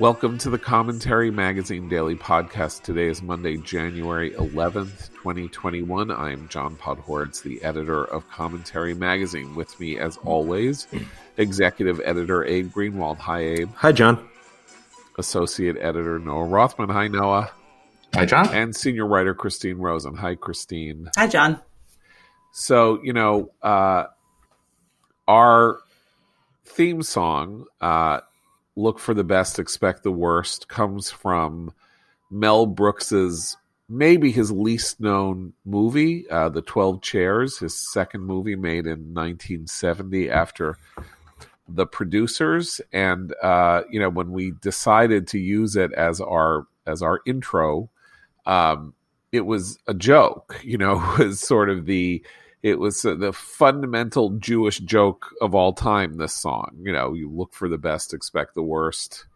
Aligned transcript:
Welcome 0.00 0.38
to 0.38 0.48
the 0.48 0.56
Commentary 0.56 1.30
Magazine 1.30 1.86
Daily 1.86 2.16
Podcast. 2.16 2.84
Today 2.84 3.08
is 3.08 3.20
Monday, 3.20 3.58
January 3.58 4.30
11th, 4.30 5.10
2021. 5.12 6.10
I 6.10 6.32
am 6.32 6.48
John 6.48 6.74
Podhoretz, 6.76 7.42
the 7.42 7.62
editor 7.62 8.04
of 8.04 8.26
Commentary 8.30 8.94
Magazine. 8.94 9.54
With 9.54 9.78
me, 9.78 9.98
as 9.98 10.16
always, 10.24 10.88
executive 11.36 12.00
editor 12.02 12.42
Abe 12.46 12.70
Greenwald. 12.72 13.18
Hi, 13.18 13.40
Abe. 13.40 13.74
Hi, 13.74 13.92
John. 13.92 14.26
Associate 15.18 15.76
editor 15.78 16.18
Noah 16.18 16.46
Rothman. 16.46 16.88
Hi, 16.88 17.06
Noah. 17.06 17.50
Hi, 18.14 18.24
John. 18.24 18.48
And 18.54 18.74
senior 18.74 19.06
writer 19.06 19.34
Christine 19.34 19.76
Rosen. 19.76 20.16
Hi, 20.16 20.34
Christine. 20.34 21.10
Hi, 21.14 21.26
John. 21.26 21.60
So, 22.52 23.02
you 23.02 23.12
know, 23.12 23.50
uh, 23.60 24.04
our 25.28 25.80
theme 26.64 27.02
song, 27.02 27.66
uh, 27.82 28.20
Look 28.80 28.98
for 28.98 29.12
the 29.12 29.24
Best, 29.24 29.58
Expect 29.58 30.04
the 30.04 30.10
Worst, 30.10 30.68
comes 30.68 31.10
from 31.10 31.74
Mel 32.30 32.64
Brooks's 32.64 33.58
maybe 33.90 34.30
his 34.30 34.50
least 34.50 35.00
known 35.00 35.52
movie, 35.66 36.28
uh, 36.30 36.48
The 36.48 36.62
12 36.62 37.02
Chairs, 37.02 37.58
his 37.58 37.74
second 37.74 38.22
movie 38.22 38.56
made 38.56 38.86
in 38.86 39.12
1970 39.12 40.30
after 40.30 40.78
the 41.68 41.86
producers. 41.86 42.80
And, 42.90 43.34
uh, 43.42 43.82
you 43.90 44.00
know, 44.00 44.08
when 44.08 44.32
we 44.32 44.52
decided 44.62 45.26
to 45.28 45.38
use 45.38 45.76
it 45.76 45.92
as 45.92 46.20
our, 46.20 46.66
as 46.86 47.02
our 47.02 47.20
intro, 47.26 47.90
um, 48.46 48.94
it 49.30 49.44
was 49.44 49.78
a 49.88 49.94
joke, 49.94 50.58
you 50.64 50.78
know, 50.78 50.94
was 51.18 51.40
sort 51.40 51.68
of 51.68 51.84
the, 51.84 52.22
it 52.62 52.78
was 52.78 53.04
uh, 53.04 53.14
the 53.14 53.32
fundamental 53.32 54.30
Jewish 54.30 54.78
joke 54.78 55.34
of 55.40 55.54
all 55.54 55.72
time. 55.72 56.16
This 56.16 56.34
song, 56.34 56.76
you 56.82 56.92
know, 56.92 57.14
you 57.14 57.30
look 57.30 57.54
for 57.54 57.68
the 57.68 57.78
best, 57.78 58.12
expect 58.12 58.54
the 58.54 58.62
worst. 58.62 59.26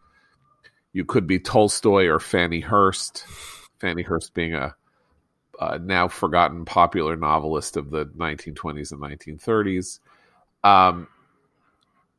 You 0.92 1.05
could 1.05 1.27
be 1.27 1.39
Tolstoy 1.39 2.06
or 2.06 2.20
Fannie 2.20 2.61
Hurst. 2.61 3.25
Fannie 3.81 4.03
Hurst 4.03 4.34
being 4.34 4.55
a, 4.55 4.75
a 5.61 5.78
now 5.78 6.08
forgotten 6.08 6.64
popular 6.64 7.16
novelist 7.16 7.77
of 7.77 7.91
the 7.91 8.06
1920s 8.06 8.92
and 8.92 9.00
1930s, 9.00 10.00
um, 10.62 11.09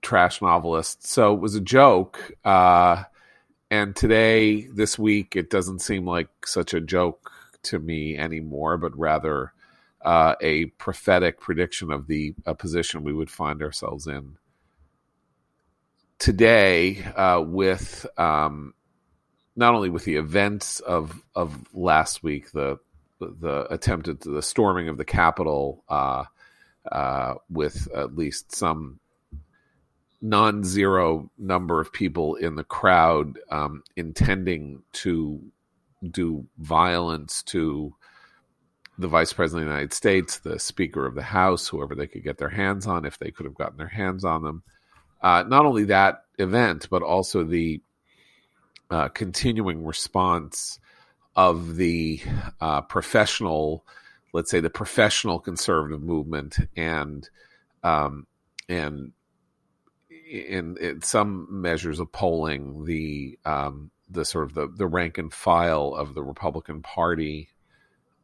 trash 0.02 0.42
novelist. 0.42 1.08
So 1.08 1.34
it 1.34 1.40
was 1.40 1.56
a 1.56 1.62
joke. 1.62 2.32
Uh, 2.44 3.04
and 3.70 3.96
today, 3.96 4.68
this 4.68 5.00
week, 5.00 5.36
it 5.36 5.50
doesn't 5.50 5.80
seem 5.80 6.06
like 6.06 6.30
such 6.46 6.74
a 6.74 6.82
joke 6.82 7.32
to 7.64 7.80
me 7.80 8.18
anymore, 8.18 8.78
but 8.78 8.98
rather 8.98 9.54
uh, 10.06 10.36
a 10.40 10.66
prophetic 10.66 11.40
prediction 11.40 11.92
of 11.92 12.08
the 12.08 12.36
position 12.58 13.04
we 13.04 13.14
would 13.14 13.30
find 13.30 13.62
ourselves 13.62 14.08
in. 14.08 14.38
Today 16.20 17.04
uh, 17.16 17.44
with 17.46 18.06
um, 18.18 18.74
not 19.56 19.74
only 19.74 19.90
with 19.90 20.06
the 20.06 20.16
events 20.16 20.80
of 20.80 21.22
of 21.34 21.58
last 21.74 22.24
week, 22.24 22.52
the 22.52 22.80
the 23.20 23.66
attempted 23.74 24.22
the 24.22 24.42
storming 24.42 24.90
of 24.90 24.98
the 24.98 25.06
Capitol, 25.06 25.84
uh, 25.90 26.26
uh, 26.92 27.36
with 27.50 27.88
at 27.94 28.16
least 28.16 28.54
some 28.54 29.00
non-zero 30.22 31.30
number 31.38 31.82
of 31.82 31.92
people 31.92 32.36
in 32.36 32.56
the 32.56 32.64
crowd 32.64 33.40
um, 33.50 33.84
intending 33.96 34.82
to 34.92 35.42
do 36.10 36.46
violence 36.58 37.44
to 37.44 37.94
the 38.98 39.08
vice 39.08 39.34
president 39.34 39.64
of 39.64 39.68
the 39.68 39.74
United 39.74 39.94
States, 39.94 40.40
the 40.40 40.60
Speaker 40.60 41.06
of 41.06 41.16
the 41.16 41.24
House, 41.24 41.68
whoever 41.68 41.96
they 41.96 42.08
could 42.08 42.24
get 42.24 42.38
their 42.38 42.50
hands 42.50 42.88
on, 42.88 43.06
if 43.06 43.20
they 43.20 43.32
could 43.32 43.46
have 43.46 43.56
gotten 43.56 43.78
their 43.78 43.88
hands 43.88 44.24
on 44.24 44.44
them. 44.44 44.64
Uh, 45.22 45.44
not 45.48 45.66
only 45.66 45.86
that 45.86 46.24
event, 46.38 46.88
but 46.90 47.02
also 47.02 47.44
the 47.44 47.82
uh, 48.90 49.10
continuing 49.10 49.84
response 49.84 50.80
of 51.36 51.76
the 51.76 52.22
uh, 52.62 52.82
professional, 52.82 53.86
let's 54.34 54.50
say, 54.50 54.60
the 54.60 54.70
professional 54.70 55.40
conservative 55.40 56.02
movement, 56.02 56.58
and 56.78 57.30
um, 57.84 58.26
and 58.70 59.12
in, 60.30 60.78
in, 60.78 61.02
some 61.02 61.48
measures 61.50 62.00
of 62.00 62.12
polling, 62.12 62.86
the 62.86 63.38
um, 63.46 63.92
the 64.10 64.24
sort 64.24 64.46
of 64.46 64.54
the, 64.54 64.68
the 64.68 64.88
rank 64.88 65.18
and 65.18 65.34
file 65.34 65.94
of 65.96 66.14
the 66.14 66.24
Republican 66.24 66.82
Party 66.82 67.50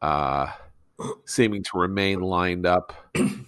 uh, 0.01 0.47
seeming 1.25 1.63
to 1.63 1.77
remain 1.77 2.21
lined 2.21 2.65
up 2.65 2.93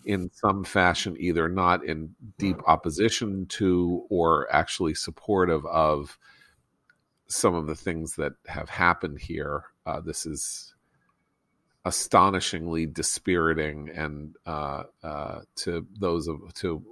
in 0.06 0.30
some 0.34 0.64
fashion, 0.64 1.16
either 1.20 1.50
not 1.50 1.86
in 1.86 2.16
deep 2.38 2.58
opposition 2.68 3.46
to 3.48 4.06
or 4.10 4.54
actually 4.54 4.94
supportive 4.94 5.66
of 5.66 6.18
some 7.28 7.56
of 7.56 7.68
the 7.68 7.76
things 7.76 8.16
that 8.16 8.34
have 8.48 8.70
happened 8.70 9.20
here. 9.20 9.64
Uh, 9.86 10.00
this 10.00 10.26
is 10.26 10.74
astonishingly 11.86 12.86
dispiriting, 12.86 13.90
and 13.90 14.36
uh, 14.46 14.84
uh, 15.04 15.42
to 15.56 15.86
those 16.00 16.28
of 16.28 16.54
to 16.54 16.84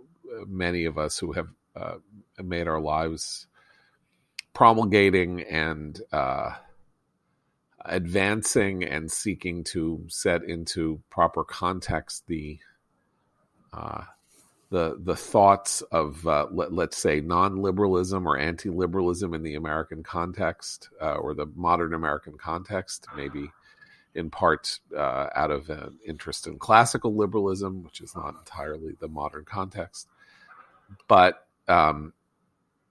many 0.48 0.86
of 0.86 0.98
us 0.98 1.18
who 1.18 1.32
have 1.32 1.48
uh, 1.76 1.96
made 2.42 2.68
our 2.68 2.80
lives 2.80 3.48
promulgating 4.54 5.42
and 5.42 6.02
uh, 6.12 6.52
advancing 7.86 8.84
and 8.84 9.12
seeking 9.12 9.64
to 9.64 10.04
set 10.08 10.44
into 10.44 11.02
proper 11.10 11.44
context 11.44 12.26
the 12.28 12.60
uh, 13.74 14.04
the 14.70 14.98
the 15.04 15.16
thoughts 15.16 15.82
of 15.92 16.26
uh, 16.26 16.48
let, 16.52 16.72
us 16.72 16.98
say 16.98 17.22
non-liberalism 17.22 18.26
or 18.26 18.38
anti-liberalism 18.38 19.34
in 19.34 19.44
the 19.44 19.56
American 19.56 20.02
context 20.02 20.90
uh, 21.02 21.16
or 21.16 21.34
the 21.34 21.46
modern 21.56 21.94
American 21.94 22.38
context, 22.38 23.06
maybe 23.16 23.50
in 24.16 24.30
part 24.30 24.80
uh, 24.96 25.28
out 25.36 25.52
of 25.52 25.70
an 25.70 25.98
interest 26.06 26.48
in 26.48 26.58
classical 26.58 27.16
liberalism, 27.16 27.84
which 27.84 28.02
is 28.02 28.16
not 28.16 28.36
entirely 28.40 28.96
the 29.00 29.08
modern 29.08 29.46
context, 29.46 30.08
but 31.08 31.46
um, 31.68 32.14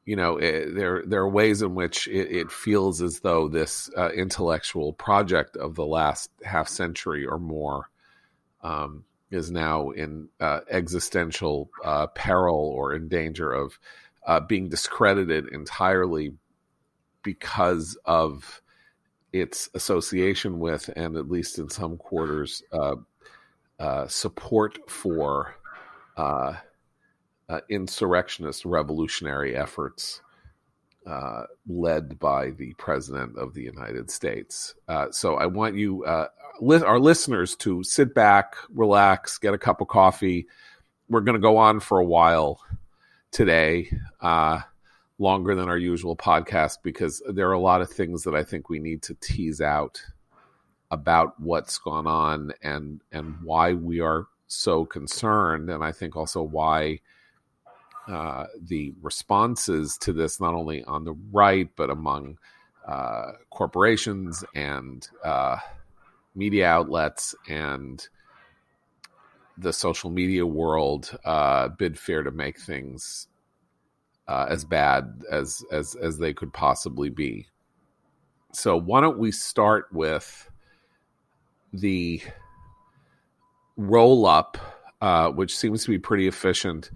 you 0.05 0.16
know 0.16 0.37
it, 0.38 0.75
there 0.75 1.03
there 1.06 1.21
are 1.21 1.28
ways 1.28 1.62
in 1.62 1.75
which 1.75 2.09
it, 2.09 2.31
it 2.31 2.50
feels 2.50 3.03
as 3.03 3.21
though 3.21 3.49
this 3.49 3.91
uh, 3.97 4.11
intellectual 4.11 4.93
project 4.93 5.56
of 5.56 5.75
the 5.75 5.87
last 5.87 6.31
half 6.44 6.69
century 6.69 7.27
or 7.27 7.38
more 7.38 7.91
um, 8.62 9.05
is 9.31 9.50
now 9.50 9.91
in 9.91 10.28
uh, 10.41 10.61
existential 10.71 11.71
uh, 11.84 12.06
peril 12.09 12.56
or 12.56 12.94
in 12.94 13.09
danger 13.09 13.53
of 13.53 13.78
uh, 14.27 14.41
being 14.41 14.69
discredited 14.69 15.49
entirely 15.49 16.32
because 17.22 17.97
of 18.05 18.62
its 19.32 19.69
association 19.75 20.59
with 20.59 20.91
and 20.97 21.17
at 21.17 21.31
least 21.31 21.59
in 21.59 21.69
some 21.69 21.97
quarters 21.97 22.62
uh, 22.72 22.97
uh, 23.78 24.06
support 24.09 24.78
for 24.91 25.55
uh, 27.50 27.61
insurrectionist 27.69 28.65
revolutionary 28.65 29.56
efforts 29.56 30.22
uh, 31.06 31.43
led 31.66 32.19
by 32.19 32.50
the 32.50 32.72
president 32.75 33.37
of 33.37 33.55
the 33.55 33.62
United 33.62 34.11
States. 34.11 34.75
Uh, 34.87 35.11
so 35.11 35.34
I 35.34 35.47
want 35.47 35.75
you, 35.75 36.05
uh, 36.05 36.28
li- 36.61 36.83
our 36.83 37.00
listeners, 37.00 37.56
to 37.56 37.83
sit 37.83 38.15
back, 38.15 38.55
relax, 38.73 39.38
get 39.38 39.52
a 39.55 39.58
cup 39.58 39.81
of 39.81 39.88
coffee. 39.88 40.47
We're 41.08 41.23
going 41.23 41.35
to 41.35 41.41
go 41.41 41.56
on 41.56 41.81
for 41.81 41.99
a 41.99 42.05
while 42.05 42.61
today, 43.32 43.91
uh, 44.20 44.61
longer 45.19 45.56
than 45.56 45.69
our 45.69 45.79
usual 45.79 46.17
podcast, 46.17 46.79
because 46.85 47.20
there 47.29 47.49
are 47.49 47.55
a 47.55 47.58
lot 47.61 47.81
of 47.81 47.91
things 47.91 48.23
that 48.25 48.37
I 48.37 48.44
think 48.44 48.69
we 48.69 48.79
need 48.79 49.03
to 49.03 49.14
tease 49.14 49.61
out 49.61 50.00
about 50.93 51.38
what's 51.41 51.79
gone 51.79 52.06
on 52.06 52.53
and 52.62 53.00
and 53.12 53.37
why 53.43 53.75
we 53.75 54.00
are 54.00 54.26
so 54.46 54.85
concerned, 54.85 55.70
and 55.70 55.82
I 55.82 55.93
think 55.93 56.17
also 56.17 56.43
why 56.43 57.00
uh, 58.10 58.46
the 58.60 58.92
responses 59.02 59.96
to 59.98 60.12
this, 60.12 60.40
not 60.40 60.52
only 60.52 60.82
on 60.84 61.04
the 61.04 61.14
right, 61.30 61.68
but 61.76 61.90
among 61.90 62.36
uh, 62.86 63.32
corporations 63.50 64.42
and 64.54 65.08
uh, 65.24 65.56
media 66.34 66.66
outlets 66.66 67.36
and 67.48 68.08
the 69.58 69.72
social 69.72 70.10
media 70.10 70.44
world, 70.44 71.16
uh, 71.24 71.68
bid 71.68 71.96
fair 71.96 72.24
to 72.24 72.32
make 72.32 72.58
things 72.58 73.28
uh, 74.26 74.46
as 74.48 74.64
bad 74.64 75.22
as, 75.30 75.62
as, 75.70 75.94
as 75.94 76.18
they 76.18 76.34
could 76.34 76.52
possibly 76.52 77.10
be. 77.10 77.46
So, 78.52 78.76
why 78.76 79.00
don't 79.00 79.18
we 79.18 79.30
start 79.30 79.86
with 79.92 80.50
the 81.72 82.20
roll 83.76 84.26
up, 84.26 84.58
which 85.36 85.56
seems 85.56 85.84
to 85.84 85.90
be 85.90 85.98
pretty 85.98 86.26
efficient 86.26 86.90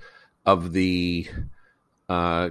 of 0.46 0.72
the 0.72 1.26
uh, 2.08 2.50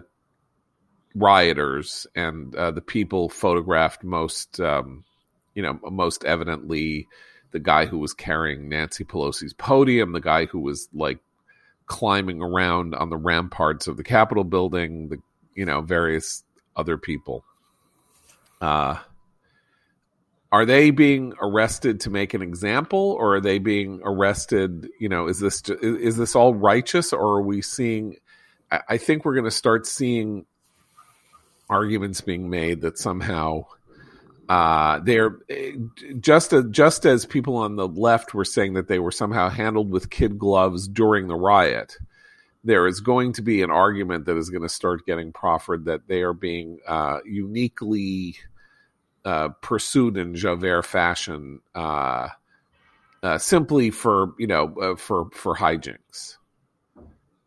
rioters 1.15 2.07
and 2.15 2.55
uh, 2.55 2.71
the 2.71 2.81
people 2.81 3.29
photographed 3.29 4.03
most, 4.03 4.59
um, 4.59 5.03
you 5.53 5.61
know, 5.61 5.79
most 5.91 6.25
evidently 6.25 7.07
the 7.51 7.59
guy 7.59 7.85
who 7.85 7.99
was 7.99 8.13
carrying 8.13 8.67
Nancy 8.67 9.03
Pelosi's 9.03 9.53
podium, 9.53 10.11
the 10.11 10.19
guy 10.19 10.45
who 10.45 10.59
was 10.59 10.89
like 10.93 11.19
climbing 11.85 12.41
around 12.41 12.95
on 12.95 13.09
the 13.09 13.17
ramparts 13.17 13.87
of 13.87 13.97
the 13.97 14.03
Capitol 14.03 14.43
building, 14.43 15.09
the 15.09 15.17
you 15.53 15.65
know 15.65 15.81
various 15.81 16.43
other 16.75 16.97
people. 16.97 17.43
Uh, 18.59 18.97
are 20.53 20.67
they 20.67 20.91
being 20.91 21.33
arrested 21.41 21.99
to 22.01 22.11
make 22.11 22.35
an 22.35 22.43
example, 22.43 23.17
or 23.19 23.37
are 23.37 23.41
they 23.41 23.57
being 23.57 24.01
arrested? 24.03 24.87
You 24.99 25.09
know, 25.09 25.27
is 25.27 25.39
this 25.39 25.63
is 25.81 26.15
this 26.15 26.35
all 26.35 26.53
righteous, 26.53 27.11
or 27.11 27.39
are 27.39 27.41
we 27.41 27.63
seeing? 27.63 28.17
I 28.87 28.97
think 28.97 29.25
we're 29.25 29.33
going 29.33 29.45
to 29.45 29.51
start 29.51 29.87
seeing 29.87 30.45
arguments 31.71 32.21
being 32.21 32.51
made 32.51 32.81
that 32.81 32.99
somehow 32.99 33.65
uh, 34.47 34.99
they're 34.99 35.39
just 36.19 36.53
as, 36.53 36.65
just 36.69 37.07
as 37.07 37.25
people 37.25 37.55
on 37.57 37.75
the 37.75 37.87
left 37.87 38.35
were 38.35 38.45
saying 38.45 38.73
that 38.73 38.87
they 38.87 38.99
were 38.99 39.11
somehow 39.11 39.49
handled 39.49 39.89
with 39.89 40.11
kid 40.11 40.37
gloves 40.37 40.87
during 40.87 41.27
the 41.27 41.35
riot. 41.35 41.97
There 42.63 42.85
is 42.85 42.99
going 42.99 43.33
to 43.33 43.41
be 43.41 43.63
an 43.63 43.71
argument 43.71 44.25
that 44.25 44.37
is 44.37 44.51
going 44.51 44.61
to 44.61 44.69
start 44.69 45.07
getting 45.07 45.33
proffered 45.33 45.85
that 45.85 46.07
they 46.07 46.21
are 46.21 46.33
being 46.33 46.77
uh, 46.87 47.19
uniquely 47.25 48.35
uh, 49.25 49.49
pursued 49.61 50.17
in 50.17 50.35
Javert 50.35 50.83
fashion, 50.83 51.61
uh, 51.75 52.29
uh, 53.21 53.37
simply 53.37 53.89
for 53.89 54.33
you 54.37 54.47
know 54.47 54.73
uh, 54.81 54.95
for 54.95 55.29
for 55.31 55.55
hijinks. 55.55 56.37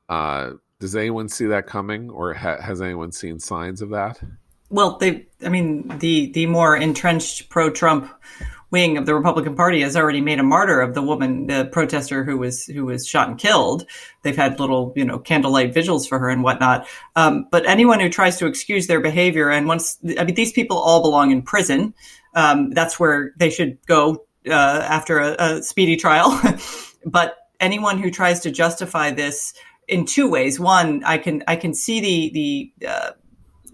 does 0.08 0.96
anyone 0.96 1.28
see 1.28 1.46
that 1.46 1.66
coming, 1.66 2.10
or 2.10 2.34
ha- 2.34 2.60
has 2.60 2.80
anyone 2.80 3.12
seen 3.12 3.38
signs 3.38 3.82
of 3.82 3.90
that? 3.90 4.20
Well, 4.68 4.98
they, 4.98 5.26
I 5.44 5.48
mean, 5.48 5.88
the 5.98 6.32
the 6.32 6.46
more 6.46 6.76
entrenched 6.76 7.48
pro-Trump 7.48 8.10
wing 8.70 8.98
of 8.98 9.06
the 9.06 9.14
Republican 9.14 9.54
Party 9.54 9.82
has 9.82 9.96
already 9.96 10.20
made 10.20 10.38
a 10.38 10.42
martyr 10.42 10.80
of 10.80 10.94
the 10.94 11.02
woman, 11.02 11.46
the 11.46 11.68
protester 11.72 12.24
who 12.24 12.38
was 12.38 12.64
who 12.66 12.84
was 12.86 13.06
shot 13.06 13.28
and 13.28 13.38
killed. 13.38 13.86
They've 14.22 14.36
had 14.36 14.58
little, 14.58 14.92
you 14.96 15.04
know, 15.04 15.18
candlelight 15.18 15.72
vigils 15.72 16.06
for 16.06 16.18
her 16.18 16.28
and 16.28 16.42
whatnot. 16.42 16.86
Um, 17.14 17.46
but 17.50 17.66
anyone 17.66 18.00
who 18.00 18.08
tries 18.08 18.38
to 18.38 18.46
excuse 18.46 18.86
their 18.86 19.00
behavior 19.00 19.50
and 19.50 19.66
once, 19.66 19.98
I 20.18 20.24
mean, 20.24 20.34
these 20.34 20.52
people 20.52 20.78
all 20.78 21.02
belong 21.02 21.30
in 21.30 21.42
prison. 21.42 21.94
Um, 22.34 22.70
that's 22.70 23.00
where 23.00 23.32
they 23.38 23.50
should 23.50 23.78
go 23.86 24.26
uh, 24.46 24.52
after 24.52 25.20
a, 25.20 25.36
a 25.38 25.62
speedy 25.62 25.96
trial. 25.96 26.38
but 27.06 27.36
anyone 27.60 27.98
who 27.98 28.10
tries 28.10 28.40
to 28.40 28.50
justify 28.50 29.10
this 29.10 29.54
in 29.88 30.04
two 30.04 30.28
ways. 30.28 30.58
One, 30.58 31.04
I 31.04 31.18
can 31.18 31.42
I 31.46 31.56
can 31.56 31.74
see 31.74 32.00
the 32.00 32.70
the 32.80 32.88
uh, 32.88 33.10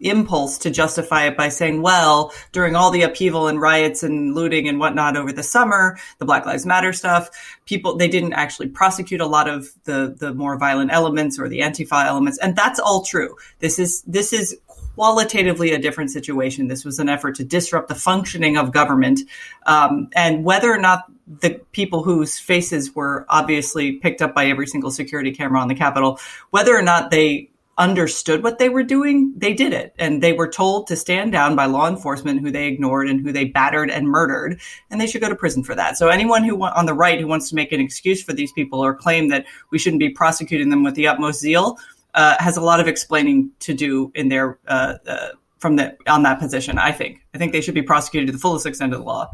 impulse 0.02 0.58
to 0.58 0.70
justify 0.70 1.26
it 1.26 1.36
by 1.36 1.48
saying, 1.48 1.82
well, 1.82 2.32
during 2.52 2.76
all 2.76 2.90
the 2.90 3.02
upheaval 3.02 3.48
and 3.48 3.60
riots 3.60 4.02
and 4.02 4.34
looting 4.34 4.68
and 4.68 4.78
whatnot 4.78 5.16
over 5.16 5.32
the 5.32 5.42
summer, 5.42 5.98
the 6.18 6.24
Black 6.24 6.46
Lives 6.46 6.66
Matter 6.66 6.92
stuff, 6.92 7.30
people, 7.66 7.96
they 7.96 8.08
didn't 8.08 8.32
actually 8.32 8.68
prosecute 8.68 9.20
a 9.20 9.26
lot 9.26 9.48
of 9.48 9.68
the, 9.84 10.14
the 10.18 10.34
more 10.34 10.58
violent 10.58 10.92
elements 10.92 11.38
or 11.38 11.48
the 11.48 11.60
Antifa 11.60 12.06
elements. 12.06 12.38
And 12.38 12.56
that's 12.56 12.80
all 12.80 13.02
true. 13.02 13.36
This 13.60 13.78
is, 13.78 14.02
this 14.02 14.32
is 14.32 14.58
qualitatively 14.94 15.72
a 15.72 15.78
different 15.78 16.10
situation. 16.10 16.68
This 16.68 16.84
was 16.84 16.98
an 16.98 17.08
effort 17.08 17.36
to 17.36 17.44
disrupt 17.44 17.88
the 17.88 17.94
functioning 17.94 18.56
of 18.56 18.72
government. 18.72 19.20
Um, 19.66 20.08
and 20.14 20.44
whether 20.44 20.70
or 20.70 20.78
not 20.78 21.04
the 21.26 21.60
people 21.72 22.02
whose 22.02 22.38
faces 22.38 22.94
were 22.94 23.24
obviously 23.28 23.92
picked 23.92 24.20
up 24.20 24.34
by 24.34 24.46
every 24.46 24.66
single 24.66 24.90
security 24.90 25.32
camera 25.32 25.60
on 25.60 25.68
the 25.68 25.74
Capitol, 25.74 26.18
whether 26.50 26.76
or 26.76 26.82
not 26.82 27.10
they 27.10 27.48
understood 27.78 28.42
what 28.42 28.58
they 28.58 28.68
were 28.68 28.82
doing, 28.82 29.32
they 29.36 29.54
did 29.54 29.72
it. 29.72 29.94
And 29.98 30.22
they 30.22 30.32
were 30.32 30.48
told 30.48 30.86
to 30.88 30.96
stand 30.96 31.32
down 31.32 31.56
by 31.56 31.66
law 31.66 31.88
enforcement 31.88 32.40
who 32.40 32.50
they 32.50 32.66
ignored 32.66 33.08
and 33.08 33.20
who 33.20 33.32
they 33.32 33.46
battered 33.46 33.90
and 33.90 34.06
murdered. 34.06 34.60
And 34.90 35.00
they 35.00 35.06
should 35.06 35.22
go 35.22 35.28
to 35.28 35.34
prison 35.34 35.64
for 35.64 35.74
that. 35.74 35.96
So 35.96 36.08
anyone 36.08 36.44
who 36.44 36.62
on 36.62 36.86
the 36.86 36.94
right 36.94 37.18
who 37.18 37.26
wants 37.26 37.48
to 37.50 37.54
make 37.54 37.72
an 37.72 37.80
excuse 37.80 38.22
for 38.22 38.32
these 38.32 38.52
people 38.52 38.80
or 38.80 38.94
claim 38.94 39.28
that 39.28 39.46
we 39.70 39.78
shouldn't 39.78 40.00
be 40.00 40.10
prosecuting 40.10 40.68
them 40.68 40.84
with 40.84 40.94
the 40.94 41.08
utmost 41.08 41.40
zeal 41.40 41.78
uh, 42.14 42.36
has 42.38 42.56
a 42.56 42.60
lot 42.60 42.78
of 42.78 42.88
explaining 42.88 43.50
to 43.60 43.72
do 43.72 44.12
in 44.14 44.28
their 44.28 44.58
uh, 44.68 44.94
uh, 45.06 45.28
from 45.58 45.76
the 45.76 45.96
on 46.06 46.22
that 46.24 46.38
position. 46.38 46.76
I 46.76 46.92
think. 46.92 47.24
I 47.34 47.38
think 47.38 47.52
they 47.52 47.62
should 47.62 47.74
be 47.74 47.82
prosecuted 47.82 48.28
to 48.28 48.32
the 48.32 48.38
fullest 48.38 48.66
extent 48.66 48.92
of 48.92 49.00
the 49.00 49.06
law. 49.06 49.30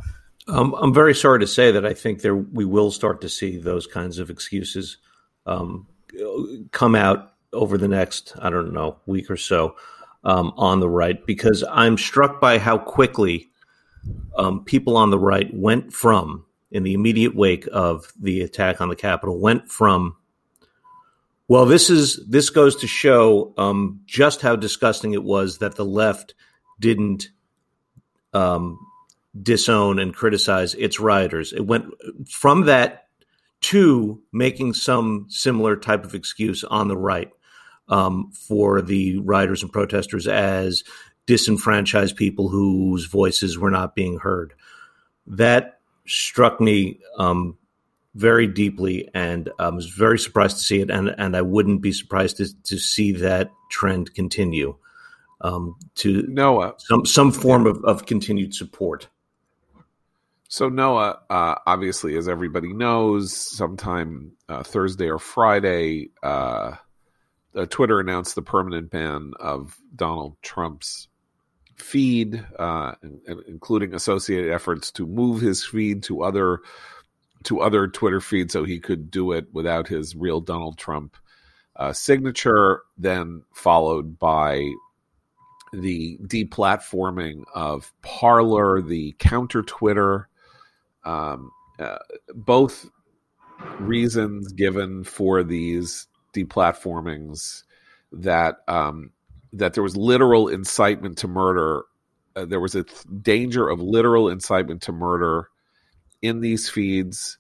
Um, 0.47 0.75
I'm 0.75 0.95
very 0.95 1.15
sorry 1.15 1.41
to 1.41 1.47
say 1.47 1.73
that 1.73 1.85
I 1.85 1.93
think 1.93 2.23
there 2.23 2.37
we 2.37 2.65
will 2.65 2.91
start 2.91 3.21
to 3.23 3.29
see 3.29 3.59
those 3.59 3.87
kinds 3.87 4.19
of 4.19 4.31
excuses 4.31 4.97
um, 5.45 5.87
come 6.71 6.95
out 6.95 7.35
over 7.53 7.79
the 7.79 7.89
next, 7.89 8.35
I 8.39 8.51
don't 8.51 8.73
know, 8.73 8.99
week 9.07 9.31
or 9.31 9.37
so 9.37 9.77
um, 10.25 10.53
on 10.57 10.81
the 10.81 10.89
right 10.89 11.25
because 11.27 11.65
I'm 11.71 11.97
struck 11.97 12.41
by 12.41 12.59
how 12.59 12.79
quickly 12.79 13.51
um, 14.37 14.65
people 14.65 14.97
on 14.97 15.11
the 15.11 15.19
right 15.19 15.49
went 15.53 15.93
from, 15.93 16.45
in 16.71 16.83
the 16.83 16.95
immediate 16.95 17.35
wake 17.35 17.67
of 17.73 18.13
the 18.21 18.43
attack 18.43 18.81
on 18.81 18.89
the 18.89 18.97
Capitol, 18.97 19.41
went 19.41 19.71
from, 19.71 20.17
well, 21.47 21.65
this 21.65 21.89
is 21.89 22.21
this 22.29 22.51
goes 22.51 22.77
to 22.77 22.87
show 22.87 23.55
um, 23.57 24.01
just 24.05 24.43
how 24.43 24.55
disgusting 24.55 25.15
it 25.15 25.25
was 25.25 25.59
that 25.59 25.77
the 25.77 25.85
left 25.85 26.35
didn't 26.79 27.31
um, 28.35 28.79
disown 29.41 29.99
and 29.99 30.15
criticize 30.15 30.75
its 30.75 31.01
rioters. 31.01 31.53
It 31.53 31.67
went 31.67 31.87
from 32.29 32.67
that 32.67 33.07
to 33.61 34.23
making 34.33 34.75
some 34.75 35.27
similar 35.29 35.75
type 35.77 36.05
of 36.05 36.15
excuse 36.15 36.65
on 36.65 36.89
the 36.89 36.97
right 36.97 37.31
um, 37.89 38.31
for 38.33 38.83
the 38.83 39.19
rioters 39.19 39.63
and 39.63 39.73
protesters 39.73 40.27
as 40.27 40.85
disenfranchised 41.27 42.17
people 42.17 42.49
whose 42.49 43.07
voices 43.07 43.59
were 43.59 43.71
not 43.71 43.95
being 43.95 44.19
heard. 44.19 44.55
That 45.27 45.81
struck 46.07 46.61
me 46.61 47.01
um, 47.19 47.59
very 48.15 48.47
deeply, 48.47 49.09
and 49.15 49.51
I 49.59 49.69
was 49.69 49.87
very 49.87 50.19
surprised 50.19 50.57
to 50.59 50.63
see 50.63 50.81
it. 50.81 50.91
And, 50.91 51.15
and 51.19 51.37
I 51.37 51.43
wouldn't 51.43 51.83
be 51.83 51.93
surprised 51.93 52.39
to, 52.39 52.63
to 52.65 52.79
see 52.79 53.13
that 53.13 53.51
trend 53.71 54.15
continue 54.15 54.77
um, 55.41 55.77
to 55.97 56.23
Noah 56.27 56.75
some 56.79 57.07
some 57.07 57.33
form 57.33 57.67
of, 57.67 57.85
of 57.85 58.07
continued 58.07 58.55
support. 58.55 59.09
So 60.49 60.69
Noah, 60.69 61.21
uh, 61.29 61.57
obviously, 61.67 62.17
as 62.17 62.29
everybody 62.29 62.73
knows, 62.73 63.37
sometime 63.37 64.33
uh, 64.49 64.63
Thursday 64.63 65.11
or 65.11 65.19
Friday, 65.19 66.11
uh, 66.23 66.77
uh, 67.59 67.67
Twitter 67.67 68.01
announced 68.01 68.35
the 68.35 68.43
permanent 68.43 68.91
ban 68.91 69.33
of 69.41 69.77
Donald 69.97 70.37
Trump's 70.43 71.09
feed, 71.77 72.45
uh, 72.59 72.95
including 73.47 73.95
associated 73.95 74.53
efforts 74.53 74.91
to 74.93 75.07
move 75.07 75.41
his 75.41 75.65
feed 75.65 76.03
to 76.05 76.23
other 76.23 76.61
to 77.45 77.61
other 77.61 77.87
Twitter 77.87 78.21
feeds 78.21 78.53
so 78.53 78.65
he 78.65 78.81
could 78.81 79.11
do 79.11 79.33
it 79.33 79.47
without 79.53 79.87
his 79.87 80.17
real 80.17 80.41
Donald 80.41 80.79
Trump 80.79 81.17
uh, 81.77 81.93
signature. 81.93 82.83
Then 82.97 83.43
followed 83.55 84.19
by 84.19 84.71
the 85.73 86.19
deplatforming 86.23 87.45
of 87.55 87.93
Parler, 88.03 88.81
the 88.81 89.15
counter 89.19 89.63
Twitter. 89.63 90.29
Um, 91.05 91.51
uh, 91.79 91.99
both 92.35 92.91
reasons 93.79 94.53
given 94.53 95.05
for 95.05 95.43
these 95.43 96.07
deplatformings 96.35 97.65
that 98.13 98.59
um, 98.69 99.11
that 99.53 99.75
there 99.75 99.83
was 99.83 99.97
literal 99.97 100.49
incitement 100.49 101.19
to 101.19 101.29
murder. 101.29 101.85
Uh, 102.37 102.45
there 102.45 102.61
was 102.61 102.75
a 102.75 102.85
th- 102.85 103.05
danger 103.23 103.69
of 103.69 103.81
literal 103.81 104.29
incitement 104.29 104.83
to 104.83 104.93
murder 104.93 105.49
in 106.23 106.41
these 106.41 106.69
feeds 106.69 107.39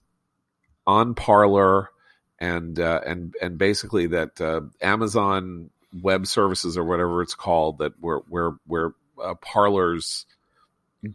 on 0.86 1.14
Parler 1.14 1.90
and 2.38 2.78
uh, 2.78 3.00
and 3.06 3.34
and 3.42 3.58
basically 3.58 4.06
that 4.08 4.40
uh, 4.40 4.60
Amazon 4.80 5.70
Web 6.02 6.26
Services 6.26 6.76
or 6.76 6.84
whatever 6.84 7.22
it's 7.22 7.34
called 7.34 7.78
that 7.78 7.92
where 8.00 8.18
where 8.28 8.52
where 8.66 8.92
uh, 9.22 9.34
Parler's 9.34 10.26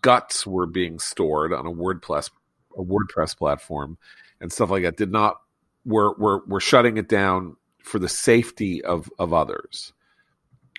guts 0.02 0.46
were 0.46 0.66
being 0.66 1.00
stored 1.00 1.54
on 1.54 1.66
a 1.66 1.72
WordPress 1.72 2.30
a 2.78 2.84
WordPress 2.84 3.38
platform 3.38 3.98
and 4.40 4.52
stuff 4.52 4.70
like 4.70 4.84
that 4.84 4.98
did 4.98 5.12
not 5.12 5.42
were 5.86 6.14
were 6.14 6.44
were 6.46 6.60
shutting 6.60 6.98
it 6.98 7.08
down 7.08 7.56
for 7.84 8.00
the 8.00 8.10
safety 8.10 8.84
of 8.84 9.10
of 9.20 9.34
others. 9.34 9.94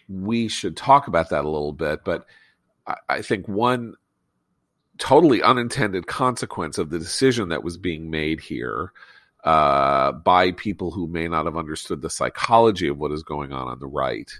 We 0.08 0.48
should 0.48 0.76
talk 0.76 1.06
about 1.06 1.30
that 1.30 1.44
a 1.44 1.48
little 1.48 1.72
bit, 1.72 2.04
but 2.04 2.26
I, 2.86 2.96
I 3.08 3.22
think 3.22 3.46
one 3.46 3.94
totally 4.98 5.42
unintended 5.42 6.06
consequence 6.06 6.78
of 6.78 6.90
the 6.90 6.98
decision 6.98 7.48
that 7.48 7.64
was 7.64 7.76
being 7.76 8.10
made 8.10 8.40
here 8.40 8.92
uh, 9.44 10.12
by 10.12 10.52
people 10.52 10.90
who 10.90 11.06
may 11.06 11.28
not 11.28 11.44
have 11.44 11.56
understood 11.56 12.00
the 12.00 12.10
psychology 12.10 12.88
of 12.88 12.98
what 12.98 13.12
is 13.12 13.22
going 13.22 13.52
on 13.52 13.68
on 13.68 13.78
the 13.80 13.86
right 13.86 14.30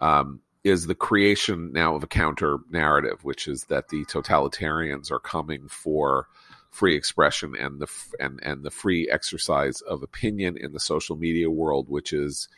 um, 0.00 0.40
is 0.64 0.86
the 0.86 0.94
creation 0.94 1.72
now 1.72 1.94
of 1.94 2.02
a 2.02 2.08
counter 2.08 2.58
narrative, 2.70 3.22
which 3.24 3.46
is 3.46 3.64
that 3.64 3.88
the 3.88 4.04
totalitarians 4.06 5.10
are 5.10 5.20
coming 5.20 5.68
for 5.68 6.26
free 6.70 6.96
expression 6.96 7.54
and 7.56 7.80
the 7.80 7.88
and 8.18 8.40
and 8.42 8.62
the 8.62 8.70
free 8.70 9.08
exercise 9.10 9.80
of 9.82 10.02
opinion 10.02 10.56
in 10.56 10.72
the 10.72 10.80
social 10.80 11.16
media 11.16 11.50
world, 11.50 11.88
which 11.88 12.12
is 12.12 12.48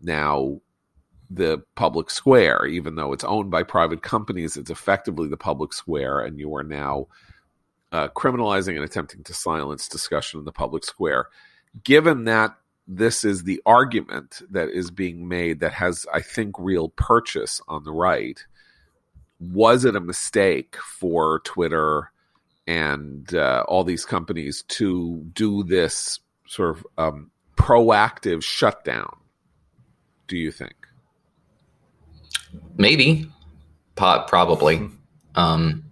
now 0.00 0.60
the 1.30 1.62
public 1.74 2.10
square. 2.10 2.66
Even 2.66 2.94
though 2.94 3.12
it's 3.12 3.24
owned 3.24 3.50
by 3.50 3.62
private 3.62 4.02
companies, 4.02 4.56
it's 4.56 4.70
effectively 4.70 5.28
the 5.28 5.36
public 5.36 5.72
square, 5.72 6.20
and 6.20 6.38
you 6.38 6.54
are 6.54 6.64
now 6.64 7.06
uh, 7.92 8.08
criminalizing 8.08 8.74
and 8.76 8.84
attempting 8.84 9.22
to 9.24 9.34
silence 9.34 9.88
discussion 9.88 10.38
in 10.38 10.44
the 10.44 10.52
public 10.52 10.84
square. 10.84 11.26
Given 11.82 12.24
that 12.24 12.56
this 12.86 13.24
is 13.24 13.44
the 13.44 13.62
argument 13.64 14.42
that 14.50 14.68
is 14.68 14.90
being 14.90 15.28
made 15.28 15.60
that 15.60 15.72
has, 15.72 16.04
I 16.12 16.20
think, 16.20 16.56
real 16.58 16.88
purchase 16.90 17.60
on 17.68 17.84
the 17.84 17.92
right. 17.92 18.44
was 19.38 19.84
it 19.84 19.96
a 19.96 20.00
mistake 20.00 20.76
for 20.76 21.40
Twitter 21.40 22.12
and 22.66 23.34
uh, 23.34 23.64
all 23.68 23.84
these 23.84 24.04
companies 24.04 24.62
to 24.68 25.22
do 25.32 25.62
this 25.64 26.20
sort 26.46 26.70
of 26.76 26.86
um, 26.98 27.30
proactive 27.56 28.42
shutdown? 28.42 29.16
Do 30.28 30.36
you 30.36 30.50
think? 30.50 30.74
Maybe, 32.76 33.26
probably. 33.94 34.88
Um, 35.34 35.84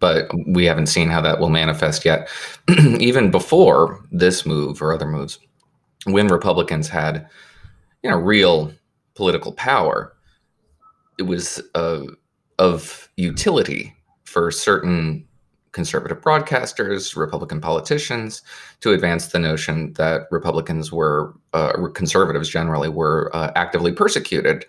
but 0.00 0.30
we 0.46 0.64
haven't 0.64 0.86
seen 0.86 1.08
how 1.08 1.20
that 1.22 1.38
will 1.38 1.48
manifest 1.48 2.04
yet. 2.04 2.28
Even 3.00 3.30
before 3.30 4.04
this 4.10 4.44
move 4.44 4.82
or 4.82 4.92
other 4.92 5.06
moves, 5.06 5.38
when 6.04 6.28
Republicans 6.28 6.88
had, 6.88 7.26
you 8.02 8.10
know, 8.10 8.16
real 8.16 8.72
political 9.14 9.52
power, 9.52 10.14
it 11.18 11.22
was 11.22 11.62
uh, 11.74 12.02
of 12.58 13.08
utility 13.16 13.94
for 14.24 14.50
certain 14.50 15.26
conservative 15.74 16.20
broadcasters, 16.22 17.16
Republican 17.16 17.60
politicians, 17.60 18.40
to 18.80 18.92
advance 18.92 19.26
the 19.26 19.38
notion 19.38 19.92
that 19.94 20.22
Republicans 20.30 20.90
were, 20.90 21.34
uh, 21.52 21.72
conservatives 21.94 22.48
generally, 22.48 22.88
were 22.88 23.30
uh, 23.34 23.50
actively 23.56 23.92
persecuted 23.92 24.64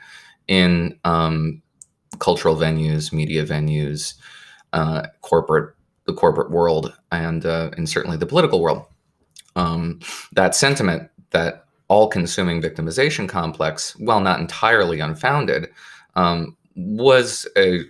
in 0.47 0.99
um, 1.05 1.61
cultural 2.19 2.55
venues, 2.57 3.13
media 3.13 3.45
venues, 3.45 4.15
uh, 4.73 5.03
corporate 5.21 5.73
the 6.05 6.13
corporate 6.13 6.51
world, 6.51 6.93
and 7.11 7.45
uh, 7.45 7.71
and 7.77 7.89
certainly 7.89 8.17
the 8.17 8.27
political 8.27 8.61
world. 8.61 8.85
Um, 9.55 9.99
that 10.33 10.53
sentiment, 10.53 11.09
that 11.31 11.65
all-consuming 11.87 12.61
victimization 12.61 13.27
complex, 13.27 13.95
while 13.97 14.19
not 14.19 14.39
entirely 14.39 14.99
unfounded, 14.99 15.69
um, 16.15 16.55
was 16.75 17.47
a 17.57 17.85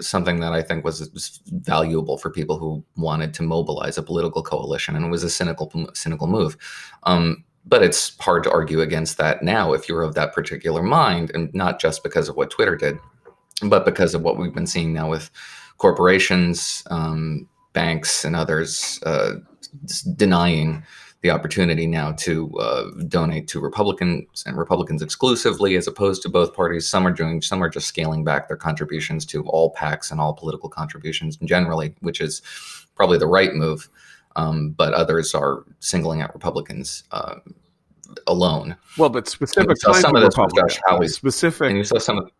something 0.00 0.40
that 0.40 0.52
I 0.52 0.62
think 0.62 0.84
was, 0.84 1.10
was, 1.12 1.40
valuable 1.46 2.18
for 2.18 2.30
people 2.30 2.58
who 2.58 2.84
wanted 2.96 3.34
to 3.34 3.42
mobilize 3.42 3.98
a 3.98 4.02
political 4.02 4.42
coalition, 4.42 4.96
and 4.96 5.04
it 5.04 5.08
was 5.08 5.22
a 5.22 5.30
cynical 5.30 5.70
cynical 5.94 6.26
move. 6.26 6.56
Um, 7.04 7.44
but 7.66 7.82
it's 7.82 8.16
hard 8.18 8.44
to 8.44 8.50
argue 8.50 8.80
against 8.80 9.18
that 9.18 9.42
now 9.42 9.72
if 9.74 9.88
you're 9.88 10.02
of 10.02 10.14
that 10.14 10.32
particular 10.32 10.82
mind, 10.82 11.30
and 11.34 11.52
not 11.54 11.80
just 11.80 12.02
because 12.02 12.28
of 12.28 12.36
what 12.36 12.50
Twitter 12.50 12.76
did, 12.76 12.98
but 13.62 13.84
because 13.84 14.14
of 14.14 14.22
what 14.22 14.38
we've 14.38 14.54
been 14.54 14.66
seeing 14.66 14.92
now 14.92 15.10
with 15.10 15.30
corporations, 15.76 16.82
um, 16.90 17.48
banks, 17.72 18.24
and 18.24 18.34
others 18.34 19.00
uh, 19.04 19.34
denying 20.16 20.82
the 21.22 21.30
opportunity 21.30 21.86
now 21.86 22.12
to 22.12 22.52
uh, 22.58 22.90
donate 23.08 23.48
to 23.48 23.60
Republicans 23.60 24.44
and 24.46 24.56
Republicans 24.56 25.02
exclusively, 25.02 25.74
as 25.74 25.88
opposed 25.88 26.22
to 26.22 26.28
both 26.28 26.54
parties. 26.54 26.86
Some 26.86 27.06
are 27.06 27.12
doing, 27.12 27.42
some 27.42 27.62
are 27.62 27.68
just 27.68 27.88
scaling 27.88 28.22
back 28.22 28.46
their 28.46 28.56
contributions 28.56 29.26
to 29.26 29.42
all 29.46 29.74
PACs 29.74 30.12
and 30.12 30.20
all 30.20 30.32
political 30.32 30.68
contributions 30.68 31.36
generally, 31.38 31.94
which 32.00 32.20
is 32.20 32.40
probably 32.94 33.18
the 33.18 33.26
right 33.26 33.54
move. 33.54 33.88
Um, 34.36 34.70
but 34.70 34.94
others 34.94 35.34
are 35.34 35.64
singling 35.80 36.22
out 36.22 36.32
Republicans 36.32 37.02
uh, 37.10 37.36
alone. 38.28 38.76
Well, 38.96 39.08
but 39.08 39.28
specific 39.28 39.76
kinds 39.82 40.04
of, 40.04 40.14
of 40.14 40.22
Republicans, 40.22 40.78
Howey, 40.88 41.08
specific, 41.10 41.68
and 41.68 41.76
you 41.76 41.82
saw 41.82 41.98
some 41.98 42.18
of, 42.18 42.30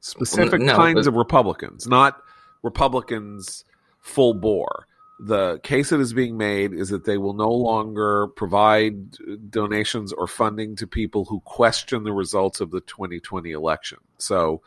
specific 0.00 0.62
no, 0.62 0.74
kinds 0.74 1.04
but, 1.04 1.08
of 1.08 1.14
Republicans, 1.16 1.86
not 1.86 2.22
Republicans 2.62 3.66
full 4.00 4.32
bore 4.32 4.86
the 5.24 5.60
case 5.62 5.90
that 5.90 6.00
is 6.00 6.12
being 6.12 6.36
made 6.36 6.72
is 6.72 6.88
that 6.88 7.04
they 7.04 7.16
will 7.16 7.34
no 7.34 7.50
longer 7.50 8.26
provide 8.26 9.50
donations 9.50 10.12
or 10.12 10.26
funding 10.26 10.74
to 10.76 10.86
people 10.86 11.24
who 11.26 11.38
question 11.40 12.02
the 12.02 12.12
results 12.12 12.60
of 12.60 12.72
the 12.72 12.80
2020 12.80 13.52
election. 13.52 13.98
So 14.18 14.62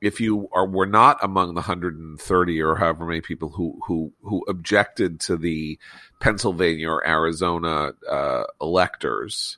if 0.00 0.20
you 0.20 0.48
are 0.52 0.66
were 0.66 0.86
not 0.86 1.18
among 1.22 1.50
the 1.50 1.60
130 1.60 2.62
or 2.62 2.74
however 2.74 3.06
many 3.06 3.20
people 3.20 3.50
who 3.50 3.78
who 3.86 4.12
who 4.22 4.44
objected 4.48 5.20
to 5.20 5.36
the 5.36 5.78
Pennsylvania 6.20 6.90
or 6.90 7.06
Arizona 7.06 7.92
uh, 8.10 8.44
electors, 8.60 9.56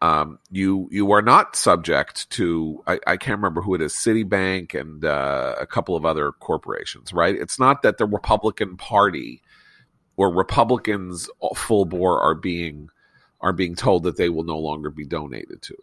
um, 0.00 0.38
you 0.50 0.88
you 0.92 1.10
are 1.10 1.22
not 1.22 1.56
subject 1.56 2.30
to 2.30 2.84
I, 2.86 3.00
I, 3.04 3.16
can't 3.16 3.38
remember 3.38 3.62
who 3.62 3.74
it 3.74 3.82
is 3.82 3.94
Citibank 3.94 4.78
and 4.78 5.04
uh, 5.04 5.56
a 5.58 5.66
couple 5.66 5.96
of 5.96 6.04
other 6.04 6.30
corporations, 6.30 7.12
right? 7.12 7.34
It's 7.34 7.58
not 7.58 7.82
that 7.82 7.98
the 7.98 8.06
Republican 8.06 8.76
Party 8.76 9.42
where 10.16 10.30
Republicans 10.30 11.30
full 11.54 11.84
bore 11.84 12.20
are 12.20 12.34
being 12.34 12.88
are 13.40 13.52
being 13.52 13.74
told 13.74 14.02
that 14.02 14.16
they 14.16 14.28
will 14.28 14.44
no 14.44 14.58
longer 14.58 14.90
be 14.90 15.04
donated 15.04 15.62
to. 15.62 15.76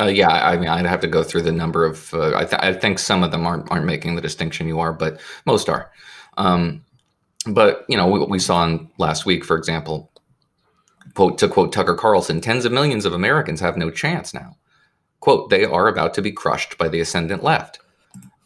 Uh, 0.00 0.06
yeah, 0.06 0.30
I 0.30 0.56
mean, 0.56 0.68
I'd 0.68 0.86
have 0.86 1.00
to 1.00 1.06
go 1.06 1.22
through 1.22 1.42
the 1.42 1.52
number 1.52 1.84
of. 1.84 2.14
Uh, 2.14 2.36
I, 2.36 2.44
th- 2.44 2.62
I, 2.62 2.72
think 2.72 2.98
some 2.98 3.22
of 3.22 3.30
them 3.30 3.46
aren't 3.46 3.70
aren't 3.70 3.86
making 3.86 4.14
the 4.14 4.22
distinction 4.22 4.68
you 4.68 4.80
are, 4.80 4.92
but 4.92 5.20
most 5.44 5.68
are. 5.68 5.90
Um, 6.38 6.84
but 7.46 7.84
you 7.88 7.96
know, 7.96 8.06
what 8.06 8.30
we 8.30 8.38
saw 8.38 8.64
in 8.64 8.90
last 8.98 9.26
week, 9.26 9.44
for 9.44 9.56
example, 9.56 10.10
quote 11.14 11.38
to 11.38 11.48
quote 11.48 11.72
Tucker 11.72 11.94
Carlson, 11.94 12.40
tens 12.40 12.64
of 12.64 12.72
millions 12.72 13.04
of 13.04 13.12
Americans 13.12 13.60
have 13.60 13.76
no 13.76 13.90
chance 13.90 14.32
now. 14.32 14.56
Quote, 15.20 15.50
they 15.50 15.64
are 15.64 15.88
about 15.88 16.14
to 16.14 16.22
be 16.22 16.32
crushed 16.32 16.78
by 16.78 16.88
the 16.88 17.00
ascendant 17.00 17.44
left. 17.44 17.78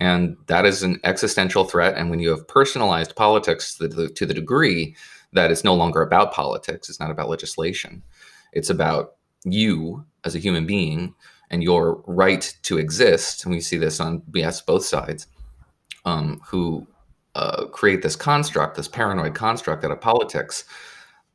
And 0.00 0.36
that 0.46 0.66
is 0.66 0.82
an 0.82 1.00
existential 1.04 1.64
threat. 1.64 1.96
And 1.96 2.10
when 2.10 2.20
you 2.20 2.30
have 2.30 2.46
personalized 2.48 3.16
politics 3.16 3.76
to 3.78 3.88
the, 3.88 4.08
to 4.08 4.26
the 4.26 4.34
degree 4.34 4.94
that 5.32 5.50
it's 5.50 5.64
no 5.64 5.74
longer 5.74 6.02
about 6.02 6.32
politics, 6.32 6.88
it's 6.88 7.00
not 7.00 7.10
about 7.10 7.28
legislation, 7.28 8.02
it's 8.52 8.70
about 8.70 9.14
you 9.44 10.04
as 10.24 10.34
a 10.34 10.38
human 10.38 10.66
being 10.66 11.14
and 11.50 11.62
your 11.62 12.02
right 12.06 12.54
to 12.62 12.78
exist. 12.78 13.44
And 13.44 13.54
we 13.54 13.60
see 13.60 13.76
this 13.76 14.00
on 14.00 14.22
yes, 14.34 14.60
both 14.60 14.84
sides, 14.84 15.26
um, 16.04 16.40
who 16.46 16.86
uh, 17.34 17.66
create 17.66 18.02
this 18.02 18.16
construct, 18.16 18.76
this 18.76 18.88
paranoid 18.88 19.34
construct 19.34 19.84
out 19.84 19.90
of 19.90 20.00
politics. 20.00 20.64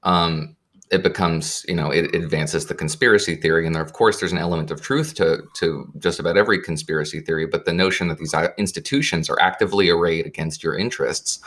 Um, 0.04 0.56
it 0.92 1.04
becomes 1.04 1.66
you 1.68 1.76
know 1.76 1.90
it, 1.90 2.14
it, 2.14 2.24
advances 2.24 2.66
the 2.66 2.76
conspiracy 2.76 3.36
theory 3.36 3.66
and 3.66 3.74
there, 3.74 3.82
of 3.82 3.94
course 3.94 4.20
there's 4.20 4.32
an 4.32 4.38
element 4.38 4.70
of 4.70 4.82
truth 4.82 5.16
to 5.16 5.42
to 5.56 5.92
just 5.98 6.20
about 6.20 6.38
every 6.38 6.62
conspiracy 6.62 7.22
theory 7.22 7.48
but 7.48 7.66
the 7.66 7.74
notion 7.74 8.08
that 8.10 8.18
these 8.18 8.34
uh, 8.34 8.50
institutions 8.58 9.30
are 9.30 9.40
actively 9.40 9.90
arrayed 9.90 10.26
against 10.26 10.64
your 10.64 10.78
interests 10.78 11.40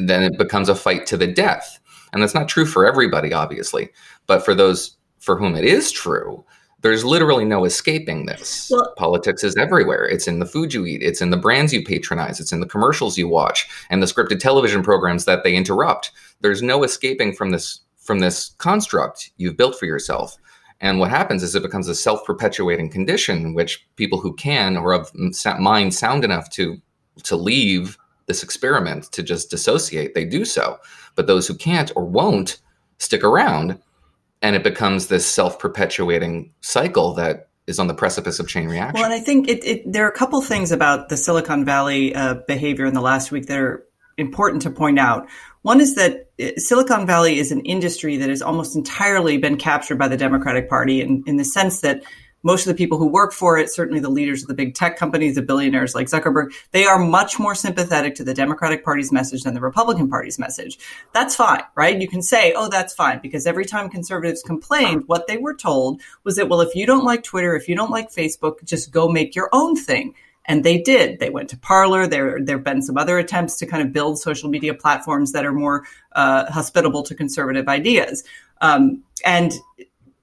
then 0.00 0.22
it 0.22 0.38
becomes 0.38 0.68
a 0.68 0.74
fight 0.74 1.06
to 1.06 1.16
the 1.16 1.26
death 1.26 1.78
and 2.12 2.22
that's 2.22 2.34
not 2.34 2.48
true 2.48 2.64
for 2.64 2.86
everybody 2.86 3.32
obviously 3.32 3.90
but 4.26 4.44
for 4.44 4.54
those 4.54 4.96
for 5.18 5.36
whom 5.36 5.56
it 5.56 5.64
is 5.64 5.90
true 5.90 6.44
there's 6.82 7.04
literally 7.04 7.44
no 7.44 7.64
escaping 7.64 8.26
this. 8.26 8.68
Well, 8.70 8.94
Politics 8.96 9.42
is 9.42 9.56
everywhere. 9.56 10.04
It's 10.04 10.28
in 10.28 10.38
the 10.38 10.46
food 10.46 10.72
you 10.72 10.86
eat, 10.86 11.02
it's 11.02 11.20
in 11.20 11.30
the 11.30 11.36
brands 11.36 11.72
you 11.72 11.82
patronize, 11.82 12.38
it's 12.38 12.52
in 12.52 12.60
the 12.60 12.66
commercials 12.66 13.18
you 13.18 13.26
watch, 13.26 13.66
and 13.90 14.00
the 14.00 14.06
scripted 14.06 14.38
television 14.38 14.82
programs 14.82 15.24
that 15.24 15.42
they 15.42 15.56
interrupt. 15.56 16.12
There's 16.42 16.62
no 16.62 16.84
escaping 16.84 17.34
from 17.34 17.50
this 17.50 17.80
from 18.06 18.20
this 18.20 18.54
construct 18.58 19.30
you've 19.36 19.56
built 19.56 19.78
for 19.78 19.86
yourself. 19.86 20.36
And 20.80 20.98
what 20.98 21.10
happens 21.10 21.42
is 21.42 21.54
it 21.54 21.62
becomes 21.62 21.88
a 21.88 21.94
self 21.94 22.24
perpetuating 22.24 22.90
condition, 22.90 23.54
which 23.54 23.86
people 23.96 24.20
who 24.20 24.34
can 24.34 24.76
or 24.76 24.92
of 24.92 25.10
mind 25.58 25.94
sound 25.94 26.24
enough 26.24 26.50
to 26.50 26.80
to 27.24 27.36
leave 27.36 27.98
this 28.26 28.42
experiment 28.42 29.04
to 29.12 29.22
just 29.22 29.50
dissociate, 29.50 30.14
they 30.14 30.24
do 30.24 30.44
so. 30.44 30.78
But 31.14 31.26
those 31.26 31.46
who 31.46 31.54
can't 31.54 31.90
or 31.96 32.04
won't 32.04 32.58
stick 32.98 33.24
around, 33.24 33.80
and 34.42 34.54
it 34.54 34.62
becomes 34.62 35.06
this 35.06 35.26
self 35.26 35.58
perpetuating 35.58 36.52
cycle 36.60 37.14
that 37.14 37.48
is 37.66 37.78
on 37.78 37.88
the 37.88 37.94
precipice 37.94 38.38
of 38.38 38.46
chain 38.46 38.68
reaction. 38.68 38.94
Well, 38.94 39.10
and 39.10 39.14
I 39.14 39.24
think 39.24 39.48
it, 39.48 39.64
it, 39.64 39.92
there 39.92 40.04
are 40.04 40.10
a 40.10 40.14
couple 40.14 40.40
things 40.40 40.70
about 40.70 41.08
the 41.08 41.16
Silicon 41.16 41.64
Valley 41.64 42.14
uh, 42.14 42.34
behavior 42.46 42.86
in 42.86 42.94
the 42.94 43.00
last 43.00 43.32
week 43.32 43.46
that 43.46 43.58
are 43.58 43.84
important 44.16 44.62
to 44.62 44.70
point 44.70 44.98
out. 44.98 45.28
One 45.62 45.80
is 45.80 45.94
that 45.96 46.30
uh, 46.40 46.50
Silicon 46.56 47.06
Valley 47.06 47.38
is 47.38 47.52
an 47.52 47.60
industry 47.62 48.16
that 48.16 48.28
has 48.28 48.42
almost 48.42 48.76
entirely 48.76 49.38
been 49.38 49.56
captured 49.56 49.98
by 49.98 50.08
the 50.08 50.16
Democratic 50.16 50.68
Party 50.68 51.00
in, 51.00 51.22
in 51.26 51.36
the 51.36 51.44
sense 51.44 51.80
that 51.80 52.02
most 52.42 52.64
of 52.64 52.72
the 52.72 52.78
people 52.78 52.96
who 52.96 53.08
work 53.08 53.32
for 53.32 53.58
it, 53.58 53.72
certainly 53.72 53.98
the 53.98 54.08
leaders 54.08 54.42
of 54.42 54.46
the 54.46 54.54
big 54.54 54.74
tech 54.74 54.96
companies, 54.96 55.34
the 55.34 55.42
billionaires 55.42 55.96
like 55.96 56.06
Zuckerberg, 56.06 56.52
they 56.70 56.84
are 56.84 56.98
much 56.98 57.40
more 57.40 57.56
sympathetic 57.56 58.14
to 58.14 58.22
the 58.22 58.34
Democratic 58.34 58.84
Party's 58.84 59.10
message 59.10 59.42
than 59.42 59.54
the 59.54 59.60
Republican 59.60 60.08
Party's 60.08 60.38
message. 60.38 60.78
That's 61.12 61.34
fine, 61.34 61.64
right? 61.74 62.00
You 62.00 62.06
can 62.06 62.22
say, 62.22 62.52
oh, 62.52 62.68
that's 62.68 62.94
fine, 62.94 63.18
because 63.20 63.46
every 63.46 63.64
time 63.64 63.88
conservatives 63.88 64.44
complained, 64.44 65.04
what 65.06 65.26
they 65.26 65.38
were 65.38 65.54
told 65.54 66.00
was 66.22 66.36
that, 66.36 66.48
well, 66.48 66.60
if 66.60 66.76
you 66.76 66.86
don't 66.86 67.04
like 67.04 67.24
Twitter, 67.24 67.56
if 67.56 67.68
you 67.68 67.74
don't 67.74 67.90
like 67.90 68.12
Facebook, 68.12 68.62
just 68.62 68.92
go 68.92 69.08
make 69.08 69.34
your 69.34 69.48
own 69.52 69.74
thing. 69.74 70.14
And 70.46 70.64
they 70.64 70.80
did. 70.80 71.18
They 71.18 71.30
went 71.30 71.50
to 71.50 71.58
Parler. 71.58 72.06
There, 72.06 72.38
there 72.40 72.56
have 72.56 72.64
been 72.64 72.82
some 72.82 72.96
other 72.96 73.18
attempts 73.18 73.58
to 73.58 73.66
kind 73.66 73.82
of 73.82 73.92
build 73.92 74.18
social 74.18 74.48
media 74.48 74.74
platforms 74.74 75.32
that 75.32 75.44
are 75.44 75.52
more 75.52 75.84
uh, 76.12 76.50
hospitable 76.50 77.02
to 77.04 77.14
conservative 77.14 77.68
ideas. 77.68 78.24
Um, 78.60 79.02
and 79.24 79.52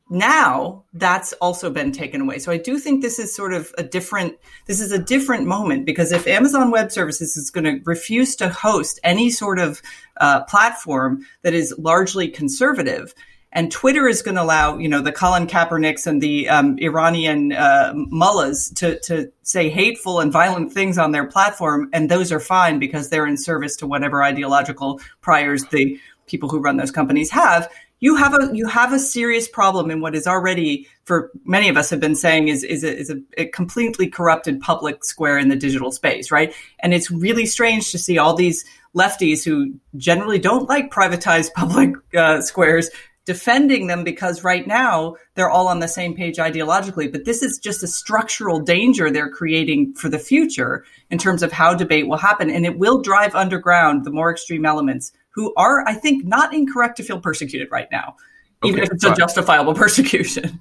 now 0.09 0.83
that's 0.93 1.33
also 1.33 1.69
been 1.69 1.91
taken 1.91 2.21
away. 2.21 2.37
So 2.37 2.51
I 2.51 2.57
do 2.57 2.77
think 2.77 3.01
this 3.01 3.19
is 3.19 3.35
sort 3.35 3.53
of 3.53 3.73
a 3.77 3.83
different. 3.83 4.35
This 4.67 4.79
is 4.79 4.91
a 4.91 4.99
different 4.99 5.47
moment 5.47 5.85
because 5.85 6.11
if 6.11 6.27
Amazon 6.27 6.71
Web 6.71 6.91
Services 6.91 7.35
is 7.35 7.49
going 7.49 7.63
to 7.63 7.81
refuse 7.85 8.35
to 8.37 8.49
host 8.49 8.99
any 9.03 9.29
sort 9.29 9.59
of 9.59 9.81
uh, 10.17 10.43
platform 10.43 11.25
that 11.41 11.53
is 11.53 11.73
largely 11.77 12.27
conservative, 12.27 13.15
and 13.53 13.71
Twitter 13.71 14.07
is 14.07 14.23
going 14.23 14.35
to 14.35 14.41
allow, 14.41 14.79
you 14.79 14.89
know, 14.89 14.99
the 14.99 15.11
Colin 15.11 15.45
Kaepernicks 15.45 16.07
and 16.07 16.19
the 16.19 16.49
um, 16.49 16.75
Iranian 16.79 17.53
uh, 17.53 17.93
mullahs 17.95 18.71
to, 18.77 18.99
to 19.01 19.31
say 19.43 19.69
hateful 19.69 20.19
and 20.19 20.31
violent 20.31 20.73
things 20.73 20.97
on 20.97 21.11
their 21.11 21.27
platform. 21.27 21.87
And 21.93 22.09
those 22.09 22.31
are 22.31 22.39
fine 22.39 22.79
because 22.79 23.09
they're 23.09 23.27
in 23.27 23.37
service 23.37 23.75
to 23.77 23.87
whatever 23.87 24.23
ideological 24.23 24.99
priors 25.21 25.63
the 25.65 25.99
people 26.25 26.49
who 26.49 26.59
run 26.59 26.77
those 26.77 26.89
companies 26.89 27.29
have. 27.29 27.71
You 27.99 28.15
have 28.15 28.33
a 28.33 28.49
you 28.53 28.67
have 28.67 28.91
a 28.91 28.99
serious 28.99 29.47
problem 29.47 29.89
in 29.89 30.01
what 30.01 30.13
is 30.13 30.27
already, 30.27 30.89
for 31.05 31.31
many 31.45 31.69
of 31.69 31.77
us 31.77 31.89
have 31.89 32.01
been 32.01 32.15
saying, 32.15 32.49
is 32.49 32.61
is 32.65 32.83
a, 32.83 32.93
is 32.93 33.09
a, 33.09 33.15
a 33.37 33.45
completely 33.45 34.09
corrupted 34.09 34.59
public 34.59 35.05
square 35.05 35.37
in 35.37 35.47
the 35.47 35.55
digital 35.55 35.89
space, 35.89 36.29
right? 36.29 36.53
And 36.79 36.93
it's 36.93 37.09
really 37.09 37.45
strange 37.45 37.91
to 37.91 37.97
see 37.97 38.17
all 38.17 38.35
these 38.35 38.65
lefties 38.93 39.45
who 39.45 39.75
generally 39.95 40.37
don't 40.37 40.67
like 40.67 40.91
privatized 40.91 41.53
public 41.55 41.95
uh, 42.13 42.41
squares 42.41 42.89
defending 43.25 43.87
them 43.87 44.03
because 44.03 44.43
right 44.43 44.67
now 44.67 45.15
they're 45.35 45.49
all 45.49 45.67
on 45.67 45.79
the 45.79 45.87
same 45.87 46.15
page 46.15 46.37
ideologically. 46.37 47.11
But 47.11 47.25
this 47.25 47.41
is 47.41 47.57
just 47.57 47.83
a 47.83 47.87
structural 47.87 48.59
danger 48.59 49.09
they're 49.09 49.29
creating 49.29 49.93
for 49.93 50.09
the 50.09 50.19
future 50.19 50.85
in 51.09 51.17
terms 51.17 51.41
of 51.41 51.51
how 51.51 51.73
debate 51.73 52.07
will 52.07 52.17
happen. 52.17 52.49
And 52.49 52.65
it 52.65 52.77
will 52.77 53.01
drive 53.01 53.33
underground 53.35 54.03
the 54.03 54.11
more 54.11 54.31
extreme 54.31 54.65
elements 54.65 55.13
who 55.29 55.53
are, 55.55 55.87
I 55.87 55.93
think, 55.93 56.25
not 56.25 56.53
incorrect 56.53 56.97
to 56.97 57.03
feel 57.03 57.19
persecuted 57.19 57.69
right 57.71 57.87
now, 57.91 58.15
even 58.63 58.83
if 58.83 58.91
it's 58.91 59.05
but- 59.05 59.13
a 59.13 59.15
justifiable 59.15 59.73
persecution. 59.75 60.59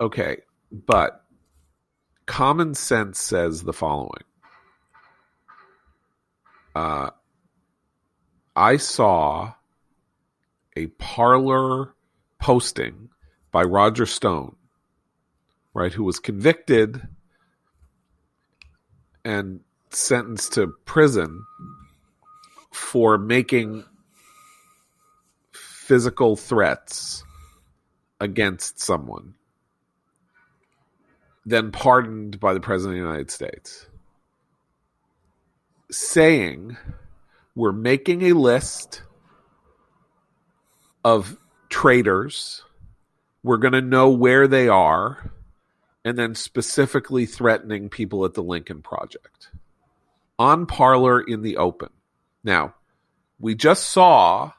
Okay, 0.00 0.38
but 0.70 1.24
common 2.26 2.74
sense 2.74 3.18
says 3.18 3.62
the 3.62 3.72
following. 3.72 4.22
Uh, 6.76 7.10
I 8.54 8.76
saw 8.76 9.54
a 10.78 10.86
Parler 10.86 11.92
posting 12.38 13.08
by 13.50 13.64
Roger 13.64 14.06
Stone, 14.06 14.54
right, 15.74 15.92
who 15.92 16.04
was 16.04 16.20
convicted 16.20 17.02
and 19.24 19.60
sentenced 19.90 20.52
to 20.52 20.68
prison 20.84 21.44
for 22.70 23.18
making 23.18 23.84
physical 25.52 26.36
threats 26.36 27.24
against 28.20 28.78
someone 28.78 29.34
then 31.44 31.72
pardoned 31.72 32.38
by 32.38 32.52
the 32.52 32.60
President 32.60 32.98
of 32.98 33.02
the 33.02 33.08
United 33.08 33.30
States, 33.30 33.86
saying, 35.90 36.76
We're 37.54 37.72
making 37.72 38.22
a 38.22 38.34
list 38.34 39.02
of 41.08 41.38
traitors. 41.70 42.62
We're 43.42 43.56
going 43.56 43.72
to 43.72 43.80
know 43.80 44.10
where 44.10 44.46
they 44.46 44.68
are, 44.68 45.32
and 46.04 46.18
then 46.18 46.34
specifically 46.34 47.24
threatening 47.24 47.88
people 47.88 48.26
at 48.26 48.34
the 48.34 48.42
Lincoln 48.42 48.82
Project 48.82 49.50
on 50.38 50.66
Parler 50.66 51.20
in 51.20 51.40
the 51.40 51.56
open. 51.56 51.88
Now, 52.44 52.74
we 53.40 53.54
just 53.54 53.88
saw 53.88 54.52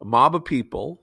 a 0.00 0.04
mob 0.04 0.34
of 0.34 0.44
people, 0.44 1.00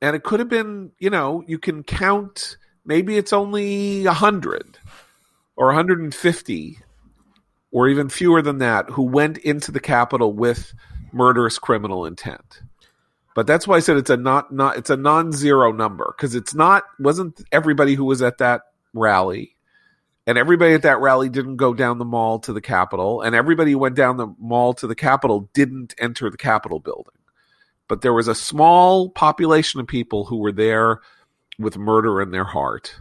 and 0.00 0.14
it 0.14 0.22
could 0.22 0.38
have 0.38 0.48
been, 0.48 0.92
you 1.00 1.10
know, 1.10 1.42
you 1.48 1.58
can 1.58 1.82
count 1.82 2.58
maybe 2.84 3.16
it's 3.16 3.32
only 3.32 4.04
100 4.04 4.78
or 5.56 5.66
150 5.66 6.78
or 7.72 7.88
even 7.88 8.08
fewer 8.08 8.40
than 8.40 8.58
that 8.58 8.88
who 8.90 9.02
went 9.02 9.38
into 9.38 9.72
the 9.72 9.80
capitol 9.80 10.32
with 10.32 10.72
murderous 11.12 11.58
criminal 11.58 12.06
intent 12.06 12.62
but 13.36 13.46
that's 13.46 13.68
why 13.68 13.76
i 13.76 13.80
said 13.80 13.96
it's 13.96 14.10
a 14.10 14.16
not 14.16 14.52
not 14.52 14.76
it's 14.76 14.90
a 14.90 14.96
non-zero 14.96 15.70
number 15.70 16.12
because 16.16 16.34
it's 16.34 16.54
not 16.54 16.82
wasn't 16.98 17.40
everybody 17.52 17.94
who 17.94 18.04
was 18.04 18.22
at 18.22 18.38
that 18.38 18.62
rally 18.92 19.54
and 20.26 20.36
everybody 20.36 20.74
at 20.74 20.82
that 20.82 21.00
rally 21.00 21.28
didn't 21.28 21.56
go 21.56 21.72
down 21.72 21.98
the 21.98 22.04
mall 22.04 22.40
to 22.40 22.52
the 22.52 22.60
capitol 22.60 23.20
and 23.20 23.36
everybody 23.36 23.70
who 23.70 23.78
went 23.78 23.94
down 23.94 24.16
the 24.16 24.34
mall 24.40 24.74
to 24.74 24.88
the 24.88 24.96
capitol 24.96 25.48
didn't 25.54 25.94
enter 25.98 26.28
the 26.30 26.36
capitol 26.36 26.80
building 26.80 27.14
but 27.86 28.00
there 28.00 28.12
was 28.12 28.26
a 28.26 28.34
small 28.34 29.10
population 29.10 29.78
of 29.78 29.86
people 29.86 30.24
who 30.24 30.38
were 30.38 30.50
there 30.50 31.00
with 31.58 31.78
murder 31.78 32.20
in 32.20 32.32
their 32.32 32.44
heart 32.44 32.96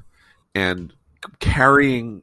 and 0.53 0.93
carrying 1.39 2.21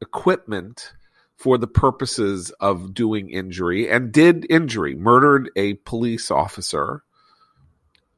equipment 0.00 0.92
for 1.36 1.56
the 1.56 1.66
purposes 1.66 2.50
of 2.60 2.92
doing 2.92 3.30
injury 3.30 3.88
and 3.88 4.12
did 4.12 4.44
injury, 4.50 4.94
murdered 4.96 5.50
a 5.54 5.74
police 5.74 6.30
officer. 6.30 7.04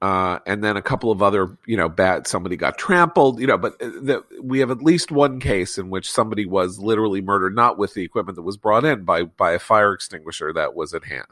Uh, 0.02 0.38
and 0.46 0.64
then 0.64 0.78
a 0.78 0.82
couple 0.82 1.10
of 1.10 1.22
other, 1.22 1.58
you 1.66 1.76
know, 1.76 1.88
bad. 1.88 2.26
Somebody 2.26 2.56
got 2.56 2.78
trampled, 2.78 3.38
you 3.38 3.46
know. 3.46 3.58
But 3.58 3.78
the, 3.78 4.24
we 4.42 4.60
have 4.60 4.70
at 4.70 4.82
least 4.82 5.12
one 5.12 5.40
case 5.40 5.76
in 5.76 5.90
which 5.90 6.10
somebody 6.10 6.46
was 6.46 6.78
literally 6.78 7.20
murdered, 7.20 7.54
not 7.54 7.76
with 7.76 7.92
the 7.92 8.02
equipment 8.02 8.36
that 8.36 8.42
was 8.42 8.56
brought 8.56 8.86
in 8.86 9.04
by 9.04 9.24
by 9.24 9.52
a 9.52 9.58
fire 9.58 9.92
extinguisher 9.92 10.54
that 10.54 10.74
was 10.74 10.94
at 10.94 11.04
hand. 11.04 11.26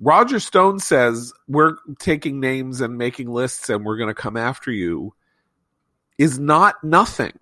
Roger 0.00 0.40
Stone 0.40 0.78
says 0.78 1.32
we're 1.46 1.76
taking 1.98 2.40
names 2.40 2.80
and 2.80 2.96
making 2.96 3.28
lists 3.28 3.68
and 3.68 3.84
we're 3.84 3.98
going 3.98 4.08
to 4.08 4.14
come 4.14 4.36
after 4.36 4.70
you 4.70 5.14
is 6.16 6.38
not 6.38 6.82
nothing. 6.82 7.38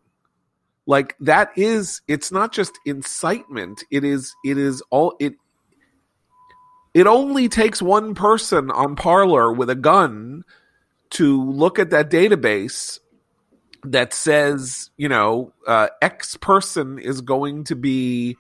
Like 0.87 1.15
that 1.21 1.51
is 1.57 2.01
it's 2.09 2.33
not 2.33 2.53
just 2.53 2.79
incitement, 2.85 3.85
it 3.91 4.03
is 4.03 4.35
it 4.45 4.59
is 4.59 4.83
all 4.91 5.15
it 5.21 5.35
it 6.99 7.07
only 7.07 7.49
takes 7.49 7.81
one 7.81 8.17
person 8.17 8.73
on 8.73 8.97
Parler 8.97 9.53
with 9.53 9.71
a 9.71 9.77
gun 9.77 10.43
to 11.11 11.49
look 11.49 11.79
at 11.79 11.91
that 11.91 12.11
database 12.11 12.99
that 13.85 14.13
says, 14.13 14.91
you 14.97 15.09
know, 15.09 15.53
uh, 15.65 15.91
X 16.03 16.37
person 16.39 16.99
is 16.99 17.21
going 17.21 17.63
to 17.65 17.77
be, 17.77 18.37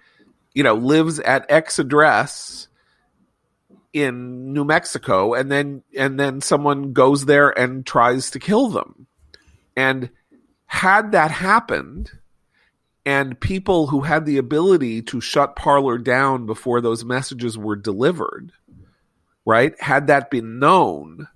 you 0.54 0.64
know, 0.64 0.74
lives 0.74 1.20
at 1.20 1.48
X 1.48 1.78
address 1.78 2.66
in 3.92 4.52
New 4.52 4.64
Mexico 4.64 5.34
and 5.34 5.52
then 5.52 5.84
and 5.96 6.18
then 6.18 6.40
someone 6.40 6.92
goes 6.92 7.26
there 7.26 7.56
and 7.56 7.86
tries 7.86 8.32
to 8.32 8.40
kill 8.40 8.70
them. 8.70 9.06
And 9.76 10.10
had 10.66 11.12
that 11.12 11.30
happened 11.30 12.10
and 13.08 13.40
people 13.40 13.86
who 13.86 14.02
had 14.02 14.26
the 14.26 14.36
ability 14.36 15.00
to 15.00 15.18
shut 15.18 15.56
Parler 15.56 15.96
down 15.96 16.44
before 16.44 16.82
those 16.82 17.06
messages 17.06 17.56
were 17.56 17.74
delivered, 17.74 18.52
right? 19.46 19.72
Had 19.80 20.08
that 20.08 20.30
been 20.30 20.58
known, 20.58 21.26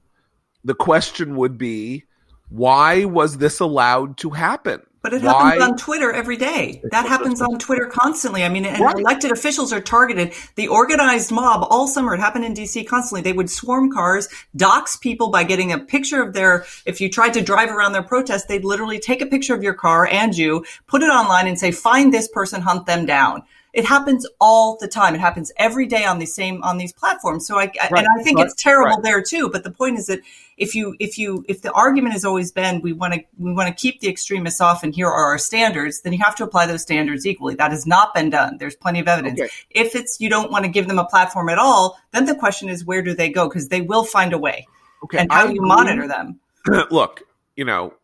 the 0.62 0.74
question 0.74 1.34
would 1.36 1.56
be 1.56 2.04
why 2.50 3.06
was 3.06 3.38
this 3.38 3.58
allowed 3.58 4.18
to 4.18 4.28
happen? 4.28 4.82
But 5.02 5.12
it 5.14 5.22
Why- 5.22 5.32
happens 5.56 5.62
on 5.62 5.76
Twitter 5.76 6.12
every 6.12 6.36
day. 6.36 6.80
That 6.92 7.06
happens 7.06 7.42
on 7.42 7.58
Twitter 7.58 7.86
constantly. 7.86 8.44
I 8.44 8.48
mean, 8.48 8.64
and 8.64 8.78
Right. 8.80 8.94
elected 8.96 9.32
officials 9.32 9.72
are 9.72 9.80
targeted. 9.80 10.32
The 10.54 10.68
organized 10.68 11.32
mob 11.32 11.66
all 11.70 11.88
summer, 11.88 12.14
it 12.14 12.20
happened 12.20 12.44
in 12.44 12.54
DC 12.54 12.84
constantly. 12.84 13.20
They 13.22 13.32
would 13.32 13.50
swarm 13.50 13.90
cars, 13.90 14.28
dox 14.54 14.94
people 14.94 15.28
by 15.30 15.42
getting 15.42 15.72
a 15.72 15.78
picture 15.78 16.22
of 16.22 16.34
their, 16.34 16.64
if 16.86 17.00
you 17.00 17.10
tried 17.10 17.34
to 17.34 17.40
drive 17.42 17.70
around 17.70 17.92
their 17.92 18.02
protest, 18.02 18.46
they'd 18.46 18.64
literally 18.64 19.00
take 19.00 19.20
a 19.20 19.26
picture 19.26 19.54
of 19.54 19.62
your 19.64 19.74
car 19.74 20.06
and 20.06 20.36
you, 20.36 20.64
put 20.86 21.02
it 21.02 21.10
online 21.10 21.48
and 21.48 21.58
say, 21.58 21.72
find 21.72 22.14
this 22.14 22.28
person, 22.28 22.62
hunt 22.62 22.86
them 22.86 23.04
down. 23.04 23.42
It 23.72 23.86
happens 23.86 24.26
all 24.38 24.76
the 24.78 24.86
time. 24.86 25.14
It 25.14 25.20
happens 25.20 25.50
every 25.56 25.86
day 25.86 26.04
on 26.04 26.18
these 26.18 26.34
same 26.34 26.62
on 26.62 26.76
these 26.76 26.92
platforms. 26.92 27.46
So 27.46 27.56
I 27.58 27.60
Right. 27.60 27.90
and 27.90 28.06
I 28.20 28.22
think 28.22 28.36
Right. 28.36 28.46
it's 28.46 28.62
terrible 28.62 29.00
there 29.00 29.22
too. 29.22 29.48
But 29.48 29.64
the 29.64 29.70
point 29.70 29.98
is 29.98 30.06
that 30.08 30.20
if 30.56 30.74
you 30.74 30.94
if 30.98 31.18
you 31.18 31.44
if 31.48 31.62
the 31.62 31.72
argument 31.72 32.12
has 32.12 32.24
always 32.24 32.52
been 32.52 32.80
we 32.80 32.92
want 32.92 33.14
to 33.14 33.20
we 33.38 33.52
want 33.52 33.68
to 33.68 33.74
keep 33.74 34.00
the 34.00 34.08
extremists 34.08 34.60
off 34.60 34.82
and 34.82 34.94
here 34.94 35.08
are 35.08 35.24
our 35.26 35.38
standards, 35.38 36.02
then 36.02 36.12
you 36.12 36.18
have 36.22 36.36
to 36.36 36.44
apply 36.44 36.66
those 36.66 36.82
standards 36.82 37.26
equally. 37.26 37.54
That 37.54 37.70
has 37.70 37.86
not 37.86 38.14
been 38.14 38.30
done. 38.30 38.58
There's 38.58 38.76
plenty 38.76 39.00
of 39.00 39.08
evidence. 39.08 39.40
Okay. 39.40 39.50
If 39.70 39.94
it's 39.94 40.20
you 40.20 40.28
don't 40.28 40.50
want 40.50 40.64
to 40.64 40.70
give 40.70 40.88
them 40.88 40.98
a 40.98 41.04
platform 41.04 41.48
at 41.48 41.58
all, 41.58 41.98
then 42.12 42.26
the 42.26 42.34
question 42.34 42.68
is 42.68 42.84
where 42.84 43.02
do 43.02 43.14
they 43.14 43.30
go? 43.30 43.48
Because 43.48 43.68
they 43.68 43.80
will 43.80 44.04
find 44.04 44.32
a 44.32 44.38
way. 44.38 44.66
Okay, 45.04 45.18
and 45.18 45.32
how 45.32 45.44
I 45.44 45.48
do 45.48 45.54
you 45.54 45.62
monitor 45.62 46.06
them? 46.06 46.38
look, 46.90 47.22
you 47.56 47.64
know, 47.64 47.94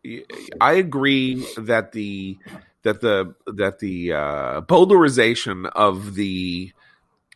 I 0.59 0.73
agree 0.73 1.45
that 1.57 1.91
the 1.93 2.37
that 2.83 3.01
the 3.01 3.35
that 3.45 3.79
the 3.79 4.13
uh, 4.13 4.61
polarization 4.61 5.65
of 5.67 6.15
the 6.15 6.71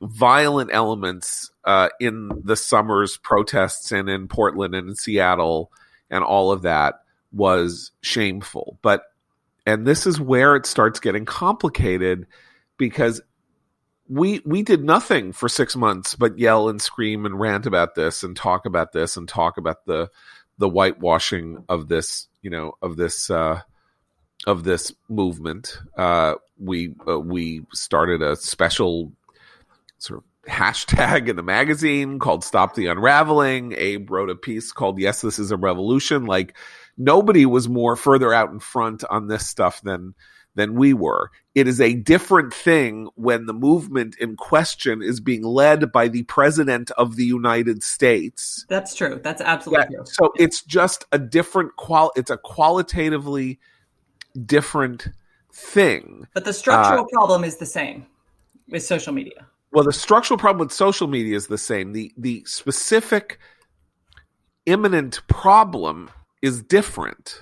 violent 0.01 0.69
elements 0.73 1.51
uh, 1.65 1.89
in 1.99 2.29
the 2.43 2.55
summer's 2.55 3.17
protests 3.17 3.91
and 3.91 4.09
in 4.09 4.27
Portland 4.27 4.75
and 4.75 4.89
in 4.89 4.95
Seattle 4.95 5.71
and 6.09 6.23
all 6.23 6.51
of 6.51 6.63
that 6.63 7.01
was 7.31 7.91
shameful. 8.01 8.77
But 8.81 9.03
and 9.65 9.87
this 9.87 10.05
is 10.05 10.19
where 10.19 10.55
it 10.55 10.65
starts 10.65 10.99
getting 10.99 11.25
complicated 11.25 12.27
because 12.77 13.21
we 14.09 14.41
we 14.45 14.61
did 14.61 14.83
nothing 14.83 15.31
for 15.31 15.47
six 15.47 15.75
months 15.75 16.15
but 16.15 16.37
yell 16.37 16.69
and 16.69 16.81
scream 16.81 17.25
and 17.25 17.39
rant 17.39 17.65
about 17.65 17.95
this 17.95 18.23
and 18.23 18.35
talk 18.35 18.65
about 18.65 18.91
this 18.91 19.15
and 19.15 19.27
talk 19.27 19.57
about 19.57 19.85
the 19.85 20.09
the 20.57 20.69
whitewashing 20.69 21.63
of 21.69 21.87
this 21.87 22.27
you 22.41 22.49
know 22.49 22.73
of 22.81 22.97
this 22.97 23.29
uh 23.29 23.61
of 24.45 24.65
this 24.65 24.93
movement 25.07 25.79
uh 25.97 26.35
we 26.59 26.93
uh, 27.07 27.17
we 27.17 27.65
started 27.73 28.21
a 28.21 28.35
special 28.35 29.11
sort 29.99 30.19
of 30.19 30.25
hashtag 30.47 31.29
in 31.29 31.35
the 31.35 31.43
magazine 31.43 32.19
called 32.19 32.43
Stop 32.43 32.75
the 32.75 32.87
Unraveling. 32.87 33.73
Abe 33.77 34.09
wrote 34.09 34.29
a 34.29 34.35
piece 34.35 34.71
called 34.71 34.99
Yes, 34.99 35.21
This 35.21 35.39
is 35.39 35.51
a 35.51 35.57
Revolution. 35.57 36.25
Like 36.25 36.55
nobody 36.97 37.45
was 37.45 37.69
more 37.69 37.95
further 37.95 38.33
out 38.33 38.51
in 38.51 38.59
front 38.59 39.03
on 39.09 39.27
this 39.27 39.47
stuff 39.47 39.81
than 39.81 40.13
than 40.55 40.75
we 40.75 40.93
were. 40.93 41.31
It 41.55 41.67
is 41.67 41.81
a 41.81 41.93
different 41.93 42.53
thing 42.53 43.09
when 43.15 43.47
the 43.47 43.53
movement 43.53 44.15
in 44.19 44.35
question 44.35 45.01
is 45.01 45.19
being 45.19 45.43
led 45.43 45.91
by 45.91 46.07
the 46.07 46.23
president 46.23 46.91
of 46.91 47.15
the 47.15 47.25
United 47.25 47.81
States. 47.81 48.65
That's 48.69 48.93
true. 48.93 49.19
That's 49.23 49.41
absolutely 49.41 49.85
yeah, 49.89 49.97
true. 49.97 50.05
So 50.05 50.33
it's 50.35 50.61
just 50.61 51.05
a 51.11 51.19
different 51.19 51.75
qual 51.75 52.11
it's 52.15 52.29
a 52.29 52.37
qualitatively 52.37 53.59
different 54.45 55.07
thing. 55.51 56.27
But 56.33 56.45
the 56.45 56.53
structural 56.53 57.05
uh, 57.05 57.07
problem 57.11 57.43
is 57.43 57.57
the 57.57 57.65
same 57.65 58.05
with 58.69 58.83
social 58.83 59.13
media. 59.13 59.47
Well, 59.73 59.83
the 59.83 59.91
structural 59.91 60.37
problem 60.37 60.59
with 60.67 60.71
social 60.71 61.07
media 61.07 61.35
is 61.35 61.47
the 61.47 61.57
same. 61.57 61.93
The 61.93 62.13
the 62.15 62.43
specific 62.45 63.39
imminent 64.67 65.25
problem 65.27 66.11
is 66.43 66.61
different. 66.61 67.41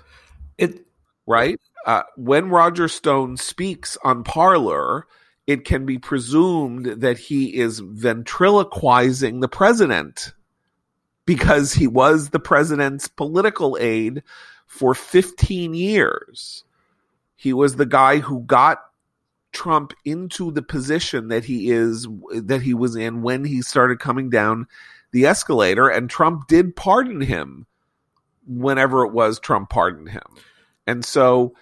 It 0.57 0.87
right? 1.27 1.59
Uh, 1.85 2.03
when 2.15 2.49
Roger 2.49 2.87
Stone 2.87 3.35
speaks 3.37 3.97
on 4.03 4.23
Parler, 4.23 5.07
it 5.45 5.65
can 5.65 5.85
be 5.85 5.97
presumed 5.97 6.85
that 7.01 7.17
he 7.17 7.57
is 7.57 7.79
ventriloquizing 7.79 9.41
the 9.41 9.49
president 9.49 10.33
because 11.25 11.73
he 11.73 11.87
was 11.87 12.29
the 12.29 12.39
president's 12.39 13.09
political 13.09 13.77
aide 13.81 14.23
for 14.67 14.95
15 14.95 15.73
years. 15.73 16.63
He 17.35 17.51
was 17.51 17.75
the 17.75 17.85
guy 17.85 18.19
who 18.19 18.41
got 18.41 18.83
Trump 19.51 19.93
into 20.05 20.51
the 20.51 20.61
position 20.61 21.27
that 21.27 21.45
he 21.45 21.69
is 21.69 22.07
that 22.33 22.61
he 22.61 22.73
was 22.73 22.95
in 22.95 23.21
when 23.21 23.43
he 23.43 23.61
started 23.61 23.99
coming 23.99 24.29
down 24.29 24.67
the 25.11 25.25
escalator 25.25 25.89
and 25.89 26.09
Trump 26.09 26.47
did 26.47 26.75
pardon 26.75 27.21
him 27.21 27.65
whenever 28.47 29.05
it 29.05 29.11
was 29.11 29.39
Trump 29.39 29.69
pardoned 29.69 30.09
him. 30.09 30.23
And 30.87 31.05
so 31.05 31.53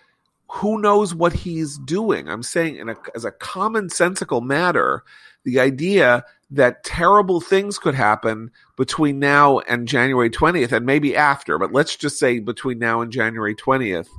who 0.49 0.79
knows 0.81 1.13
what 1.13 1.33
he's 1.33 1.77
doing? 1.77 2.27
I'm 2.27 2.43
saying 2.43 2.89
a, 2.89 2.95
as 3.15 3.25
a 3.25 3.31
commonsensical 3.31 4.43
matter, 4.43 5.03
the 5.43 5.59
idea 5.59 6.23
that 6.51 6.83
terrible 6.83 7.39
things 7.41 7.77
could 7.77 7.93
happen 7.93 8.51
between 8.75 9.19
now 9.19 9.59
and 9.59 9.87
January 9.87 10.29
20th 10.29 10.71
and 10.71 10.85
maybe 10.85 11.15
after, 11.15 11.59
but 11.59 11.71
let's 11.71 11.95
just 11.95 12.17
say 12.17 12.39
between 12.39 12.79
now 12.79 13.01
and 13.01 13.11
January 13.11 13.55
20th 13.55 14.09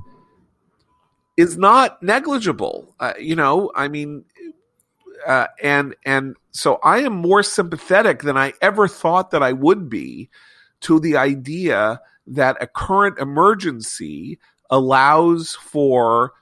is 1.37 1.57
not 1.57 2.01
negligible. 2.03 2.95
Uh, 2.99 3.13
you 3.19 3.35
know, 3.35 3.71
I 3.75 3.87
mean, 3.87 4.25
uh, 5.25 5.47
and 5.61 5.95
and 6.05 6.35
so 6.51 6.79
I 6.83 6.99
am 6.99 7.13
more 7.13 7.43
sympathetic 7.43 8.23
than 8.23 8.37
I 8.37 8.53
ever 8.61 8.87
thought 8.87 9.31
that 9.31 9.43
I 9.43 9.53
would 9.53 9.89
be 9.89 10.29
to 10.81 10.99
the 10.99 11.17
idea 11.17 12.01
that 12.27 12.57
a 12.61 12.67
current 12.67 13.19
emergency 13.19 14.39
allows 14.69 15.55
for 15.55 16.33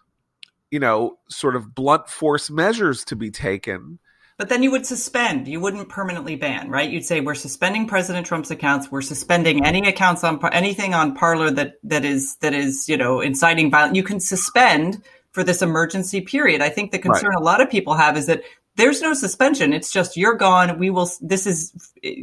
you 0.72 0.80
know 0.80 1.18
sort 1.30 1.56
of 1.56 1.74
blunt 1.76 2.08
force 2.08 2.50
measures 2.50 3.04
to 3.06 3.16
be 3.16 3.32
taken 3.32 4.00
but 4.40 4.48
then 4.48 4.64
you 4.64 4.72
would 4.72 4.86
suspend. 4.86 5.50
You 5.50 5.60
wouldn't 5.60 5.90
permanently 5.90 6.38
ban, 6.38 6.70
right? 6.70 6.90
You'd 6.90 7.04
say 7.04 7.20
we're 7.20 7.36
suspending 7.36 7.86
President 7.86 8.26
Trump's 8.26 8.50
accounts. 8.50 8.90
We're 8.90 9.02
suspending 9.02 9.66
any 9.66 9.86
accounts 9.86 10.24
on 10.24 10.40
anything 10.54 10.94
on 10.94 11.14
Parler 11.14 11.52
that 11.52 11.74
that 11.84 12.06
is 12.06 12.38
that 12.38 12.54
is 12.54 12.88
you 12.88 12.96
know 12.96 13.20
inciting 13.20 13.70
violence. 13.70 13.98
You 13.98 14.04
can 14.04 14.22
suspend 14.22 15.04
for 15.32 15.44
this 15.44 15.62
emergency 15.62 16.22
period. 16.22 16.62
I 16.62 16.70
think 16.70 16.92
the 16.92 17.00
concern 17.00 17.32
right. 17.32 17.42
a 17.42 17.44
lot 17.44 17.60
of 17.60 17.70
people 17.70 17.96
have 17.96 18.16
is 18.16 18.28
that 18.28 18.42
there's 18.78 19.02
no 19.02 19.14
suspension. 19.14 19.74
It's 19.74 19.92
just 19.92 20.16
you're 20.16 20.36
gone. 20.36 20.80
We 20.80 20.90
will. 20.90 21.12
This 21.20 21.46
is, 21.46 21.74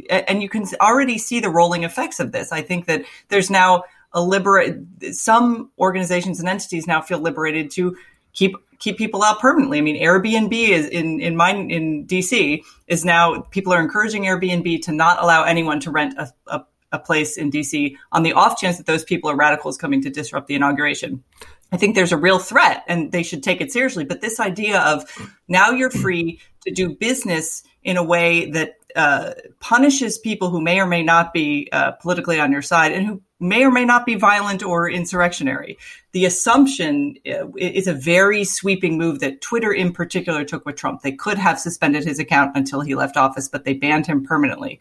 and 0.09 0.41
you 0.41 0.49
can 0.49 0.65
already 0.81 1.19
see 1.19 1.39
the 1.39 1.51
rolling 1.51 1.83
effects 1.83 2.19
of 2.19 2.31
this. 2.31 2.51
I 2.51 2.63
think 2.63 2.87
that 2.87 3.03
there's 3.27 3.51
now 3.51 3.83
a 4.11 4.23
liberate. 4.23 4.79
Some 5.11 5.69
organizations 5.77 6.39
and 6.39 6.49
entities 6.49 6.87
now 6.87 6.99
feel 6.99 7.19
liberated 7.19 7.69
to 7.71 7.95
keep 8.33 8.55
keep 8.79 8.97
people 8.97 9.23
out 9.23 9.39
permanently. 9.39 9.77
I 9.77 9.81
mean, 9.81 10.01
Airbnb 10.01 10.53
is 10.53 10.87
in 10.87 11.19
in 11.19 11.35
mine 11.35 11.69
in 11.71 12.05
DC 12.05 12.61
is 12.87 13.05
now 13.05 13.41
people 13.41 13.73
are 13.73 13.81
encouraging 13.81 14.23
Airbnb 14.23 14.81
to 14.83 14.91
not 14.91 15.21
allow 15.21 15.43
anyone 15.43 15.79
to 15.81 15.91
rent 15.91 16.15
a, 16.17 16.31
a, 16.47 16.65
a 16.91 16.99
place 16.99 17.37
in 17.37 17.51
DC 17.51 17.95
on 18.11 18.23
the 18.23 18.33
off 18.33 18.59
chance 18.59 18.77
that 18.77 18.85
those 18.85 19.03
people 19.03 19.29
are 19.29 19.35
radicals 19.35 19.77
coming 19.77 20.01
to 20.01 20.09
disrupt 20.09 20.47
the 20.47 20.55
inauguration. 20.55 21.23
I 21.71 21.77
think 21.77 21.95
there's 21.95 22.13
a 22.13 22.17
real 22.17 22.39
threat 22.39 22.83
and 22.87 23.11
they 23.11 23.23
should 23.23 23.43
take 23.43 23.59
it 23.59 23.71
seriously. 23.71 24.05
But 24.05 24.21
this 24.21 24.39
idea 24.39 24.79
of 24.79 25.03
now 25.47 25.71
you're 25.71 25.91
free 25.91 26.39
to 26.65 26.71
do 26.71 26.95
business 26.95 27.63
in 27.83 27.97
a 27.97 28.03
way 28.03 28.51
that 28.51 28.75
uh, 28.95 29.33
punishes 29.59 30.17
people 30.17 30.49
who 30.49 30.61
may 30.61 30.79
or 30.79 30.87
may 30.87 31.03
not 31.03 31.33
be 31.33 31.67
uh, 31.71 31.91
politically 31.91 32.39
on 32.39 32.51
your 32.51 32.61
side 32.61 32.93
and 32.93 33.05
who 33.05 33.21
may 33.39 33.63
or 33.63 33.71
may 33.71 33.85
not 33.85 34.05
be 34.05 34.15
violent 34.15 34.63
or 34.63 34.89
insurrectionary. 34.89 35.77
The 36.11 36.25
assumption 36.25 37.15
uh, 37.27 37.47
is 37.57 37.87
a 37.87 37.93
very 37.93 38.43
sweeping 38.43 38.97
move 38.97 39.19
that 39.19 39.41
Twitter 39.41 39.71
in 39.71 39.93
particular 39.93 40.43
took 40.43 40.65
with 40.65 40.75
Trump. 40.75 41.01
They 41.01 41.11
could 41.11 41.37
have 41.37 41.59
suspended 41.59 42.03
his 42.03 42.19
account 42.19 42.57
until 42.57 42.81
he 42.81 42.95
left 42.95 43.17
office, 43.17 43.47
but 43.47 43.63
they 43.63 43.73
banned 43.73 44.07
him 44.07 44.23
permanently. 44.23 44.79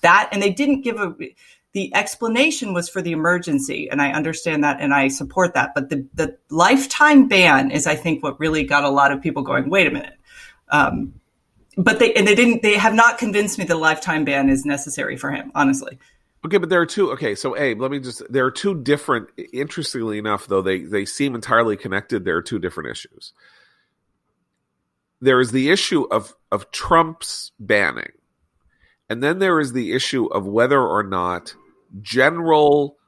That, 0.00 0.28
and 0.32 0.42
they 0.42 0.50
didn't 0.50 0.82
give 0.82 0.96
a, 0.96 1.14
the 1.72 1.94
explanation 1.94 2.72
was 2.72 2.88
for 2.88 3.02
the 3.02 3.12
emergency, 3.12 3.90
and 3.90 4.00
I 4.00 4.12
understand 4.12 4.64
that 4.64 4.80
and 4.80 4.94
I 4.94 5.08
support 5.08 5.54
that. 5.54 5.74
But 5.74 5.90
the, 5.90 6.06
the 6.14 6.38
lifetime 6.48 7.28
ban 7.28 7.70
is, 7.70 7.86
I 7.86 7.94
think, 7.94 8.22
what 8.22 8.40
really 8.40 8.64
got 8.64 8.84
a 8.84 8.90
lot 8.90 9.12
of 9.12 9.20
people 9.20 9.42
going, 9.42 9.68
wait 9.68 9.86
a 9.86 9.90
minute. 9.90 10.16
Um, 10.70 11.14
but 11.76 11.98
they, 11.98 12.14
and 12.14 12.26
they 12.26 12.34
didn't, 12.34 12.62
they 12.62 12.76
have 12.76 12.94
not 12.94 13.18
convinced 13.18 13.58
me 13.58 13.64
the 13.64 13.76
lifetime 13.76 14.24
ban 14.24 14.48
is 14.48 14.64
necessary 14.64 15.16
for 15.16 15.30
him, 15.30 15.52
honestly. 15.54 15.98
Okay, 16.46 16.58
but 16.58 16.68
there 16.68 16.80
are 16.80 16.86
two. 16.86 17.10
Okay, 17.12 17.34
so 17.34 17.56
Abe, 17.56 17.80
let 17.80 17.90
me 17.90 17.98
just. 17.98 18.22
There 18.30 18.44
are 18.44 18.50
two 18.50 18.80
different. 18.80 19.28
Interestingly 19.52 20.18
enough, 20.18 20.46
though 20.46 20.62
they 20.62 20.82
they 20.82 21.04
seem 21.04 21.34
entirely 21.34 21.76
connected. 21.76 22.24
There 22.24 22.36
are 22.36 22.42
two 22.42 22.58
different 22.58 22.90
issues. 22.90 23.32
There 25.20 25.40
is 25.40 25.50
the 25.50 25.70
issue 25.70 26.06
of 26.10 26.34
of 26.52 26.70
Trump's 26.70 27.50
banning, 27.58 28.12
and 29.10 29.22
then 29.22 29.40
there 29.40 29.58
is 29.58 29.72
the 29.72 29.92
issue 29.92 30.26
of 30.26 30.46
whether 30.46 30.80
or 30.80 31.02
not 31.02 31.56
general 32.00 32.98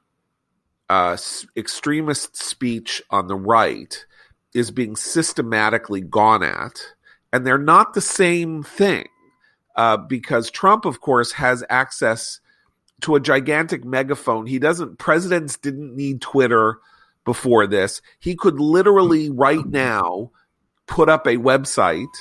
uh, 0.89 1.15
extremist 1.55 2.35
speech 2.35 3.01
on 3.11 3.27
the 3.27 3.35
right 3.35 4.05
is 4.53 4.71
being 4.71 4.97
systematically 4.97 6.01
gone 6.01 6.43
at, 6.43 6.81
and 7.31 7.47
they're 7.47 7.57
not 7.57 7.93
the 7.93 8.01
same 8.01 8.61
thing. 8.61 9.07
Uh, 9.77 9.95
because 9.95 10.51
Trump, 10.51 10.83
of 10.83 10.99
course, 10.99 11.31
has 11.31 11.63
access 11.69 12.41
to 13.01 13.15
a 13.15 13.19
gigantic 13.19 13.83
megaphone. 13.83 14.45
He 14.45 14.59
doesn't, 14.59 14.97
presidents 14.99 15.57
didn't 15.57 15.95
need 15.95 16.21
Twitter 16.21 16.77
before 17.25 17.67
this. 17.67 18.01
He 18.19 18.35
could 18.35 18.59
literally 18.59 19.29
right 19.29 19.65
now 19.65 20.31
put 20.87 21.09
up 21.09 21.25
a 21.27 21.37
website 21.37 22.13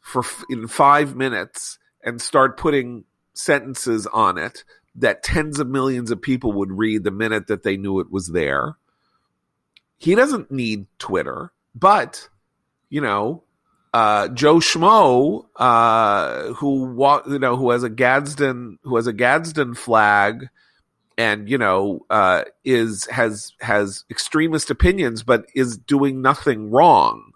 for 0.00 0.24
in 0.48 0.68
five 0.68 1.14
minutes 1.14 1.78
and 2.02 2.20
start 2.20 2.56
putting 2.56 3.04
sentences 3.34 4.06
on 4.06 4.38
it 4.38 4.64
that 4.94 5.22
tens 5.22 5.60
of 5.60 5.68
millions 5.68 6.10
of 6.10 6.20
people 6.20 6.52
would 6.52 6.72
read 6.72 7.04
the 7.04 7.10
minute 7.10 7.46
that 7.46 7.62
they 7.62 7.76
knew 7.76 8.00
it 8.00 8.10
was 8.10 8.28
there. 8.28 8.76
He 9.96 10.14
doesn't 10.14 10.50
need 10.50 10.86
Twitter, 10.98 11.52
but 11.74 12.28
you 12.88 13.00
know, 13.00 13.44
uh, 13.92 14.28
Joe 14.28 14.56
Schmo, 14.56 15.46
uh, 15.56 16.52
who 16.54 17.22
you 17.26 17.38
know 17.38 17.56
who 17.56 17.70
has 17.70 17.82
a 17.82 17.88
Gadsden 17.88 18.78
who 18.82 18.96
has 18.96 19.06
a 19.06 19.12
Gadsden 19.12 19.74
flag, 19.74 20.48
and 21.16 21.48
you 21.48 21.58
know 21.58 22.04
uh, 22.10 22.44
is 22.64 23.06
has 23.06 23.52
has 23.60 24.04
extremist 24.10 24.70
opinions, 24.70 25.22
but 25.22 25.46
is 25.54 25.76
doing 25.76 26.20
nothing 26.20 26.70
wrong 26.70 27.32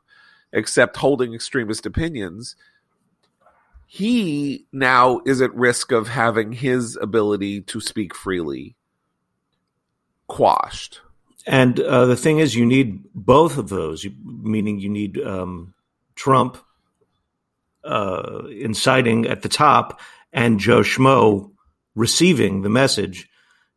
except 0.53 0.97
holding 0.99 1.35
extremist 1.35 1.87
opinions. 1.87 2.57
He 3.87 4.67
now 4.73 5.21
is 5.27 5.43
at 5.43 5.55
risk 5.55 5.93
of 5.93 6.09
having 6.09 6.53
his 6.53 6.97
ability 6.97 7.61
to 7.63 7.81
speak 7.81 8.15
freely 8.15 8.75
quashed. 10.29 11.01
And 11.47 11.79
uh, 11.81 12.07
the 12.07 12.17
thing 12.17 12.39
is, 12.39 12.55
you 12.55 12.65
need 12.65 13.05
both 13.15 13.59
of 13.59 13.69
those, 13.69 14.07
meaning 14.25 14.79
you 14.79 14.89
need 14.89 15.21
um, 15.21 15.75
Trump 16.23 16.57
uh, 17.83 18.45
inciting 18.49 19.27
at 19.27 19.43
the 19.43 19.49
top 19.49 20.01
and 20.33 20.61
Joe 20.61 20.83
Schmo 20.83 21.51
receiving 21.97 22.63
the 22.63 22.69
message, 22.69 23.29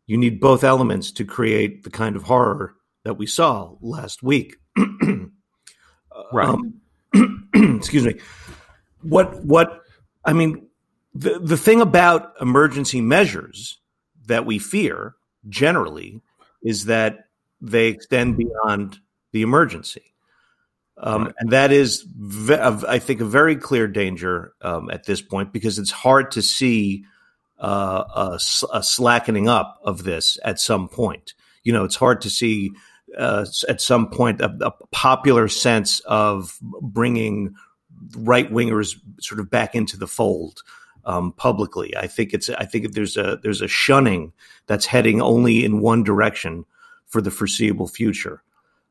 you 0.05 0.15
need 0.15 0.39
both 0.39 0.63
elements 0.63 1.11
to 1.13 1.25
create 1.25 1.83
the 1.83 1.89
kind 1.89 2.15
of 2.15 2.21
horror 2.21 2.75
that 3.03 3.17
we 3.17 3.25
saw 3.25 3.73
last 3.81 4.21
week. 4.21 4.57
right. 4.77 6.47
Um, 6.47 6.81
excuse 7.55 8.05
me. 8.05 8.19
What 9.01 9.43
what 9.43 9.81
I 10.23 10.33
mean 10.33 10.67
the 11.15 11.39
the 11.39 11.57
thing 11.57 11.81
about 11.81 12.35
emergency 12.39 13.01
measures 13.01 13.79
that 14.27 14.45
we 14.45 14.59
fear 14.59 15.15
generally 15.49 16.21
is 16.61 16.85
that 16.85 17.25
they 17.59 17.87
extend 17.87 18.37
beyond 18.37 18.99
the 19.31 19.41
emergency 19.41 20.14
Um, 20.97 21.25
right. 21.25 21.33
And 21.39 21.49
that 21.51 21.71
is, 21.71 22.05
ve- 22.07 22.55
I 22.55 22.99
think, 22.99 23.21
a 23.21 23.25
very 23.25 23.55
clear 23.55 23.87
danger 23.87 24.53
um, 24.61 24.89
at 24.89 25.05
this 25.05 25.21
point 25.21 25.51
because 25.51 25.77
it's 25.77 25.91
hard 25.91 26.31
to 26.31 26.41
see 26.41 27.05
uh, 27.59 28.03
a, 28.15 28.39
a, 28.73 28.83
slackening 28.83 29.47
up 29.47 29.79
of 29.83 30.03
this 30.03 30.37
at 30.43 30.59
some 30.59 30.87
point. 30.87 31.33
You 31.63 31.73
know, 31.73 31.83
it's 31.83 31.95
hard 31.95 32.21
to 32.21 32.29
see 32.29 32.71
uh, 33.17 33.45
at 33.67 33.81
some 33.81 34.09
point 34.09 34.41
a, 34.41 34.55
a 34.61 34.71
popular 34.91 35.47
sense 35.47 35.99
of 36.01 36.57
bringing 36.61 37.55
right 38.17 38.51
wingers 38.51 38.95
sort 39.19 39.39
of 39.39 39.49
back 39.49 39.75
into 39.75 39.97
the 39.97 40.07
fold 40.07 40.61
um, 41.05 41.31
publicly. 41.33 41.95
I 41.95 42.07
think 42.07 42.33
it's 42.33 42.49
I 42.49 42.65
think 42.65 42.93
there's 42.93 43.17
a 43.17 43.39
there's 43.41 43.61
a 43.61 43.67
shunning 43.67 44.33
that's 44.67 44.85
heading 44.85 45.21
only 45.21 45.63
in 45.63 45.79
one 45.79 46.03
direction 46.03 46.65
for 47.05 47.21
the 47.21 47.31
foreseeable 47.31 47.87
future. 47.87 48.41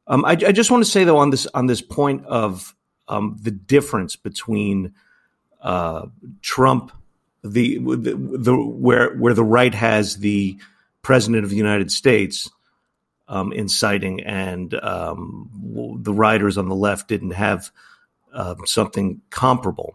Um, 0.06 0.24
I, 0.24 0.32
I, 0.32 0.52
just 0.52 0.70
want 0.70 0.84
to 0.84 0.90
say 0.90 1.04
though 1.04 1.16
on 1.16 1.30
this 1.30 1.46
on 1.54 1.66
this 1.66 1.80
point 1.80 2.26
of 2.26 2.74
um, 3.08 3.36
the 3.40 3.50
difference 3.50 4.16
between 4.16 4.94
uh, 5.62 6.06
Trump, 6.42 6.92
the, 7.42 7.78
the, 7.78 8.14
the 8.14 8.54
where 8.54 9.14
where 9.16 9.34
the 9.34 9.44
right 9.44 9.74
has 9.74 10.18
the 10.18 10.58
president 11.02 11.44
of 11.44 11.50
the 11.50 11.56
United 11.56 11.90
States 11.90 12.50
um, 13.28 13.52
inciting, 13.52 14.22
and 14.22 14.74
um, 14.74 15.98
the 16.02 16.12
writers 16.12 16.58
on 16.58 16.68
the 16.68 16.74
left 16.74 17.08
didn't 17.08 17.32
have 17.32 17.70
uh, 18.32 18.54
something 18.66 19.22
comparable. 19.30 19.94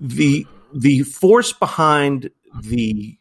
The 0.00 0.46
the 0.74 1.02
force 1.02 1.52
behind 1.52 2.30
the 2.60 3.16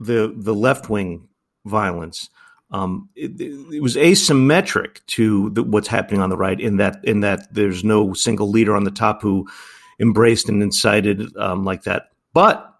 the 0.00 0.32
the 0.34 0.54
left 0.54 0.88
wing 0.88 1.28
violence 1.64 2.30
um, 2.70 3.08
it, 3.16 3.40
it, 3.40 3.82
was 3.82 3.96
asymmetric 3.96 5.04
to 5.06 5.50
the, 5.50 5.62
what's 5.62 5.88
happening 5.88 6.20
on 6.20 6.28
the 6.28 6.36
right 6.36 6.60
in 6.60 6.76
that 6.76 7.02
in 7.02 7.20
that 7.20 7.52
there's 7.52 7.82
no 7.82 8.12
single 8.12 8.50
leader 8.50 8.76
on 8.76 8.84
the 8.84 8.90
top 8.90 9.22
who 9.22 9.48
embraced 9.98 10.48
and 10.48 10.62
incited 10.62 11.34
um, 11.36 11.64
like 11.64 11.84
that. 11.84 12.10
But 12.34 12.74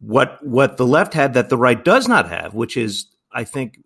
what 0.00 0.44
what 0.44 0.76
the 0.76 0.86
left 0.86 1.14
had 1.14 1.34
that 1.34 1.48
the 1.48 1.56
right 1.56 1.82
does 1.82 2.08
not 2.08 2.28
have, 2.28 2.54
which 2.54 2.76
is 2.76 3.06
I 3.32 3.44
think 3.44 3.78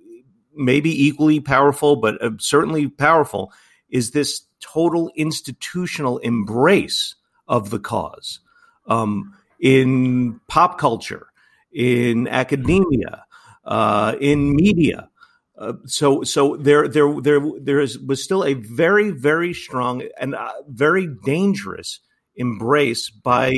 maybe 0.55 1.05
equally 1.07 1.41
powerful, 1.41 1.97
but 1.97 2.23
uh, 2.23 2.31
certainly 2.39 2.89
powerful, 2.89 3.53
is 3.91 4.13
this 4.13 4.43
total 4.61 5.11
institutional 5.15 6.19
embrace 6.19 7.17
of 7.49 7.71
the 7.71 7.79
cause 7.79 8.41
um, 8.87 9.35
in 9.61 10.41
pop 10.49 10.79
culture, 10.79 11.27
in 11.73 12.29
academia, 12.29 13.25
uh, 13.65 14.15
in 14.21 14.55
media. 14.55 15.09
Uh, 15.57 15.75
so, 15.87 16.23
so 16.23 16.57
there, 16.57 16.89
there, 16.89 17.21
there, 17.21 17.41
there 17.61 17.81
is, 17.81 17.99
was 17.99 18.23
still 18.23 18.45
a 18.45 18.55
very, 18.55 19.11
very 19.11 19.53
strong 19.53 20.03
and 20.19 20.35
uh, 20.35 20.53
very 20.69 21.07
dangerous 21.25 22.01
embrace 22.37 23.11
by 23.11 23.53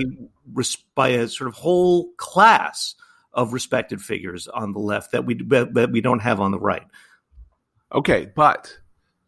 by 0.94 1.08
a 1.08 1.28
sort 1.28 1.48
of 1.48 1.54
whole 1.54 2.12
class 2.16 2.94
of 3.32 3.52
respected 3.52 4.00
figures 4.00 4.48
on 4.48 4.72
the 4.72 4.78
left 4.78 5.12
that 5.12 5.24
we 5.24 5.34
that 5.34 5.90
we 5.92 6.00
don't 6.00 6.20
have 6.20 6.40
on 6.40 6.50
the 6.50 6.58
right. 6.58 6.86
Okay, 7.92 8.30
but 8.34 8.76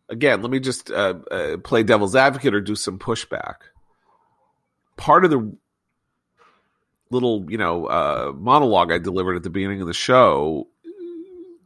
again, 0.09 0.43
let 0.43 0.51
me 0.51 0.61
just 0.61 0.91
uh, 0.91 1.15
uh, 1.31 1.57
play 1.59 1.83
devil's 1.83 2.17
advocate 2.17 2.55
or 2.55 2.61
do 2.61 2.75
some 2.75 2.99
pushback. 2.99 3.55
Part 4.97 5.25
of 5.25 5.31
the 5.31 5.57
little, 7.11 7.47
you 7.49 7.59
know, 7.59 7.87
uh, 7.87 8.33
monologue 8.37 8.93
I 8.93 8.99
delivered 8.99 9.37
at 9.37 9.43
the 9.43 9.51
beginning 9.51 9.81
of 9.81 9.87
the 9.87 9.95
show 9.95 10.69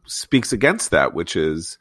speaks 0.05 0.51
against 0.53 0.91
that, 0.91 1.13
which 1.13 1.35
is 1.35 1.77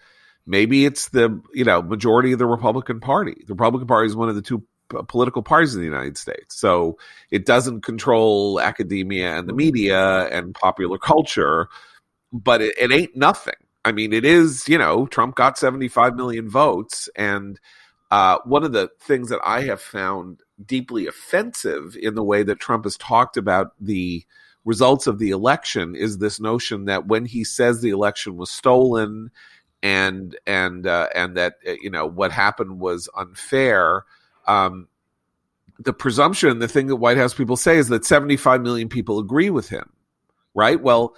maybe 0.46 0.84
it's 0.84 1.08
the 1.08 1.40
you 1.54 1.64
know 1.64 1.82
majority 1.82 2.32
of 2.32 2.38
the 2.38 2.46
Republican 2.46 3.00
Party. 3.00 3.42
The 3.46 3.54
Republican 3.54 3.88
Party 3.88 4.06
is 4.06 4.16
one 4.16 4.28
of 4.28 4.34
the 4.34 4.42
two 4.42 4.62
political 5.08 5.42
parties 5.42 5.74
in 5.74 5.80
the 5.80 5.86
United 5.86 6.18
States, 6.18 6.56
so 6.56 6.98
it 7.30 7.46
doesn't 7.46 7.82
control 7.82 8.60
academia 8.60 9.36
and 9.36 9.48
the 9.48 9.52
media 9.52 10.26
and 10.28 10.54
popular 10.54 10.98
culture, 10.98 11.68
but 12.32 12.60
it, 12.60 12.74
it 12.78 12.92
ain't 12.92 13.16
nothing. 13.16 13.54
I 13.84 13.92
mean, 13.92 14.12
it 14.12 14.24
is 14.24 14.68
you 14.68 14.78
know 14.78 15.06
Trump 15.06 15.36
got 15.36 15.58
seventy 15.58 15.88
five 15.88 16.14
million 16.16 16.48
votes 16.48 17.08
and. 17.16 17.58
Uh, 18.12 18.38
one 18.44 18.64
of 18.64 18.72
the 18.72 18.90
things 18.98 19.28
that 19.28 19.38
I 19.44 19.60
have 19.60 19.80
found 19.80 20.42
deeply 20.66 21.06
offensive 21.06 21.96
in 22.00 22.14
the 22.14 22.22
way 22.22 22.42
that 22.42 22.60
Trump 22.60 22.84
has 22.84 22.96
talked 22.96 23.36
about 23.36 23.72
the 23.80 24.24
results 24.64 25.06
of 25.06 25.18
the 25.18 25.30
election 25.30 25.94
is 25.94 26.18
this 26.18 26.38
notion 26.38 26.84
that 26.84 27.06
when 27.06 27.24
he 27.24 27.44
says 27.44 27.80
the 27.80 27.90
election 27.90 28.36
was 28.36 28.50
stolen 28.50 29.30
and 29.82 30.36
and 30.46 30.86
uh, 30.86 31.08
and 31.14 31.36
that 31.36 31.54
uh, 31.66 31.72
you 31.80 31.88
know 31.88 32.06
what 32.06 32.30
happened 32.30 32.78
was 32.78 33.08
unfair 33.16 34.04
um, 34.46 34.86
the 35.78 35.94
presumption 35.94 36.58
the 36.58 36.68
thing 36.68 36.88
that 36.88 36.96
white 36.96 37.16
house 37.16 37.32
people 37.32 37.56
say 37.56 37.78
is 37.78 37.88
that 37.88 38.04
75 38.04 38.60
million 38.60 38.88
people 38.88 39.18
agree 39.18 39.48
with 39.48 39.70
him 39.70 39.90
right? 40.54 40.80
Well 40.80 41.16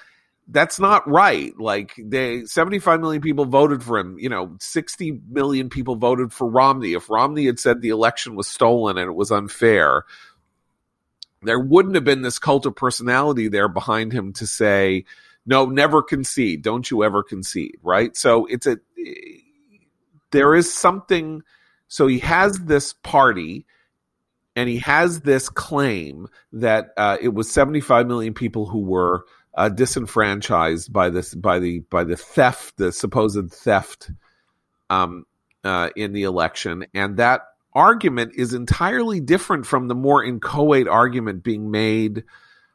that's 0.48 0.81
not 0.81 1.09
right 1.09 1.59
like 1.59 1.94
they 1.98 2.44
75 2.44 3.00
million 3.00 3.22
people 3.22 3.44
voted 3.44 3.83
for 3.83 3.96
him 3.96 4.18
you 4.18 4.28
know 4.28 4.57
60 4.61 5.20
million 5.31 5.68
people 5.68 5.94
voted 5.94 6.33
for 6.33 6.48
romney 6.48 6.94
if 6.94 7.09
romney 7.09 7.46
had 7.46 7.61
said 7.61 7.81
the 7.81 7.90
election 7.90 8.35
was 8.35 8.48
stolen 8.48 8.98
and 8.98 9.09
it 9.09 9.14
was 9.14 9.31
unfair 9.31 10.05
there 11.42 11.59
wouldn't 11.59 11.94
have 11.94 12.05
been 12.05 12.22
this 12.22 12.38
cult 12.38 12.66
of 12.66 12.76
personality 12.76 13.48
there 13.48 13.68
behind 13.68 14.12
him 14.12 14.33
to 14.35 14.46
say, 14.46 15.05
no, 15.44 15.66
never 15.66 16.02
concede. 16.02 16.62
Don't 16.62 16.90
you 16.90 17.02
ever 17.05 17.22
concede. 17.22 17.78
Right. 17.83 18.16
So 18.16 18.46
it's 18.46 18.66
a, 18.66 18.78
there 20.31 20.55
is 20.55 20.72
something. 20.72 21.42
So 21.88 22.07
he 22.07 22.20
has 22.20 22.59
this 22.61 22.92
party 22.92 23.66
and 24.55 24.68
he 24.68 24.78
has 24.78 25.20
this 25.20 25.48
claim 25.48 26.28
that 26.52 26.92
uh, 26.96 27.16
it 27.20 27.35
was 27.35 27.50
75 27.50 28.07
million 28.07 28.35
people 28.35 28.66
who 28.66 28.81
were 28.81 29.24
uh, 29.55 29.69
disenfranchised 29.69 30.93
by 30.93 31.11
this, 31.11 31.35
by 31.35 31.59
the, 31.59 31.81
by 31.91 32.05
the 32.05 32.17
theft, 32.17 32.77
the 32.77 32.93
supposed 32.93 33.51
theft 33.53 34.11
um, 34.91 35.25
uh, 35.65 35.91
in 35.97 36.12
the 36.12 36.23
election. 36.23 36.87
And 36.95 37.17
that 37.19 37.43
argument 37.75 38.33
is 38.37 38.55
entirely 38.55 39.21
different 39.21 39.67
from 39.67 39.88
the 39.88 39.95
more 39.95 40.25
inchoate 40.25 40.88
argument 40.88 41.43
being 41.43 41.71
made 41.71 42.25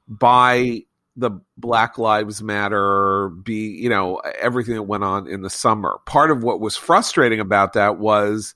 by 0.08 0.84
the 1.18 1.32
Black 1.58 1.98
Lives 1.98 2.44
Matter, 2.44 3.30
be 3.30 3.70
you 3.70 3.90
know 3.90 4.18
everything 4.40 4.76
that 4.76 4.84
went 4.84 5.04
on 5.04 5.28
in 5.28 5.42
the 5.42 5.50
summer. 5.50 6.00
Part 6.06 6.30
of 6.32 6.44
what 6.44 6.62
was 6.62 6.78
frustrating 6.78 7.40
about 7.40 7.74
that 7.74 7.98
was 7.98 8.54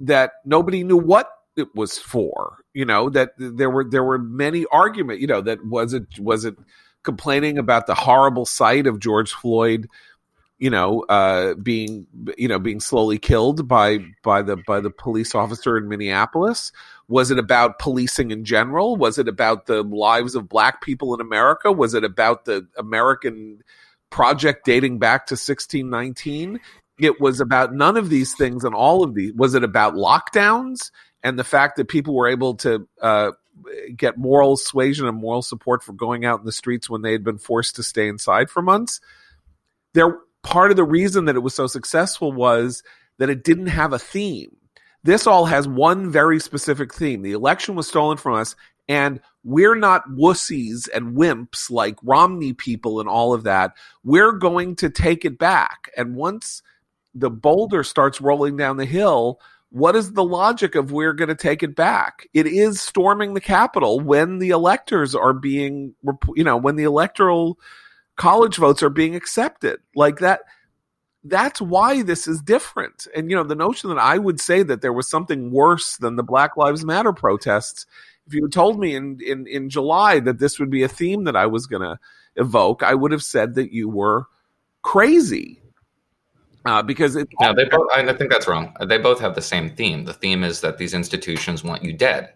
that 0.00 0.32
nobody 0.44 0.82
knew 0.82 0.96
what 0.96 1.30
it 1.56 1.74
was 1.74 1.98
for. 1.98 2.58
You 2.72 2.86
know 2.86 3.10
that 3.10 3.32
there 3.36 3.70
were 3.70 3.84
there 3.84 4.04
were 4.04 4.18
many 4.18 4.64
argument. 4.72 5.20
You 5.20 5.26
know 5.26 5.42
that 5.42 5.64
was 5.66 5.92
it 5.92 6.06
was 6.18 6.46
it 6.46 6.56
complaining 7.06 7.56
about 7.56 7.86
the 7.86 7.94
horrible 7.94 8.44
sight 8.44 8.86
of 8.86 9.00
George 9.00 9.32
Floyd 9.32 9.88
you 10.58 10.70
know, 10.70 11.02
uh, 11.08 11.54
being 11.54 12.06
you 12.38 12.48
know 12.48 12.58
being 12.58 12.80
slowly 12.80 13.18
killed 13.18 13.68
by 13.68 13.98
by 14.22 14.42
the 14.42 14.56
by 14.56 14.80
the 14.80 14.90
police 14.90 15.34
officer 15.34 15.76
in 15.76 15.88
Minneapolis? 15.88 16.72
Was 17.08 17.30
it 17.30 17.38
about 17.38 17.78
policing 17.78 18.30
in 18.30 18.44
general? 18.44 18.96
Was 18.96 19.18
it 19.18 19.28
about 19.28 19.66
the 19.66 19.82
lives 19.82 20.34
of 20.34 20.48
black 20.48 20.80
people 20.80 21.14
in 21.14 21.20
America? 21.20 21.70
Was 21.70 21.94
it 21.94 22.04
about 22.04 22.46
the 22.46 22.66
American 22.78 23.62
project 24.10 24.64
dating 24.64 24.98
back 24.98 25.26
to 25.26 25.34
1619? 25.34 26.58
It 26.98 27.20
was 27.20 27.40
about 27.40 27.74
none 27.74 27.98
of 27.98 28.08
these 28.08 28.34
things 28.34 28.64
and 28.64 28.74
all 28.74 29.04
of 29.04 29.14
these. 29.14 29.34
Was 29.34 29.54
it 29.54 29.62
about 29.62 29.94
lockdowns 29.94 30.90
and 31.22 31.38
the 31.38 31.44
fact 31.44 31.76
that 31.76 31.88
people 31.88 32.14
were 32.14 32.28
able 32.28 32.54
to 32.54 32.88
uh, 33.02 33.32
get 33.96 34.18
moral 34.18 34.56
suasion 34.56 35.06
and 35.06 35.16
moral 35.16 35.42
support 35.42 35.82
for 35.82 35.92
going 35.92 36.24
out 36.24 36.40
in 36.40 36.46
the 36.46 36.52
streets 36.52 36.90
when 36.90 37.02
they 37.02 37.12
had 37.12 37.24
been 37.24 37.38
forced 37.38 37.76
to 37.76 37.82
stay 37.82 38.08
inside 38.08 38.50
for 38.50 38.62
months? 38.62 39.00
There 39.94 40.18
part 40.46 40.70
of 40.70 40.76
the 40.76 40.84
reason 40.84 41.24
that 41.24 41.36
it 41.36 41.40
was 41.40 41.54
so 41.54 41.66
successful 41.66 42.32
was 42.32 42.82
that 43.18 43.30
it 43.30 43.42
didn't 43.44 43.66
have 43.66 43.92
a 43.92 43.98
theme. 43.98 44.56
This 45.02 45.26
all 45.26 45.46
has 45.46 45.68
one 45.68 46.10
very 46.10 46.40
specific 46.40 46.94
theme. 46.94 47.22
The 47.22 47.32
election 47.32 47.74
was 47.74 47.88
stolen 47.88 48.16
from 48.16 48.34
us, 48.34 48.54
and 48.88 49.20
we're 49.44 49.74
not 49.74 50.08
wussies 50.08 50.88
and 50.94 51.16
wimps 51.16 51.70
like 51.70 51.96
Romney 52.02 52.52
people 52.52 53.00
and 53.00 53.08
all 53.08 53.32
of 53.32 53.44
that. 53.44 53.72
We're 54.04 54.32
going 54.32 54.76
to 54.76 54.90
take 54.90 55.24
it 55.24 55.38
back. 55.38 55.90
And 55.96 56.14
once 56.14 56.62
the 57.14 57.30
boulder 57.30 57.82
starts 57.82 58.20
rolling 58.20 58.56
down 58.56 58.76
the 58.76 58.84
hill, 58.84 59.40
what 59.70 59.96
is 59.96 60.12
the 60.12 60.24
logic 60.24 60.74
of 60.74 60.92
we're 60.92 61.12
going 61.12 61.28
to 61.28 61.34
take 61.34 61.62
it 61.62 61.74
back? 61.74 62.28
It 62.32 62.46
is 62.46 62.80
storming 62.80 63.34
the 63.34 63.40
Capitol 63.40 64.00
when 64.00 64.38
the 64.38 64.50
electors 64.50 65.14
are 65.14 65.32
being, 65.32 65.94
you 66.34 66.44
know, 66.44 66.56
when 66.56 66.76
the 66.76 66.84
electoral 66.84 67.58
college 68.16 68.56
votes 68.56 68.82
are 68.82 68.90
being 68.90 69.14
accepted. 69.14 69.80
Like 69.94 70.18
that 70.18 70.40
that's 71.28 71.60
why 71.60 72.02
this 72.02 72.28
is 72.28 72.40
different. 72.40 73.06
And 73.14 73.30
you 73.30 73.36
know 73.36 73.44
the 73.44 73.54
notion 73.54 73.90
that 73.90 73.98
i 73.98 74.18
would 74.18 74.40
say 74.40 74.62
that 74.62 74.80
there 74.80 74.92
was 74.92 75.08
something 75.08 75.50
worse 75.50 75.96
than 75.96 76.16
the 76.16 76.22
black 76.22 76.56
lives 76.56 76.84
matter 76.84 77.12
protests 77.12 77.86
if 78.26 78.34
you 78.34 78.42
had 78.42 78.52
told 78.52 78.78
me 78.78 78.94
in 78.94 79.18
in, 79.24 79.46
in 79.46 79.70
july 79.70 80.20
that 80.20 80.38
this 80.38 80.58
would 80.58 80.70
be 80.70 80.82
a 80.82 80.88
theme 80.88 81.24
that 81.24 81.36
i 81.36 81.46
was 81.46 81.66
going 81.66 81.82
to 81.82 81.98
evoke 82.36 82.82
i 82.82 82.94
would 82.94 83.12
have 83.12 83.22
said 83.22 83.54
that 83.54 83.72
you 83.72 83.88
were 83.88 84.26
crazy 84.82 85.60
Uh, 86.66 86.82
because 86.82 87.16
it, 87.16 87.28
no, 87.40 87.54
they 87.54 87.64
both. 87.64 87.86
I 87.94 88.12
think 88.12 88.32
that's 88.32 88.48
wrong. 88.48 88.74
They 88.86 88.98
both 88.98 89.20
have 89.20 89.34
the 89.34 89.42
same 89.42 89.70
theme. 89.70 90.04
The 90.04 90.12
theme 90.12 90.42
is 90.42 90.60
that 90.62 90.78
these 90.78 90.94
institutions 90.94 91.62
want 91.62 91.84
you 91.84 91.92
dead, 91.92 92.32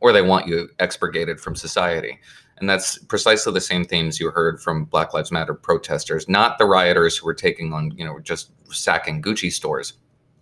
or 0.00 0.12
they 0.12 0.22
want 0.22 0.46
you 0.46 0.68
expurgated 0.78 1.40
from 1.40 1.56
society, 1.56 2.18
and 2.58 2.68
that's 2.68 2.98
precisely 2.98 3.52
the 3.52 3.60
same 3.60 3.84
themes 3.84 4.20
you 4.20 4.30
heard 4.30 4.60
from 4.60 4.84
Black 4.84 5.14
Lives 5.14 5.32
Matter 5.32 5.54
protesters, 5.54 6.28
not 6.28 6.58
the 6.58 6.66
rioters 6.66 7.16
who 7.16 7.26
were 7.26 7.34
taking 7.34 7.72
on, 7.72 7.92
you 7.96 8.04
know, 8.04 8.18
just 8.18 8.50
sacking 8.70 9.22
Gucci 9.22 9.50
stores, 9.50 9.94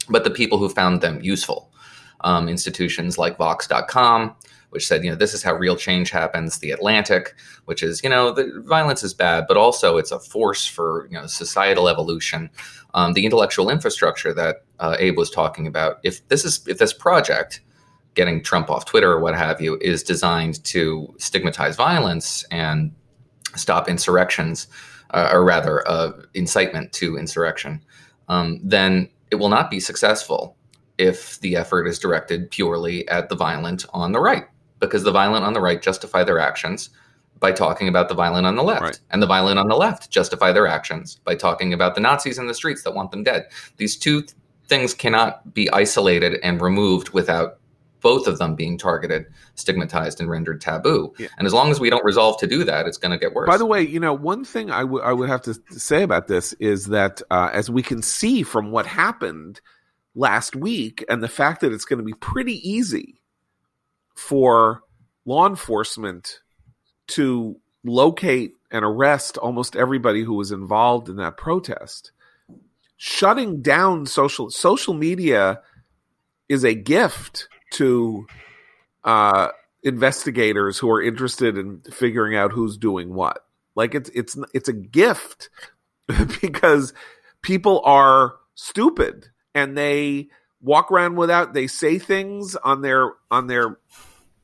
but 0.09 0.25
the 0.25 0.31
people 0.31 0.59
who 0.59 0.69
found 0.69 1.01
them 1.01 1.21
useful. 1.23 1.73
Um, 2.23 2.49
institutions 2.49 3.17
like 3.17 3.39
Vox.com, 3.39 4.35
which 4.71 4.87
said, 4.87 5.03
you 5.03 5.11
know, 5.11 5.17
this 5.17 5.35
is 5.35 5.43
how 5.43 5.55
real 5.55 5.77
change 5.77 6.11
happens. 6.11 6.59
The 6.59 6.71
Atlantic, 6.71 7.35
which 7.65 7.83
is, 7.83 8.03
you 8.03 8.11
know, 8.11 8.33
the 8.33 8.63
violence 8.67 9.03
is 9.03 9.15
bad, 9.15 9.47
but 9.49 9.57
also 9.57 9.97
it's 9.97 10.13
a 10.13 10.21
force 10.21 10.67
for, 10.67 11.09
you 11.11 11.19
know, 11.19 11.27
societal 11.27 11.89
evolution. 11.89 12.51
Um, 12.95 13.13
the 13.13 13.25
intellectual 13.25 13.71
infrastructure 13.71 14.33
that 14.35 14.65
uh, 14.79 14.97
Abe 14.99 15.17
was 15.17 15.31
talking 15.31 15.67
about. 15.67 15.99
If 16.03 16.27
this 16.29 16.45
is 16.45 16.67
if 16.67 16.79
this 16.79 16.93
project, 16.93 17.61
getting 18.15 18.43
Trump 18.43 18.71
off 18.71 18.85
Twitter 18.85 19.13
or 19.13 19.21
what 19.21 19.37
have 19.37 19.61
you, 19.61 19.79
is 19.81 20.03
designed 20.03 20.63
to 20.65 21.15
stigmatize 21.19 21.77
violence 21.77 22.45
and 22.51 22.93
stop 23.55 23.89
insurrections, 23.89 24.67
uh, 25.11 25.31
or 25.33 25.45
rather, 25.45 25.87
uh, 25.89 26.13
incitement 26.35 26.93
to 26.93 27.17
insurrection, 27.17 27.83
um, 28.29 28.61
then 28.63 29.09
it 29.31 29.37
will 29.37 29.49
not 29.49 29.71
be 29.71 29.81
successful 29.81 30.57
if 30.99 31.39
the 31.41 31.57
effort 31.57 31.87
is 31.87 31.99
directed 31.99 32.51
purely 32.51 33.07
at 33.09 33.29
the 33.29 33.37
violent 33.37 33.87
on 33.93 34.13
the 34.13 34.21
right 34.21 34.47
because 34.79 35.03
the 35.03 35.13
violent 35.13 35.45
on 35.45 35.53
the 35.53 35.61
right 35.61 35.81
justify 35.81 36.25
their 36.25 36.39
actions 36.39 36.91
by 37.41 37.53
talking 37.53 37.89
about 37.89 38.09
the 38.09 38.15
violent 38.15 38.47
on 38.47 38.57
the 38.57 38.63
left. 38.63 38.83
Right. 38.83 39.01
And 39.11 39.23
the 39.23 39.27
violent 39.27 39.59
on 39.59 39.69
the 39.69 39.77
left 39.77 40.11
justify 40.11 40.53
their 40.53 40.67
actions 40.67 41.21
by 41.25 41.35
talking 41.35 41.73
about 41.73 41.95
the 41.95 42.01
Nazis 42.01 42.39
in 42.39 42.47
the 42.47 42.55
streets 42.55 42.83
that 42.83 42.95
want 42.95 43.11
them 43.11 43.23
dead. 43.23 43.49
These 43.77 43.97
two 43.97 44.23
th- 44.23 44.35
things 44.67 44.95
cannot 44.95 45.55
be 45.55 45.71
isolated 45.71 46.39
and 46.43 46.61
removed 46.61 47.11
without 47.11 47.59
both 48.01 48.27
of 48.29 48.39
them 48.39 48.55
being 48.55 48.79
targeted, 48.79 49.27
stigmatized, 49.57 50.21
and 50.21 50.31
rendered 50.31 50.61
taboo. 50.61 51.13
Yeah. 51.19 51.29
And 51.37 51.47
as 51.47 51.53
long 51.53 51.71
as 51.71 51.81
we 51.81 51.91
don't 51.91 52.05
resolve 52.05 52.39
to 52.39 52.47
do 52.47 52.63
that, 52.65 52.87
it's 52.87 52.97
going 52.97 53.11
to 53.11 53.19
get 53.19 53.35
worse. 53.35 53.49
By 53.49 53.57
the 53.57 53.67
way, 53.67 53.83
you 53.83 53.99
know, 53.99 54.15
one 54.15 54.45
thing 54.45 54.71
I, 54.71 54.83
w- 54.83 55.03
I 55.03 55.13
would 55.13 55.29
have 55.29 55.43
to 55.43 55.55
say 55.71 56.03
about 56.03 56.29
this 56.29 56.53
is 56.55 56.87
that 56.87 57.23
uh, 57.31 57.51
as 57.53 57.71
we 57.71 57.83
can 57.83 58.03
see 58.03 58.43
from 58.43 58.71
what 58.71 58.87
happened 58.87 59.61
last 60.15 60.55
week 60.55 61.05
and 61.09 61.23
the 61.23 61.29
fact 61.29 61.61
that 61.61 61.73
it's 61.73 61.85
going 61.85 61.99
to 61.99 62.05
be 62.05 62.15
pretty 62.15 62.69
easy 62.69 63.18
for 64.19 64.83
law 65.25 65.47
enforcement 65.47 66.41
to 67.07 67.57
locate 67.85 68.55
and 68.71 68.85
arrest 68.85 69.39
almost 69.39 69.77
everybody 69.77 70.23
who 70.23 70.35
was 70.35 70.51
involved 70.51 71.09
in 71.09 71.17
that 71.17 71.37
protest. 71.37 72.11
Shutting 72.97 73.63
down 73.63 74.07
social 74.07 74.51
social 74.51 74.93
media 74.93 75.61
is 76.49 76.65
a 76.65 76.75
gift 76.75 77.49
to 77.75 78.27
uh, 79.05 79.49
investigators 79.85 80.79
who 80.79 80.91
are 80.91 81.01
interested 81.01 81.57
in 81.57 81.81
figuring 81.83 82.35
out 82.35 82.51
who's 82.51 82.77
doing 82.77 83.15
what. 83.15 83.45
Like 83.77 83.95
it's 83.95 84.11
it's 84.11 84.37
it's 84.53 84.69
a 84.69 84.73
gift 84.73 85.49
because 86.41 86.93
people 87.43 87.83
are 87.85 88.35
stupid 88.57 89.29
and 89.55 89.79
they 89.79 90.29
walk 90.61 90.91
around 90.91 91.17
without 91.17 91.55
they 91.55 91.67
say 91.67 91.99
things 91.99 92.57
on 92.57 92.83
their 92.83 93.13
on 93.31 93.47
their 93.47 93.79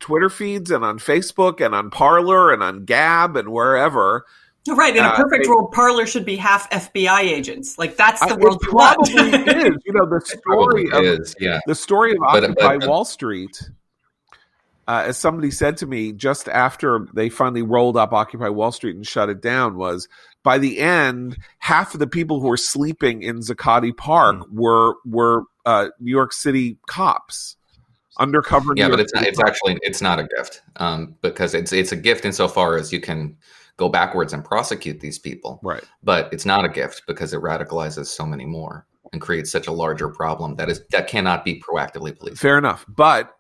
Twitter 0.01 0.29
feeds 0.29 0.71
and 0.71 0.85
on 0.85 0.99
Facebook 0.99 1.65
and 1.65 1.75
on 1.75 1.91
Parler 1.91 2.53
and 2.53 2.63
on 2.63 2.85
Gab 2.85 3.37
and 3.37 3.51
wherever. 3.51 4.25
Right. 4.69 4.97
In 4.97 5.05
a 5.05 5.09
uh, 5.09 5.17
perfect 5.17 5.47
uh, 5.47 5.51
world, 5.51 5.73
Parler 5.73 6.07
should 6.07 6.25
be 6.25 6.37
half 6.37 6.71
FBI 6.71 7.21
agents. 7.21 7.79
Like 7.79 7.97
that's 7.97 8.21
the 8.21 8.35
I, 8.35 8.37
world 8.37 8.63
it 8.63 8.71
probably 8.71 9.13
is. 9.15 9.77
You 9.85 9.93
know, 9.93 10.07
the 10.09 10.21
story 10.25 10.91
of 10.91 11.05
is, 11.05 11.35
yeah. 11.39 11.61
the 11.67 11.75
story 11.75 12.13
of 12.13 12.19
but, 12.21 12.45
Occupy 12.45 12.79
but, 12.79 12.89
Wall 12.89 13.05
Street. 13.05 13.71
Uh, 14.87 15.05
as 15.07 15.17
somebody 15.17 15.51
said 15.51 15.79
to 15.79 15.87
me 15.87 16.13
just 16.13 16.47
after 16.47 17.07
they 17.15 17.31
finally 17.31 17.63
rolled 17.63 17.97
up 17.97 18.13
Occupy 18.13 18.51
Wall 18.51 18.71
Street 18.71 18.97
and 18.97 19.07
shut 19.07 19.31
it 19.31 19.41
down, 19.41 19.77
was 19.77 20.09
by 20.43 20.59
the 20.59 20.79
end, 20.79 21.39
half 21.59 21.95
of 21.95 22.01
the 22.01 22.07
people 22.07 22.41
who 22.41 22.49
were 22.49 22.57
sleeping 22.59 23.23
in 23.23 23.41
Zuccotti 23.41 23.97
Park 23.97 24.37
mm. 24.37 24.53
were 24.53 24.95
were 25.05 25.45
uh, 25.67 25.89
New 26.01 26.11
York 26.11 26.33
City 26.33 26.79
cops 26.87 27.57
undercover. 28.19 28.73
Yeah, 28.77 28.89
but 28.89 29.01
it's 29.01 29.15
not, 29.15 29.25
it's 29.25 29.41
actually 29.41 29.79
it's 29.83 30.01
not 30.01 30.19
a 30.19 30.25
gift 30.25 30.63
um, 30.77 31.17
because 31.21 31.55
it's 31.55 31.73
it's 31.73 31.93
a 31.93 31.97
gift 31.97 32.25
insofar 32.25 32.77
as 32.77 32.93
you 32.93 33.01
can 33.01 33.37
go 33.77 33.89
backwards 33.89 34.33
and 34.33 34.45
prosecute 34.45 35.01
these 35.01 35.19
people. 35.19 35.61
Right. 35.63 35.83
But 36.03 36.33
it's 36.33 36.47
not 36.47 36.65
a 36.65 36.69
gift 36.69 37.03
because 37.07 37.33
it 37.35 37.41
radicalizes 37.41 38.07
so 38.07 38.25
many 38.25 38.45
more 38.45 38.87
and 39.13 39.21
creates 39.21 39.51
such 39.51 39.67
a 39.67 39.73
larger 39.73 40.09
problem 40.09 40.57
that 40.57 40.69
is 40.69 40.83
that 40.91 41.09
cannot 41.09 41.45
be 41.45 41.61
proactively 41.61 42.17
policed. 42.17 42.41
Fair 42.41 42.59
enough, 42.59 42.85
but 42.89 43.35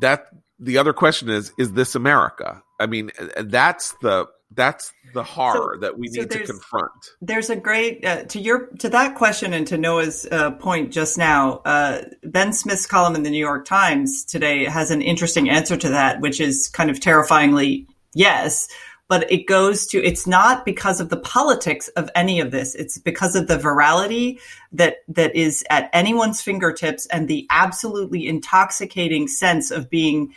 that 0.00 0.26
the 0.58 0.78
other 0.78 0.92
question 0.92 1.28
is: 1.28 1.52
Is 1.58 1.72
this 1.72 1.94
America? 1.94 2.62
I 2.80 2.86
mean, 2.86 3.10
that's 3.36 3.94
the 4.02 4.26
that's 4.54 4.92
the 5.14 5.22
horror 5.22 5.76
so, 5.76 5.80
that 5.80 5.98
we 5.98 6.08
need 6.08 6.32
so 6.32 6.38
to 6.38 6.46
confront. 6.46 6.92
There's 7.20 7.50
a 7.50 7.56
great 7.56 8.04
uh, 8.04 8.24
to 8.24 8.40
your 8.40 8.66
to 8.78 8.88
that 8.90 9.14
question 9.14 9.52
and 9.52 9.66
to 9.66 9.78
Noah's 9.78 10.26
uh, 10.30 10.52
point 10.52 10.92
just 10.92 11.18
now. 11.18 11.62
Uh, 11.64 12.02
ben 12.24 12.52
Smith's 12.52 12.86
column 12.86 13.14
in 13.14 13.22
the 13.22 13.30
New 13.30 13.38
York 13.38 13.64
Times 13.64 14.24
today 14.24 14.64
has 14.64 14.90
an 14.90 15.02
interesting 15.02 15.48
answer 15.48 15.76
to 15.76 15.88
that, 15.88 16.20
which 16.20 16.40
is 16.40 16.68
kind 16.68 16.90
of 16.90 17.00
terrifyingly 17.00 17.86
yes. 18.14 18.68
But 19.08 19.30
it 19.30 19.46
goes 19.46 19.86
to 19.88 20.02
it's 20.02 20.26
not 20.26 20.64
because 20.64 20.98
of 20.98 21.10
the 21.10 21.18
politics 21.18 21.88
of 21.88 22.08
any 22.14 22.40
of 22.40 22.50
this. 22.50 22.74
It's 22.74 22.96
because 22.96 23.34
of 23.34 23.46
the 23.46 23.58
virality 23.58 24.40
that 24.72 24.98
that 25.08 25.34
is 25.36 25.62
at 25.68 25.90
anyone's 25.92 26.40
fingertips 26.40 27.06
and 27.06 27.28
the 27.28 27.46
absolutely 27.50 28.26
intoxicating 28.26 29.28
sense 29.28 29.70
of 29.70 29.90
being 29.90 30.32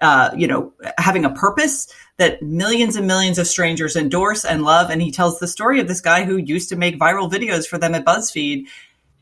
uh, 0.00 0.30
you 0.36 0.46
know, 0.46 0.72
having 0.98 1.24
a 1.24 1.30
purpose 1.30 1.92
that 2.18 2.42
millions 2.42 2.96
and 2.96 3.06
millions 3.06 3.38
of 3.38 3.46
strangers 3.46 3.96
endorse 3.96 4.44
and 4.44 4.64
love. 4.64 4.90
And 4.90 5.00
he 5.00 5.10
tells 5.10 5.38
the 5.38 5.48
story 5.48 5.80
of 5.80 5.88
this 5.88 6.00
guy 6.00 6.24
who 6.24 6.36
used 6.36 6.68
to 6.68 6.76
make 6.76 6.98
viral 6.98 7.30
videos 7.30 7.66
for 7.66 7.78
them 7.78 7.94
at 7.94 8.04
BuzzFeed 8.04 8.66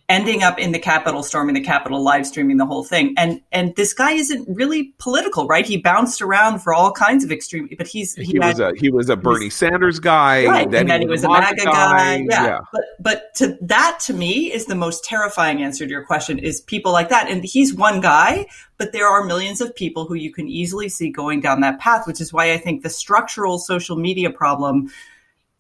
ending 0.09 0.43
up 0.43 0.59
in 0.59 0.73
the 0.73 0.79
Capitol, 0.79 1.23
storming 1.23 1.55
the 1.55 1.61
Capitol, 1.61 2.01
live 2.03 2.27
streaming 2.27 2.57
the 2.57 2.67
whole 2.67 2.85
thing. 2.85 3.15
And 3.17 3.41
and 3.51 3.75
this 3.75 3.93
guy 3.93 4.13
isn't 4.13 4.47
really 4.49 4.95
political, 4.99 5.47
right? 5.47 5.67
He 5.67 5.77
bounced 5.77 6.23
around 6.23 6.61
for 6.61 6.73
all 6.73 6.93
kinds 6.93 7.25
of 7.25 7.33
extreme, 7.33 7.69
but 7.77 7.87
he's 7.87 8.15
he, 8.15 8.25
he 8.25 8.39
had, 8.41 8.59
was 8.59 8.61
a 8.61 8.73
he 8.77 8.91
was 8.91 9.09
a 9.09 9.17
Bernie 9.17 9.47
was, 9.47 9.55
Sanders 9.55 9.99
guy, 9.99 10.47
right? 10.47 10.71
Then 10.71 10.83
and 10.83 10.91
then 10.91 11.01
he 11.01 11.07
was, 11.07 11.23
he 11.23 11.27
was 11.27 11.39
a 11.39 11.41
MAGA 11.41 11.65
guy. 11.65 11.73
guy. 11.73 12.27
Yeah. 12.29 12.47
yeah. 12.47 12.59
But 12.73 12.85
but 13.01 13.35
to 13.37 13.59
that 13.63 13.99
to 14.07 14.15
me 14.15 14.53
is 14.53 14.67
the 14.67 14.77
most 14.77 15.05
terrifying 15.05 15.63
answer 15.63 15.85
to 15.85 15.91
your 15.91 16.05
question 16.05 16.39
is 16.39 16.61
people 16.61 16.93
like 16.93 17.09
that. 17.09 17.29
And 17.29 17.45
he's 17.45 17.75
one 17.75 18.01
guy, 18.01 18.47
but 18.79 18.93
there 18.93 19.09
are 19.09 19.25
millions 19.25 19.61
of 19.61 19.75
people 19.75 20.07
who 20.07 20.15
you 20.15 20.33
can 20.33 20.49
easily 20.49 20.89
see 20.89 21.11
going 21.11 21.41
down 21.41 21.61
that 21.63 21.81
path, 21.81 22.07
which 22.07 22.21
is 22.21 22.33
why 22.33 22.53
I 22.53 22.59
think 22.59 22.83
the 22.83 22.91
structural 22.91 23.59
social 23.59 23.97
media 23.97 24.31
problem 24.31 24.91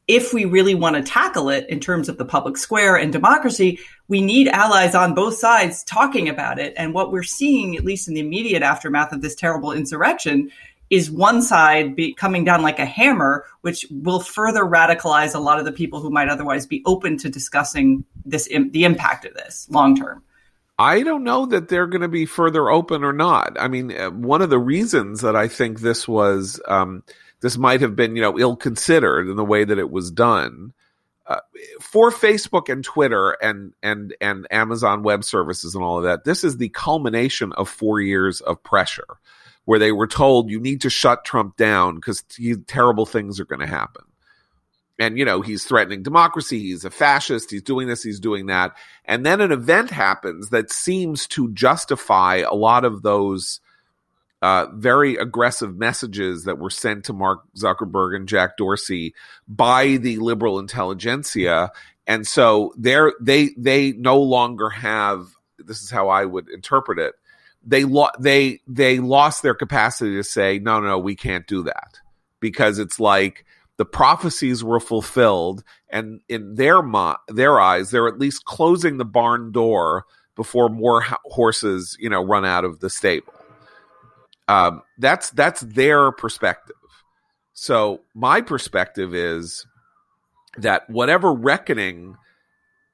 if 0.08 0.32
we 0.32 0.44
really 0.44 0.74
want 0.74 0.96
to 0.96 1.02
tackle 1.02 1.48
it 1.48 1.68
in 1.68 1.80
terms 1.80 2.08
of 2.08 2.16
the 2.16 2.24
public 2.24 2.56
square 2.56 2.96
and 2.96 3.12
democracy, 3.12 3.78
we 4.08 4.20
need 4.20 4.48
allies 4.48 4.94
on 4.94 5.14
both 5.14 5.34
sides 5.34 5.82
talking 5.84 6.28
about 6.28 6.58
it. 6.58 6.74
And 6.76 6.94
what 6.94 7.10
we're 7.10 7.22
seeing, 7.22 7.76
at 7.76 7.84
least 7.84 8.08
in 8.08 8.14
the 8.14 8.20
immediate 8.20 8.62
aftermath 8.62 9.12
of 9.12 9.22
this 9.22 9.34
terrible 9.34 9.72
insurrection, 9.72 10.50
is 10.90 11.10
one 11.10 11.42
side 11.42 11.96
be 11.96 12.14
coming 12.14 12.44
down 12.44 12.62
like 12.62 12.78
a 12.78 12.84
hammer, 12.84 13.44
which 13.62 13.86
will 13.90 14.20
further 14.20 14.62
radicalize 14.62 15.34
a 15.34 15.40
lot 15.40 15.58
of 15.58 15.64
the 15.64 15.72
people 15.72 16.00
who 16.00 16.10
might 16.10 16.28
otherwise 16.28 16.66
be 16.66 16.82
open 16.86 17.16
to 17.18 17.28
discussing 17.28 18.04
this, 18.24 18.46
the 18.46 18.84
impact 18.84 19.24
of 19.24 19.34
this 19.34 19.66
long 19.70 19.96
term. 19.96 20.22
I 20.78 21.02
don't 21.02 21.24
know 21.24 21.46
that 21.46 21.68
they're 21.68 21.86
going 21.86 22.02
to 22.02 22.08
be 22.08 22.26
further 22.26 22.70
open 22.70 23.02
or 23.02 23.12
not. 23.12 23.56
I 23.58 23.66
mean, 23.66 23.96
uh, 23.96 24.10
one 24.10 24.42
of 24.42 24.50
the 24.50 24.58
reasons 24.58 25.22
that 25.22 25.34
I 25.34 25.48
think 25.48 25.80
this 25.80 26.06
was, 26.06 26.60
um, 26.68 27.02
this 27.40 27.56
might 27.56 27.80
have 27.80 27.96
been, 27.96 28.14
you 28.14 28.22
know, 28.22 28.38
ill 28.38 28.56
considered 28.56 29.28
in 29.28 29.36
the 29.36 29.44
way 29.44 29.64
that 29.64 29.78
it 29.78 29.90
was 29.90 30.10
done. 30.10 30.74
Uh, 31.28 31.40
for 31.80 32.12
Facebook 32.12 32.68
and 32.72 32.84
Twitter 32.84 33.32
and 33.42 33.72
and 33.82 34.14
and 34.20 34.46
Amazon 34.50 35.02
Web 35.02 35.24
Services 35.24 35.74
and 35.74 35.82
all 35.82 35.98
of 35.98 36.04
that, 36.04 36.24
this 36.24 36.44
is 36.44 36.56
the 36.56 36.68
culmination 36.68 37.52
of 37.54 37.68
four 37.68 38.00
years 38.00 38.40
of 38.42 38.62
pressure, 38.62 39.18
where 39.64 39.80
they 39.80 39.90
were 39.90 40.06
told 40.06 40.50
you 40.50 40.60
need 40.60 40.82
to 40.82 40.90
shut 40.90 41.24
Trump 41.24 41.56
down 41.56 41.96
because 41.96 42.22
terrible 42.68 43.06
things 43.06 43.40
are 43.40 43.44
going 43.44 43.60
to 43.60 43.66
happen. 43.66 44.04
And 45.00 45.18
you 45.18 45.24
know 45.24 45.42
he's 45.42 45.64
threatening 45.64 46.04
democracy. 46.04 46.60
He's 46.60 46.84
a 46.84 46.90
fascist. 46.90 47.50
He's 47.50 47.62
doing 47.62 47.88
this. 47.88 48.04
He's 48.04 48.20
doing 48.20 48.46
that. 48.46 48.76
And 49.04 49.26
then 49.26 49.40
an 49.40 49.50
event 49.50 49.90
happens 49.90 50.50
that 50.50 50.70
seems 50.70 51.26
to 51.28 51.50
justify 51.52 52.36
a 52.36 52.54
lot 52.54 52.84
of 52.84 53.02
those 53.02 53.60
uh, 54.46 54.70
very 54.74 55.16
aggressive 55.16 55.76
messages 55.76 56.44
that 56.44 56.58
were 56.58 56.70
sent 56.70 57.04
to 57.04 57.12
Mark 57.12 57.40
Zuckerberg 57.56 58.14
and 58.14 58.28
Jack 58.28 58.56
Dorsey 58.56 59.12
by 59.48 59.96
the 59.96 60.18
liberal 60.18 60.60
intelligentsia, 60.60 61.72
and 62.06 62.24
so 62.24 62.72
they 62.78 62.96
they 63.20 63.50
they 63.58 63.90
no 63.94 64.20
longer 64.20 64.70
have. 64.70 65.26
This 65.58 65.82
is 65.82 65.90
how 65.90 66.10
I 66.10 66.24
would 66.26 66.48
interpret 66.48 67.00
it. 67.00 67.14
They 67.64 67.82
lo- 67.82 68.14
they 68.20 68.60
they 68.68 69.00
lost 69.00 69.42
their 69.42 69.56
capacity 69.56 70.14
to 70.14 70.22
say 70.22 70.60
no, 70.60 70.78
no, 70.78 70.96
we 70.96 71.16
can't 71.16 71.48
do 71.48 71.64
that 71.64 71.98
because 72.38 72.78
it's 72.78 73.00
like 73.00 73.44
the 73.78 73.84
prophecies 73.84 74.62
were 74.62 74.78
fulfilled, 74.78 75.64
and 75.88 76.20
in 76.28 76.54
their 76.54 76.82
mo- 76.82 77.16
their 77.26 77.58
eyes, 77.58 77.90
they're 77.90 78.06
at 78.06 78.20
least 78.20 78.44
closing 78.44 78.98
the 78.98 79.04
barn 79.04 79.50
door 79.50 80.06
before 80.36 80.68
more 80.68 81.00
ho- 81.00 81.16
horses, 81.24 81.96
you 81.98 82.08
know, 82.08 82.22
run 82.22 82.44
out 82.44 82.64
of 82.64 82.78
the 82.78 82.90
stable. 82.90 83.32
Um, 84.48 84.82
that's 84.98 85.30
that's 85.30 85.60
their 85.60 86.12
perspective. 86.12 86.76
So 87.52 88.02
my 88.14 88.40
perspective 88.40 89.14
is 89.14 89.66
that 90.58 90.88
whatever 90.88 91.32
reckoning 91.32 92.16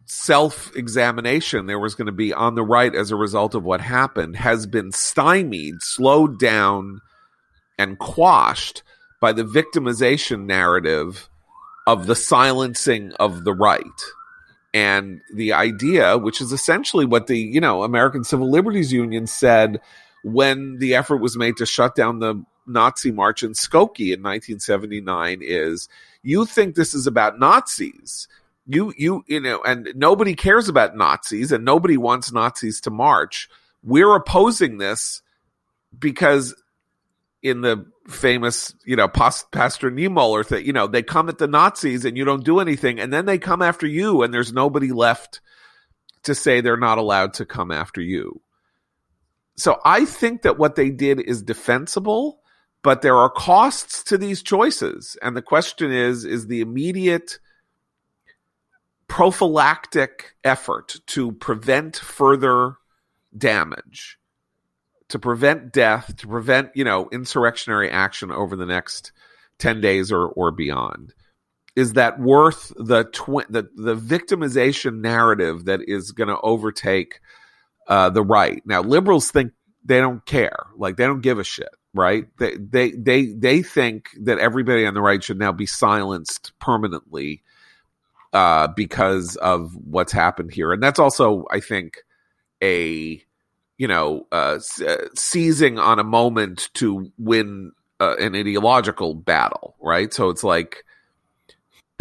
self 0.06 0.74
examination 0.76 1.66
there 1.66 1.78
was 1.78 1.94
going 1.94 2.06
to 2.06 2.12
be 2.12 2.32
on 2.32 2.54
the 2.54 2.64
right 2.64 2.94
as 2.94 3.10
a 3.10 3.16
result 3.16 3.54
of 3.54 3.64
what 3.64 3.80
happened 3.80 4.36
has 4.36 4.66
been 4.66 4.92
stymied, 4.92 5.76
slowed 5.80 6.38
down, 6.38 7.00
and 7.78 7.98
quashed 7.98 8.82
by 9.20 9.32
the 9.32 9.44
victimization 9.44 10.46
narrative 10.46 11.28
of 11.86 12.06
the 12.06 12.14
silencing 12.14 13.12
of 13.14 13.44
the 13.44 13.52
right. 13.52 13.84
And 14.74 15.20
the 15.34 15.52
idea, 15.52 16.16
which 16.16 16.40
is 16.40 16.52
essentially 16.52 17.04
what 17.04 17.26
the, 17.26 17.38
you 17.38 17.60
know, 17.60 17.82
American 17.82 18.24
Civil 18.24 18.50
Liberties 18.50 18.92
Union 18.92 19.26
said 19.26 19.80
when 20.22 20.78
the 20.78 20.94
effort 20.94 21.18
was 21.18 21.36
made 21.36 21.56
to 21.58 21.66
shut 21.66 21.94
down 21.94 22.18
the 22.18 22.44
Nazi 22.66 23.10
march 23.10 23.42
in 23.42 23.52
Skokie 23.52 24.14
in 24.14 24.22
1979 24.22 25.40
is 25.42 25.88
you 26.22 26.46
think 26.46 26.74
this 26.74 26.94
is 26.94 27.06
about 27.06 27.38
Nazis. 27.38 28.28
You 28.66 28.94
you 28.96 29.24
you 29.26 29.40
know 29.40 29.60
and 29.64 29.88
nobody 29.96 30.34
cares 30.34 30.68
about 30.68 30.96
Nazis 30.96 31.50
and 31.50 31.64
nobody 31.64 31.96
wants 31.96 32.32
Nazis 32.32 32.80
to 32.82 32.90
march. 32.90 33.48
We're 33.82 34.14
opposing 34.14 34.78
this 34.78 35.22
because 35.98 36.54
in 37.42 37.60
the 37.60 37.84
famous, 38.06 38.74
you 38.84 38.96
know, 38.96 39.08
Pastor 39.08 39.90
Niemöller 39.90 40.46
thing, 40.46 40.64
you 40.64 40.72
know, 40.72 40.86
they 40.86 41.02
come 41.02 41.28
at 41.28 41.38
the 41.38 41.48
Nazis 41.48 42.04
and 42.04 42.16
you 42.16 42.24
don't 42.24 42.44
do 42.44 42.60
anything, 42.60 43.00
and 43.00 43.12
then 43.12 43.26
they 43.26 43.38
come 43.38 43.62
after 43.62 43.86
you, 43.86 44.22
and 44.22 44.32
there's 44.32 44.52
nobody 44.52 44.92
left 44.92 45.40
to 46.22 46.34
say 46.34 46.60
they're 46.60 46.76
not 46.76 46.98
allowed 46.98 47.34
to 47.34 47.44
come 47.44 47.72
after 47.72 48.00
you. 48.00 48.40
So 49.62 49.78
I 49.84 50.04
think 50.04 50.42
that 50.42 50.58
what 50.58 50.74
they 50.74 50.90
did 50.90 51.20
is 51.20 51.42
defensible, 51.42 52.40
but 52.82 53.02
there 53.02 53.16
are 53.16 53.30
costs 53.30 54.02
to 54.04 54.18
these 54.18 54.42
choices. 54.42 55.16
And 55.22 55.36
the 55.36 55.42
question 55.42 55.92
is 55.92 56.24
is 56.24 56.48
the 56.48 56.60
immediate 56.60 57.38
prophylactic 59.06 60.34
effort 60.42 60.96
to 61.06 61.30
prevent 61.32 61.96
further 61.96 62.76
damage 63.36 64.18
to 65.12 65.18
prevent 65.18 65.74
death, 65.74 66.16
to 66.16 66.26
prevent, 66.26 66.70
you 66.74 66.84
know, 66.84 67.06
insurrectionary 67.12 67.90
action 67.90 68.32
over 68.32 68.56
the 68.56 68.64
next 68.64 69.12
10 69.58 69.82
days 69.82 70.10
or, 70.10 70.26
or 70.26 70.50
beyond. 70.50 71.12
Is 71.76 71.92
that 71.92 72.18
worth 72.18 72.72
the, 72.78 73.04
tw- 73.04 73.46
the, 73.52 73.68
the 73.76 73.94
victimization 73.94 75.02
narrative 75.02 75.66
that 75.66 75.80
is 75.86 76.12
going 76.12 76.28
to 76.28 76.40
overtake 76.40 77.20
uh, 77.88 78.10
the 78.10 78.22
right? 78.22 78.62
Now, 78.64 78.82
liberals 78.82 79.30
think 79.30 79.52
they 79.84 79.98
don't 79.98 80.24
care. 80.26 80.66
Like, 80.76 80.96
they 80.96 81.04
don't 81.04 81.20
give 81.20 81.38
a 81.38 81.44
shit, 81.44 81.74
right? 81.94 82.26
They, 82.38 82.56
they, 82.56 82.90
they, 82.92 83.26
they 83.26 83.62
think 83.62 84.10
that 84.22 84.38
everybody 84.38 84.86
on 84.86 84.94
the 84.94 85.02
right 85.02 85.22
should 85.22 85.38
now 85.38 85.52
be 85.52 85.66
silenced 85.66 86.52
permanently 86.58 87.42
uh, 88.32 88.68
because 88.68 89.36
of 89.36 89.74
what's 89.76 90.12
happened 90.12 90.52
here. 90.52 90.72
And 90.72 90.82
that's 90.82 90.98
also, 90.98 91.44
I 91.50 91.60
think, 91.60 91.98
a 92.62 93.22
you 93.78 93.88
know, 93.88 94.28
uh, 94.30 94.60
uh, 94.86 94.96
seizing 95.16 95.76
on 95.76 95.98
a 95.98 96.04
moment 96.04 96.68
to 96.74 97.10
win 97.18 97.72
uh, 97.98 98.14
an 98.20 98.36
ideological 98.36 99.12
battle, 99.12 99.74
right? 99.80 100.14
So 100.14 100.28
it's 100.28 100.44
like 100.44 100.84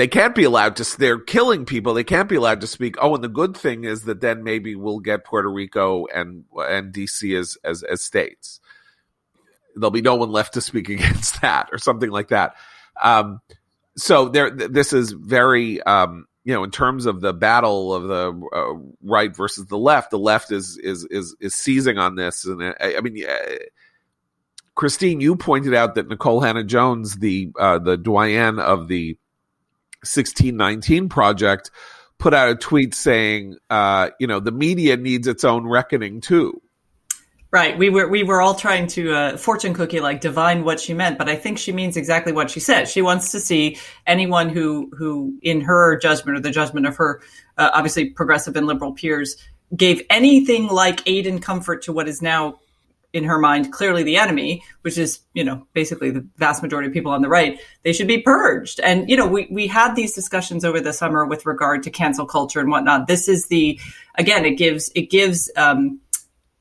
they 0.01 0.07
can't 0.07 0.33
be 0.33 0.45
allowed 0.45 0.77
to. 0.77 0.97
They're 0.97 1.19
killing 1.19 1.63
people. 1.63 1.93
They 1.93 2.03
can't 2.03 2.27
be 2.27 2.35
allowed 2.35 2.61
to 2.61 2.67
speak. 2.67 2.95
Oh, 2.99 3.13
and 3.13 3.23
the 3.23 3.29
good 3.29 3.55
thing 3.55 3.83
is 3.83 4.05
that 4.05 4.19
then 4.19 4.43
maybe 4.43 4.73
we'll 4.73 4.97
get 4.97 5.23
Puerto 5.23 5.47
Rico 5.47 6.07
and 6.07 6.43
and 6.55 6.91
DC 6.91 7.37
as 7.37 7.55
as 7.63 7.83
as 7.83 8.01
states. 8.01 8.59
There'll 9.75 9.91
be 9.91 10.01
no 10.01 10.15
one 10.15 10.31
left 10.31 10.55
to 10.55 10.61
speak 10.61 10.89
against 10.97 11.43
that, 11.43 11.69
or 11.71 11.77
something 11.77 12.09
like 12.09 12.29
that. 12.29 12.55
Um, 12.99 13.41
so 13.95 14.27
there, 14.27 14.49
this 14.49 14.91
is 14.91 15.11
very 15.11 15.83
um, 15.83 16.25
you 16.45 16.55
know, 16.55 16.63
in 16.63 16.71
terms 16.71 17.05
of 17.05 17.21
the 17.21 17.31
battle 17.31 17.93
of 17.93 18.07
the 18.07 18.47
uh, 18.55 18.91
right 19.03 19.35
versus 19.35 19.67
the 19.67 19.77
left, 19.77 20.09
the 20.09 20.17
left 20.17 20.51
is 20.51 20.79
is 20.79 21.05
is 21.11 21.35
is 21.39 21.53
seizing 21.53 21.99
on 21.99 22.15
this, 22.15 22.43
and 22.43 22.63
I, 22.63 22.95
I 22.97 23.01
mean, 23.01 23.23
uh, 23.23 23.55
Christine, 24.73 25.21
you 25.21 25.35
pointed 25.35 25.75
out 25.75 25.93
that 25.93 26.09
Nikole 26.09 26.43
Hannah-Jones, 26.43 27.17
the 27.17 27.51
uh, 27.59 27.77
the 27.77 27.97
doyen 27.97 28.57
of 28.57 28.87
the 28.87 29.15
1619 30.03 31.09
project, 31.09 31.71
put 32.17 32.33
out 32.33 32.49
a 32.49 32.55
tweet 32.55 32.93
saying, 32.93 33.57
uh, 33.69 34.09
you 34.19 34.27
know, 34.27 34.39
the 34.39 34.51
media 34.51 34.97
needs 34.97 35.27
its 35.27 35.43
own 35.43 35.67
reckoning 35.67 36.21
too. 36.21 36.61
Right. 37.51 37.77
We 37.77 37.89
were 37.89 38.07
we 38.07 38.23
were 38.23 38.41
all 38.41 38.55
trying 38.55 38.87
to 38.87 39.13
uh, 39.13 39.37
fortune 39.37 39.73
cookie 39.73 39.99
like 39.99 40.21
divine 40.21 40.63
what 40.63 40.79
she 40.79 40.93
meant, 40.93 41.17
but 41.17 41.27
I 41.27 41.35
think 41.35 41.57
she 41.57 41.73
means 41.73 41.97
exactly 41.97 42.31
what 42.31 42.49
she 42.49 42.61
said. 42.61 42.87
She 42.87 43.01
wants 43.01 43.31
to 43.33 43.41
see 43.41 43.77
anyone 44.07 44.47
who 44.47 44.89
who, 44.97 45.37
in 45.41 45.59
her 45.59 45.97
judgment 45.97 46.37
or 46.37 46.41
the 46.41 46.51
judgment 46.51 46.85
of 46.85 46.95
her 46.95 47.21
uh, 47.57 47.71
obviously 47.73 48.11
progressive 48.11 48.55
and 48.55 48.67
liberal 48.67 48.93
peers, 48.93 49.35
gave 49.75 50.01
anything 50.09 50.67
like 50.67 51.01
aid 51.05 51.27
and 51.27 51.41
comfort 51.41 51.81
to 51.81 51.91
what 51.91 52.07
is 52.07 52.21
now 52.21 52.60
in 53.13 53.23
her 53.25 53.37
mind 53.37 53.73
clearly 53.73 54.03
the 54.03 54.17
enemy, 54.17 54.63
which 54.81 54.97
is 54.97 55.19
you 55.33 55.43
know 55.43 55.65
basically 55.73 56.11
the 56.11 56.25
vast 56.37 56.61
majority 56.61 56.87
of 56.87 56.93
people 56.93 57.11
on 57.11 57.21
the 57.21 57.29
right. 57.29 57.59
They 57.83 57.93
should 57.93 58.07
be 58.07 58.21
purged. 58.21 58.79
And 58.79 59.09
you 59.09 59.17
know 59.17 59.27
we 59.27 59.47
we 59.51 59.67
had 59.67 59.95
these 59.95 60.13
discussions 60.13 60.65
over 60.65 60.79
the 60.79 60.93
summer 60.93 61.25
with 61.25 61.45
regard 61.45 61.83
to 61.83 61.89
cancel 61.89 62.25
culture 62.25 62.59
and 62.59 62.69
whatnot. 62.69 63.07
This 63.07 63.27
is 63.27 63.47
the 63.47 63.79
again 64.15 64.45
it 64.45 64.55
gives 64.57 64.91
it 64.95 65.09
gives. 65.09 65.51
Um, 65.55 65.99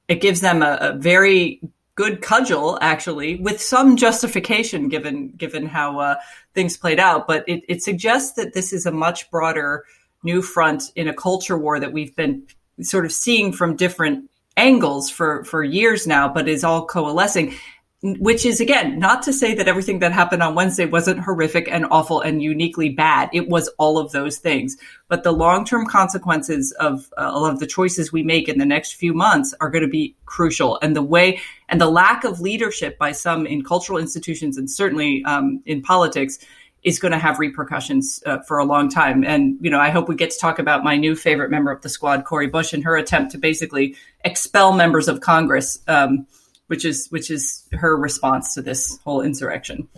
it 0.08 0.20
gives 0.20 0.40
them 0.40 0.60
a, 0.60 0.76
a 0.80 0.92
very 0.94 1.60
good 1.94 2.20
cudgel 2.20 2.78
actually 2.80 3.36
with 3.36 3.60
some 3.60 3.96
justification 3.96 4.88
given 4.88 5.28
given 5.28 5.66
how 5.66 6.00
uh, 6.00 6.14
things 6.54 6.76
played 6.76 6.98
out 6.98 7.26
but 7.28 7.44
it, 7.48 7.62
it, 7.68 7.82
suggests 7.82 8.32
that 8.32 8.52
this 8.54 8.72
is 8.72 8.86
a 8.86 8.90
much 8.90 9.30
broader 9.30 9.84
new 10.22 10.42
front 10.42 10.90
in 10.96 11.06
a 11.08 11.14
culture 11.14 11.58
war 11.58 11.78
that 11.78 11.92
we've 11.92 12.16
been 12.16 12.42
sort 12.80 13.04
of 13.04 13.12
seeing 13.12 13.52
from 13.52 13.76
different 13.76 14.30
angles 14.60 15.10
for 15.10 15.42
for 15.44 15.64
years 15.64 16.06
now 16.06 16.28
but 16.28 16.48
is 16.48 16.62
all 16.64 16.84
coalescing 16.84 17.54
which 18.02 18.46
is 18.46 18.60
again 18.60 18.98
not 18.98 19.22
to 19.22 19.32
say 19.32 19.54
that 19.54 19.68
everything 19.68 19.98
that 19.98 20.12
happened 20.12 20.42
on 20.42 20.54
Wednesday 20.54 20.86
wasn't 20.86 21.20
horrific 21.20 21.68
and 21.70 21.86
awful 21.90 22.22
and 22.22 22.42
uniquely 22.42 22.88
bad. 22.88 23.28
It 23.34 23.48
was 23.48 23.68
all 23.78 23.98
of 23.98 24.10
those 24.12 24.38
things. 24.38 24.78
But 25.08 25.22
the 25.22 25.32
long 25.32 25.66
term 25.66 25.86
consequences 25.86 26.72
of 26.80 27.10
uh, 27.18 27.30
of 27.30 27.58
the 27.58 27.66
choices 27.66 28.10
we 28.10 28.22
make 28.22 28.48
in 28.48 28.58
the 28.58 28.64
next 28.64 28.94
few 28.94 29.12
months 29.12 29.54
are 29.60 29.68
going 29.68 29.82
to 29.82 29.88
be 29.88 30.16
crucial. 30.24 30.78
And 30.80 30.96
the 30.96 31.02
way 31.02 31.40
and 31.68 31.78
the 31.78 31.90
lack 31.90 32.24
of 32.24 32.40
leadership 32.40 32.98
by 32.98 33.12
some 33.12 33.46
in 33.46 33.62
cultural 33.62 33.98
institutions 33.98 34.56
and 34.56 34.70
certainly 34.70 35.22
um, 35.26 35.62
in 35.66 35.82
politics 35.82 36.38
is 36.82 36.98
going 36.98 37.12
to 37.12 37.18
have 37.18 37.38
repercussions 37.38 38.22
uh, 38.26 38.38
for 38.40 38.58
a 38.58 38.64
long 38.64 38.88
time. 38.88 39.22
And, 39.24 39.58
you 39.60 39.70
know, 39.70 39.80
I 39.80 39.90
hope 39.90 40.08
we 40.08 40.14
get 40.14 40.30
to 40.30 40.38
talk 40.38 40.58
about 40.58 40.82
my 40.82 40.96
new 40.96 41.14
favorite 41.14 41.50
member 41.50 41.70
of 41.70 41.82
the 41.82 41.88
squad, 41.88 42.24
Cori 42.24 42.46
Bush, 42.46 42.72
and 42.72 42.84
her 42.84 42.96
attempt 42.96 43.32
to 43.32 43.38
basically 43.38 43.96
expel 44.24 44.72
members 44.72 45.08
of 45.08 45.20
Congress. 45.20 45.78
Um, 45.86 46.26
which 46.70 46.84
is 46.84 47.08
which 47.08 47.32
is 47.32 47.64
her 47.72 47.96
response 47.96 48.54
to 48.54 48.62
this 48.62 48.96
whole 49.02 49.22
insurrection. 49.22 49.88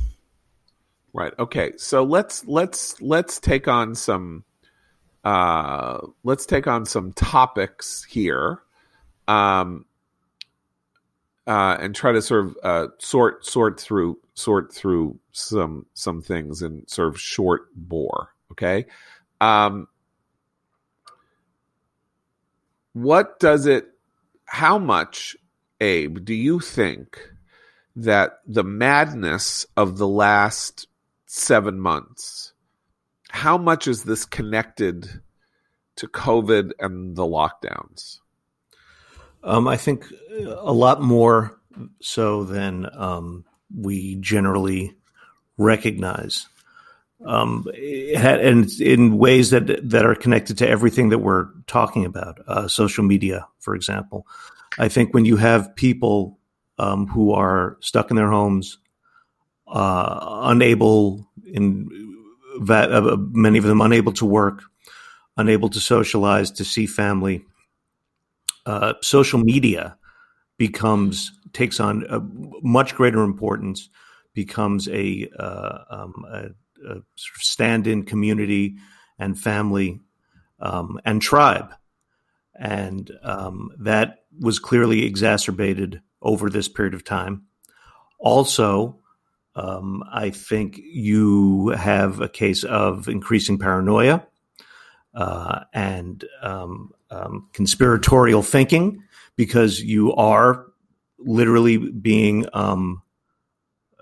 Right. 1.13 1.35
Okay. 1.39 1.73
So 1.77 2.03
let's 2.03 2.47
let's 2.47 2.99
let's 3.03 3.39
take 3.39 3.69
on 3.69 3.95
some 3.95 4.45
uh 5.23 5.99
let's 6.25 6.47
take 6.47 6.67
on 6.67 6.87
some 6.87 7.13
topics 7.13 8.05
here. 8.05 8.63
Um 9.29 9.85
uh, 11.47 11.77
and 11.79 11.95
try 11.95 12.13
to 12.13 12.23
sort 12.23 12.47
of 12.47 12.57
uh, 12.63 12.87
sort 12.99 13.45
sort 13.45 13.79
through 13.79 14.17
sort 14.35 14.73
through 14.73 15.19
some 15.33 15.87
some 15.95 16.23
things 16.23 16.63
in 16.63 16.87
sort 16.89 17.09
of 17.09 17.21
short 17.21 17.67
bore. 17.75 18.31
Okay, 18.51 18.87
um, 19.41 19.89
what 22.93 23.39
does 23.41 23.67
it? 23.67 23.89
How 24.45 24.79
much 24.79 25.37
Abe, 25.83 26.25
do 26.25 26.33
you 26.33 26.61
think 26.61 27.19
that 27.97 28.39
the 28.47 28.63
madness 28.63 29.67
of 29.77 29.99
the 29.99 30.07
last 30.07 30.87
seven 31.27 31.81
months, 31.81 32.53
how 33.31 33.59
much 33.59 33.89
is 33.89 34.05
this 34.05 34.25
connected 34.25 35.09
to 35.97 36.07
COVID 36.07 36.71
and 36.79 37.17
the 37.17 37.25
lockdowns? 37.25 38.21
Um, 39.43 39.67
I 39.67 39.77
think 39.77 40.07
a 40.47 40.73
lot 40.73 41.03
more 41.03 41.59
so 42.01 42.45
than 42.45 42.87
um, 42.95 43.45
we 43.77 44.17
generally 44.17 44.95
recognize. 45.57 46.49
Um, 47.25 47.67
and 48.17 48.69
in 48.81 49.17
ways 49.17 49.51
that 49.51 49.91
that 49.91 50.05
are 50.05 50.17
connected 50.17 50.59
to 50.59 50.69
everything 50.69 51.11
that 51.11 51.19
we're 51.19 51.49
talking 51.67 52.05
about, 52.05 52.41
uh, 52.49 52.67
social 52.67 53.05
media, 53.05 53.47
for 53.61 53.75
example. 53.77 54.27
I 54.79 54.89
think 54.89 55.15
when 55.15 55.25
you 55.25 55.37
have 55.37 55.77
people 55.77 56.39
um, 56.79 57.07
who 57.07 57.33
are 57.33 57.77
stuck 57.81 58.11
in 58.11 58.17
their 58.17 58.31
homes, 58.31 58.79
uh, 59.69 60.41
unable 60.45 61.29
in 61.47 61.89
that 62.63 62.93
uh, 62.93 63.17
many 63.31 63.59
of 63.59 63.65
them 63.65 63.81
unable 63.81 64.13
to 64.13 64.27
work, 64.27 64.63
unable 65.37 65.69
to 65.71 65.81
socialize, 65.81 66.51
to 66.51 66.65
see 66.65 66.87
family. 66.87 67.45
Uh, 68.67 68.95
social 69.01 69.41
media 69.41 69.97
becomes 70.59 71.33
takes 71.53 71.81
on 71.81 72.05
a 72.09 72.21
much 72.63 72.95
greater 72.95 73.23
importance, 73.23 73.89
becomes 74.35 74.89
a, 74.89 75.29
uh, 75.39 75.79
um, 75.91 76.25
a, 76.31 76.47
a 76.89 77.03
stand-in 77.17 78.05
community 78.05 78.77
and 79.19 79.39
family 79.39 80.01
um, 80.61 80.99
and 81.05 81.21
tribe, 81.21 81.75
and 82.59 83.11
um, 83.23 83.71
that 83.79 84.25
was 84.41 84.59
clearly 84.59 85.05
exacerbated 85.05 86.01
over 86.23 86.49
this 86.49 86.69
period 86.69 86.95
of 86.95 87.05
time. 87.05 87.43
Also, 88.19 88.99
um, 89.55 90.03
I 90.11 90.31
think 90.31 90.79
you 90.79 91.69
have 91.69 92.21
a 92.21 92.29
case 92.29 92.65
of 92.65 93.09
increasing 93.09 93.59
paranoia 93.59 94.27
uh, 95.15 95.65
and 95.75 96.25
um, 96.41 96.93
um, 97.11 97.49
conspiratorial 97.53 98.43
thinking 98.43 99.03
because 99.37 99.81
you 99.81 100.15
are 100.15 100.67
literally 101.25 101.79
being 101.79 102.47
um, 102.53 103.03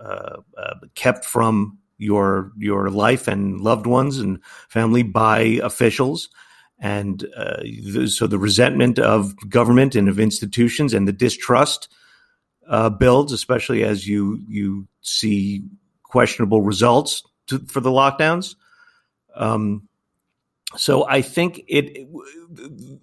uh, 0.00 0.36
uh, 0.56 0.74
kept 0.94 1.24
from 1.24 1.78
your 1.98 2.52
your 2.56 2.88
life 2.88 3.28
and 3.28 3.60
loved 3.60 3.86
ones 3.86 4.18
and 4.18 4.42
family 4.68 5.02
by 5.02 5.40
officials. 5.62 6.30
And 6.78 7.26
uh, 7.36 8.06
so 8.06 8.26
the 8.26 8.38
resentment 8.38 8.98
of 8.98 9.34
government 9.50 9.94
and 9.94 10.08
of 10.08 10.18
institutions 10.18 10.94
and 10.94 11.06
the 11.06 11.12
distrust 11.12 11.92
uh, 12.68 12.88
builds, 12.88 13.32
especially 13.32 13.84
as 13.84 14.08
you 14.08 14.40
you 14.48 14.88
see 15.02 15.62
questionable 16.02 16.62
results 16.62 17.22
to, 17.48 17.58
for 17.58 17.80
the 17.80 17.90
lockdowns. 17.90 18.54
Um, 19.34 19.88
so 20.76 21.06
I 21.06 21.20
think 21.20 21.62
it 21.68 22.06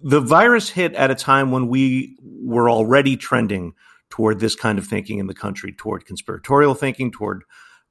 the 0.02 0.20
virus 0.20 0.70
hit 0.70 0.94
at 0.94 1.10
a 1.10 1.14
time 1.14 1.52
when 1.52 1.68
we 1.68 2.16
were 2.20 2.70
already 2.70 3.16
trending 3.16 3.74
toward 4.10 4.40
this 4.40 4.54
kind 4.54 4.78
of 4.78 4.86
thinking 4.86 5.18
in 5.18 5.26
the 5.26 5.34
country, 5.34 5.72
toward 5.72 6.06
conspiratorial 6.06 6.74
thinking, 6.74 7.10
toward 7.10 7.42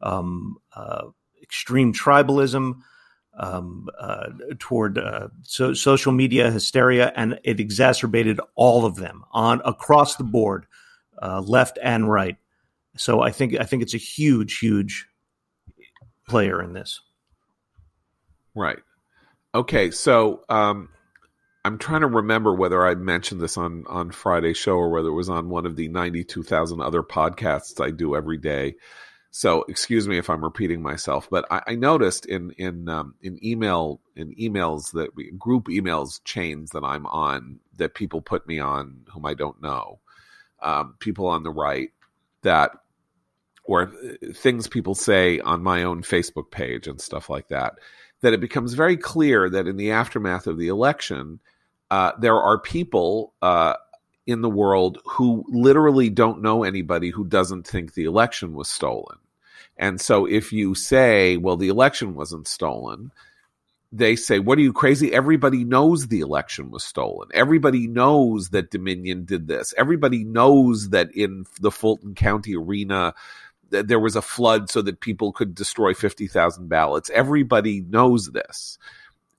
um, 0.02 0.58
uh, 0.76 1.06
extreme 1.42 1.94
tribalism, 1.94 2.80
um, 3.38 3.88
uh, 4.00 4.28
toward 4.60 4.98
uh, 4.98 5.28
so 5.44 5.74
social 5.74 6.12
media 6.12 6.50
hysteria, 6.52 7.14
and 7.16 7.40
it 7.44 7.60
exacerbated 7.60 8.40
all 8.56 8.86
of 8.86 8.96
them 8.96 9.24
on 9.32 9.62
across 9.64 10.16
the 10.16 10.24
board 10.24 10.66
uh, 11.22 11.42
left 11.42 11.78
and 11.82 12.10
right. 12.10 12.38
So 12.96 13.22
I 13.22 13.32
think 13.32 13.56
I 13.60 13.64
think 13.64 13.84
it's 13.84 13.94
a 13.94 14.00
huge, 14.00 14.58
huge 14.58 15.08
player 16.28 16.62
in 16.62 16.74
this. 16.74 17.00
Right. 18.56 18.80
Okay. 19.54 19.92
So 19.92 20.42
um, 20.50 20.90
I'm 21.68 21.78
trying 21.78 22.02
to 22.02 22.08
remember 22.08 22.54
whether 22.54 22.88
I 22.88 22.96
mentioned 22.96 23.42
this 23.42 23.58
on 23.58 23.84
on 23.88 24.12
Friday's 24.12 24.58
show 24.58 24.76
or 24.76 24.90
whether 24.90 25.10
it 25.10 25.14
was 25.14 25.28
on 25.28 25.50
one 25.50 25.66
of 25.66 25.76
the 25.76 25.90
92,000 25.90 26.80
other 26.82 27.04
podcasts 27.04 27.84
I 27.84 27.92
do 27.92 28.16
every 28.16 28.38
day. 28.38 28.76
So 29.32 29.66
excuse 29.68 30.08
me 30.08 30.18
if 30.18 30.30
I'm 30.30 30.46
repeating 30.46 30.82
myself, 30.82 31.28
but 31.30 31.46
I, 31.52 31.62
I 31.68 31.76
noticed 31.76 32.26
in 32.26 32.52
in 32.52 32.88
um, 32.88 33.16
in 33.22 33.44
email 33.46 34.00
in 34.16 34.34
emails 34.36 34.94
that 34.94 35.14
we, 35.14 35.30
group 35.32 35.66
emails 35.66 36.24
chains 36.24 36.70
that 36.70 36.86
I'm 36.86 37.06
on 37.06 37.60
that 37.76 37.96
people 37.96 38.22
put 38.22 38.48
me 38.48 38.60
on 38.60 39.02
whom 39.14 39.26
I 39.26 39.34
don't 39.34 39.62
know 39.62 40.00
um, 40.62 40.96
people 41.00 41.28
on 41.28 41.44
the 41.44 41.52
right 41.52 41.90
that 42.44 42.72
or 43.66 43.92
things 44.34 44.68
people 44.68 44.96
say 44.96 45.42
on 45.42 45.62
my 45.62 45.84
own 45.84 46.02
Facebook 46.02 46.50
page 46.50 46.88
and 46.88 47.02
stuff 47.02 47.30
like 47.30 47.50
that, 47.50 47.74
that 48.22 48.34
it 48.34 48.40
becomes 48.40 48.74
very 48.74 48.96
clear 48.96 49.50
that 49.50 49.68
in 49.68 49.76
the 49.76 49.92
aftermath 49.92 50.48
of 50.48 50.58
the 50.58 50.70
election, 50.70 51.42
uh, 51.90 52.12
there 52.20 52.40
are 52.40 52.60
people 52.60 53.34
uh, 53.42 53.74
in 54.26 54.42
the 54.42 54.50
world 54.50 55.00
who 55.06 55.46
literally 55.48 56.10
don't 56.10 56.42
know 56.42 56.64
anybody 56.64 57.10
who 57.10 57.26
doesn't 57.26 57.66
think 57.66 57.94
the 57.94 58.06
election 58.06 58.54
was 58.54 58.68
stolen. 58.68 59.18
And 59.78 60.02
so 60.02 60.26
if 60.26 60.52
you 60.52 60.76
say, 60.76 61.38
well, 61.38 61.56
the 61.56 61.70
election 61.70 62.16
wasn't 62.16 62.48
stolen, 62.48 63.12
they 63.92 64.16
say, 64.16 64.40
What 64.40 64.58
are 64.58 64.62
you 64.62 64.74
crazy? 64.74 65.14
Everybody 65.14 65.64
knows 65.64 66.08
the 66.08 66.20
election 66.20 66.72
was 66.72 66.84
stolen. 66.84 67.30
Everybody 67.34 67.88
knows 67.88 68.50
that 68.50 68.72
Dominion 68.72 69.26
did 69.26 69.48
this. 69.48 69.74
Everybody 69.78 70.24
knows 70.24 70.90
that 70.90 71.12
in 71.16 71.46
the 71.62 71.72
Fulton 71.72 72.14
County 72.16 72.56
arena, 72.56 73.14
there 73.70 74.00
was 74.00 74.16
a 74.16 74.22
flood 74.22 74.70
so 74.70 74.82
that 74.82 75.00
people 75.00 75.32
could 75.32 75.56
destroy 75.56 75.94
50,000 75.94 76.68
ballots. 76.68 77.10
Everybody 77.14 77.82
knows 77.82 78.32
this. 78.32 78.78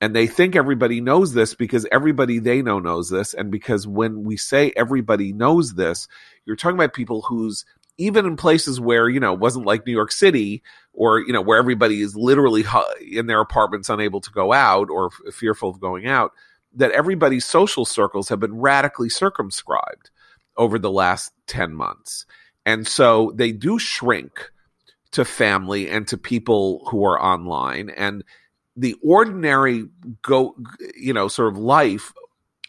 And 0.01 0.15
they 0.15 0.29
think 0.29 0.55
everybody 0.55 1.01
knows 1.01 1.35
this 1.35 1.55
because 1.55 1.87
everybody 1.91 2.39
they 2.39 2.63
know 2.63 2.79
knows 2.79 3.11
this. 3.11 3.35
And 3.35 3.51
because 3.51 3.87
when 3.87 4.23
we 4.23 4.37
say 4.37 4.73
everybody 4.77 5.33
knows 5.33 5.75
this, 5.75 6.07
you're 6.45 6.57
talking 6.57 6.77
about 6.77 6.93
people 6.95 7.23
who's 7.23 7.65
even 7.99 8.25
in 8.25 8.37
places 8.37 8.81
where 8.81 9.09
you 9.09 9.21
know 9.21 9.35
wasn't 9.35 9.67
like 9.67 9.85
New 9.85 9.93
York 9.93 10.13
City 10.13 10.63
or 10.93 11.21
you 11.21 11.33
know 11.33 11.43
where 11.43 11.59
everybody 11.59 12.01
is 12.01 12.17
literally 12.17 12.65
in 13.11 13.27
their 13.27 13.41
apartments 13.41 13.91
unable 13.91 14.21
to 14.21 14.31
go 14.31 14.53
out 14.53 14.89
or 14.89 15.07
f- 15.07 15.35
fearful 15.35 15.69
of 15.69 15.81
going 15.81 16.07
out 16.07 16.33
that 16.75 16.93
everybody's 16.93 17.45
social 17.45 17.85
circles 17.85 18.29
have 18.29 18.41
been 18.41 18.55
radically 18.55 19.09
circumscribed 19.09 20.11
over 20.57 20.79
the 20.79 20.91
last 20.91 21.33
10 21.49 21.75
months 21.75 22.25
and 22.65 22.87
so 22.87 23.33
they 23.35 23.53
do 23.53 23.79
shrink 23.79 24.51
to 25.11 25.25
family 25.25 25.89
and 25.91 26.07
to 26.09 26.17
people 26.17 26.87
who 26.91 27.05
are 27.05 27.21
online 27.21 27.91
and 27.91 28.23
the 28.79 28.95
ordinary 29.03 29.85
go 30.23 30.55
you 30.97 31.13
know 31.13 31.29
sort 31.29 31.53
of 31.53 31.59
life 31.59 32.13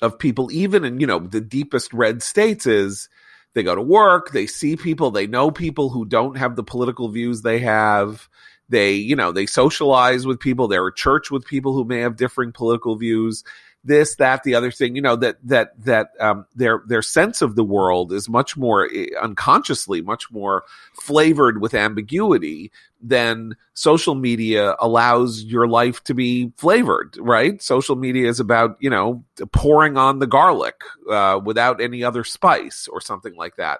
of 0.02 0.18
people 0.18 0.52
even 0.52 0.84
in 0.84 1.00
you 1.00 1.08
know 1.08 1.20
the 1.20 1.42
deepest 1.42 1.94
red 1.94 2.24
states 2.24 2.66
is 2.66 3.10
they 3.54 3.64
go 3.64 3.76
to 3.76 3.82
work, 3.82 4.32
they 4.32 4.46
see 4.46 4.76
people, 4.76 5.12
they 5.12 5.28
know 5.28 5.52
people 5.52 5.90
who 5.90 6.06
don't 6.06 6.38
have 6.38 6.56
the 6.56 6.64
political 6.64 7.10
views 7.10 7.42
they 7.42 7.60
have. 7.60 8.30
They, 8.70 8.94
you 8.94 9.16
know, 9.16 9.32
they 9.32 9.48
socialize 9.48 10.28
with 10.28 10.40
people, 10.40 10.68
they're 10.68 10.88
at 10.88 10.96
church 10.96 11.32
with 11.32 11.46
people 11.46 11.74
who 11.74 11.84
may 11.84 12.02
have 12.02 12.16
differing 12.16 12.52
political 12.52 12.96
views 12.96 13.44
this, 13.84 14.16
that, 14.16 14.44
the 14.44 14.56
other 14.56 14.72
thing, 14.72 14.96
you 14.96 15.02
know, 15.02 15.16
that, 15.16 15.38
that, 15.44 15.72
that, 15.86 16.10
um, 16.20 16.46
their, 16.56 16.84
their 16.88 17.02
sense 17.02 17.42
of 17.42 17.56
the 17.56 17.64
world 17.64 18.12
is 18.12 18.28
much 18.28 18.58
more 18.58 18.90
eh, 18.94 19.08
unconsciously, 19.22 20.02
much 20.02 20.30
more 20.32 20.64
flavored 20.94 21.62
with 21.62 21.74
ambiguity 21.74 22.72
than 23.02 23.56
social 23.74 24.16
media 24.16 24.76
allows 24.80 25.44
your 25.44 25.68
life 25.68 26.04
to 26.04 26.14
be 26.14 26.52
flavored, 26.58 27.16
right? 27.18 27.62
Social 27.62 27.96
media 27.96 28.28
is 28.28 28.42
about, 28.42 28.78
you 28.82 28.90
know, 28.90 29.24
pouring 29.54 29.98
on 29.98 30.20
the 30.20 30.28
garlic, 30.28 30.82
uh, 31.10 31.40
without 31.44 31.80
any 31.80 32.04
other 32.04 32.26
spice 32.26 32.88
or 32.92 33.00
something 33.00 33.36
like 33.36 33.56
that. 33.56 33.80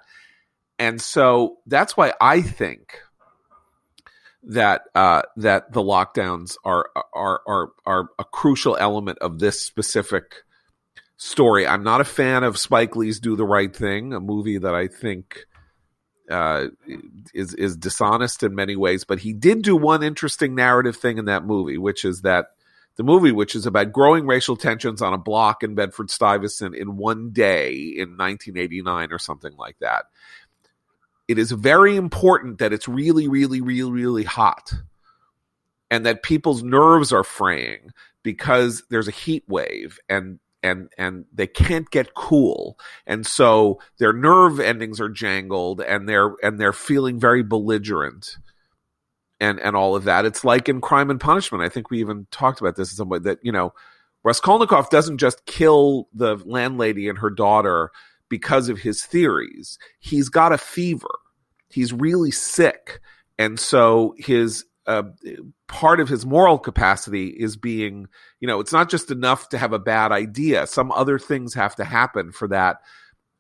And 0.78 1.02
so 1.02 1.58
that's 1.68 1.98
why 1.98 2.14
I 2.22 2.42
think 2.42 3.02
that 4.44 4.84
uh, 4.96 5.24
that 5.38 5.72
the 5.74 5.82
lockdowns 5.82 6.56
are 6.64 6.90
are 7.14 7.42
are 7.46 7.70
are 7.86 8.10
a 8.18 8.24
crucial 8.24 8.78
element 8.78 9.18
of 9.20 9.40
this 9.40 9.62
specific 9.62 10.44
story. 11.18 11.68
I'm 11.68 11.84
not 11.84 12.02
a 12.02 12.06
fan 12.06 12.44
of 12.44 12.58
Spike 12.58 12.96
Lee's 12.96 13.20
"Do 13.20 13.36
the 13.36 13.46
Right 13.46 13.76
Thing," 13.76 14.14
a 14.14 14.20
movie 14.20 14.58
that 14.58 14.74
I 14.74 14.88
think 14.88 15.46
uh, 16.30 16.68
is 17.34 17.54
is 17.54 17.76
dishonest 17.76 18.44
in 18.44 18.56
many 18.56 18.76
ways. 18.76 19.04
But 19.04 19.20
he 19.20 19.34
did 19.34 19.62
do 19.62 19.76
one 19.76 20.04
interesting 20.04 20.56
narrative 20.56 20.96
thing 20.96 21.18
in 21.18 21.26
that 21.26 21.46
movie, 21.46 21.78
which 21.78 22.06
is 22.06 22.22
that 22.22 22.48
the 22.96 23.04
movie, 23.04 23.32
which 23.32 23.56
is 23.56 23.66
about 23.66 23.94
growing 23.94 24.28
racial 24.28 24.58
tensions 24.58 25.02
on 25.02 25.14
a 25.14 25.18
block 25.18 25.64
in 25.64 25.74
Bedford 25.74 26.12
Stuyvesant 26.12 26.76
in 26.76 26.98
one 26.98 27.32
day 27.32 27.74
in 27.74 28.18
1989 28.18 29.14
or 29.14 29.18
something 29.18 29.56
like 29.56 29.78
that 29.80 30.06
it 31.30 31.38
is 31.38 31.52
very 31.52 31.96
important 31.96 32.58
that 32.58 32.74
it's 32.74 32.88
really, 32.88 33.28
really, 33.28 33.62
really, 33.62 33.92
really 33.92 34.24
hot 34.24 34.74
and 35.92 36.04
that 36.08 36.24
people's 36.24 36.64
nerves 36.64 37.14
are 37.14 37.24
fraying 37.24 37.92
because 38.24 38.82
there's 38.90 39.08
a 39.08 39.12
heat 39.12 39.44
wave 39.48 40.00
and 40.10 40.40
and 40.64 40.90
and 40.98 41.26
they 41.32 41.46
can't 41.46 41.92
get 41.92 42.16
cool. 42.16 42.80
And 43.06 43.28
so 43.28 43.80
their 44.00 44.12
nerve 44.12 44.60
endings 44.60 45.00
are 45.00 45.08
jangled 45.08 45.82
and 45.82 46.10
they're 46.10 46.34
and 46.42 46.60
they're 46.60 46.74
feeling 46.74 47.20
very 47.20 47.44
belligerent 47.44 48.38
and 49.40 49.60
and 49.60 49.76
all 49.76 49.96
of 49.96 50.06
that. 50.06 50.26
It's 50.26 50.44
like 50.44 50.68
in 50.68 50.82
crime 50.82 51.12
and 51.12 51.22
punishment. 51.22 51.64
I 51.64 51.70
think 51.70 51.92
we 51.92 52.00
even 52.00 52.26
talked 52.32 52.60
about 52.60 52.76
this 52.76 52.92
in 52.92 52.98
some 52.98 53.08
way 53.08 53.20
that 53.20 53.38
you 53.44 53.52
know 53.52 53.72
raskolnikov 54.24 54.90
doesn't 54.90 55.20
just 55.20 55.46
kill 55.46 56.10
the 56.12 56.38
landlady 56.44 57.08
and 57.08 57.20
her 57.20 57.30
daughter 57.30 57.92
because 58.30 58.70
of 58.70 58.80
his 58.80 59.04
theories. 59.06 59.78
He's 60.00 60.30
got 60.30 60.52
a 60.52 60.58
fever. 60.58 61.20
He's 61.70 61.94
really 61.94 62.32
sick. 62.32 63.00
And 63.38 63.60
so 63.60 64.16
his 64.18 64.66
uh, 64.86 65.04
part 65.68 66.00
of 66.00 66.10
his 66.10 66.26
moral 66.26 66.58
capacity 66.58 67.28
is 67.28 67.58
being, 67.58 68.08
you 68.40 68.48
know, 68.48 68.60
it's 68.60 68.74
not 68.74 68.90
just 68.90 69.12
enough 69.12 69.50
to 69.50 69.58
have 69.58 69.72
a 69.72 69.80
bad 69.80 70.12
idea. 70.12 70.66
Some 70.66 70.92
other 70.92 71.20
things 71.20 71.54
have 71.54 71.76
to 71.76 71.84
happen 71.84 72.32
for 72.32 72.48
that 72.48 72.78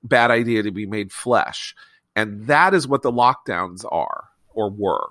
bad 0.03 0.31
idea 0.31 0.63
to 0.63 0.71
be 0.71 0.85
made 0.85 1.11
flesh. 1.11 1.75
And 2.15 2.45
that 2.47 2.73
is 2.73 2.87
what 2.87 3.01
the 3.01 3.11
lockdowns 3.11 3.83
are 3.91 4.25
or 4.53 4.69
were. 4.69 5.07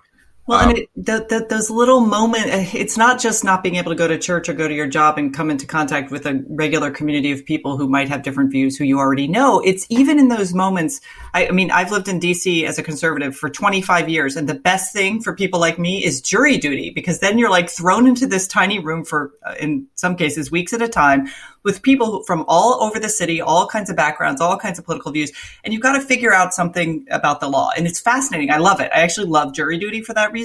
Well, 0.49 0.61
um, 0.61 0.71
and 0.71 0.79
it, 0.79 0.89
the, 0.97 1.27
the, 1.29 1.47
those 1.51 1.69
little 1.69 2.01
moments, 2.01 2.75
it's 2.75 2.97
not 2.97 3.21
just 3.21 3.45
not 3.45 3.63
being 3.63 3.77
able 3.77 3.93
to 3.93 3.95
go 3.95 4.09
to 4.09 4.17
church 4.17 4.49
or 4.49 4.55
go 4.55 4.67
to 4.67 4.73
your 4.73 4.87
job 4.87 5.19
and 5.19 5.33
come 5.33 5.51
into 5.51 5.67
contact 5.67 6.11
with 6.11 6.25
a 6.25 6.43
regular 6.49 6.91
community 6.91 7.33
of 7.33 7.45
people 7.45 7.77
who 7.77 7.87
might 7.87 8.09
have 8.09 8.23
different 8.23 8.51
views 8.51 8.75
who 8.75 8.85
you 8.85 8.99
already 8.99 9.29
know. 9.29 9.61
It's 9.61 9.87
even 9.91 10.19
in 10.19 10.29
those 10.29 10.55
moments. 10.55 11.03
I, 11.35 11.49
I 11.49 11.51
mean, 11.51 11.71
I've 11.71 11.93
lived 11.93 12.09
in 12.09 12.19
DC 12.19 12.65
as 12.65 12.79
a 12.79 12.83
conservative 12.83 13.37
for 13.37 13.51
25 13.51 14.09
years, 14.09 14.37
and 14.37 14.49
the 14.49 14.55
best 14.55 14.91
thing 14.95 15.21
for 15.21 15.37
people 15.37 15.61
like 15.61 15.79
me 15.79 16.03
is 16.03 16.23
jury 16.23 16.57
duty 16.57 16.93
because 16.95 17.19
then 17.19 17.37
you're 17.37 17.51
like 17.51 17.69
thrown 17.69 18.07
into 18.07 18.27
this 18.27 18.49
tiny 18.49 18.79
room 18.79 19.05
for, 19.05 19.33
uh, 19.45 19.55
in 19.61 19.87
some 19.97 20.17
cases, 20.17 20.51
weeks 20.51 20.73
at 20.73 20.81
a 20.81 20.89
time 20.89 21.29
with 21.63 21.83
people 21.83 22.23
from 22.23 22.47
all 22.49 22.83
over 22.83 22.99
the 22.99 23.11
city, 23.11 23.43
all 23.43 23.67
kinds 23.67 23.91
of 23.91 23.97
backgrounds, 23.97 24.41
all 24.41 24.57
kinds 24.57 24.79
of 24.79 24.87
political 24.87 25.13
views, 25.13 25.31
and 25.63 25.75
you've 25.75 25.83
got 25.83 25.93
to 25.93 26.01
figure 26.01 26.33
out 26.33 26.55
something 26.55 27.05
about 27.11 27.41
the 27.41 27.49
law. 27.49 27.69
And 27.77 27.87
it's 27.87 28.01
fascinating. 28.01 28.51
I 28.51 28.57
love 28.57 28.81
it. 28.81 28.91
I 28.95 29.01
actually 29.01 29.27
love 29.27 29.53
jury 29.53 29.77
duty 29.77 30.01
for 30.01 30.15
that 30.15 30.33
reason. 30.33 30.38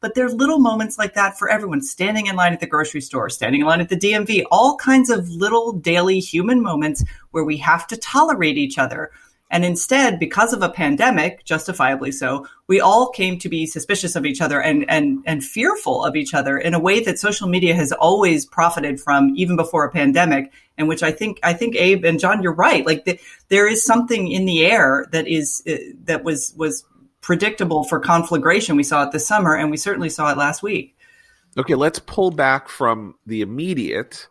But 0.00 0.14
there 0.14 0.26
are 0.26 0.30
little 0.30 0.58
moments 0.58 0.98
like 0.98 1.14
that 1.14 1.38
for 1.38 1.48
everyone 1.48 1.82
standing 1.82 2.26
in 2.26 2.36
line 2.36 2.52
at 2.52 2.60
the 2.60 2.66
grocery 2.66 3.00
store, 3.00 3.30
standing 3.30 3.60
in 3.60 3.66
line 3.66 3.80
at 3.80 3.88
the 3.88 3.96
DMV, 3.96 4.44
all 4.50 4.76
kinds 4.76 5.10
of 5.10 5.28
little 5.28 5.72
daily 5.72 6.18
human 6.18 6.62
moments 6.62 7.04
where 7.30 7.44
we 7.44 7.56
have 7.58 7.86
to 7.88 7.96
tolerate 7.96 8.58
each 8.58 8.78
other 8.78 9.10
and 9.50 9.64
instead, 9.64 10.18
because 10.18 10.52
of 10.52 10.62
a 10.62 10.68
pandemic, 10.68 11.44
justifiably 11.44 12.10
so, 12.10 12.48
we 12.66 12.80
all 12.80 13.10
came 13.10 13.38
to 13.38 13.48
be 13.48 13.64
suspicious 13.64 14.16
of 14.16 14.26
each 14.26 14.40
other 14.40 14.60
and, 14.60 14.84
and, 14.90 15.22
and 15.24 15.44
fearful 15.44 16.04
of 16.04 16.16
each 16.16 16.34
other 16.34 16.58
in 16.58 16.74
a 16.74 16.80
way 16.80 16.98
that 17.00 17.20
social 17.20 17.48
media 17.48 17.72
has 17.74 17.92
always 17.92 18.44
profited 18.44 19.00
from 19.00 19.32
even 19.36 19.54
before 19.54 19.84
a 19.84 19.90
pandemic. 19.90 20.52
And 20.76 20.88
which 20.88 21.04
I 21.04 21.12
think, 21.12 21.38
I 21.44 21.52
think 21.52 21.76
Abe 21.76 22.04
and 22.04 22.18
John, 22.18 22.42
you're 22.42 22.52
right. 22.52 22.84
Like 22.84 23.04
the, 23.04 23.20
there 23.48 23.68
is 23.68 23.84
something 23.84 24.28
in 24.28 24.46
the 24.46 24.66
air 24.66 25.06
that 25.12 25.28
is, 25.28 25.62
uh, 25.68 25.76
that 26.04 26.24
was, 26.24 26.52
was 26.56 26.84
predictable 27.26 27.82
for 27.82 27.98
conflagration. 27.98 28.76
We 28.76 28.84
saw 28.84 29.02
it 29.02 29.10
this 29.10 29.26
summer 29.26 29.56
and 29.56 29.68
we 29.68 29.76
certainly 29.76 30.08
saw 30.08 30.30
it 30.30 30.38
last 30.38 30.62
week. 30.62 30.96
Okay. 31.58 31.74
Let's 31.74 31.98
pull 31.98 32.30
back 32.30 32.68
from 32.68 33.16
the 33.26 33.40
immediate 33.40 34.28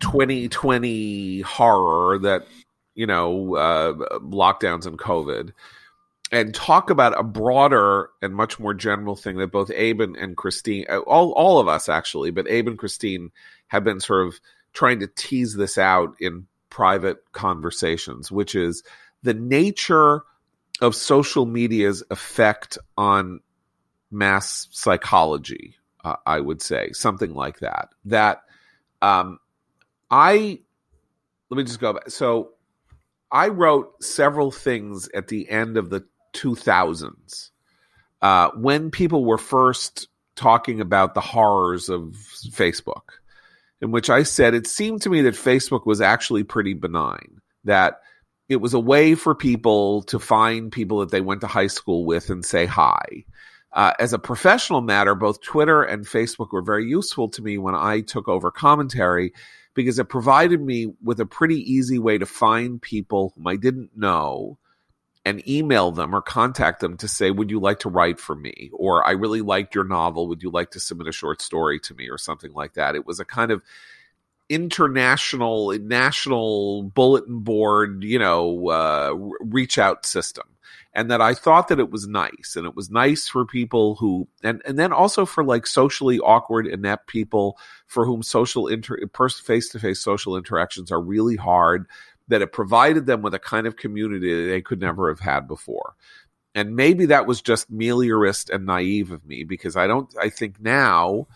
2020 0.00 1.42
horror 1.42 2.18
that 2.20 2.46
you 2.94 3.06
know, 3.06 3.54
uh, 3.54 3.92
lockdowns 4.20 4.86
and 4.86 4.98
COVID, 4.98 5.52
and 6.32 6.54
talk 6.54 6.88
about 6.88 7.20
a 7.20 7.22
broader 7.22 8.08
and 8.22 8.34
much 8.34 8.58
more 8.58 8.72
general 8.72 9.14
thing 9.14 9.36
that 9.36 9.52
both 9.52 9.70
Abe 9.70 10.00
and, 10.00 10.16
and 10.16 10.34
Christine, 10.34 10.86
uh, 10.88 11.00
all 11.00 11.32
all 11.32 11.60
of 11.60 11.68
us 11.68 11.90
actually, 11.90 12.30
but 12.30 12.48
Abe 12.48 12.68
and 12.68 12.78
Christine 12.78 13.30
have 13.68 13.84
been 13.84 14.00
sort 14.00 14.26
of 14.26 14.40
trying 14.72 15.00
to 15.00 15.06
tease 15.06 15.54
this 15.54 15.76
out 15.76 16.16
in 16.18 16.46
private 16.70 17.18
conversations, 17.32 18.32
which 18.32 18.54
is 18.54 18.82
the 19.22 19.34
nature 19.34 20.22
of 20.80 20.94
social 20.94 21.46
media's 21.46 22.02
effect 22.10 22.78
on 22.96 23.40
mass 24.10 24.68
psychology. 24.70 25.74
Uh, 26.04 26.16
I 26.24 26.40
would 26.40 26.62
say 26.62 26.90
something 26.92 27.34
like 27.34 27.60
that. 27.60 27.88
That 28.04 28.42
um, 29.02 29.38
I 30.10 30.60
let 31.50 31.56
me 31.58 31.64
just 31.64 31.80
go 31.80 31.94
back. 31.94 32.10
So 32.10 32.50
I 33.30 33.48
wrote 33.48 34.02
several 34.02 34.50
things 34.50 35.08
at 35.14 35.28
the 35.28 35.48
end 35.50 35.76
of 35.76 35.90
the 35.90 36.04
2000s 36.34 37.50
uh, 38.22 38.50
when 38.56 38.90
people 38.90 39.24
were 39.24 39.38
first 39.38 40.08
talking 40.36 40.80
about 40.80 41.14
the 41.14 41.20
horrors 41.20 41.88
of 41.88 42.14
Facebook, 42.50 43.02
in 43.80 43.90
which 43.90 44.10
I 44.10 44.22
said 44.22 44.54
it 44.54 44.66
seemed 44.66 45.02
to 45.02 45.10
me 45.10 45.22
that 45.22 45.34
Facebook 45.34 45.86
was 45.86 46.00
actually 46.00 46.44
pretty 46.44 46.74
benign, 46.74 47.40
that 47.64 48.00
it 48.48 48.56
was 48.56 48.74
a 48.74 48.80
way 48.80 49.14
for 49.14 49.34
people 49.34 50.02
to 50.02 50.18
find 50.18 50.70
people 50.70 51.00
that 51.00 51.10
they 51.10 51.20
went 51.20 51.40
to 51.40 51.46
high 51.46 51.66
school 51.66 52.04
with 52.04 52.30
and 52.30 52.44
say 52.44 52.66
hi. 52.66 53.24
Uh, 53.72 53.92
as 53.98 54.12
a 54.12 54.18
professional 54.18 54.80
matter, 54.80 55.14
both 55.14 55.42
Twitter 55.42 55.82
and 55.82 56.06
Facebook 56.06 56.52
were 56.52 56.62
very 56.62 56.86
useful 56.86 57.28
to 57.28 57.42
me 57.42 57.58
when 57.58 57.74
I 57.74 58.00
took 58.00 58.28
over 58.28 58.50
commentary 58.50 59.32
because 59.74 59.98
it 59.98 60.08
provided 60.08 60.62
me 60.62 60.94
with 61.02 61.20
a 61.20 61.26
pretty 61.26 61.60
easy 61.70 61.98
way 61.98 62.16
to 62.16 62.24
find 62.24 62.80
people 62.80 63.32
whom 63.34 63.46
I 63.46 63.56
didn't 63.56 63.90
know 63.96 64.58
and 65.26 65.46
email 65.46 65.90
them 65.90 66.14
or 66.14 66.22
contact 66.22 66.80
them 66.80 66.96
to 66.98 67.08
say, 67.08 67.30
Would 67.30 67.50
you 67.50 67.60
like 67.60 67.80
to 67.80 67.90
write 67.90 68.20
for 68.20 68.34
me? 68.34 68.70
Or 68.72 69.06
I 69.06 69.10
really 69.10 69.42
liked 69.42 69.74
your 69.74 69.84
novel. 69.84 70.28
Would 70.28 70.42
you 70.42 70.50
like 70.50 70.70
to 70.70 70.80
submit 70.80 71.08
a 71.08 71.12
short 71.12 71.42
story 71.42 71.80
to 71.80 71.94
me? 71.94 72.08
Or 72.08 72.16
something 72.16 72.52
like 72.52 72.74
that. 72.74 72.94
It 72.94 73.06
was 73.06 73.20
a 73.20 73.24
kind 73.24 73.50
of 73.50 73.60
international, 74.48 75.76
national 75.78 76.84
bulletin 76.84 77.40
board, 77.40 78.02
you 78.04 78.18
know, 78.18 78.68
uh, 78.68 79.12
reach 79.40 79.78
out 79.78 80.06
system. 80.06 80.44
And 80.94 81.10
that 81.10 81.20
I 81.20 81.34
thought 81.34 81.68
that 81.68 81.78
it 81.78 81.90
was 81.90 82.06
nice. 82.06 82.54
And 82.56 82.66
it 82.66 82.74
was 82.74 82.90
nice 82.90 83.28
for 83.28 83.44
people 83.44 83.96
who 83.96 84.28
and 84.42 84.62
and 84.64 84.78
then 84.78 84.92
also 84.92 85.26
for 85.26 85.44
like 85.44 85.66
socially 85.66 86.18
awkward 86.20 86.66
inept 86.66 87.06
people 87.06 87.58
for 87.86 88.06
whom 88.06 88.22
social 88.22 88.66
inter 88.66 88.98
person 89.12 89.44
face 89.44 89.68
to 89.70 89.78
face 89.78 90.00
social 90.00 90.38
interactions 90.38 90.90
are 90.90 91.00
really 91.00 91.36
hard 91.36 91.86
that 92.28 92.40
it 92.40 92.52
provided 92.52 93.04
them 93.04 93.20
with 93.20 93.34
a 93.34 93.38
kind 93.38 93.66
of 93.66 93.76
community 93.76 94.48
they 94.48 94.62
could 94.62 94.80
never 94.80 95.08
have 95.08 95.20
had 95.20 95.46
before. 95.46 95.94
And 96.54 96.74
maybe 96.74 97.06
that 97.06 97.26
was 97.26 97.42
just 97.42 97.70
meliorist 97.70 98.48
and 98.48 98.64
naive 98.64 99.12
of 99.12 99.24
me 99.26 99.44
because 99.44 99.76
I 99.76 99.86
don't 99.86 100.08
I 100.18 100.30
think 100.30 100.60
now 100.60 101.26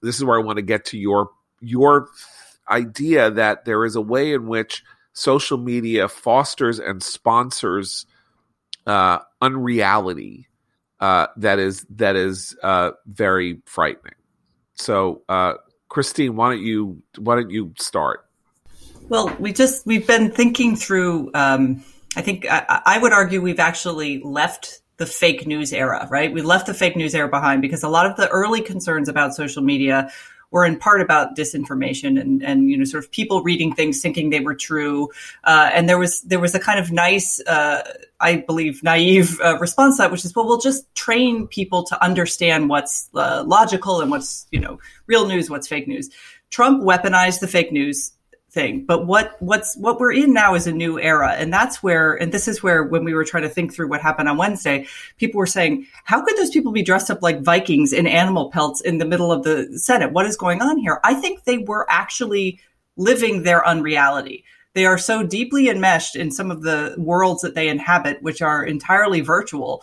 this 0.00 0.16
is 0.16 0.24
where 0.24 0.38
I 0.38 0.42
want 0.42 0.56
to 0.56 0.62
get 0.62 0.86
to 0.86 0.98
your 0.98 1.28
your 1.60 2.08
idea 2.68 3.30
that 3.30 3.64
there 3.64 3.84
is 3.84 3.96
a 3.96 4.00
way 4.00 4.32
in 4.32 4.46
which 4.46 4.82
social 5.12 5.58
media 5.58 6.08
fosters 6.08 6.78
and 6.78 7.02
sponsors 7.02 8.06
uh, 8.86 9.18
unreality 9.40 10.48
uh, 11.00 11.26
that 11.36 11.58
is 11.58 11.86
that 11.90 12.16
is 12.16 12.56
uh, 12.62 12.92
very 13.06 13.60
frightening. 13.66 14.14
So, 14.74 15.22
uh, 15.28 15.54
Christine, 15.88 16.36
why 16.36 16.50
don't 16.50 16.62
you 16.62 17.02
why 17.18 17.36
don't 17.36 17.50
you 17.50 17.72
start? 17.78 18.26
Well, 19.08 19.34
we 19.38 19.52
just 19.52 19.86
we've 19.86 20.06
been 20.06 20.30
thinking 20.30 20.76
through. 20.76 21.30
Um, 21.34 21.84
I 22.16 22.22
think 22.22 22.46
I, 22.48 22.82
I 22.86 22.98
would 22.98 23.12
argue 23.12 23.40
we've 23.40 23.60
actually 23.60 24.22
left 24.22 24.80
the 24.96 25.06
fake 25.06 25.46
news 25.46 25.72
era, 25.72 26.06
right? 26.10 26.32
We 26.32 26.42
left 26.42 26.66
the 26.66 26.74
fake 26.74 26.96
news 26.96 27.14
era 27.14 27.28
behind 27.28 27.62
because 27.62 27.82
a 27.82 27.88
lot 27.88 28.06
of 28.06 28.16
the 28.16 28.28
early 28.28 28.62
concerns 28.62 29.08
about 29.08 29.34
social 29.34 29.62
media 29.62 30.10
were 30.54 30.64
in 30.64 30.78
part 30.78 31.00
about 31.00 31.36
disinformation 31.36 32.18
and, 32.18 32.40
and 32.44 32.70
you 32.70 32.78
know 32.78 32.84
sort 32.84 33.04
of 33.04 33.10
people 33.10 33.42
reading 33.42 33.74
things 33.74 34.00
thinking 34.00 34.30
they 34.30 34.38
were 34.38 34.54
true. 34.54 35.08
Uh, 35.42 35.68
and 35.74 35.88
there 35.88 35.98
was 35.98 36.20
there 36.22 36.38
was 36.38 36.54
a 36.54 36.60
kind 36.60 36.78
of 36.78 36.92
nice, 36.92 37.40
uh, 37.48 37.82
I 38.20 38.36
believe, 38.36 38.80
naive 38.84 39.40
uh, 39.40 39.58
response 39.58 39.96
to 39.96 40.02
that, 40.02 40.12
which 40.12 40.24
is, 40.24 40.32
well, 40.32 40.46
we'll 40.46 40.60
just 40.60 40.82
train 40.94 41.48
people 41.48 41.82
to 41.82 42.00
understand 42.00 42.68
what's 42.68 43.10
uh, 43.16 43.42
logical 43.44 44.00
and 44.00 44.12
what's 44.12 44.46
you 44.52 44.60
know 44.60 44.78
real 45.08 45.26
news, 45.26 45.50
what's 45.50 45.66
fake 45.66 45.88
news. 45.88 46.08
Trump 46.50 46.84
weaponized 46.84 47.40
the 47.40 47.48
fake 47.48 47.72
news 47.72 48.12
thing. 48.54 48.86
But 48.86 49.06
what 49.06 49.36
what's 49.40 49.76
what 49.76 50.00
we're 50.00 50.12
in 50.12 50.32
now 50.32 50.54
is 50.54 50.66
a 50.66 50.72
new 50.72 50.98
era, 50.98 51.32
and 51.32 51.52
that's 51.52 51.82
where 51.82 52.14
and 52.14 52.32
this 52.32 52.48
is 52.48 52.62
where 52.62 52.84
when 52.84 53.04
we 53.04 53.12
were 53.12 53.24
trying 53.24 53.42
to 53.42 53.48
think 53.48 53.74
through 53.74 53.88
what 53.88 54.00
happened 54.00 54.28
on 54.28 54.38
Wednesday, 54.38 54.86
people 55.18 55.38
were 55.38 55.46
saying, 55.46 55.86
how 56.04 56.24
could 56.24 56.36
those 56.36 56.50
people 56.50 56.72
be 56.72 56.82
dressed 56.82 57.10
up 57.10 57.20
like 57.20 57.42
Vikings 57.42 57.92
in 57.92 58.06
animal 58.06 58.50
pelts 58.50 58.80
in 58.80 58.98
the 58.98 59.04
middle 59.04 59.32
of 59.32 59.42
the 59.42 59.78
Senate? 59.78 60.12
What 60.12 60.26
is 60.26 60.36
going 60.36 60.62
on 60.62 60.78
here? 60.78 61.00
I 61.04 61.14
think 61.14 61.44
they 61.44 61.58
were 61.58 61.86
actually 61.90 62.60
living 62.96 63.42
their 63.42 63.66
unreality. 63.66 64.44
They 64.74 64.86
are 64.86 64.98
so 64.98 65.22
deeply 65.22 65.68
enmeshed 65.68 66.16
in 66.16 66.30
some 66.30 66.50
of 66.50 66.62
the 66.62 66.94
worlds 66.98 67.42
that 67.42 67.54
they 67.54 67.68
inhabit, 67.68 68.22
which 68.22 68.42
are 68.42 68.64
entirely 68.64 69.20
virtual, 69.20 69.82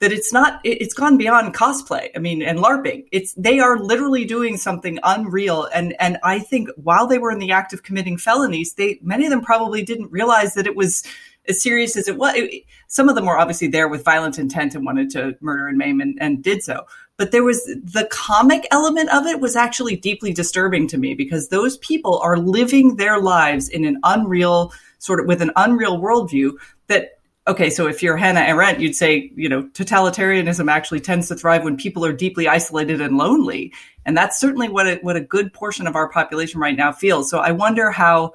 that 0.00 0.12
it's 0.12 0.32
not 0.32 0.60
it's 0.64 0.94
gone 0.94 1.16
beyond 1.16 1.54
cosplay. 1.54 2.08
I 2.16 2.18
mean 2.18 2.42
and 2.42 2.58
larping. 2.58 3.06
It's 3.12 3.34
they 3.34 3.60
are 3.60 3.78
literally 3.78 4.24
doing 4.24 4.56
something 4.56 4.98
unreal. 5.02 5.68
And 5.74 5.94
and 6.00 6.18
i 6.24 6.38
think 6.38 6.68
while 6.76 7.06
they 7.06 7.18
were 7.18 7.30
in 7.30 7.38
the 7.38 7.52
act 7.52 7.72
of 7.72 7.82
committing 7.82 8.16
felonies 8.16 8.74
they 8.74 8.98
many 9.02 9.24
of 9.24 9.30
them 9.30 9.42
probably 9.42 9.82
didn't 9.82 10.10
realize 10.10 10.54
that 10.54 10.66
it 10.66 10.74
was 10.74 11.04
as 11.48 11.62
serious 11.62 11.96
as 11.96 12.08
it 12.08 12.16
was 12.16 12.34
it, 12.36 12.64
some 12.86 13.08
of 13.08 13.14
them 13.14 13.26
were 13.26 13.38
obviously 13.38 13.68
there 13.68 13.88
with 13.88 14.04
violent 14.04 14.38
intent 14.38 14.74
and 14.74 14.84
wanted 14.84 15.10
to 15.10 15.36
murder 15.40 15.68
and 15.68 15.78
maim 15.78 16.00
and, 16.00 16.18
and 16.20 16.42
did 16.42 16.62
so. 16.62 16.86
But 17.16 17.32
there 17.32 17.44
was 17.44 17.62
the 17.66 18.08
comic 18.10 18.66
element 18.70 19.10
of 19.10 19.26
it 19.26 19.40
was 19.40 19.54
actually 19.54 19.94
deeply 19.94 20.32
disturbing 20.32 20.88
to 20.88 20.98
me 20.98 21.14
because 21.14 21.48
those 21.48 21.76
people 21.78 22.18
are 22.18 22.38
living 22.38 22.96
their 22.96 23.20
lives 23.20 23.68
in 23.68 23.84
an 23.84 24.00
unreal 24.02 24.72
sort 24.98 25.20
of 25.20 25.26
with 25.26 25.42
an 25.42 25.50
unreal 25.56 26.00
worldview 26.00 26.52
that 26.86 27.19
okay, 27.46 27.70
so 27.70 27.86
if 27.88 28.02
you're 28.02 28.16
Hannah 28.16 28.40
Arendt, 28.40 28.80
you'd 28.80 28.94
say, 28.94 29.32
you 29.34 29.48
know, 29.48 29.64
totalitarianism 29.72 30.70
actually 30.70 31.00
tends 31.00 31.28
to 31.28 31.34
thrive 31.34 31.64
when 31.64 31.76
people 31.76 32.04
are 32.04 32.12
deeply 32.12 32.48
isolated 32.48 33.00
and 33.00 33.16
lonely. 33.16 33.72
And 34.04 34.16
that's 34.16 34.38
certainly 34.38 34.68
what 34.68 34.86
a, 34.86 34.96
what 35.02 35.16
a 35.16 35.20
good 35.20 35.52
portion 35.52 35.86
of 35.86 35.96
our 35.96 36.08
population 36.08 36.60
right 36.60 36.76
now 36.76 36.92
feels. 36.92 37.30
So 37.30 37.38
I 37.38 37.52
wonder 37.52 37.90
how, 37.90 38.34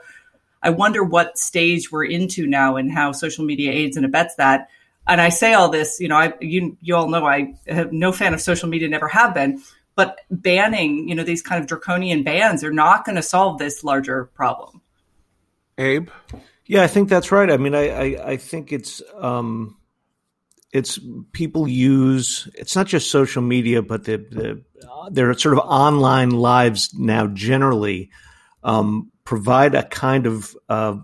I 0.62 0.72
wonder 0.72 1.04
what 1.04 1.38
stage 1.38 1.92
we're 1.92 2.06
into 2.06 2.48
now 2.48 2.76
and 2.76 2.92
how 2.92 3.12
social 3.12 3.46
media 3.46 3.72
aids 3.72 3.96
and 3.96 4.06
abets 4.06 4.36
that. 4.36 4.70
And 5.08 5.22
I 5.22 5.30
say 5.30 5.54
all 5.54 5.70
this, 5.70 6.00
you 6.00 6.08
know, 6.08 6.18
I, 6.18 6.34
you, 6.42 6.76
you 6.82 6.96
all 6.96 7.08
know 7.08 7.26
I 7.26 7.54
have 7.68 7.94
no 7.94 8.12
fan 8.12 8.34
of 8.34 8.42
social 8.42 8.68
media, 8.68 8.90
never 8.90 9.08
have 9.08 9.36
been, 9.36 9.62
but 9.96 10.20
banning, 10.32 11.08
you 11.08 11.14
know, 11.14 11.24
these 11.24 11.44
kind 11.44 11.62
of 11.62 11.68
draconian 11.68 12.24
bans 12.24 12.64
are 12.64 12.74
not 12.74 13.06
going 13.06 13.16
to 13.16 13.22
solve 13.22 13.60
this 13.60 13.84
larger 13.84 14.26
problem. 14.26 14.82
Abe? 15.78 16.10
Yeah, 16.68 16.84
I 16.84 16.88
think 16.88 17.10
that's 17.10 17.32
right. 17.32 17.50
I 17.50 17.58
mean, 17.58 17.76
I 17.76 17.90
I, 17.90 18.30
I 18.32 18.38
think 18.38 18.72
it's 18.72 19.02
um, 19.18 19.78
it's 20.72 21.00
people 21.32 21.68
use 21.68 22.50
it's 22.56 22.76
not 22.76 22.88
just 22.88 23.12
social 23.12 23.42
media, 23.42 23.82
but 23.82 24.04
the, 24.06 24.18
the 24.18 24.64
their 25.12 25.34
sort 25.36 25.58
of 25.58 25.60
online 25.60 26.32
lives 26.32 26.94
now 26.98 27.28
generally 27.28 28.10
um, 28.64 29.12
provide 29.24 29.76
a 29.76 29.84
kind 29.84 30.26
of 30.26 30.58
uh, 30.68 30.96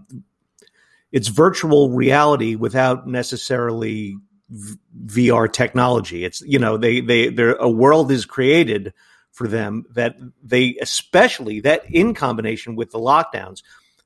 it's 1.11 1.27
virtual 1.27 1.91
reality 1.91 2.55
without 2.55 3.07
necessarily 3.07 4.17
v- 4.49 4.77
VR 5.05 5.51
technology. 5.51 6.25
It's 6.25 6.41
you 6.41 6.57
know 6.57 6.77
they 6.77 7.01
they 7.01 7.27
a 7.59 7.69
world 7.69 8.11
is 8.11 8.25
created 8.25 8.93
for 9.31 9.47
them 9.47 9.85
that 9.91 10.17
they 10.43 10.75
especially 10.81 11.61
that 11.61 11.83
in 11.89 12.13
combination 12.13 12.75
with 12.75 12.91
the 12.91 12.99
lockdowns 12.99 13.61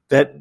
that 0.10 0.36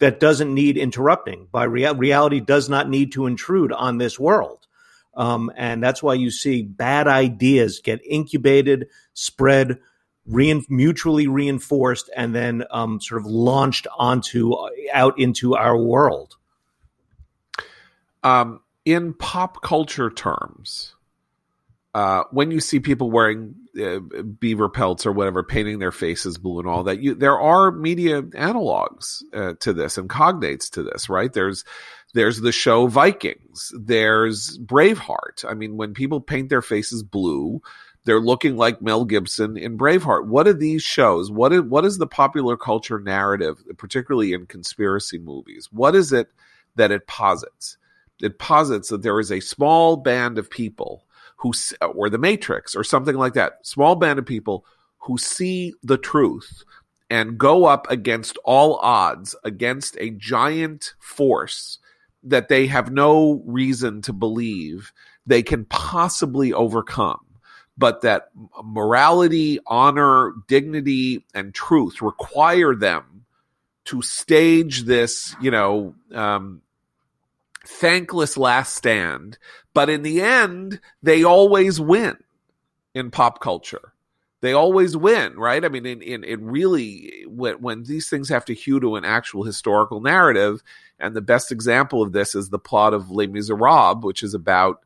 that 0.00 0.18
doesn't 0.20 0.52
need 0.52 0.76
interrupting. 0.76 1.46
By 1.52 1.64
rea- 1.64 1.92
reality 1.92 2.40
does 2.40 2.68
not 2.68 2.88
need 2.88 3.12
to 3.12 3.26
intrude 3.26 3.72
on 3.72 3.98
this 3.98 4.18
world. 4.18 4.66
Um, 5.14 5.52
and 5.56 5.82
that's 5.82 6.02
why 6.02 6.14
you 6.14 6.30
see 6.30 6.62
bad 6.62 7.06
ideas 7.06 7.80
get 7.82 8.00
incubated 8.04 8.88
spread 9.12 9.78
mutually 10.26 11.26
reinforced 11.26 12.10
and 12.16 12.34
then 12.34 12.64
um, 12.70 13.00
sort 13.00 13.20
of 13.20 13.26
launched 13.26 13.86
onto 13.96 14.52
uh, 14.52 14.68
out 14.92 15.18
into 15.18 15.56
our 15.56 15.76
world. 15.76 16.36
Um, 18.22 18.60
in 18.84 19.14
pop 19.14 19.62
culture 19.62 20.10
terms 20.10 20.94
uh, 21.94 22.24
when 22.30 22.50
you 22.50 22.60
see 22.60 22.80
people 22.80 23.10
wearing 23.10 23.54
uh, 23.80 24.00
beaver 24.22 24.68
pelts 24.68 25.06
or 25.06 25.12
whatever, 25.12 25.42
painting 25.42 25.78
their 25.78 25.92
faces 25.92 26.38
blue 26.38 26.58
and 26.58 26.68
all 26.68 26.84
that, 26.84 27.00
you, 27.00 27.14
there 27.14 27.38
are 27.38 27.70
media 27.70 28.22
analogs 28.22 29.22
uh, 29.32 29.54
to 29.60 29.72
this 29.72 29.98
and 29.98 30.08
cognates 30.08 30.70
to 30.70 30.82
this, 30.82 31.08
right? 31.08 31.32
There's 31.32 31.64
there's 32.12 32.40
the 32.40 32.52
show 32.52 32.88
Vikings. 32.88 33.72
There's 33.78 34.58
Braveheart. 34.58 35.44
I 35.48 35.54
mean, 35.54 35.76
when 35.76 35.94
people 35.94 36.20
paint 36.20 36.48
their 36.48 36.62
faces 36.62 37.04
blue, 37.04 37.62
they're 38.04 38.20
looking 38.20 38.56
like 38.56 38.82
Mel 38.82 39.04
Gibson 39.04 39.56
in 39.56 39.78
Braveheart. 39.78 40.26
What 40.26 40.48
are 40.48 40.52
these 40.52 40.82
shows? 40.82 41.30
What 41.30 41.52
is 41.52 41.62
what 41.62 41.84
is 41.84 41.98
the 41.98 42.06
popular 42.06 42.56
culture 42.56 42.98
narrative, 42.98 43.62
particularly 43.78 44.32
in 44.32 44.46
conspiracy 44.46 45.18
movies? 45.18 45.68
What 45.70 45.94
is 45.94 46.12
it 46.12 46.28
that 46.76 46.90
it 46.90 47.06
posits? 47.06 47.76
It 48.22 48.38
posits 48.38 48.88
that 48.88 49.02
there 49.02 49.20
is 49.20 49.30
a 49.30 49.40
small 49.40 49.96
band 49.96 50.38
of 50.38 50.50
people 50.50 51.04
who 51.40 51.52
or 51.94 52.10
the 52.10 52.18
matrix 52.18 52.76
or 52.76 52.84
something 52.84 53.16
like 53.16 53.34
that. 53.34 53.66
Small 53.66 53.96
band 53.96 54.18
of 54.18 54.26
people 54.26 54.64
who 54.98 55.18
see 55.18 55.74
the 55.82 55.98
truth 55.98 56.64
and 57.08 57.38
go 57.38 57.64
up 57.64 57.90
against 57.90 58.38
all 58.44 58.76
odds 58.76 59.34
against 59.42 59.96
a 59.98 60.10
giant 60.10 60.94
force 60.98 61.78
that 62.22 62.48
they 62.48 62.66
have 62.66 62.92
no 62.92 63.42
reason 63.46 64.02
to 64.02 64.12
believe 64.12 64.92
they 65.26 65.42
can 65.42 65.64
possibly 65.64 66.52
overcome 66.52 67.24
but 67.78 68.02
that 68.02 68.28
morality 68.62 69.58
honor 69.66 70.34
dignity 70.46 71.24
and 71.34 71.54
truth 71.54 72.02
require 72.02 72.74
them 72.74 73.24
to 73.86 74.02
stage 74.02 74.82
this 74.82 75.34
you 75.40 75.50
know 75.50 75.94
um, 76.12 76.60
thankless 77.78 78.36
last 78.36 78.74
stand 78.74 79.38
but 79.74 79.88
in 79.88 80.02
the 80.02 80.20
end, 80.20 80.80
they 81.02 81.24
always 81.24 81.80
win 81.80 82.16
in 82.94 83.10
pop 83.10 83.40
culture. 83.40 83.92
They 84.40 84.52
always 84.52 84.96
win, 84.96 85.36
right? 85.36 85.64
I 85.64 85.68
mean, 85.68 85.84
in, 85.84 86.00
in, 86.00 86.24
in 86.24 86.46
really, 86.46 87.24
when, 87.26 87.56
when 87.56 87.84
these 87.84 88.08
things 88.08 88.30
have 88.30 88.46
to 88.46 88.54
hew 88.54 88.80
to 88.80 88.96
an 88.96 89.04
actual 89.04 89.44
historical 89.44 90.00
narrative, 90.00 90.62
and 90.98 91.14
the 91.14 91.20
best 91.20 91.52
example 91.52 92.02
of 92.02 92.12
this 92.12 92.34
is 92.34 92.48
the 92.48 92.58
plot 92.58 92.94
of 92.94 93.10
Les 93.10 93.26
Miserables, 93.26 94.02
which 94.02 94.22
is 94.22 94.32
about, 94.32 94.80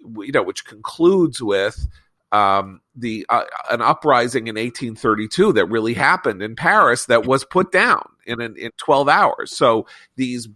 you 0.00 0.32
know, 0.32 0.42
which 0.42 0.64
concludes 0.64 1.42
with 1.42 1.88
um, 2.36 2.80
the 2.94 3.24
uh, 3.28 3.44
an 3.70 3.80
uprising 3.80 4.46
in 4.46 4.56
1832 4.56 5.54
that 5.54 5.66
really 5.66 5.94
happened 5.94 6.42
in 6.42 6.54
Paris 6.54 7.06
that 7.06 7.24
was 7.24 7.44
put 7.44 7.72
down 7.72 8.06
in 8.26 8.40
in, 8.40 8.56
in 8.56 8.70
12 8.76 9.08
hours. 9.08 9.56
So 9.56 9.86
these 10.16 10.48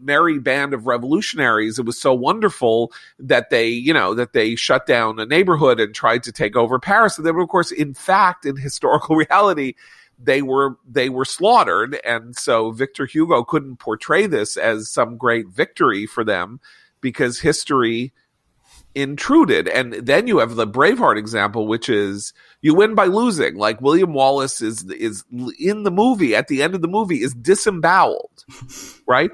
merry 0.00 0.38
band 0.38 0.72
of 0.72 0.86
revolutionaries, 0.86 1.78
it 1.78 1.86
was 1.86 2.00
so 2.00 2.14
wonderful 2.14 2.92
that 3.18 3.50
they, 3.50 3.68
you 3.68 3.92
know, 3.92 4.14
that 4.14 4.32
they 4.32 4.54
shut 4.54 4.86
down 4.86 5.18
a 5.18 5.26
neighborhood 5.26 5.80
and 5.80 5.94
tried 5.94 6.22
to 6.24 6.32
take 6.32 6.56
over 6.56 6.78
Paris. 6.78 7.18
And 7.18 7.26
then, 7.26 7.36
of 7.36 7.48
course, 7.48 7.72
in 7.72 7.94
fact, 7.94 8.46
in 8.46 8.56
historical 8.68 9.16
reality, 9.16 9.74
they 10.22 10.42
were 10.42 10.76
they 10.88 11.08
were 11.08 11.24
slaughtered, 11.24 11.98
and 12.04 12.36
so 12.36 12.70
Victor 12.70 13.06
Hugo 13.06 13.42
couldn't 13.42 13.78
portray 13.78 14.26
this 14.26 14.56
as 14.56 14.90
some 14.90 15.16
great 15.16 15.48
victory 15.48 16.06
for 16.06 16.24
them 16.24 16.60
because 17.00 17.40
history 17.40 18.12
intruded. 18.94 19.68
And 19.68 19.94
then 19.94 20.26
you 20.26 20.38
have 20.38 20.56
the 20.56 20.66
Braveheart 20.66 21.16
example, 21.16 21.66
which 21.66 21.88
is 21.88 22.32
you 22.62 22.74
win 22.74 22.94
by 22.94 23.06
losing. 23.06 23.56
Like 23.56 23.80
William 23.80 24.12
Wallace 24.12 24.60
is 24.60 24.84
is 24.90 25.24
in 25.58 25.84
the 25.84 25.90
movie 25.90 26.34
at 26.34 26.48
the 26.48 26.62
end 26.62 26.74
of 26.74 26.82
the 26.82 26.88
movie 26.88 27.22
is 27.22 27.34
disemboweled, 27.34 28.44
right? 29.06 29.30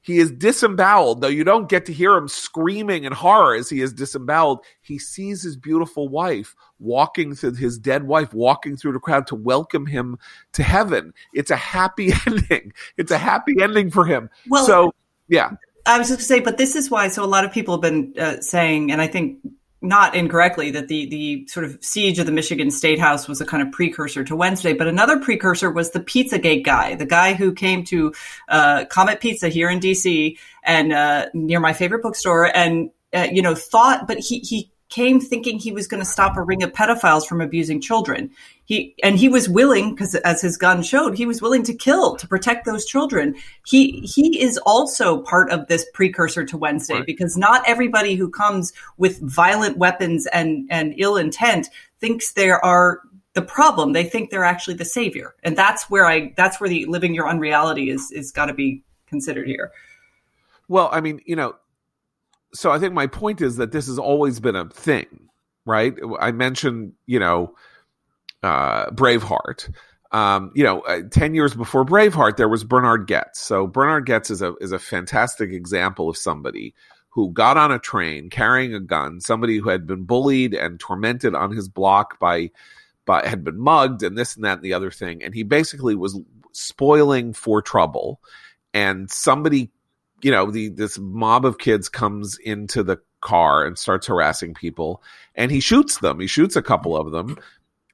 He 0.00 0.18
is 0.20 0.30
disemboweled, 0.30 1.20
though 1.20 1.28
you 1.28 1.44
don't 1.44 1.68
get 1.68 1.84
to 1.84 1.92
hear 1.92 2.16
him 2.16 2.28
screaming 2.28 3.04
in 3.04 3.12
horror 3.12 3.54
as 3.54 3.68
he 3.68 3.82
is 3.82 3.92
disemboweled. 3.92 4.60
He 4.80 4.98
sees 4.98 5.42
his 5.42 5.54
beautiful 5.54 6.08
wife 6.08 6.54
walking 6.78 7.34
through 7.34 7.56
his 7.56 7.78
dead 7.78 8.04
wife 8.04 8.32
walking 8.32 8.74
through 8.74 8.92
the 8.92 9.00
crowd 9.00 9.26
to 9.26 9.34
welcome 9.34 9.84
him 9.84 10.16
to 10.54 10.62
heaven. 10.62 11.12
It's 11.34 11.50
a 11.50 11.56
happy 11.56 12.12
ending. 12.26 12.72
It's 12.96 13.10
a 13.10 13.18
happy 13.18 13.60
ending 13.60 13.90
for 13.90 14.06
him. 14.06 14.30
Well, 14.48 14.64
so 14.64 14.94
yeah. 15.28 15.50
I 15.88 15.96
was 15.96 16.08
just 16.08 16.18
going 16.18 16.18
to 16.18 16.24
say, 16.24 16.40
but 16.40 16.58
this 16.58 16.76
is 16.76 16.90
why. 16.90 17.08
So 17.08 17.24
a 17.24 17.26
lot 17.26 17.46
of 17.46 17.52
people 17.52 17.74
have 17.74 17.80
been 17.80 18.12
uh, 18.18 18.40
saying, 18.42 18.92
and 18.92 19.00
I 19.00 19.06
think 19.06 19.38
not 19.80 20.14
incorrectly, 20.14 20.70
that 20.72 20.88
the 20.88 21.06
the 21.06 21.46
sort 21.46 21.64
of 21.64 21.82
siege 21.82 22.18
of 22.18 22.26
the 22.26 22.32
Michigan 22.32 22.70
State 22.70 22.98
House 22.98 23.26
was 23.26 23.40
a 23.40 23.46
kind 23.46 23.62
of 23.62 23.72
precursor 23.72 24.22
to 24.24 24.36
Wednesday. 24.36 24.74
But 24.74 24.86
another 24.86 25.18
precursor 25.18 25.70
was 25.70 25.92
the 25.92 26.00
Pizzagate 26.00 26.62
guy, 26.62 26.94
the 26.94 27.06
guy 27.06 27.32
who 27.32 27.54
came 27.54 27.84
to 27.84 28.12
uh, 28.48 28.84
Comet 28.90 29.20
Pizza 29.20 29.48
here 29.48 29.70
in 29.70 29.78
D.C. 29.78 30.36
and 30.62 30.92
uh, 30.92 31.30
near 31.32 31.58
my 31.58 31.72
favorite 31.72 32.02
bookstore, 32.02 32.54
and 32.54 32.90
uh, 33.14 33.28
you 33.32 33.40
know 33.40 33.54
thought, 33.54 34.06
but 34.06 34.18
he 34.18 34.40
he 34.40 34.70
came 34.90 35.20
thinking 35.20 35.58
he 35.58 35.72
was 35.72 35.86
going 35.86 36.02
to 36.02 36.08
stop 36.08 36.36
a 36.36 36.42
ring 36.42 36.62
of 36.62 36.72
pedophiles 36.72 37.26
from 37.26 37.40
abusing 37.40 37.80
children. 37.80 38.30
He 38.68 38.94
and 39.02 39.18
he 39.18 39.30
was 39.30 39.48
willing 39.48 39.94
because 39.94 40.14
as 40.14 40.42
his 40.42 40.58
gun 40.58 40.82
showed, 40.82 41.16
he 41.16 41.24
was 41.24 41.40
willing 41.40 41.62
to 41.62 41.74
kill 41.74 42.16
to 42.16 42.28
protect 42.28 42.66
those 42.66 42.84
children. 42.84 43.34
He 43.66 44.00
he 44.00 44.42
is 44.42 44.58
also 44.58 45.22
part 45.22 45.50
of 45.50 45.68
this 45.68 45.86
precursor 45.94 46.44
to 46.44 46.58
Wednesday 46.58 46.96
right. 46.96 47.06
because 47.06 47.34
not 47.34 47.66
everybody 47.66 48.14
who 48.14 48.28
comes 48.28 48.74
with 48.98 49.22
violent 49.22 49.78
weapons 49.78 50.26
and 50.34 50.68
and 50.70 50.92
ill 50.98 51.16
intent 51.16 51.70
thinks 51.98 52.32
there 52.32 52.62
are 52.62 53.00
the 53.32 53.40
problem. 53.40 53.94
They 53.94 54.04
think 54.04 54.28
they're 54.28 54.44
actually 54.44 54.74
the 54.74 54.84
savior. 54.84 55.34
And 55.42 55.56
that's 55.56 55.88
where 55.88 56.04
I 56.04 56.34
that's 56.36 56.60
where 56.60 56.68
the 56.68 56.84
living 56.84 57.14
your 57.14 57.26
unreality 57.26 57.88
is 57.88 58.12
is 58.12 58.32
got 58.32 58.46
to 58.46 58.54
be 58.54 58.82
considered 59.06 59.46
here. 59.48 59.72
Well, 60.68 60.90
I 60.92 61.00
mean, 61.00 61.22
you 61.24 61.36
know, 61.36 61.56
so 62.52 62.70
I 62.70 62.78
think 62.78 62.92
my 62.92 63.06
point 63.06 63.40
is 63.40 63.56
that 63.56 63.72
this 63.72 63.86
has 63.86 63.98
always 63.98 64.40
been 64.40 64.56
a 64.56 64.68
thing, 64.68 65.30
right? 65.64 65.94
I 66.20 66.32
mentioned, 66.32 66.92
you 67.06 67.18
know, 67.18 67.54
uh, 68.42 68.90
Braveheart. 68.90 69.72
Um, 70.10 70.52
you 70.54 70.64
know, 70.64 70.80
uh, 70.80 71.02
ten 71.10 71.34
years 71.34 71.54
before 71.54 71.84
Braveheart, 71.84 72.36
there 72.36 72.48
was 72.48 72.64
Bernard 72.64 73.06
Goetz. 73.06 73.40
So 73.40 73.66
Bernard 73.66 74.06
Goetz 74.06 74.30
is 74.30 74.42
a 74.42 74.54
is 74.60 74.72
a 74.72 74.78
fantastic 74.78 75.50
example 75.50 76.08
of 76.08 76.16
somebody 76.16 76.74
who 77.10 77.30
got 77.32 77.56
on 77.56 77.72
a 77.72 77.78
train 77.78 78.30
carrying 78.30 78.74
a 78.74 78.80
gun. 78.80 79.20
Somebody 79.20 79.58
who 79.58 79.68
had 79.68 79.86
been 79.86 80.04
bullied 80.04 80.54
and 80.54 80.80
tormented 80.80 81.34
on 81.34 81.50
his 81.50 81.68
block 81.68 82.18
by, 82.18 82.50
by 83.04 83.26
had 83.26 83.44
been 83.44 83.58
mugged 83.58 84.02
and 84.02 84.16
this 84.16 84.36
and 84.36 84.44
that 84.44 84.58
and 84.58 84.62
the 84.62 84.74
other 84.74 84.90
thing, 84.90 85.22
and 85.22 85.34
he 85.34 85.42
basically 85.42 85.94
was 85.94 86.18
spoiling 86.52 87.32
for 87.32 87.60
trouble. 87.60 88.20
And 88.72 89.10
somebody 89.10 89.70
you 90.22 90.30
know 90.30 90.50
the 90.50 90.68
this 90.68 90.98
mob 90.98 91.44
of 91.44 91.58
kids 91.58 91.88
comes 91.88 92.38
into 92.38 92.82
the 92.82 92.98
car 93.20 93.66
and 93.66 93.76
starts 93.78 94.06
harassing 94.06 94.54
people 94.54 95.02
and 95.34 95.50
he 95.50 95.58
shoots 95.60 95.98
them 95.98 96.20
he 96.20 96.26
shoots 96.26 96.54
a 96.54 96.62
couple 96.62 96.96
of 96.96 97.10
them 97.10 97.36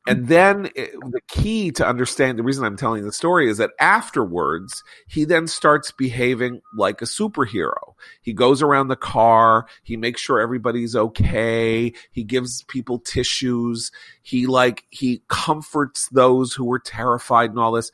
and 0.07 0.29
then 0.29 0.71
it, 0.75 0.93
the 1.11 1.21
key 1.29 1.71
to 1.71 1.87
understand 1.87 2.39
the 2.39 2.43
reason 2.43 2.65
i'm 2.65 2.77
telling 2.77 3.05
the 3.05 3.13
story 3.13 3.49
is 3.49 3.59
that 3.59 3.71
afterwards 3.81 4.83
he 5.07 5.25
then 5.25 5.47
starts 5.47 5.91
behaving 5.91 6.61
like 6.77 7.01
a 7.01 7.07
superhero. 7.07 7.95
He 8.21 8.33
goes 8.33 8.63
around 8.63 8.89
the 8.89 8.97
car 8.97 9.67
he 9.83 9.97
makes 9.97 10.21
sure 10.21 10.41
everybody's 10.41 10.95
okay 10.95 11.93
he 12.13 12.25
gives 12.25 12.63
people 12.65 12.99
tissues 12.99 13.91
he 14.23 14.47
like 14.47 14.85
he 14.91 15.23
comforts 15.29 16.09
those 16.09 16.55
who 16.55 16.65
were 16.65 16.79
terrified 16.79 17.51
and 17.51 17.59
all 17.59 17.73
this 17.73 17.91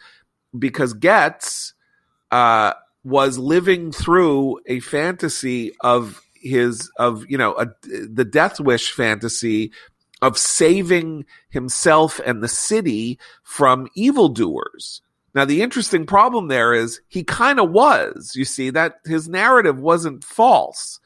because 0.58 0.94
Goetz 0.94 1.74
uh 2.30 2.74
was 3.02 3.38
living 3.38 3.92
through 3.92 4.61
a 4.66 4.80
fantasy 4.80 5.72
of 5.80 6.20
his 6.34 6.90
of 6.98 7.24
you 7.28 7.38
know 7.38 7.54
a, 7.54 7.66
the 7.82 8.24
death 8.24 8.61
wish 8.61 8.92
fantasy 8.92 9.72
of 10.22 10.38
saving 10.38 11.24
himself 11.50 12.20
and 12.26 12.42
the 12.42 12.48
city 12.48 13.18
from 13.42 13.88
evildoers 13.94 15.02
now 15.34 15.44
the 15.44 15.62
interesting 15.62 16.06
problem 16.06 16.48
there 16.48 16.74
is 16.74 17.00
he 17.08 17.24
kind 17.24 17.60
of 17.60 17.70
was 17.70 18.32
you 18.36 18.44
see 18.44 18.70
that 18.70 19.00
his 19.04 19.28
narrative 19.28 19.80
wasn't 19.80 20.24
false 20.24 20.98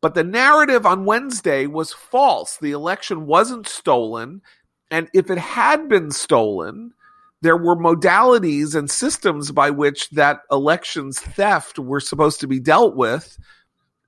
But 0.00 0.14
the 0.14 0.24
narrative 0.24 0.86
on 0.86 1.04
Wednesday 1.04 1.66
was 1.66 1.92
false. 1.92 2.58
The 2.58 2.72
election 2.72 3.26
wasn't 3.26 3.68
stolen. 3.68 4.42
And 4.90 5.08
if 5.14 5.30
it 5.30 5.38
had 5.38 5.88
been 5.88 6.12
stolen, 6.12 6.94
there 7.42 7.56
were 7.58 7.76
modalities 7.76 8.74
and 8.76 8.90
systems 8.90 9.52
by 9.52 9.70
which 9.70 10.10
that 10.10 10.42
election's 10.52 11.20
theft 11.20 11.78
were 11.78 12.00
supposed 12.00 12.40
to 12.40 12.48
be 12.48 12.60
dealt 12.60 12.96
with 12.96 13.38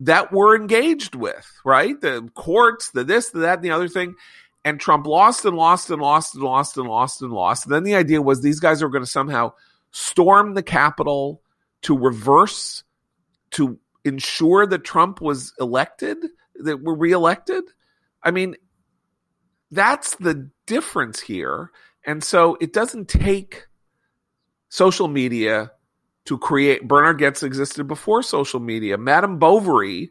that 0.03 0.33
were 0.33 0.57
engaged 0.57 1.15
with, 1.15 1.49
right? 1.65 2.01
The 2.01 2.29
courts, 2.35 2.91
the 2.91 3.05
this, 3.05 3.31
the 3.31 3.41
that, 3.41 3.59
and 3.59 3.65
the 3.65 3.71
other 3.71 3.89
thing. 3.89 4.17
And 4.65 4.79
Trump 4.79 5.07
lost 5.07 5.45
and 5.45 5.57
lost 5.57 5.91
and 5.91 6.03
lost 6.03 6.35
and 6.35 6.43
lost 6.43 6.77
and 6.77 6.89
lost 6.89 7.23
and 7.23 7.33
lost. 7.33 7.67
And 7.67 7.75
then 7.75 7.85
the 7.85 7.95
idea 7.95 8.21
was 8.21 8.41
these 8.41 8.61
guys 8.61 8.83
are 8.83 8.89
going 8.89 9.05
to 9.05 9.11
somehow 9.11 9.53
storm 9.93 10.55
the 10.55 10.63
Capitol 10.63 11.43
to 11.83 11.97
reverse, 11.97 12.85
to 13.53 13.79
ensure 14.05 14.67
that 14.67 14.85
Trump 14.85 15.21
was 15.21 15.53
elected, 15.61 16.19
that 16.57 16.83
we're 16.83 16.97
reelected. 16.97 17.65
I 18.23 18.31
mean, 18.31 18.57
that's 19.71 20.17
the 20.17 20.51
difference 20.67 21.21
here. 21.21 21.71
And 22.05 22.23
so 22.23 22.57
it 22.61 22.73
doesn't 22.73 23.09
take 23.09 23.67
social 24.69 25.07
media 25.07 25.73
to 26.25 26.39
create 26.39 26.87
Bernard 26.87 27.19
Goetz 27.19 27.43
existed 27.43 27.87
before 27.87 28.23
social 28.23 28.61
media. 28.61 28.97
Madame 28.97 29.39
Bovary, 29.39 30.11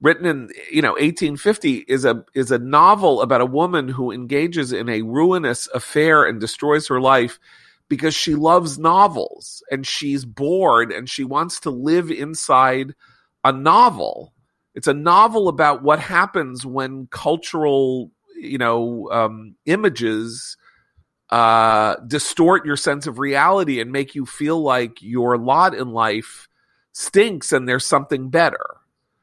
written 0.00 0.26
in 0.26 0.50
you 0.70 0.82
know 0.82 0.92
1850, 0.92 1.84
is 1.88 2.04
a 2.04 2.24
is 2.34 2.50
a 2.50 2.58
novel 2.58 3.22
about 3.22 3.40
a 3.40 3.46
woman 3.46 3.88
who 3.88 4.10
engages 4.10 4.72
in 4.72 4.88
a 4.88 5.02
ruinous 5.02 5.66
affair 5.74 6.24
and 6.24 6.40
destroys 6.40 6.86
her 6.88 7.00
life 7.00 7.38
because 7.88 8.14
she 8.14 8.34
loves 8.34 8.78
novels 8.78 9.62
and 9.70 9.86
she's 9.86 10.24
bored 10.24 10.90
and 10.90 11.10
she 11.10 11.24
wants 11.24 11.60
to 11.60 11.70
live 11.70 12.10
inside 12.10 12.94
a 13.44 13.52
novel. 13.52 14.32
It's 14.74 14.86
a 14.86 14.94
novel 14.94 15.48
about 15.48 15.82
what 15.82 15.98
happens 15.98 16.64
when 16.64 17.06
cultural, 17.10 18.10
you 18.34 18.56
know, 18.56 19.10
um, 19.12 19.56
images 19.66 20.56
uh, 21.32 21.96
distort 22.06 22.66
your 22.66 22.76
sense 22.76 23.06
of 23.06 23.18
reality 23.18 23.80
and 23.80 23.90
make 23.90 24.14
you 24.14 24.26
feel 24.26 24.60
like 24.60 25.00
your 25.00 25.38
lot 25.38 25.74
in 25.74 25.92
life 25.92 26.46
stinks 26.92 27.52
and 27.52 27.66
there's 27.66 27.86
something 27.86 28.28
better. 28.28 28.76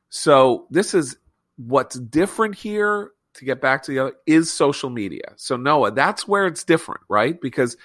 So 0.09 0.65
this 0.71 0.95
is 0.95 1.17
what's 1.57 1.99
different 1.99 2.55
here. 2.55 3.11
To 3.35 3.45
get 3.45 3.61
back 3.61 3.83
to 3.83 3.91
the 3.91 3.99
other 3.99 4.13
is 4.25 4.51
social 4.51 4.89
media. 4.89 5.33
So 5.37 5.55
Noah, 5.55 5.91
that's 5.91 6.27
where 6.27 6.45
it's 6.47 6.65
different, 6.65 7.01
right? 7.07 7.39
Because 7.39 7.77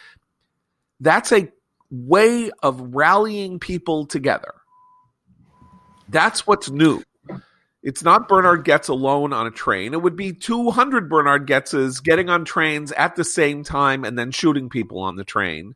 that's 0.99 1.31
a 1.31 1.53
way 1.91 2.51
of 2.62 2.95
rallying 2.95 3.61
people 3.61 4.07
together. 4.07 4.55
That's 6.09 6.45
what's 6.45 6.70
new. 6.70 7.03
It's 7.85 8.03
not 8.03 8.28
Bernard 8.28 8.64
Goetz 8.64 8.89
alone 8.89 9.35
on 9.35 9.47
a 9.47 9.51
train. 9.51 9.93
It 9.93 10.01
would 10.01 10.16
be 10.16 10.32
200 10.32 11.07
Bernard 11.07 11.47
Goetzes 11.47 12.03
getting 12.03 12.30
on 12.30 12.47
trains 12.47 12.93
at 12.93 13.14
the 13.14 13.24
same 13.24 13.62
time 13.62 14.05
and 14.05 14.18
then 14.18 14.30
shooting 14.30 14.70
people 14.70 15.01
on 15.01 15.16
the 15.16 15.24
train 15.24 15.74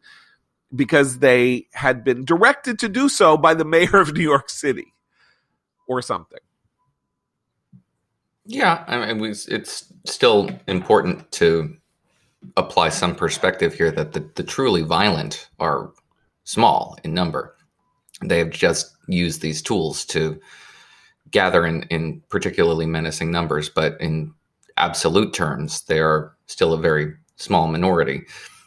because 0.75 1.19
they 1.19 1.67
had 1.75 2.05
been 2.05 2.25
directed 2.25 2.79
to 2.79 2.89
do 2.89 3.11
so 3.11 3.37
by 3.37 3.53
the 3.53 3.65
mayor 3.65 3.97
of 3.97 4.15
New 4.15 4.23
York 4.23 4.49
City 4.49 4.95
or 5.87 6.01
something. 6.01 6.39
Yeah, 8.47 8.85
I 8.87 9.13
mean, 9.13 9.31
it's 9.31 9.93
still 10.07 10.49
important 10.67 11.31
to 11.33 11.77
apply 12.57 12.89
some 12.89 13.15
perspective 13.15 13.75
here 13.75 13.91
that 13.91 14.13
the, 14.13 14.21
the 14.35 14.43
truly 14.43 14.81
violent 14.81 15.51
are 15.59 15.93
small 16.45 16.97
in 17.05 17.13
number. 17.13 17.55
They 18.25 18.39
have 18.39 18.49
just 18.49 18.97
used 19.07 19.43
these 19.43 19.61
tools 19.61 20.07
to 20.07 20.41
gather 21.31 21.67
in, 21.67 21.83
in 21.85 22.23
particularly 22.29 22.87
menacing 22.87 23.31
numbers, 23.31 23.69
but 23.69 24.01
in 24.01 24.33
absolute 24.77 25.33
terms, 25.33 25.83
they 25.83 25.99
are 25.99 26.37
still 26.47 26.73
a 26.73 26.79
very 26.79 27.15
small 27.37 27.67
minority. 27.69 28.23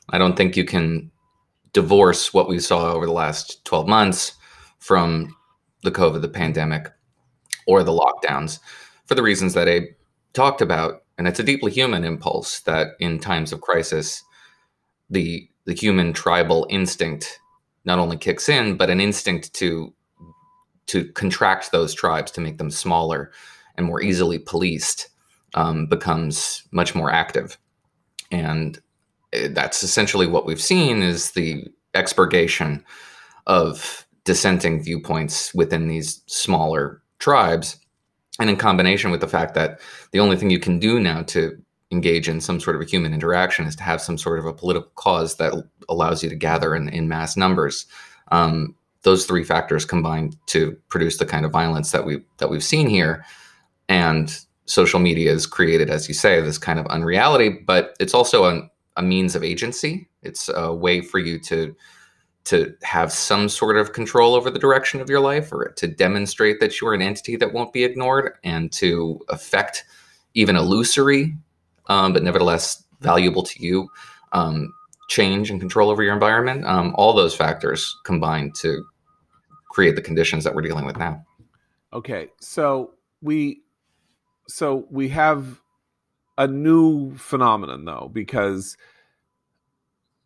I 0.09 0.17
don't 0.17 0.35
think 0.35 0.55
you 0.55 0.65
can 0.65 1.11
divorce 1.73 2.33
what 2.33 2.49
we 2.49 2.59
saw 2.59 2.91
over 2.91 3.05
the 3.05 3.11
last 3.11 3.63
12 3.65 3.87
months 3.87 4.33
from 4.79 5.35
the 5.83 5.91
COVID, 5.91 6.21
the 6.21 6.27
pandemic, 6.27 6.91
or 7.67 7.83
the 7.83 7.91
lockdowns 7.91 8.59
for 9.05 9.15
the 9.15 9.23
reasons 9.23 9.53
that 9.53 9.67
Abe 9.67 9.89
talked 10.33 10.61
about 10.61 11.03
and 11.17 11.27
it's 11.27 11.39
a 11.39 11.43
deeply 11.43 11.71
human 11.71 12.03
impulse 12.03 12.61
that 12.61 12.93
in 12.99 13.19
times 13.19 13.51
of 13.51 13.61
crisis 13.61 14.23
the 15.09 15.47
the 15.65 15.73
human 15.73 16.13
tribal 16.13 16.65
instinct 16.69 17.39
not 17.85 17.99
only 17.99 18.17
kicks 18.17 18.47
in 18.49 18.77
but 18.77 18.89
an 18.89 19.01
instinct 19.01 19.53
to 19.53 19.93
to 20.91 21.05
contract 21.13 21.71
those 21.71 21.93
tribes 21.93 22.31
to 22.31 22.41
make 22.41 22.57
them 22.57 22.69
smaller 22.69 23.31
and 23.75 23.85
more 23.85 24.01
easily 24.01 24.37
policed 24.37 25.09
um, 25.53 25.87
becomes 25.87 26.63
much 26.71 26.93
more 26.95 27.11
active 27.11 27.57
and 28.31 28.81
eh, 29.33 29.47
that's 29.51 29.83
essentially 29.83 30.27
what 30.27 30.45
we've 30.45 30.61
seen 30.61 31.01
is 31.01 31.31
the 31.31 31.65
expurgation 31.93 32.83
of 33.47 34.05
dissenting 34.23 34.83
viewpoints 34.83 35.53
within 35.53 35.87
these 35.87 36.21
smaller 36.27 37.01
tribes 37.19 37.77
and 38.39 38.49
in 38.49 38.55
combination 38.55 39.11
with 39.11 39.21
the 39.21 39.27
fact 39.27 39.53
that 39.55 39.79
the 40.11 40.19
only 40.19 40.35
thing 40.35 40.49
you 40.49 40.59
can 40.59 40.79
do 40.79 40.99
now 40.99 41.21
to 41.23 41.57
engage 41.91 42.29
in 42.29 42.39
some 42.39 42.59
sort 42.59 42.75
of 42.75 42.81
a 42.81 42.85
human 42.85 43.13
interaction 43.13 43.65
is 43.65 43.75
to 43.75 43.83
have 43.83 44.01
some 44.01 44.17
sort 44.17 44.39
of 44.39 44.45
a 44.45 44.53
political 44.53 44.89
cause 44.95 45.35
that 45.35 45.53
allows 45.89 46.23
you 46.23 46.29
to 46.29 46.35
gather 46.35 46.73
in, 46.75 46.87
in 46.89 47.07
mass 47.07 47.35
numbers. 47.35 47.85
Um, 48.31 48.75
those 49.03 49.25
three 49.25 49.43
factors 49.43 49.85
combined 49.85 50.35
to 50.47 50.77
produce 50.89 51.17
the 51.17 51.25
kind 51.25 51.45
of 51.45 51.51
violence 51.51 51.91
that 51.91 52.05
we 52.05 52.23
that 52.37 52.49
we've 52.49 52.63
seen 52.63 52.87
here, 52.87 53.25
and 53.89 54.39
social 54.65 54.99
media 54.99 55.31
has 55.31 55.45
created, 55.45 55.89
as 55.89 56.07
you 56.07 56.13
say, 56.13 56.39
this 56.39 56.57
kind 56.57 56.79
of 56.79 56.85
unreality. 56.87 57.49
But 57.49 57.95
it's 57.99 58.13
also 58.13 58.45
a, 58.45 58.69
a 58.97 59.01
means 59.01 59.35
of 59.35 59.43
agency. 59.43 60.07
It's 60.21 60.49
a 60.49 60.73
way 60.73 61.01
for 61.01 61.19
you 61.19 61.39
to 61.41 61.75
to 62.43 62.73
have 62.81 63.11
some 63.11 63.47
sort 63.47 63.77
of 63.77 63.93
control 63.93 64.33
over 64.33 64.49
the 64.49 64.59
direction 64.59 64.99
of 64.99 65.09
your 65.09 65.19
life 65.19 65.51
or 65.51 65.73
to 65.77 65.87
demonstrate 65.87 66.59
that 66.59 66.81
you're 66.81 66.93
an 66.93 67.01
entity 67.01 67.35
that 67.35 67.53
won't 67.53 67.71
be 67.71 67.83
ignored 67.83 68.33
and 68.43 68.71
to 68.71 69.19
affect 69.29 69.85
even 70.33 70.55
illusory 70.55 71.35
um, 71.87 72.13
but 72.13 72.23
nevertheless 72.23 72.83
valuable 73.01 73.43
to 73.43 73.63
you 73.63 73.87
um, 74.33 74.73
change 75.07 75.51
and 75.51 75.59
control 75.59 75.89
over 75.91 76.01
your 76.01 76.13
environment 76.13 76.65
um, 76.65 76.95
all 76.97 77.13
those 77.13 77.35
factors 77.35 77.95
combine 78.05 78.51
to 78.51 78.83
create 79.71 79.95
the 79.95 80.01
conditions 80.01 80.43
that 80.43 80.53
we're 80.53 80.61
dealing 80.61 80.85
with 80.85 80.97
now 80.97 81.23
okay 81.93 82.27
so 82.39 82.93
we 83.21 83.61
so 84.47 84.85
we 84.89 85.09
have 85.09 85.61
a 86.37 86.47
new 86.47 87.15
phenomenon 87.15 87.85
though 87.85 88.09
because 88.11 88.77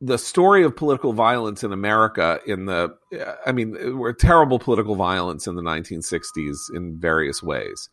the 0.01 0.17
story 0.17 0.63
of 0.63 0.75
political 0.75 1.13
violence 1.13 1.63
in 1.63 1.71
America 1.71 2.39
in 2.45 2.65
the 2.65 2.95
I 3.45 3.51
mean 3.51 3.97
we're 3.97 4.13
terrible 4.13 4.59
political 4.59 4.95
violence 4.95 5.47
in 5.47 5.55
the 5.55 5.61
1960s 5.61 6.57
in 6.73 6.99
various 6.99 7.41
ways. 7.41 7.89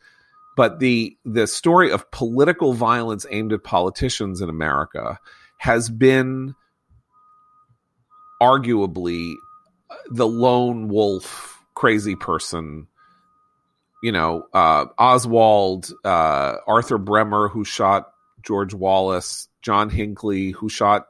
But 0.57 0.81
the 0.81 1.17
the 1.25 1.47
story 1.47 1.91
of 1.91 2.11
political 2.11 2.75
violence 2.75 3.25
aimed 3.31 3.53
at 3.53 3.65
politicians 3.65 4.41
in 4.41 4.51
America 4.51 5.19
has 5.59 5.89
been 5.89 6.55
arguably 8.43 9.35
the 10.13 10.27
lone 10.27 10.89
wolf 10.89 11.63
crazy 11.75 12.17
person 12.17 12.87
you 14.03 14.13
know 14.13 14.45
uh, 14.53 14.87
Oswald 14.99 15.91
uh, 16.05 16.57
Arthur 16.67 16.99
Bremer 16.99 17.49
who 17.49 17.65
shot 17.65 18.13
George 18.43 18.75
Wallace 18.75 19.49
John 19.63 19.91
Hinckley 19.91 20.51
who 20.51 20.69
shot 20.69 21.07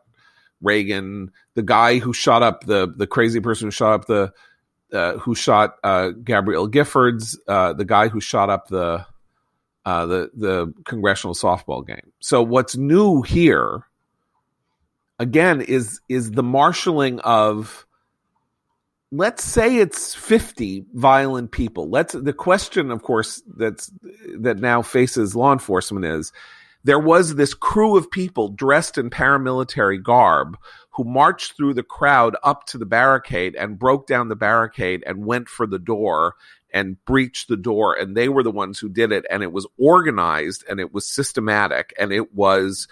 Reagan, 0.63 1.33
the 1.55 1.63
guy 1.63 1.99
who 1.99 2.13
shot 2.13 2.43
up 2.43 2.65
the 2.65 2.93
the 2.97 3.07
crazy 3.07 3.41
person 3.41 3.67
who 3.67 3.71
shot 3.73 3.93
up 3.93 4.07
the 4.07 4.33
uh, 4.93 5.19
who 5.19 5.35
shot 5.35 5.77
uh, 5.83 6.11
Gabrielle 6.11 6.69
Giffords, 6.69 7.37
uh, 7.49 7.73
the 7.73 7.85
guy 7.85 8.09
who 8.09 8.21
shot 8.21 8.49
up 8.49 8.69
the 8.69 9.05
uh, 9.85 10.07
the 10.07 10.31
the 10.35 10.75
congressional 10.85 11.35
softball 11.35 11.87
game. 11.87 12.13
So 12.21 12.43
what's 12.43 12.77
new 12.77 13.23
here, 13.23 13.85
again, 15.19 15.61
is 15.61 16.01
is 16.09 16.31
the 16.31 16.43
marshaling 16.43 17.21
of. 17.21 17.87
Let's 19.15 19.45
say 19.45 19.77
it's 19.77 20.15
fifty 20.15 20.87
violent 20.95 21.51
people. 21.51 21.91
Let's 21.91 22.15
the 22.15 22.33
question, 22.33 22.91
of 22.91 23.03
course, 23.03 23.43
that's 23.57 23.93
that 24.39 24.59
now 24.59 24.81
faces 24.81 25.37
law 25.37 25.53
enforcement 25.53 26.07
is 26.07 26.33
there 26.85 26.99
was 26.99 27.35
this 27.35 27.53
crew 27.53 27.97
of 27.97 28.11
people 28.11 28.49
dressed 28.49 28.97
in 28.97 29.11
paramilitary 29.11 30.03
garb 30.03 30.57
who 30.93 31.05
marched 31.05 31.57
through 31.57 31.75
the 31.75 31.83
crowd 31.83 32.37
up 32.43 32.65
to 32.67 32.79
the 32.79 32.87
barricade 32.87 33.55
and 33.55 33.79
broke 33.79 34.07
down 34.07 34.29
the 34.29 34.37
barricade 34.37 35.05
and 35.07 35.27
went 35.27 35.49
for 35.49 35.67
the 35.67 35.79
door 35.79 36.35
and 36.73 37.03
breached 37.05 37.49
the 37.49 37.57
door. 37.57 37.95
And 37.95 38.17
they 38.17 38.29
were 38.29 38.43
the 38.43 38.51
ones 38.51 38.79
who 38.79 38.89
did 38.89 39.13
it. 39.13 39.25
And 39.31 39.43
it 39.43 39.53
was 39.53 39.67
organized 39.79 40.65
and 40.69 40.81
it 40.81 40.93
was 40.93 41.07
systematic 41.07 41.95
and 41.99 42.13
it 42.13 42.35
was 42.35 42.89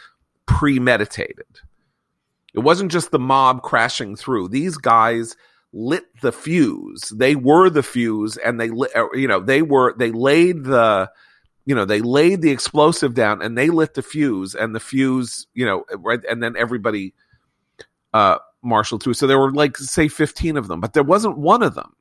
premeditated. 0.47 1.47
It 2.53 2.61
wasn't 2.61 2.93
just 2.93 3.11
the 3.11 3.18
mob 3.18 3.62
crashing 3.62 4.16
through. 4.16 4.49
These 4.49 4.77
guys 4.77 5.35
lit 5.73 6.05
the 6.21 6.33
fuse. 6.33 7.12
They 7.14 7.37
were 7.37 7.71
the 7.71 7.83
fuse, 7.83 8.37
and 8.37 8.61
they 8.61 8.71
lit. 8.71 8.95
uh, 8.97 9.12
You 9.14 9.29
know, 9.29 9.41
they 9.41 9.62
were 9.62 9.95
they 9.97 10.11
laid 10.11 10.64
the 10.64 11.11
you 11.66 11.75
know 11.75 11.85
they 11.85 12.01
laid 12.01 12.43
the 12.43 12.51
explosive 12.51 13.14
down 13.14 13.43
and 13.43 13.57
they 13.57 13.71
lit 13.71 13.95
the 13.95 14.03
fuse 14.03 14.55
and 14.57 14.75
the 14.75 14.81
fuse 14.81 15.47
you 15.55 15.64
know 15.64 15.85
right 15.99 16.21
and 16.29 16.43
then 16.43 16.57
everybody 16.57 17.14
uh 18.12 18.39
marshaled 18.62 19.03
through 19.03 19.14
so 19.14 19.27
there 19.27 19.39
were 19.39 19.53
like 19.53 19.77
say 19.77 20.09
15 20.09 20.57
of 20.57 20.68
them 20.68 20.81
but 20.81 20.95
there 20.95 21.03
wasn't 21.03 21.39
one 21.39 21.62
of 21.62 21.75
them 21.75 21.95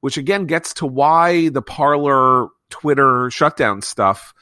which 0.00 0.16
again 0.16 0.46
gets 0.46 0.72
to 0.74 0.86
why 0.86 1.48
the 1.50 1.60
Parler 1.60 2.48
twitter 2.70 3.28
shutdown 3.30 3.82
stuff 3.82 4.32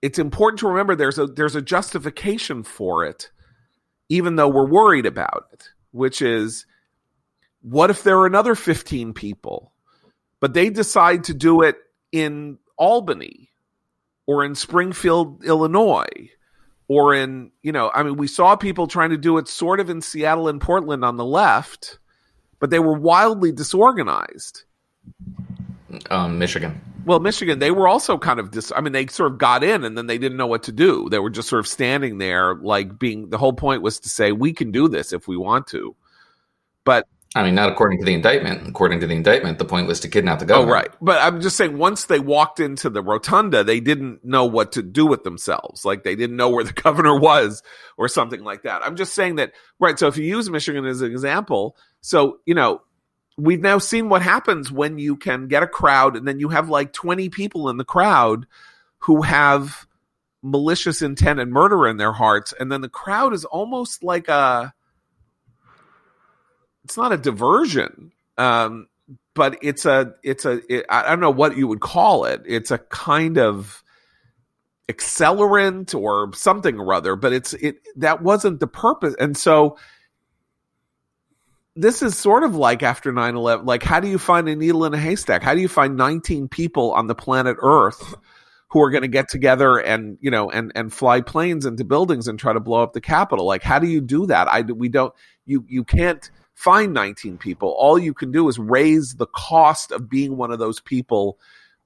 it's 0.00 0.18
important 0.18 0.60
to 0.60 0.68
remember 0.68 0.94
there's 0.96 1.18
a 1.18 1.26
there's 1.26 1.56
a 1.56 1.62
justification 1.62 2.62
for 2.62 3.04
it 3.04 3.30
even 4.08 4.36
though 4.36 4.48
we're 4.48 4.70
worried 4.70 5.06
about 5.06 5.46
it 5.52 5.68
which 5.90 6.22
is 6.22 6.64
what 7.64 7.90
if 7.90 8.02
there 8.04 8.18
are 8.20 8.26
another 8.26 8.54
15 8.54 9.12
people 9.12 9.74
but 10.44 10.52
they 10.52 10.68
decide 10.68 11.24
to 11.24 11.32
do 11.32 11.62
it 11.62 11.78
in 12.12 12.58
Albany 12.76 13.48
or 14.26 14.44
in 14.44 14.54
Springfield, 14.54 15.42
Illinois, 15.42 16.30
or 16.86 17.14
in, 17.14 17.50
you 17.62 17.72
know, 17.72 17.90
I 17.94 18.02
mean, 18.02 18.18
we 18.18 18.26
saw 18.26 18.54
people 18.54 18.86
trying 18.86 19.08
to 19.08 19.16
do 19.16 19.38
it 19.38 19.48
sort 19.48 19.80
of 19.80 19.88
in 19.88 20.02
Seattle 20.02 20.48
and 20.48 20.60
Portland 20.60 21.02
on 21.02 21.16
the 21.16 21.24
left, 21.24 21.98
but 22.58 22.68
they 22.68 22.78
were 22.78 22.92
wildly 22.92 23.52
disorganized. 23.52 24.64
Um, 26.10 26.38
Michigan. 26.38 26.78
Well, 27.06 27.20
Michigan, 27.20 27.58
they 27.58 27.70
were 27.70 27.88
also 27.88 28.18
kind 28.18 28.38
of 28.38 28.50
dis. 28.50 28.70
I 28.76 28.82
mean, 28.82 28.92
they 28.92 29.06
sort 29.06 29.32
of 29.32 29.38
got 29.38 29.64
in 29.64 29.82
and 29.82 29.96
then 29.96 30.08
they 30.08 30.18
didn't 30.18 30.36
know 30.36 30.46
what 30.46 30.64
to 30.64 30.72
do. 30.72 31.08
They 31.08 31.20
were 31.20 31.30
just 31.30 31.48
sort 31.48 31.60
of 31.60 31.66
standing 31.66 32.18
there, 32.18 32.54
like 32.54 32.98
being. 32.98 33.30
The 33.30 33.38
whole 33.38 33.54
point 33.54 33.80
was 33.80 34.00
to 34.00 34.10
say 34.10 34.32
we 34.32 34.52
can 34.52 34.72
do 34.72 34.88
this 34.88 35.14
if 35.14 35.26
we 35.26 35.38
want 35.38 35.68
to, 35.68 35.96
but 36.84 37.08
I 37.36 37.42
mean, 37.42 37.56
not 37.56 37.68
according 37.68 37.98
to 37.98 38.04
the 38.04 38.14
indictment. 38.14 38.68
According 38.68 39.00
to 39.00 39.08
the 39.08 39.14
indictment, 39.14 39.58
the 39.58 39.64
point 39.64 39.88
was 39.88 39.98
to 40.00 40.08
kidnap 40.08 40.38
the 40.38 40.44
oh, 40.44 40.48
governor. 40.48 40.70
Oh, 40.70 40.74
right. 40.74 40.88
But 41.00 41.20
I'm 41.20 41.40
just 41.40 41.56
saying, 41.56 41.76
once 41.76 42.04
they 42.04 42.20
walked 42.20 42.60
into 42.60 42.88
the 42.88 43.02
rotunda, 43.02 43.64
they 43.64 43.80
didn't 43.80 44.24
know 44.24 44.44
what 44.44 44.70
to 44.72 44.82
do 44.82 45.04
with 45.04 45.24
themselves. 45.24 45.84
Like 45.84 46.04
they 46.04 46.14
didn't 46.14 46.36
know 46.36 46.48
where 46.48 46.62
the 46.62 46.72
governor 46.82 47.18
was 47.18 47.62
or 47.96 48.08
something 48.08 48.44
like 48.44 48.62
that. 48.62 48.84
I'm 48.84 48.94
just 48.94 49.14
saying 49.14 49.36
that, 49.36 49.52
right. 49.80 49.98
So 49.98 50.06
if 50.06 50.16
you 50.16 50.24
use 50.24 50.48
Michigan 50.48 50.84
as 50.84 51.00
an 51.00 51.10
example, 51.10 51.76
so, 52.02 52.38
you 52.46 52.54
know, 52.54 52.82
we've 53.36 53.60
now 53.60 53.78
seen 53.78 54.08
what 54.08 54.22
happens 54.22 54.70
when 54.70 54.98
you 54.98 55.16
can 55.16 55.48
get 55.48 55.64
a 55.64 55.68
crowd 55.68 56.16
and 56.16 56.28
then 56.28 56.38
you 56.38 56.50
have 56.50 56.68
like 56.68 56.92
20 56.92 57.30
people 57.30 57.68
in 57.68 57.78
the 57.78 57.84
crowd 57.84 58.46
who 58.98 59.22
have 59.22 59.88
malicious 60.40 61.02
intent 61.02 61.40
and 61.40 61.50
murder 61.50 61.88
in 61.88 61.96
their 61.96 62.12
hearts. 62.12 62.54
And 62.60 62.70
then 62.70 62.80
the 62.80 62.88
crowd 62.88 63.34
is 63.34 63.44
almost 63.44 64.04
like 64.04 64.28
a, 64.28 64.72
it's 66.84 66.96
not 66.96 67.12
a 67.12 67.16
diversion. 67.16 68.12
Um, 68.36 68.88
but 69.34 69.58
it's 69.62 69.84
a 69.84 70.14
it's 70.22 70.44
a 70.44 70.60
it, 70.72 70.86
I 70.88 71.08
don't 71.08 71.20
know 71.20 71.30
what 71.30 71.56
you 71.56 71.66
would 71.66 71.80
call 71.80 72.24
it. 72.24 72.42
It's 72.46 72.70
a 72.70 72.78
kind 72.78 73.38
of 73.38 73.82
accelerant 74.88 75.98
or 75.98 76.32
something 76.34 76.78
or 76.78 76.94
other, 76.94 77.16
but 77.16 77.32
it's 77.32 77.52
it 77.54 77.76
that 77.96 78.22
wasn't 78.22 78.60
the 78.60 78.66
purpose. 78.66 79.14
And 79.18 79.36
so 79.36 79.76
this 81.76 82.02
is 82.02 82.16
sort 82.16 82.44
of 82.44 82.54
like 82.54 82.84
after 82.84 83.12
9-11 83.12 83.66
like 83.66 83.82
how 83.82 83.98
do 83.98 84.06
you 84.06 84.16
find 84.16 84.48
a 84.48 84.54
needle 84.54 84.84
in 84.84 84.94
a 84.94 84.98
haystack 84.98 85.42
how 85.42 85.54
do 85.54 85.60
you 85.60 85.66
find 85.66 85.96
19 85.96 86.46
people 86.46 86.92
on 86.92 87.08
the 87.08 87.16
planet 87.16 87.56
earth 87.60 88.14
who 88.68 88.80
are 88.80 88.90
going 88.90 89.02
to 89.02 89.08
get 89.08 89.28
together 89.28 89.78
and 89.78 90.16
you 90.20 90.30
know 90.30 90.48
and 90.48 90.70
and 90.76 90.92
fly 90.92 91.20
planes 91.20 91.66
into 91.66 91.84
buildings 91.84 92.28
and 92.28 92.38
try 92.38 92.52
to 92.52 92.60
blow 92.60 92.80
up 92.80 92.92
the 92.92 93.00
capitol 93.00 93.44
like 93.44 93.64
how 93.64 93.80
do 93.80 93.88
you 93.88 94.00
do 94.00 94.24
that 94.26 94.46
i 94.46 94.60
we 94.60 94.88
don't 94.88 95.12
you 95.46 95.64
you 95.68 95.82
can't 95.82 96.30
find 96.54 96.92
19 96.92 97.38
people. 97.38 97.70
All 97.78 97.98
you 97.98 98.14
can 98.14 98.30
do 98.30 98.48
is 98.48 98.58
raise 98.58 99.14
the 99.14 99.26
cost 99.26 99.92
of 99.92 100.08
being 100.08 100.36
one 100.36 100.50
of 100.50 100.58
those 100.58 100.80
people 100.80 101.38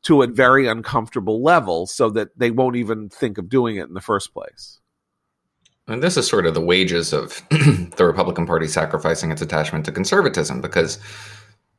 to 0.02 0.22
a 0.22 0.26
very 0.26 0.66
uncomfortable 0.66 1.42
level 1.42 1.86
so 1.86 2.08
that 2.10 2.38
they 2.38 2.50
won't 2.50 2.76
even 2.76 3.08
think 3.08 3.38
of 3.38 3.48
doing 3.48 3.76
it 3.76 3.88
in 3.88 3.94
the 3.94 4.00
first 4.00 4.32
place. 4.32 4.78
And 5.88 6.02
this 6.02 6.16
is 6.16 6.28
sort 6.28 6.46
of 6.46 6.54
the 6.54 6.60
wages 6.60 7.12
of 7.12 7.42
the 7.50 8.04
Republican 8.04 8.46
Party 8.46 8.66
sacrificing 8.66 9.32
its 9.32 9.42
attachment 9.42 9.86
to 9.86 9.92
conservatism 9.92 10.60
because 10.60 10.98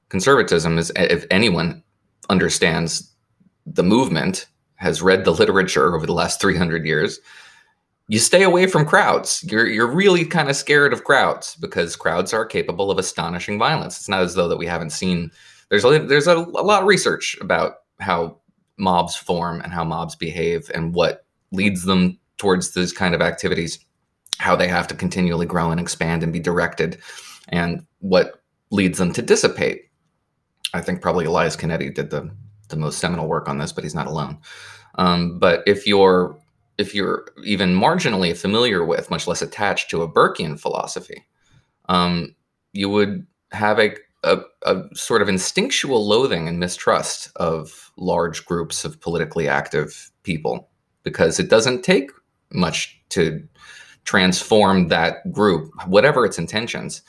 conservatism 0.09 0.77
is, 0.79 0.91
if 0.95 1.25
anyone 1.29 1.83
understands 2.27 3.13
the 3.65 3.83
movement, 3.83 4.47
has 4.75 5.01
read 5.01 5.25
the 5.25 5.31
literature 5.31 5.95
over 5.95 6.05
the 6.05 6.13
last 6.13 6.41
300 6.41 6.85
years, 6.85 7.19
you 8.09 8.19
stay 8.19 8.43
away 8.43 8.67
from 8.67 8.85
crowds. 8.85 9.45
You're, 9.49 9.67
you're 9.67 9.87
really 9.87 10.25
kind 10.25 10.49
of 10.49 10.57
scared 10.57 10.91
of 10.91 11.05
crowds 11.05 11.55
because 11.55 11.95
crowds 11.95 12.33
are 12.33 12.45
capable 12.45 12.91
of 12.91 12.97
astonishing 12.97 13.57
violence. 13.57 13.97
It's 13.97 14.09
not 14.09 14.21
as 14.21 14.35
though 14.35 14.49
that 14.49 14.57
we 14.57 14.65
haven't 14.65 14.89
seen, 14.89 15.31
there's 15.69 15.85
a, 15.85 15.99
there's 15.99 16.27
a, 16.27 16.35
a 16.35 16.65
lot 16.65 16.81
of 16.81 16.87
research 16.87 17.37
about 17.39 17.75
how 18.01 18.37
mobs 18.77 19.15
form 19.15 19.61
and 19.61 19.71
how 19.71 19.85
mobs 19.85 20.15
behave 20.15 20.69
and 20.73 20.93
what 20.93 21.25
leads 21.53 21.85
them 21.85 22.19
towards 22.37 22.73
these 22.73 22.91
kind 22.91 23.15
of 23.15 23.21
activities 23.21 23.79
how 24.39 24.55
they 24.55 24.67
have 24.67 24.87
to 24.87 24.95
continually 24.95 25.45
grow 25.45 25.69
and 25.69 25.79
expand 25.79 26.23
and 26.23 26.33
be 26.33 26.39
directed, 26.39 26.99
and 27.49 27.85
what 27.99 28.41
leads 28.71 28.97
them 28.97 29.13
to 29.13 29.21
dissipate. 29.21 29.89
I 30.73 30.81
think 30.81 31.01
probably 31.01 31.25
Elias 31.25 31.55
Canetti 31.55 31.93
did 31.93 32.09
the 32.09 32.31
the 32.69 32.77
most 32.77 32.99
seminal 32.99 33.27
work 33.27 33.49
on 33.49 33.57
this, 33.57 33.71
but 33.71 33.83
he's 33.83 33.95
not 33.95 34.07
alone. 34.07 34.37
Um, 34.95 35.39
but 35.39 35.63
if 35.65 35.85
you're 35.85 36.37
if 36.79 36.95
you're 36.95 37.27
even 37.43 37.75
marginally 37.75 38.35
familiar 38.35 38.85
with, 38.85 39.11
much 39.11 39.27
less 39.27 39.41
attached 39.41 39.89
to 39.89 40.01
a 40.01 40.09
Burkean 40.11 40.57
philosophy, 40.57 41.25
um, 41.89 42.33
you 42.71 42.87
would 42.87 43.27
have 43.51 43.79
a, 43.79 43.95
a, 44.23 44.39
a 44.63 44.83
sort 44.93 45.21
of 45.21 45.27
instinctual 45.27 46.07
loathing 46.07 46.47
and 46.47 46.57
mistrust 46.57 47.31
of 47.35 47.91
large 47.97 48.45
groups 48.45 48.85
of 48.85 49.01
politically 49.01 49.45
active 49.45 50.09
people 50.23 50.69
because 51.03 51.37
it 51.37 51.49
doesn't 51.49 51.83
take 51.83 52.11
much 52.53 52.97
to 53.09 53.45
transform 54.05 54.87
that 54.87 55.29
group, 55.33 55.69
whatever 55.85 56.25
its 56.25 56.39
intentions, 56.39 57.01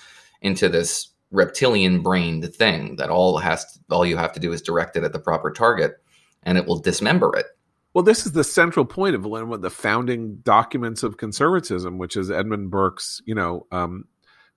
into 0.43 0.69
this 0.69 1.11
reptilian 1.31 2.03
brained 2.03 2.53
thing 2.53 2.97
that 2.97 3.09
all 3.09 3.39
has 3.39 3.73
to, 3.73 3.79
all 3.91 4.05
you 4.05 4.17
have 4.17 4.33
to 4.33 4.41
do 4.41 4.53
is 4.53 4.61
direct 4.61 4.97
it 4.97 5.05
at 5.05 5.13
the 5.13 5.19
proper 5.21 5.53
target 5.53 6.03
and 6.43 6.59
it 6.59 6.67
will 6.67 6.79
dismember 6.79 7.37
it. 7.37 7.47
Well, 7.93 8.05
this 8.05 8.25
is 8.25 8.33
the 8.33 8.45
central 8.45 8.85
point 8.85 9.17
of 9.17 9.25
one 9.25 9.53
of 9.53 9.63
the 9.63 9.71
founding 9.71 10.37
documents 10.37 11.03
of 11.03 11.17
conservatism, 11.17 11.99
which 11.99 12.17
is 12.17 12.31
Edmund 12.31 12.71
Burke's, 12.71 13.21
you 13.25 13.35
know, 13.35 13.67
um, 13.73 14.05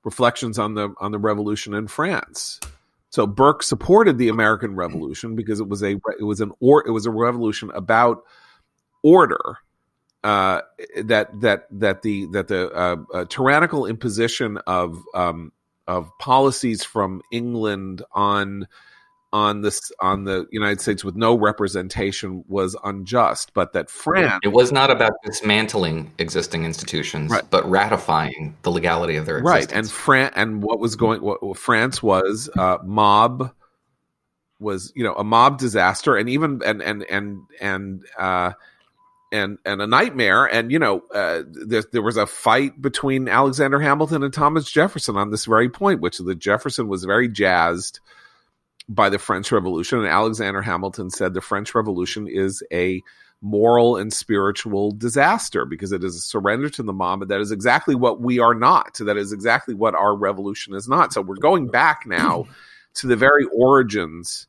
reflections 0.03 0.59
on 0.59 0.75
the 0.75 0.93
on 0.99 1.11
the 1.11 1.17
revolution 1.17 1.73
in 1.73 1.87
France. 1.87 2.59
So 3.09 3.25
Burke 3.25 3.63
supported 3.63 4.17
the 4.17 4.29
American 4.29 4.75
Revolution 4.75 5.35
because 5.35 5.59
it 5.59 5.67
was 5.67 5.81
a 5.81 5.99
it 6.19 6.23
was 6.23 6.41
an 6.41 6.51
or 6.59 6.85
it 6.87 6.91
was 6.91 7.05
a 7.05 7.11
revolution 7.11 7.71
about 7.73 8.23
order. 9.01 9.57
Uh, 10.23 10.61
that 11.03 11.29
that 11.41 11.67
that 11.69 12.01
the 12.01 12.27
that 12.27 12.47
the 12.47 12.71
uh, 12.71 12.95
uh, 13.13 13.25
tyrannical 13.25 13.85
imposition 13.85 14.57
of 14.67 14.97
um, 15.13 15.51
of 15.87 16.09
policies 16.19 16.83
from 16.83 17.21
England 17.31 18.03
on 18.13 18.67
on 19.33 19.61
this 19.61 19.91
on 19.99 20.25
the 20.25 20.45
United 20.51 20.79
States 20.79 21.03
with 21.03 21.15
no 21.15 21.35
representation 21.35 22.45
was 22.47 22.77
unjust, 22.83 23.51
but 23.55 23.73
that 23.73 23.89
France 23.89 24.39
It 24.43 24.49
was 24.49 24.71
not 24.71 24.91
about 24.91 25.13
dismantling 25.25 26.11
existing 26.19 26.65
institutions, 26.65 27.31
Right. 27.31 27.43
but 27.49 27.67
ratifying 27.69 28.55
the 28.61 28.71
legality 28.71 29.15
of 29.15 29.25
their 29.25 29.39
right. 29.39 29.69
And 29.73 29.89
Fran 29.89 30.31
and 30.35 30.61
what 30.61 30.79
was 30.79 30.95
going 30.95 31.21
what, 31.23 31.41
what 31.41 31.57
France 31.57 32.01
was 32.03 32.47
uh, 32.55 32.77
mob 32.85 33.51
was 34.59 34.93
you 34.95 35.03
know 35.03 35.15
a 35.15 35.23
mob 35.23 35.57
disaster 35.57 36.15
and 36.15 36.29
even 36.29 36.61
and 36.63 36.81
and 36.83 37.03
and 37.09 37.39
and 37.59 38.05
uh 38.17 38.51
and 39.31 39.57
and 39.65 39.81
a 39.81 39.87
nightmare. 39.87 40.45
And 40.45 40.71
you 40.71 40.77
know 40.77 41.01
uh, 41.11 41.41
there, 41.51 41.83
there 41.91 42.03
was 42.03 42.17
a 42.17 42.27
fight 42.27 42.79
between 42.79 43.27
Alexander 43.27 43.79
Hamilton 43.79 44.21
and 44.21 44.31
Thomas 44.31 44.71
Jefferson 44.71 45.17
on 45.17 45.31
this 45.31 45.45
very 45.45 45.69
point 45.69 46.01
which 46.01 46.19
the 46.19 46.35
Jefferson 46.35 46.87
was 46.87 47.03
very 47.03 47.27
jazzed 47.27 47.99
by 48.89 49.09
the 49.09 49.19
French 49.19 49.51
Revolution. 49.51 49.99
And 49.99 50.07
Alexander 50.07 50.61
Hamilton 50.61 51.09
said 51.09 51.33
the 51.33 51.41
French 51.41 51.73
Revolution 51.73 52.27
is 52.27 52.63
a 52.71 53.01
moral 53.41 53.97
and 53.97 54.13
spiritual 54.13 54.91
disaster 54.91 55.65
because 55.65 55.91
it 55.91 56.03
is 56.03 56.15
a 56.15 56.19
surrender 56.19 56.69
to 56.69 56.83
the 56.83 56.93
mob. 56.93 57.21
And 57.21 57.31
that 57.31 57.41
is 57.41 57.51
exactly 57.51 57.93
what 57.93 58.21
we 58.21 58.39
are 58.39 58.55
not. 58.55 58.97
That 58.99 59.17
is 59.17 59.33
exactly 59.33 59.73
what 59.73 59.95
our 59.95 60.15
revolution 60.15 60.73
is 60.73 60.87
not. 60.87 61.13
So 61.13 61.21
we're 61.21 61.35
going 61.35 61.67
back 61.67 62.03
now 62.05 62.47
to 62.95 63.07
the 63.07 63.17
very 63.17 63.45
origins 63.53 64.47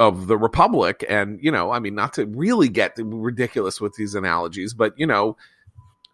of 0.00 0.26
the 0.26 0.36
republic. 0.36 1.04
And 1.08 1.38
you 1.42 1.50
know 1.50 1.70
i 1.70 1.78
mean 1.78 1.94
not 1.94 2.14
to 2.14 2.26
really 2.26 2.68
get 2.68 2.92
ridiculous 2.96 3.80
with 3.80 3.94
these 3.94 4.14
analogies 4.14 4.74
but 4.74 4.94
you 4.96 5.06
know 5.06 5.36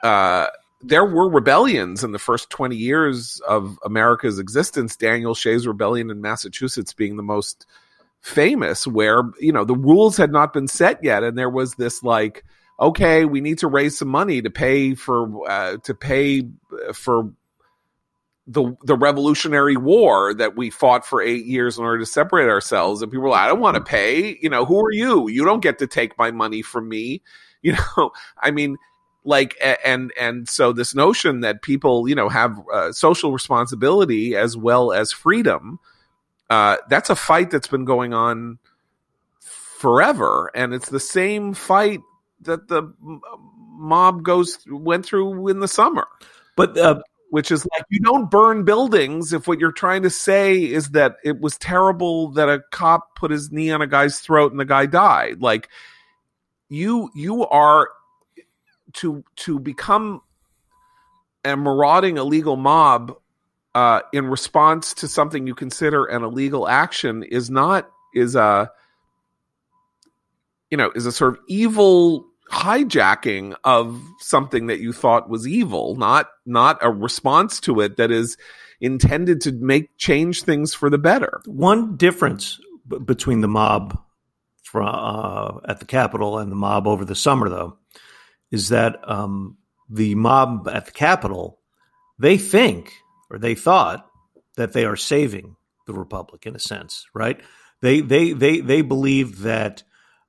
uh 0.02 0.46
there 0.86 1.04
were 1.04 1.28
rebellions 1.28 2.04
in 2.04 2.12
the 2.12 2.18
first 2.18 2.50
20 2.50 2.76
years 2.76 3.40
of 3.48 3.78
america's 3.84 4.38
existence 4.38 4.96
daniel 4.96 5.34
shays' 5.34 5.66
rebellion 5.66 6.10
in 6.10 6.20
massachusetts 6.20 6.92
being 6.92 7.16
the 7.16 7.22
most 7.22 7.66
famous 8.20 8.86
where 8.86 9.22
you 9.40 9.52
know 9.52 9.64
the 9.64 9.74
rules 9.74 10.16
had 10.16 10.32
not 10.32 10.52
been 10.52 10.68
set 10.68 11.02
yet 11.02 11.22
and 11.22 11.36
there 11.36 11.50
was 11.50 11.74
this 11.74 12.02
like 12.02 12.44
okay 12.80 13.24
we 13.24 13.40
need 13.40 13.58
to 13.58 13.68
raise 13.68 13.98
some 13.98 14.08
money 14.08 14.40
to 14.40 14.50
pay 14.50 14.94
for 14.94 15.48
uh, 15.48 15.76
to 15.78 15.94
pay 15.94 16.42
for 16.92 17.30
the 18.46 18.76
the 18.82 18.96
Revolutionary 18.96 19.76
War 19.76 20.34
that 20.34 20.56
we 20.56 20.70
fought 20.70 21.06
for 21.06 21.22
eight 21.22 21.46
years 21.46 21.78
in 21.78 21.84
order 21.84 22.00
to 22.00 22.06
separate 22.06 22.48
ourselves. 22.48 23.00
And 23.00 23.10
people 23.10 23.26
are 23.26 23.30
like, 23.30 23.40
I 23.40 23.48
don't 23.48 23.60
want 23.60 23.76
to 23.76 23.82
pay. 23.82 24.38
You 24.40 24.50
know, 24.50 24.64
who 24.64 24.84
are 24.84 24.92
you? 24.92 25.28
You 25.28 25.44
don't 25.44 25.62
get 25.62 25.78
to 25.78 25.86
take 25.86 26.18
my 26.18 26.30
money 26.30 26.62
from 26.62 26.88
me. 26.88 27.22
You 27.64 27.76
know, 27.96 28.10
I 28.38 28.50
mean, 28.50 28.76
like, 29.24 29.56
and 29.84 30.12
and 30.18 30.48
so 30.48 30.72
this 30.72 30.94
notion 30.94 31.40
that 31.40 31.62
people, 31.62 32.08
you 32.08 32.14
know, 32.14 32.28
have 32.28 32.58
uh, 32.72 32.92
social 32.92 33.32
responsibility 33.32 34.36
as 34.36 34.56
well 34.56 34.92
as 34.92 35.12
freedom. 35.12 35.78
Uh, 36.50 36.76
that's 36.88 37.10
a 37.10 37.16
fight 37.16 37.50
that's 37.50 37.68
been 37.68 37.84
going 37.84 38.12
on 38.12 38.58
forever, 39.40 40.50
and 40.54 40.74
it's 40.74 40.90
the 40.90 41.00
same 41.00 41.54
fight 41.54 42.00
that 42.42 42.68
the 42.68 42.92
mob 43.76 44.22
goes 44.22 44.58
went 44.66 45.06
through 45.06 45.48
in 45.48 45.60
the 45.60 45.68
summer. 45.68 46.06
But 46.56 46.76
uh, 46.76 47.00
which 47.34 47.50
is 47.50 47.66
like 47.76 47.84
you 47.90 47.98
don't 47.98 48.30
burn 48.30 48.64
buildings 48.64 49.32
if 49.32 49.48
what 49.48 49.58
you're 49.58 49.72
trying 49.72 50.02
to 50.02 50.10
say 50.10 50.62
is 50.62 50.90
that 50.90 51.16
it 51.24 51.40
was 51.40 51.58
terrible 51.58 52.28
that 52.28 52.48
a 52.48 52.60
cop 52.70 53.16
put 53.16 53.32
his 53.32 53.50
knee 53.50 53.72
on 53.72 53.82
a 53.82 53.88
guy's 53.88 54.20
throat 54.20 54.52
and 54.52 54.60
the 54.60 54.64
guy 54.64 54.86
died 54.86 55.42
like 55.42 55.68
you 56.68 57.10
you 57.12 57.44
are 57.46 57.88
to 58.94 59.24
to 59.36 59.58
become 59.58 60.22
a 61.44 61.56
marauding 61.56 62.16
illegal 62.16 62.56
mob 62.56 63.16
uh, 63.74 64.00
in 64.12 64.26
response 64.26 64.94
to 64.94 65.08
something 65.08 65.46
you 65.46 65.54
consider 65.54 66.04
an 66.04 66.22
illegal 66.22 66.68
action 66.68 67.22
is 67.22 67.50
not 67.50 67.90
is 68.14 68.34
a 68.34 68.70
you 70.70 70.76
know 70.76 70.90
is 70.94 71.06
a 71.06 71.12
sort 71.12 71.34
of 71.34 71.40
evil 71.48 72.26
hijacking 72.50 73.56
of 73.64 74.00
something 74.20 74.66
that 74.66 74.80
you 74.80 74.92
thought 74.92 75.28
was 75.28 75.46
evil, 75.46 75.96
not 75.96 76.28
not 76.46 76.78
a 76.82 76.90
response 76.90 77.60
to 77.60 77.80
it 77.80 77.96
that 77.96 78.10
is 78.10 78.36
intended 78.80 79.40
to 79.42 79.52
make 79.52 79.96
change 79.96 80.42
things 80.42 80.74
for 80.74 80.90
the 80.90 80.98
better. 80.98 81.40
One 81.46 81.96
difference 81.96 82.60
b- 82.86 82.98
between 82.98 83.40
the 83.40 83.48
mob 83.48 83.98
from 84.62 84.88
uh, 84.88 85.60
at 85.68 85.80
the 85.80 85.86
Capitol 85.86 86.38
and 86.38 86.50
the 86.50 86.56
mob 86.56 86.86
over 86.86 87.04
the 87.04 87.14
summer, 87.14 87.48
though, 87.48 87.78
is 88.54 88.70
that 88.70 88.96
um, 89.08 89.58
the 89.90 90.14
mob 90.14 90.68
at 90.68 90.86
the 90.86 90.92
Capitol 90.92 91.58
they 92.18 92.38
think 92.38 92.92
or 93.30 93.38
they 93.38 93.54
thought 93.54 94.06
that 94.56 94.72
they 94.72 94.84
are 94.84 94.96
saving 94.96 95.56
the 95.86 95.92
republic 95.92 96.46
in 96.46 96.54
a 96.54 96.60
sense, 96.60 97.06
right? 97.12 97.40
They 97.80 98.00
they 98.00 98.32
they 98.32 98.60
they 98.60 98.82
believe 98.82 99.40
that 99.40 99.82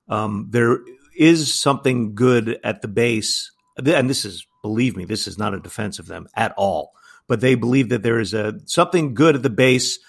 um, 0.10 0.48
there 0.50 0.80
is 1.16 1.54
something 1.54 2.16
good 2.16 2.60
at 2.64 2.82
the 2.82 2.88
base, 2.88 3.52
and 3.78 4.10
this 4.10 4.26
is, 4.26 4.46
believe 4.62 4.98
me, 4.98 5.06
this 5.06 5.28
is 5.28 5.38
not 5.38 5.54
a 5.54 5.60
defense 5.60 6.00
of 6.00 6.08
them 6.08 6.28
at 6.36 6.54
all, 6.58 6.92
but 7.28 7.40
they 7.40 7.56
believe 7.56 7.90
that 7.90 8.04
there 8.04 8.20
is 8.20 8.34
a 8.34 8.60
something 8.66 9.14
good 9.14 9.36
at 9.36 9.44
the 9.44 9.50
base 9.50 10.00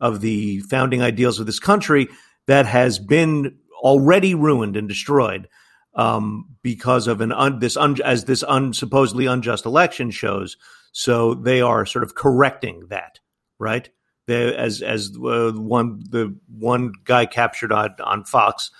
of 0.00 0.20
the 0.20 0.60
founding 0.60 1.02
ideals 1.02 1.40
of 1.40 1.46
this 1.46 1.58
country 1.58 2.08
that 2.46 2.66
has 2.66 2.98
been 2.98 3.58
already 3.82 4.34
ruined 4.34 4.76
and 4.76 4.88
destroyed 4.88 5.48
um, 5.96 6.56
because 6.62 7.06
of 7.06 7.20
an 7.20 7.32
un, 7.32 7.58
this 7.58 7.76
un, 7.76 7.96
as 8.04 8.24
this 8.26 8.44
un, 8.44 8.72
supposedly 8.72 9.26
unjust 9.26 9.66
election 9.66 10.10
shows. 10.10 10.56
So 10.92 11.34
they 11.34 11.60
are 11.60 11.84
sort 11.84 12.04
of 12.04 12.14
correcting 12.14 12.86
that, 12.88 13.18
right? 13.58 13.88
They, 14.26 14.54
as 14.54 14.82
as 14.82 15.10
uh, 15.16 15.52
one 15.52 16.02
the 16.08 16.36
one 16.48 16.92
guy 17.04 17.26
captured 17.26 17.72
on 17.72 17.94
on 18.02 18.24
Fox 18.24 18.70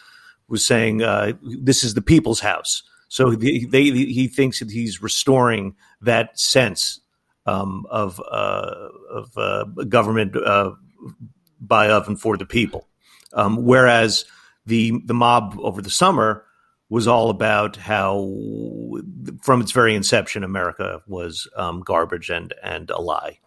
was 0.49 0.64
saying 0.64 1.03
uh, 1.03 1.33
this 1.43 1.85
is 1.85 1.95
the 1.95 2.03
people's 2.03 2.41
house. 2.41 2.83
So 3.09 3.33
they, 3.35 3.59
he 3.91 4.29
thinks 4.29 4.59
that 4.59 4.71
he's 4.71 5.01
restoring 5.01 5.77
that 6.01 6.39
sense 6.39 7.01
um, 7.47 7.87
of 7.91 8.21
uh, 8.21 8.89
of 9.11 9.39
uh, 9.39 9.64
government 9.89 10.37
uh, 10.37 10.73
by 11.61 11.91
of 11.91 12.09
and 12.09 12.21
for 12.21 12.37
the 12.37 12.47
people. 12.47 12.89
Um, 13.33 13.64
whereas 13.64 14.25
the 14.64 14.93
the 15.05 15.14
mob 15.14 15.57
over 15.61 15.81
the 15.81 15.91
summer 15.91 16.45
was 16.89 17.09
all 17.09 17.30
about 17.30 17.76
how, 17.76 18.30
from 19.43 19.61
its 19.61 19.72
very 19.72 19.95
inception, 19.95 20.45
America 20.45 21.03
was 21.07 21.49
um, 21.57 21.80
garbage 21.80 22.30
and 22.30 22.55
and 22.62 22.91
a 22.91 23.01
lie. 23.01 23.39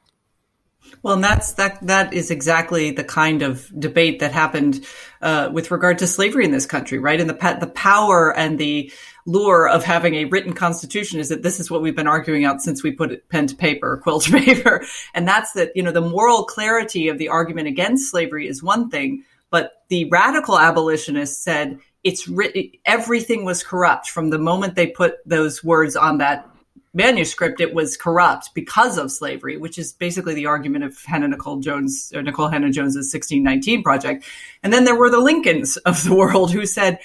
Well, 1.02 1.14
and 1.14 1.24
that's 1.24 1.54
that. 1.54 1.80
That 1.86 2.14
is 2.14 2.32
exactly 2.32 2.92
the 2.92 3.04
kind 3.04 3.42
of 3.42 3.72
debate 3.80 4.20
that 4.20 4.32
happened 4.32 4.86
uh, 5.22 5.50
with 5.52 5.72
regard 5.72 6.00
to 6.00 6.08
slavery 6.08 6.46
in 6.46 6.52
this 6.52 6.66
country, 6.66 6.98
right? 6.98 7.20
And 7.20 7.30
the 7.30 7.58
the 7.60 7.72
power 7.74 8.36
and 8.36 8.60
the 8.60 8.92
lure 9.26 9.70
of 9.70 9.84
having 9.84 10.16
a 10.16 10.26
written 10.26 10.54
constitution 10.54 11.20
is 11.20 11.30
that 11.30 11.44
this 11.44 11.60
is 11.60 11.70
what 11.70 11.82
we've 11.82 11.96
been 11.96 12.08
arguing 12.08 12.46
out 12.46 12.62
since 12.62 12.84
we 12.84 12.92
put 12.92 13.28
pen 13.30 13.48
to 13.48 13.56
paper, 13.56 13.98
quill 14.04 14.20
to 14.20 14.32
paper, 14.32 14.84
and 15.14 15.28
that's 15.28 15.54
that. 15.54 15.72
You 15.76 15.84
know, 15.84 15.92
the 15.92 16.02
moral 16.02 16.44
clarity 16.44 17.08
of 17.08 17.18
the 17.18 17.30
argument 17.30 17.68
against 17.68 18.10
slavery 18.10 18.48
is 18.48 18.62
one 18.62 18.90
thing, 18.90 19.24
but 19.50 19.84
the 19.90 20.10
radical 20.10 20.60
abolitionists 20.60 21.42
said 21.42 21.80
it's 22.04 22.28
written. 22.28 22.72
Everything 22.86 23.46
was 23.46 23.64
corrupt 23.64 24.10
from 24.10 24.30
the 24.30 24.40
moment 24.40 24.76
they 24.76 24.88
put 24.88 25.16
those 25.26 25.64
words 25.64 25.96
on 25.96 26.20
that 26.20 26.50
manuscript, 26.94 27.62
it 27.62 27.74
was 27.74 27.98
corrupt 27.98 28.50
because 28.54 28.98
of 28.98 29.12
slavery, 29.12 29.58
which 29.58 29.78
is 29.78 29.94
basically 29.94 30.34
the 30.34 30.48
argument 30.48 30.84
of 30.84 30.98
Hannah 31.04 31.28
Nicole 31.28 31.60
Jones 31.60 32.12
or 32.16 32.22
Nikole 32.22 32.52
Hannah 32.52 32.72
Jones's 32.72 33.14
1619 33.14 33.84
project. 33.84 34.26
And 34.64 34.74
then 34.74 34.86
there 34.86 34.98
were 34.98 35.10
the 35.10 35.20
Lincolns 35.20 35.78
of 35.78 36.04
the 36.04 36.16
world 36.16 36.52
who 36.52 36.66
said, 36.66 37.00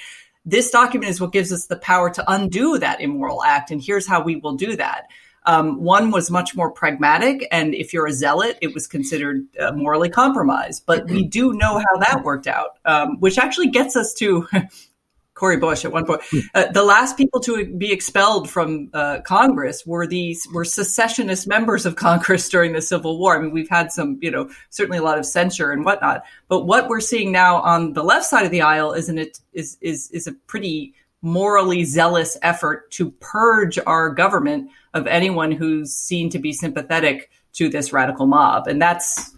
this 0.47 0.70
document 0.70 1.11
is 1.11 1.20
what 1.20 1.32
gives 1.32 1.53
us 1.53 1.66
the 1.66 1.76
power 1.76 2.11
to 2.11 2.32
undo 2.32 2.78
that 2.78 3.01
immoral 3.01 3.42
act. 3.42 3.70
And 3.70 3.82
here's 3.82 4.07
how 4.07 4.22
we 4.22 4.36
will 4.36 4.57
do 4.57 4.76
that. 4.76 5.05
Um, 5.47 5.82
one 5.82 6.11
was 6.11 6.30
much 6.30 6.57
more 6.57 6.70
pragmatic, 6.70 7.47
and 7.53 7.74
if 7.74 7.92
you're 7.92 8.07
a 8.07 8.12
zealot, 8.12 8.59
it 8.62 8.72
was 8.72 8.86
considered 8.86 9.47
uh, 9.61 9.72
morally 9.72 10.09
compromised. 10.09 10.84
But 10.86 11.07
we 11.07 11.24
do 11.24 11.53
know 11.53 11.78
how 11.78 11.99
that 11.99 12.22
worked 12.24 12.47
out, 12.47 12.78
um, 12.84 13.18
which 13.20 13.38
actually 13.38 13.68
gets 13.68 13.97
us 13.97 14.14
to 14.14 14.47
Cori 15.34 15.57
Bush 15.57 15.84
at 15.84 15.92
one 15.92 16.07
point. 16.07 16.22
Hmm. 16.30 16.38
Uh, 16.55 16.72
the 16.72 16.84
last 16.84 17.16
people 17.16 17.40
to 17.40 17.66
be 17.66 17.92
expelled 17.92 18.49
from 18.49 18.88
uh, 18.95 19.20
Congress 19.22 19.84
were 19.84 20.07
these 20.07 20.47
were 20.53 20.64
secessionist 20.64 21.47
members 21.47 21.84
of 21.84 21.97
Congress 21.97 22.49
during 22.49 22.72
the 22.72 22.80
Civil 22.80 23.18
War. 23.18 23.36
I 23.36 23.42
mean, 23.42 23.53
we've 23.53 23.68
had 23.68 23.92
some, 23.92 24.18
you 24.22 24.30
know, 24.30 24.49
certainly 24.70 24.99
a 24.99 25.03
lot 25.03 25.18
of 25.18 25.26
censure 25.26 25.72
and 25.72 25.84
whatnot. 25.84 26.22
But 26.49 26.66
what 26.66 26.88
we're 26.88 27.01
seeing 27.01 27.32
now 27.32 27.57
on 27.57 27.92
the 27.95 28.05
left 28.05 28.26
side 28.26 28.47
of 28.47 28.53
the 28.53 28.62
aisle 28.62 28.92
isn't 28.92 29.18
it 29.18 29.40
is 29.53 29.76
is 29.80 30.11
is 30.12 30.26
a 30.26 30.32
pretty 30.32 30.95
morally 31.25 31.85
zealous 31.85 32.37
effort 32.43 32.91
to 32.93 33.11
purge 33.12 33.79
our 33.87 34.11
government 34.11 34.70
of 34.93 35.07
anyone 35.07 35.51
who's 35.51 35.93
seen 35.93 36.29
to 36.31 36.39
be 36.39 36.53
sympathetic 36.53 37.31
to 37.55 37.68
this 37.68 37.93
radical 37.93 38.26
mob, 38.26 38.67
and 38.67 38.80
that's 38.80 39.34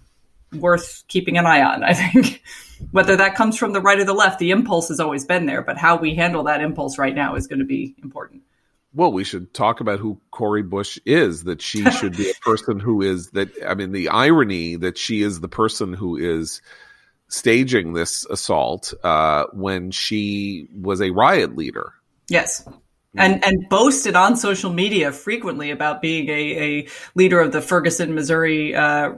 worth 0.52 1.04
keeping 1.08 1.38
an 1.38 1.46
eye 1.46 1.62
on. 1.62 1.82
I 1.84 1.94
think. 1.94 2.42
Whether 2.90 3.16
that 3.16 3.36
comes 3.36 3.56
from 3.56 3.72
the 3.72 3.80
right 3.80 3.98
or 3.98 4.04
the 4.04 4.12
left, 4.12 4.38
the 4.38 4.50
impulse 4.50 4.88
has 4.88 5.00
always 5.00 5.24
been 5.24 5.46
there, 5.46 5.62
but 5.62 5.78
how 5.78 5.96
we 5.96 6.14
handle 6.14 6.42
that 6.42 6.60
impulse 6.60 6.98
right 6.98 7.14
now 7.14 7.34
is 7.34 7.46
going 7.46 7.60
to 7.60 7.64
be 7.64 7.94
important. 8.02 8.42
Well, 8.92 9.12
we 9.12 9.24
should 9.24 9.54
talk 9.54 9.80
about 9.80 9.98
who 9.98 10.20
Cori 10.30 10.62
Bush 10.62 10.98
is, 11.06 11.44
that 11.44 11.62
she 11.62 11.90
should 11.90 12.16
be 12.16 12.30
a 12.30 12.34
person 12.42 12.78
who 12.78 13.00
is 13.00 13.30
that 13.30 13.48
I 13.66 13.74
mean 13.74 13.92
the 13.92 14.10
irony 14.10 14.76
that 14.76 14.98
she 14.98 15.22
is 15.22 15.40
the 15.40 15.48
person 15.48 15.94
who 15.94 16.16
is 16.16 16.60
staging 17.28 17.92
this 17.92 18.24
assault 18.26 18.94
uh, 19.02 19.44
when 19.52 19.90
she 19.90 20.68
was 20.74 21.00
a 21.00 21.10
riot 21.10 21.56
leader. 21.56 21.92
Yes 22.28 22.66
and 23.16 23.44
and 23.44 23.68
boasted 23.68 24.14
on 24.14 24.36
social 24.36 24.72
media 24.72 25.12
frequently 25.12 25.70
about 25.70 26.02
being 26.02 26.28
a, 26.28 26.32
a 26.32 26.88
leader 27.14 27.40
of 27.40 27.52
the 27.52 27.60
Ferguson, 27.60 28.14
Missouri 28.14 28.74
uh, 28.74 29.12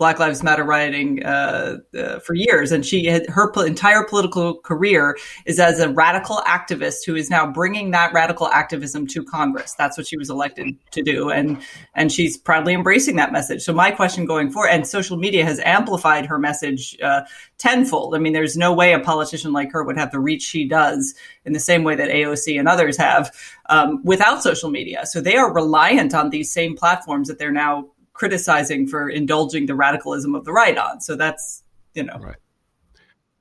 Black 0.00 0.18
Lives 0.18 0.42
Matter 0.42 0.64
rioting 0.64 1.22
uh, 1.26 1.76
uh, 1.94 2.20
for 2.20 2.32
years, 2.32 2.72
and 2.72 2.86
she 2.86 3.04
had, 3.04 3.28
her 3.28 3.52
entire 3.66 4.02
political 4.02 4.54
career 4.54 5.18
is 5.44 5.60
as 5.60 5.78
a 5.78 5.90
radical 5.90 6.38
activist 6.46 7.04
who 7.04 7.14
is 7.14 7.28
now 7.28 7.46
bringing 7.46 7.90
that 7.90 8.10
radical 8.14 8.48
activism 8.48 9.06
to 9.08 9.22
Congress. 9.22 9.74
That's 9.74 9.98
what 9.98 10.06
she 10.06 10.16
was 10.16 10.30
elected 10.30 10.74
to 10.92 11.02
do, 11.02 11.28
and 11.28 11.58
and 11.94 12.10
she's 12.10 12.38
proudly 12.38 12.72
embracing 12.72 13.16
that 13.16 13.30
message. 13.30 13.60
So 13.60 13.74
my 13.74 13.90
question 13.90 14.24
going 14.24 14.50
forward, 14.50 14.70
and 14.70 14.86
social 14.86 15.18
media 15.18 15.44
has 15.44 15.60
amplified 15.60 16.24
her 16.24 16.38
message 16.38 16.96
uh, 17.02 17.20
tenfold. 17.58 18.14
I 18.14 18.18
mean, 18.20 18.32
there's 18.32 18.56
no 18.56 18.72
way 18.72 18.94
a 18.94 19.00
politician 19.00 19.52
like 19.52 19.70
her 19.72 19.84
would 19.84 19.98
have 19.98 20.12
the 20.12 20.18
reach 20.18 20.42
she 20.42 20.66
does 20.66 21.14
in 21.44 21.52
the 21.52 21.60
same 21.60 21.84
way 21.84 21.94
that 21.96 22.08
AOC 22.08 22.58
and 22.58 22.68
others 22.68 22.96
have 22.96 23.30
um, 23.68 24.02
without 24.02 24.42
social 24.42 24.70
media. 24.70 25.04
So 25.04 25.20
they 25.20 25.36
are 25.36 25.52
reliant 25.52 26.14
on 26.14 26.30
these 26.30 26.50
same 26.50 26.74
platforms 26.74 27.28
that 27.28 27.38
they're 27.38 27.52
now 27.52 27.88
criticizing 28.20 28.86
for 28.86 29.08
indulging 29.08 29.64
the 29.64 29.74
radicalism 29.74 30.34
of 30.34 30.44
the 30.44 30.52
right 30.52 30.76
on. 30.76 31.00
So 31.00 31.16
that's, 31.16 31.62
you 31.94 32.02
know. 32.02 32.18
Right. 32.18 32.36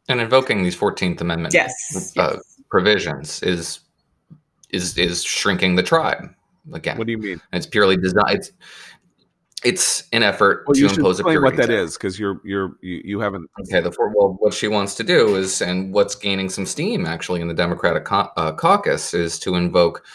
And 0.08 0.22
invoking 0.22 0.64
these 0.64 0.76
14th 0.76 1.20
Amendment 1.20 1.54
yes, 1.54 1.74
uh, 2.18 2.32
yes. 2.36 2.62
provisions 2.72 3.44
is 3.44 3.82
is 4.70 4.98
is 4.98 5.22
shrinking 5.22 5.76
the 5.76 5.84
tribe 5.84 6.34
again. 6.72 6.98
What 6.98 7.08
do 7.08 7.12
you 7.12 7.18
mean? 7.18 7.42
It's 7.52 7.68
purely 7.68 7.98
designed. 7.98 8.38
It's, 8.38 8.52
it's 9.66 10.04
an 10.14 10.24
effort 10.24 10.64
well, 10.66 10.76
to 10.76 10.88
impose 10.88 11.20
a 11.20 11.24
purity 11.24 11.44
what 11.44 11.58
that 11.58 11.70
is 11.70 11.96
because 11.96 12.18
you're 12.18 12.40
you're 12.46 12.78
you, 12.82 13.02
you 13.04 13.20
haven't 13.20 13.50
okay 13.60 13.82
the 13.82 13.92
well 14.16 14.38
what 14.40 14.54
she 14.54 14.70
wants 14.70 14.96
to 14.96 15.04
do 15.04 15.36
is 15.36 15.62
and 15.62 15.94
what's 15.94 16.16
gaining 16.16 16.48
some 16.48 16.66
steam 16.66 17.06
actually 17.06 17.42
in 17.42 17.50
the 17.50 17.54
democratic 17.54 18.10
uh, 18.10 18.54
caucus 18.54 19.14
is 19.14 19.38
to 19.38 19.56
invoke 19.56 20.06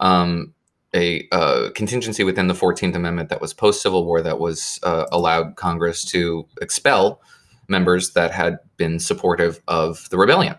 um, 0.00 0.52
a 0.94 1.28
uh, 1.32 1.70
contingency 1.74 2.24
within 2.24 2.46
the 2.46 2.54
14th 2.54 2.94
Amendment 2.94 3.28
that 3.28 3.40
was 3.40 3.52
post 3.52 3.82
Civil 3.82 4.06
War 4.06 4.22
that 4.22 4.38
was 4.38 4.78
uh, 4.82 5.06
allowed 5.12 5.56
Congress 5.56 6.04
to 6.06 6.46
expel 6.60 7.20
members 7.68 8.12
that 8.12 8.30
had 8.30 8.58
been 8.76 8.98
supportive 8.98 9.60
of 9.68 10.08
the 10.10 10.16
rebellion. 10.16 10.56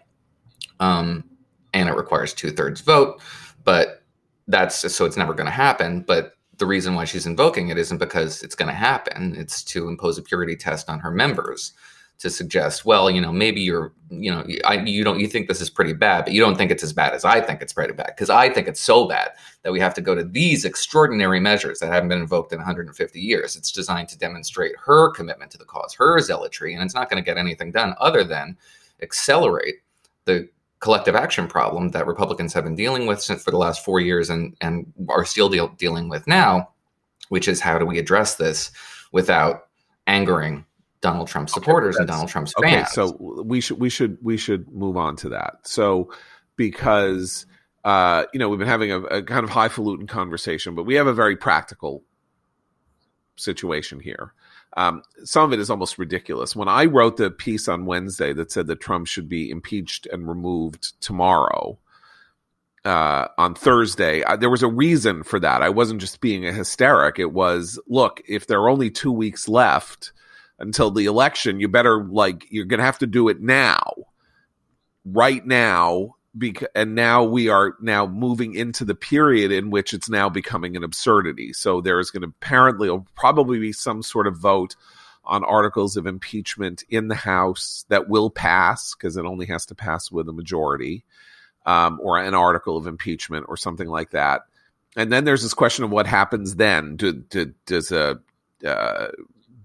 Um, 0.79 1.23
and 1.73 1.89
it 1.89 1.95
requires 1.95 2.33
two 2.33 2.51
thirds 2.51 2.81
vote, 2.81 3.21
but 3.63 4.03
that's 4.47 4.93
so 4.93 5.05
it's 5.05 5.17
never 5.17 5.33
going 5.33 5.45
to 5.45 5.51
happen. 5.51 6.01
But 6.01 6.33
the 6.57 6.65
reason 6.65 6.95
why 6.95 7.05
she's 7.05 7.25
invoking 7.25 7.69
it 7.69 7.77
isn't 7.77 7.97
because 7.97 8.43
it's 8.43 8.55
going 8.55 8.69
to 8.69 8.75
happen, 8.75 9.35
it's 9.37 9.63
to 9.65 9.87
impose 9.87 10.17
a 10.17 10.21
purity 10.21 10.55
test 10.55 10.89
on 10.89 10.99
her 10.99 11.11
members 11.11 11.73
to 12.19 12.29
suggest, 12.29 12.83
well, 12.83 13.09
you 13.09 13.21
know, 13.21 13.31
maybe 13.31 13.61
you're, 13.61 13.93
you 14.09 14.29
know, 14.29 14.45
I, 14.65 14.75
you 14.83 15.05
don't, 15.05 15.21
you 15.21 15.27
think 15.27 15.47
this 15.47 15.61
is 15.61 15.69
pretty 15.69 15.93
bad, 15.93 16.25
but 16.25 16.33
you 16.33 16.41
don't 16.41 16.57
think 16.57 16.69
it's 16.69 16.83
as 16.83 16.91
bad 16.91 17.13
as 17.13 17.23
I 17.23 17.39
think 17.39 17.61
it's 17.61 17.71
pretty 17.71 17.93
bad 17.93 18.07
because 18.07 18.29
I 18.29 18.49
think 18.49 18.67
it's 18.67 18.81
so 18.81 19.07
bad 19.07 19.31
that 19.63 19.71
we 19.71 19.79
have 19.79 19.93
to 19.93 20.01
go 20.01 20.15
to 20.15 20.23
these 20.25 20.65
extraordinary 20.65 21.39
measures 21.39 21.79
that 21.79 21.91
haven't 21.91 22.09
been 22.09 22.19
invoked 22.19 22.51
in 22.51 22.59
150 22.59 23.21
years. 23.21 23.55
It's 23.55 23.71
designed 23.71 24.09
to 24.09 24.17
demonstrate 24.17 24.73
her 24.85 25.11
commitment 25.11 25.49
to 25.51 25.57
the 25.57 25.63
cause, 25.63 25.93
her 25.93 26.19
zealotry, 26.19 26.73
and 26.73 26.83
it's 26.83 26.93
not 26.93 27.09
going 27.09 27.23
to 27.23 27.25
get 27.25 27.37
anything 27.37 27.71
done 27.71 27.95
other 28.01 28.25
than 28.25 28.57
accelerate 29.01 29.75
the 30.25 30.49
collective 30.79 31.15
action 31.15 31.47
problem 31.47 31.89
that 31.89 32.05
Republicans 32.05 32.53
have 32.53 32.65
been 32.65 32.75
dealing 32.75 33.05
with 33.05 33.21
since 33.21 33.43
for 33.43 33.51
the 33.51 33.57
last 33.57 33.83
four 33.85 34.01
years 34.01 34.29
and 34.29 34.55
and 34.59 34.91
are 35.07 35.23
still 35.23 35.47
deal, 35.47 35.69
dealing 35.77 36.09
with 36.09 36.27
now, 36.27 36.69
which 37.29 37.47
is 37.47 37.61
how 37.61 37.79
do 37.79 37.85
we 37.85 37.97
address 37.97 38.35
this 38.35 38.71
without 39.13 39.67
angering 40.07 40.65
Donald 41.01 41.27
Trump 41.27 41.49
supporters 41.49 41.95
okay, 41.95 42.01
and 42.01 42.07
Donald 42.07 42.29
Trump's 42.29 42.53
fans. 42.61 42.73
Okay, 42.73 42.85
so 42.91 43.15
we 43.43 43.61
should 43.61 43.79
we 43.79 43.89
should 43.89 44.17
we 44.21 44.37
should 44.37 44.69
move 44.71 44.97
on 44.97 45.15
to 45.17 45.29
that. 45.29 45.55
So 45.63 46.11
because 46.55 47.45
uh, 47.85 48.25
you 48.33 48.39
know 48.39 48.49
we've 48.49 48.59
been 48.59 48.67
having 48.67 48.91
a, 48.91 48.99
a 49.03 49.23
kind 49.23 49.43
of 49.43 49.49
highfalutin 49.49 50.07
conversation, 50.07 50.75
but 50.75 50.83
we 50.83 50.95
have 50.95 51.07
a 51.07 51.13
very 51.13 51.37
practical 51.37 52.03
situation 53.35 53.99
here. 53.99 54.33
Um, 54.77 55.01
some 55.23 55.45
of 55.45 55.53
it 55.53 55.59
is 55.59 55.69
almost 55.69 55.97
ridiculous. 55.97 56.55
When 56.55 56.67
I 56.67 56.85
wrote 56.85 57.17
the 57.17 57.31
piece 57.31 57.67
on 57.67 57.85
Wednesday 57.85 58.33
that 58.33 58.51
said 58.51 58.67
that 58.67 58.81
Trump 58.81 59.07
should 59.07 59.27
be 59.27 59.49
impeached 59.49 60.05
and 60.11 60.27
removed 60.27 61.01
tomorrow, 61.01 61.79
uh, 62.85 63.27
on 63.37 63.55
Thursday, 63.55 64.23
I, 64.23 64.35
there 64.35 64.49
was 64.49 64.63
a 64.63 64.67
reason 64.67 65.23
for 65.23 65.39
that. 65.39 65.61
I 65.61 65.69
wasn't 65.69 66.01
just 66.01 66.21
being 66.21 66.45
a 66.45 66.53
hysteric. 66.53 67.19
It 67.19 67.33
was, 67.33 67.79
look, 67.87 68.21
if 68.27 68.47
there 68.47 68.59
are 68.59 68.69
only 68.69 68.89
two 68.89 69.11
weeks 69.11 69.47
left, 69.47 70.11
until 70.59 70.91
the 70.91 71.05
election, 71.05 71.59
you 71.59 71.67
better 71.67 72.03
like 72.03 72.45
you're 72.49 72.65
going 72.65 72.79
to 72.79 72.85
have 72.85 72.99
to 72.99 73.07
do 73.07 73.29
it 73.29 73.41
now, 73.41 73.93
right 75.05 75.45
now. 75.45 76.15
Because 76.37 76.67
and 76.75 76.93
now 76.93 77.23
we 77.23 77.49
are 77.49 77.73
now 77.81 78.05
moving 78.05 78.53
into 78.53 78.85
the 78.85 78.93
period 78.93 79.51
in 79.51 79.71
which 79.71 79.95
it's 79.95 80.09
now 80.09 80.29
becoming 80.29 80.75
an 80.75 80.83
absurdity. 80.83 81.53
So 81.53 81.81
there 81.81 81.99
is 81.99 82.11
going 82.11 82.21
to 82.21 82.27
apparently 82.27 82.95
probably 83.15 83.59
be 83.59 83.71
some 83.71 84.03
sort 84.03 84.27
of 84.27 84.37
vote 84.37 84.75
on 85.25 85.43
articles 85.43 85.97
of 85.97 86.05
impeachment 86.05 86.83
in 86.89 87.07
the 87.07 87.15
House 87.15 87.85
that 87.89 88.09
will 88.09 88.29
pass 88.29 88.93
because 88.93 89.17
it 89.17 89.25
only 89.25 89.47
has 89.47 89.65
to 89.67 89.75
pass 89.75 90.11
with 90.11 90.29
a 90.29 90.33
majority, 90.33 91.03
um, 91.65 91.99
or 92.01 92.19
an 92.19 92.35
article 92.35 92.77
of 92.77 92.87
impeachment 92.87 93.45
or 93.49 93.57
something 93.57 93.87
like 93.87 94.11
that. 94.11 94.41
And 94.95 95.11
then 95.11 95.25
there's 95.25 95.43
this 95.43 95.53
question 95.53 95.83
of 95.83 95.91
what 95.91 96.07
happens 96.07 96.55
then. 96.55 96.95
Do, 96.95 97.13
do, 97.13 97.53
does 97.65 97.91
a 97.91 98.19
uh, 98.65 99.07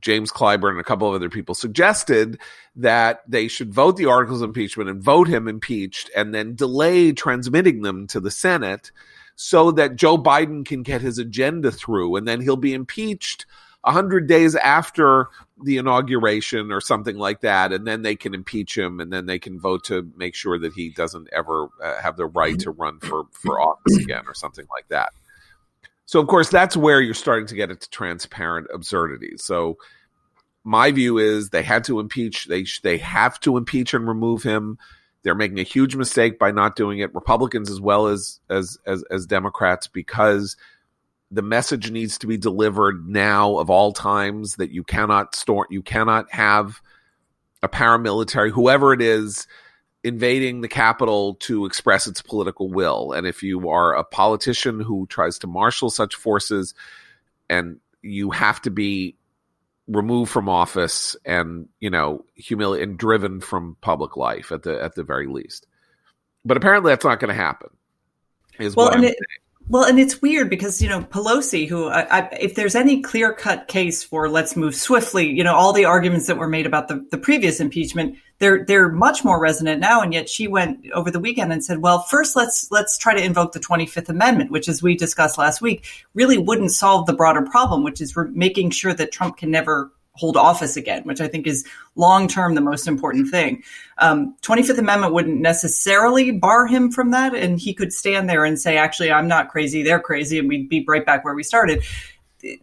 James 0.05 0.31
Clyburn 0.31 0.73
and 0.73 0.81
a 0.81 0.85
couple 0.85 1.09
of 1.09 1.15
other 1.15 1.31
people 1.31 1.55
suggested 1.55 2.39
that 2.77 3.23
they 3.27 3.49
should 3.49 3.73
vote 3.73 3.97
the 3.97 4.05
articles 4.05 4.43
of 4.43 4.51
impeachment 4.51 4.91
and 4.91 5.03
vote 5.03 5.27
him 5.27 5.49
impeached 5.49 6.11
and 6.15 6.35
then 6.35 6.55
delay 6.55 7.11
transmitting 7.11 7.81
them 7.81 8.07
to 8.09 8.21
the 8.21 8.31
Senate 8.31 8.93
so 9.35 9.71
that 9.73 9.97
Joe 9.97 10.19
Biden 10.19 10.65
can 10.65 10.83
get 10.83 11.01
his 11.01 11.19
agenda 11.19 11.73
through 11.73 12.17
and 12.17 12.29
then 12.29 12.43
he'll 12.43 12.57
be 12.57 12.75
impeached 12.75 13.47
100 13.81 14.29
days 14.29 14.55
after 14.57 15.29
the 15.63 15.79
inauguration 15.79 16.71
or 16.71 16.83
something 16.83 17.17
like 17.17 17.41
that 17.41 17.73
and 17.73 17.87
then 17.87 18.03
they 18.03 18.15
can 18.15 18.35
impeach 18.35 18.77
him 18.77 19.01
and 19.01 19.11
then 19.11 19.25
they 19.25 19.39
can 19.39 19.59
vote 19.59 19.85
to 19.85 20.11
make 20.17 20.35
sure 20.35 20.59
that 20.59 20.75
he 20.75 20.91
doesn't 20.91 21.29
ever 21.33 21.69
uh, 21.83 21.99
have 22.03 22.19
the 22.19 22.27
right 22.27 22.59
to 22.59 22.71
run 22.71 22.99
for 23.01 23.25
for 23.33 23.59
office 23.59 23.97
again 23.97 24.25
or 24.27 24.35
something 24.35 24.67
like 24.71 24.87
that 24.89 25.11
so 26.07 26.21
of 26.21 26.27
course 26.27 26.51
that's 26.51 26.77
where 26.77 27.01
you're 27.01 27.15
starting 27.15 27.47
to 27.47 27.55
get 27.55 27.71
into 27.71 27.89
transparent 27.91 28.69
absurdities. 28.73 29.45
So 29.45 29.79
my 30.65 30.91
view 30.91 31.19
is 31.19 31.51
they 31.51 31.63
had 31.63 31.85
to 31.85 32.01
impeach. 32.01 32.47
They 32.47 32.65
they 32.83 32.99
have 32.99 33.39
to 33.41 33.57
impeach 33.57 33.95
and 33.95 34.09
remove 34.09 34.43
him. 34.43 34.79
They're 35.23 35.35
making 35.35 35.61
a 35.61 35.65
huge 35.65 35.95
mistake 35.95 36.39
by 36.39 36.51
not 36.51 36.77
doing 36.77 36.99
it. 36.99 37.15
Republicans 37.15 37.71
as 37.71 37.81
well 37.81 38.07
as 38.07 38.41
as 38.49 38.79
as, 38.87 39.05
as 39.11 39.27
Democrats 39.27 39.87
because 39.87 40.57
the 41.31 41.43
message 41.43 41.91
needs 41.91 42.19
to 42.19 42.27
be 42.27 42.37
delivered 42.37 43.09
now 43.09 43.59
of 43.59 43.69
all 43.71 43.93
times 43.93 44.57
that 44.57 44.71
you 44.71 44.83
cannot 44.83 45.35
store 45.35 45.67
you 45.71 45.83
cannot 45.83 46.31
have 46.33 46.81
a 47.63 47.69
paramilitary 47.69 48.51
whoever 48.51 48.93
it 48.93 49.03
is 49.03 49.47
invading 50.05 50.61
the 50.61 50.69
Capitol 50.69 51.35
to 51.37 51.65
express 51.65 52.07
its 52.07 52.21
political 52.21 52.69
will. 52.69 53.13
And 53.13 53.27
if 53.27 53.43
you 53.43 53.71
are 53.71 53.95
a 53.95 54.05
politician 54.05 54.81
who 54.81 55.07
tries 55.07 55.39
to 55.39 55.47
marshal 55.47 55.89
such 55.89 56.15
forces, 56.15 56.75
and 57.49 57.81
you 58.03 58.31
have 58.31 58.61
to 58.63 58.71
be 58.71 59.17
removed 59.87 60.31
from 60.31 60.49
office 60.49 61.17
and 61.25 61.69
you 61.81 61.91
know 61.91 62.25
humiliated 62.35 62.89
and 62.89 62.99
driven 62.99 63.41
from 63.41 63.77
public 63.81 64.17
life 64.17 64.51
at 64.53 64.63
the 64.63 64.83
at 64.83 64.95
the 64.95 65.03
very 65.03 65.27
least. 65.27 65.67
But 66.45 66.57
apparently, 66.57 66.93
that's 66.93 67.05
not 67.05 67.21
going 67.21 67.29
to 67.29 67.35
happen. 67.35 67.71
Is 68.59 68.77
well, 68.77 68.87
what 68.87 68.97
I'm 68.97 69.05
it, 69.05 69.09
saying. 69.09 69.44
Well, 69.67 69.85
and 69.85 69.99
it's 69.99 70.21
weird 70.21 70.51
because 70.51 70.83
you 70.83 70.91
know 70.91 71.01
Pelosi, 71.01 71.67
who 71.67 71.89
I, 71.89 72.19
I, 72.19 72.29
if 72.39 72.55
there's 72.55 72.75
any 72.75 73.01
clear 73.01 73.33
cut 73.33 73.67
case 73.67 74.03
for 74.03 74.29
let's 74.29 74.57
move 74.57 74.75
swiftly, 74.75 75.27
you 75.31 75.43
know 75.43 75.55
all 75.55 75.73
the 75.73 75.87
arguments 75.87 76.27
that 76.27 76.37
were 76.37 76.49
made 76.49 76.67
about 76.67 76.89
the, 76.89 77.07
the 77.11 77.17
previous 77.17 77.61
impeachment, 77.61 78.19
they're 78.41 78.65
they're 78.67 78.91
much 78.91 79.25
more 79.25 79.41
resonant 79.41 79.81
now. 79.81 80.03
And 80.03 80.13
yet 80.13 80.29
she 80.29 80.49
went 80.49 80.91
over 80.93 81.11
the 81.11 81.19
weekend 81.19 81.51
and 81.51 81.65
said, 81.65 81.79
well, 81.79 82.03
first 82.03 82.37
let's 82.37 82.71
let's 82.71 82.99
try 82.99 83.15
to 83.15 83.25
invoke 83.25 83.53
the 83.53 83.61
25th 83.61 84.11
Amendment, 84.11 84.51
which, 84.51 84.69
as 84.69 84.83
we 84.83 84.97
discussed 84.97 85.39
last 85.39 85.63
week, 85.63 85.87
really 86.13 86.37
wouldn't 86.37 86.73
solve 86.73 87.07
the 87.07 87.15
broader 87.15 87.43
problem, 87.43 87.83
which 87.83 88.03
is 88.03 88.15
making 88.33 88.71
sure 88.71 88.93
that 88.93 89.13
Trump 89.13 89.39
can 89.39 89.51
never 89.51 89.91
hold 90.17 90.37
office 90.37 90.77
again, 90.77 91.03
which 91.03 91.21
I 91.21 91.27
think 91.27 91.47
is 91.47 91.67
long 91.97 92.29
term 92.29 92.55
the 92.55 92.61
most 92.61 92.87
important 92.87 93.31
thing. 93.31 93.63
Um, 93.99 94.37
25th 94.43 94.79
Amendment 94.79 95.13
wouldn't 95.13 95.41
necessarily 95.41 96.31
bar 96.31 96.67
him 96.67 96.91
from 96.91 97.11
that, 97.11 97.35
and 97.35 97.59
he 97.59 97.75
could 97.75 97.93
stand 97.93 98.29
there 98.29 98.45
and 98.45 98.59
say, 98.59 98.77
"Actually, 98.77 99.11
I'm 99.11 99.29
not 99.29 99.49
crazy; 99.49 99.83
they're 99.83 100.01
crazy," 100.01 100.39
and 100.39 100.49
we'd 100.49 100.69
be 100.69 100.85
right 100.87 101.05
back 101.05 101.25
where 101.25 101.35
we 101.35 101.43
started 101.43 101.83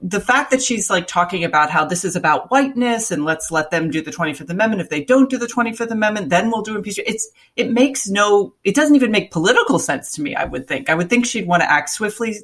the 0.01 0.21
fact 0.21 0.51
that 0.51 0.61
she's 0.61 0.89
like 0.89 1.07
talking 1.07 1.43
about 1.43 1.71
how 1.71 1.85
this 1.85 2.05
is 2.05 2.15
about 2.15 2.51
whiteness 2.51 3.09
and 3.09 3.25
let's 3.25 3.49
let 3.49 3.71
them 3.71 3.89
do 3.89 4.01
the 4.01 4.11
25th 4.11 4.49
amendment. 4.49 4.81
If 4.81 4.89
they 4.89 5.03
don't 5.03 5.29
do 5.29 5.37
the 5.37 5.47
25th 5.47 5.89
amendment 5.89 6.29
then 6.29 6.51
we'll 6.51 6.61
do 6.61 6.75
impeachment. 6.75 7.09
It's 7.09 7.29
it 7.55 7.71
makes 7.71 8.07
no 8.07 8.53
it 8.63 8.75
doesn't 8.75 8.95
even 8.95 9.11
make 9.11 9.31
political 9.31 9.79
sense 9.79 10.11
to 10.13 10.21
me 10.21 10.35
i 10.35 10.45
would 10.45 10.67
think. 10.67 10.89
I 10.89 10.95
would 10.95 11.09
think 11.09 11.25
she'd 11.25 11.47
want 11.47 11.63
to 11.63 11.71
act 11.71 11.89
swiftly. 11.89 12.37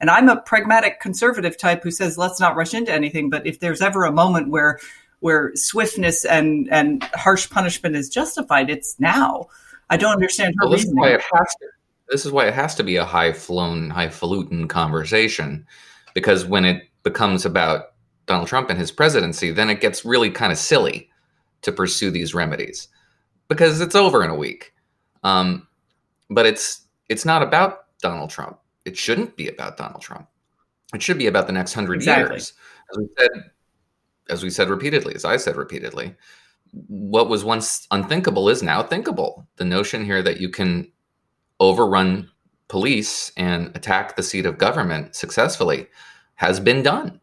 And 0.00 0.10
i'm 0.10 0.28
a 0.28 0.40
pragmatic 0.40 1.00
conservative 1.00 1.56
type 1.56 1.82
who 1.82 1.90
says 1.90 2.18
let's 2.18 2.40
not 2.40 2.56
rush 2.56 2.74
into 2.74 2.92
anything. 2.92 3.30
But 3.30 3.46
if 3.46 3.60
there's 3.60 3.82
ever 3.82 4.04
a 4.04 4.12
moment 4.12 4.48
where 4.48 4.78
where 5.20 5.52
swiftness 5.54 6.24
and 6.24 6.68
and 6.72 7.02
harsh 7.14 7.48
punishment 7.50 7.94
is 7.94 8.08
justified 8.08 8.68
it's 8.68 8.98
now. 8.98 9.46
I 9.90 9.96
don't 9.96 10.12
understand 10.12 10.54
her 10.58 10.66
well, 10.66 10.72
this 10.72 10.82
reasoning. 10.82 11.04
Is 11.04 11.08
why 11.08 11.14
it 11.14 11.20
has 11.20 11.54
to, 11.60 11.66
this 12.08 12.26
is 12.26 12.32
why 12.32 12.46
it 12.48 12.54
has 12.54 12.74
to 12.76 12.82
be 12.82 12.96
a 12.96 13.04
high 13.04 13.32
flown 13.32 13.90
highfalutin 13.90 14.66
conversation 14.66 15.66
because 16.14 16.44
when 16.44 16.64
it 16.64 16.88
becomes 17.02 17.44
about 17.44 17.92
Donald 18.26 18.48
Trump 18.48 18.70
and 18.70 18.78
his 18.78 18.90
presidency, 18.90 19.50
then 19.50 19.68
it 19.68 19.80
gets 19.80 20.04
really 20.04 20.30
kind 20.30 20.52
of 20.52 20.58
silly 20.58 21.10
to 21.62 21.72
pursue 21.72 22.10
these 22.10 22.34
remedies 22.34 22.88
because 23.48 23.80
it's 23.80 23.94
over 23.94 24.24
in 24.24 24.30
a 24.30 24.34
week. 24.34 24.72
Um, 25.22 25.66
but 26.30 26.46
it's 26.46 26.86
it's 27.08 27.24
not 27.24 27.42
about 27.42 27.86
Donald 28.00 28.30
Trump. 28.30 28.58
It 28.84 28.96
shouldn't 28.96 29.36
be 29.36 29.48
about 29.48 29.76
Donald 29.76 30.02
Trump. 30.02 30.28
It 30.94 31.02
should 31.02 31.18
be 31.18 31.26
about 31.26 31.46
the 31.46 31.52
next 31.52 31.74
hundred 31.74 31.96
exactly. 31.96 32.36
years. 32.36 32.52
As 32.90 32.98
we 32.98 33.08
said, 33.18 33.30
as 34.30 34.42
we 34.42 34.50
said 34.50 34.68
repeatedly, 34.68 35.14
as 35.14 35.24
I 35.24 35.36
said 35.36 35.56
repeatedly, 35.56 36.14
what 36.72 37.28
was 37.28 37.44
once 37.44 37.86
unthinkable 37.90 38.48
is 38.48 38.62
now 38.62 38.82
thinkable. 38.82 39.46
The 39.56 39.64
notion 39.64 40.04
here 40.04 40.22
that 40.22 40.40
you 40.40 40.48
can 40.48 40.90
overrun 41.60 42.30
police 42.68 43.32
and 43.36 43.74
attack 43.76 44.16
the 44.16 44.22
seat 44.22 44.46
of 44.46 44.58
government 44.58 45.14
successfully 45.14 45.86
has 46.36 46.60
been 46.60 46.82
done, 46.82 47.20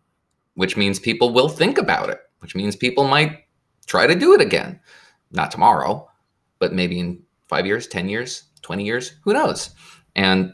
which 0.56 0.78
means 0.78 1.00
people 1.00 1.34
will 1.34 1.50
think 1.50 1.78
about 1.78 2.10
it, 2.10 2.20
which 2.40 2.56
means 2.56 2.76
people 2.76 3.08
might 3.08 3.40
try 3.88 4.08
to 4.08 4.16
do 4.16 4.34
it 4.34 4.42
again. 4.42 4.80
Not 5.32 5.52
tomorrow, 5.52 6.10
but 6.60 6.74
maybe 6.74 7.00
in 7.00 7.24
five 7.48 7.66
years, 7.66 7.88
10 7.88 8.10
years, 8.10 8.44
20 8.62 8.84
years, 8.84 9.14
who 9.24 9.34
knows? 9.34 9.72
And 10.16 10.54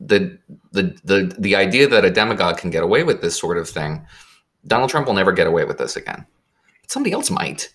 the 0.00 0.38
the 0.72 0.98
the 1.04 1.34
the 1.38 1.54
idea 1.54 1.86
that 1.88 2.04
a 2.04 2.10
demagogue 2.10 2.58
can 2.58 2.70
get 2.70 2.82
away 2.82 3.04
with 3.04 3.20
this 3.22 3.38
sort 3.38 3.58
of 3.58 3.68
thing, 3.68 4.04
Donald 4.66 4.90
Trump 4.90 5.06
will 5.06 5.14
never 5.14 5.32
get 5.32 5.46
away 5.46 5.64
with 5.64 5.78
this 5.78 5.96
again. 5.96 6.26
But 6.82 6.90
somebody 6.90 7.12
else 7.12 7.30
might. 7.30 7.74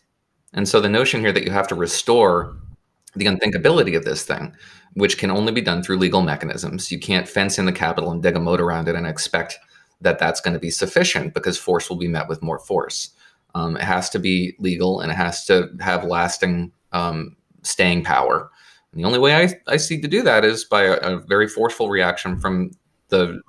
And 0.54 0.68
so 0.68 0.82
the 0.82 0.90
notion 0.90 1.22
here 1.22 1.32
that 1.32 1.44
you 1.44 1.52
have 1.52 1.68
to 1.68 1.76
restore 1.76 2.58
the 3.16 3.26
unthinkability 3.26 3.96
of 3.96 4.06
this 4.06 4.24
thing, 4.24 4.54
which 4.94 5.18
can 5.18 5.32
only 5.32 5.52
be 5.52 5.62
done 5.62 5.82
through 5.82 5.98
legal 5.98 6.22
mechanisms. 6.22 6.92
You 6.92 7.00
can't 7.00 7.28
fence 7.28 7.58
in 7.58 7.66
the 7.66 7.72
capital 7.72 8.12
and 8.12 8.22
dig 8.22 8.36
a 8.36 8.40
moat 8.40 8.62
around 8.62 8.88
it 8.88 8.96
and 8.96 9.08
expect 9.08 9.58
that 10.02 10.20
that's 10.20 10.42
going 10.42 10.54
to 10.54 10.60
be 10.60 10.70
sufficient 10.70 11.34
because 11.34 11.58
force 11.58 11.90
will 11.90 11.98
be 11.98 12.08
met 12.08 12.30
with 12.30 12.42
more 12.42 12.60
force. 12.60 13.12
Um, 13.56 13.76
it 13.76 13.84
has 13.84 14.10
to 14.12 14.20
be 14.20 14.56
legal 14.60 15.02
and 15.02 15.12
it 15.12 15.16
has 15.16 15.46
to 15.46 15.70
have 15.80 16.04
lasting 16.04 16.72
um, 16.92 17.36
staying 17.64 18.04
power. 18.04 18.50
And 18.92 19.02
the 19.02 19.08
only 19.08 19.20
way 19.20 19.36
I, 19.36 19.54
I 19.68 19.78
see 19.78 20.00
to 20.02 20.08
do 20.08 20.22
that 20.24 20.46
is 20.46 20.64
by 20.64 20.84
a, 20.84 20.94
a 20.96 21.20
very 21.20 21.48
forceful 21.48 21.90
reaction 21.90 22.40
from 22.40 22.72
the 23.10 23.42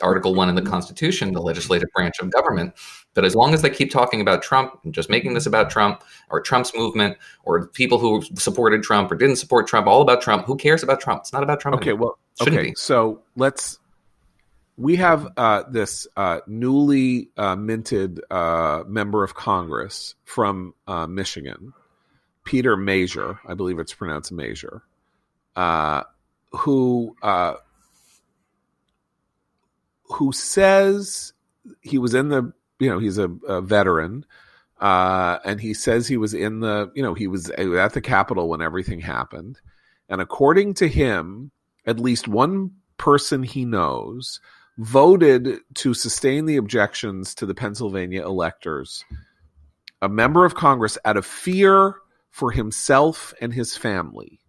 Article 0.00 0.34
1 0.34 0.48
in 0.48 0.54
the 0.54 0.62
Constitution, 0.62 1.32
the 1.32 1.40
legislative 1.40 1.88
branch 1.94 2.18
of 2.20 2.30
government. 2.30 2.74
But 3.14 3.24
as 3.24 3.34
long 3.34 3.52
as 3.52 3.62
they 3.62 3.70
keep 3.70 3.90
talking 3.90 4.20
about 4.20 4.42
Trump 4.42 4.78
and 4.84 4.94
just 4.94 5.10
making 5.10 5.34
this 5.34 5.46
about 5.46 5.70
Trump 5.70 6.02
or 6.30 6.40
Trump's 6.40 6.72
movement 6.74 7.18
or 7.44 7.66
people 7.68 7.98
who 7.98 8.22
supported 8.36 8.82
Trump 8.82 9.12
or 9.12 9.16
didn't 9.16 9.36
support 9.36 9.66
Trump, 9.66 9.86
all 9.86 10.00
about 10.00 10.22
Trump, 10.22 10.46
who 10.46 10.56
cares 10.56 10.82
about 10.82 11.00
Trump? 11.00 11.20
It's 11.20 11.32
not 11.32 11.42
about 11.42 11.60
Trump. 11.60 11.76
Okay, 11.76 11.90
anymore. 11.90 12.06
well, 12.06 12.18
Shouldn't 12.38 12.58
okay. 12.58 12.70
be. 12.70 12.74
So 12.76 13.22
let's. 13.36 13.78
We 14.78 14.96
have 14.96 15.28
uh, 15.36 15.64
this 15.70 16.06
uh, 16.16 16.40
newly 16.46 17.28
uh, 17.36 17.56
minted 17.56 18.20
uh, 18.30 18.84
member 18.86 19.22
of 19.22 19.34
Congress 19.34 20.14
from 20.24 20.74
uh, 20.86 21.06
Michigan, 21.06 21.74
Peter 22.44 22.76
Meijer, 22.76 23.38
I 23.46 23.52
believe 23.52 23.78
it's 23.78 23.92
pronounced 23.92 24.32
Major, 24.32 24.82
uh, 25.56 26.04
who 26.52 27.14
uh, 27.22 27.54
who 30.04 30.32
says 30.32 31.34
he 31.80 31.98
was 31.98 32.14
in 32.14 32.30
the 32.30 32.52
you 32.82 32.90
know 32.90 32.98
he's 32.98 33.18
a, 33.18 33.30
a 33.46 33.60
veteran, 33.60 34.26
uh, 34.80 35.38
and 35.44 35.60
he 35.60 35.72
says 35.72 36.06
he 36.06 36.16
was 36.16 36.34
in 36.34 36.60
the 36.60 36.90
you 36.94 37.02
know 37.02 37.14
he 37.14 37.28
was 37.28 37.48
at 37.50 37.92
the 37.92 38.00
Capitol 38.00 38.48
when 38.48 38.60
everything 38.60 39.00
happened, 39.00 39.60
and 40.08 40.20
according 40.20 40.74
to 40.74 40.88
him, 40.88 41.52
at 41.86 42.00
least 42.00 42.26
one 42.26 42.72
person 42.98 43.42
he 43.42 43.64
knows 43.64 44.40
voted 44.78 45.60
to 45.74 45.94
sustain 45.94 46.46
the 46.46 46.56
objections 46.56 47.34
to 47.36 47.46
the 47.46 47.54
Pennsylvania 47.54 48.24
electors, 48.24 49.04
a 50.00 50.08
member 50.08 50.44
of 50.44 50.54
Congress 50.54 50.98
out 51.04 51.16
of 51.16 51.26
fear 51.26 51.96
for 52.30 52.50
himself 52.50 53.34
and 53.40 53.52
his 53.52 53.76
family. 53.76 54.40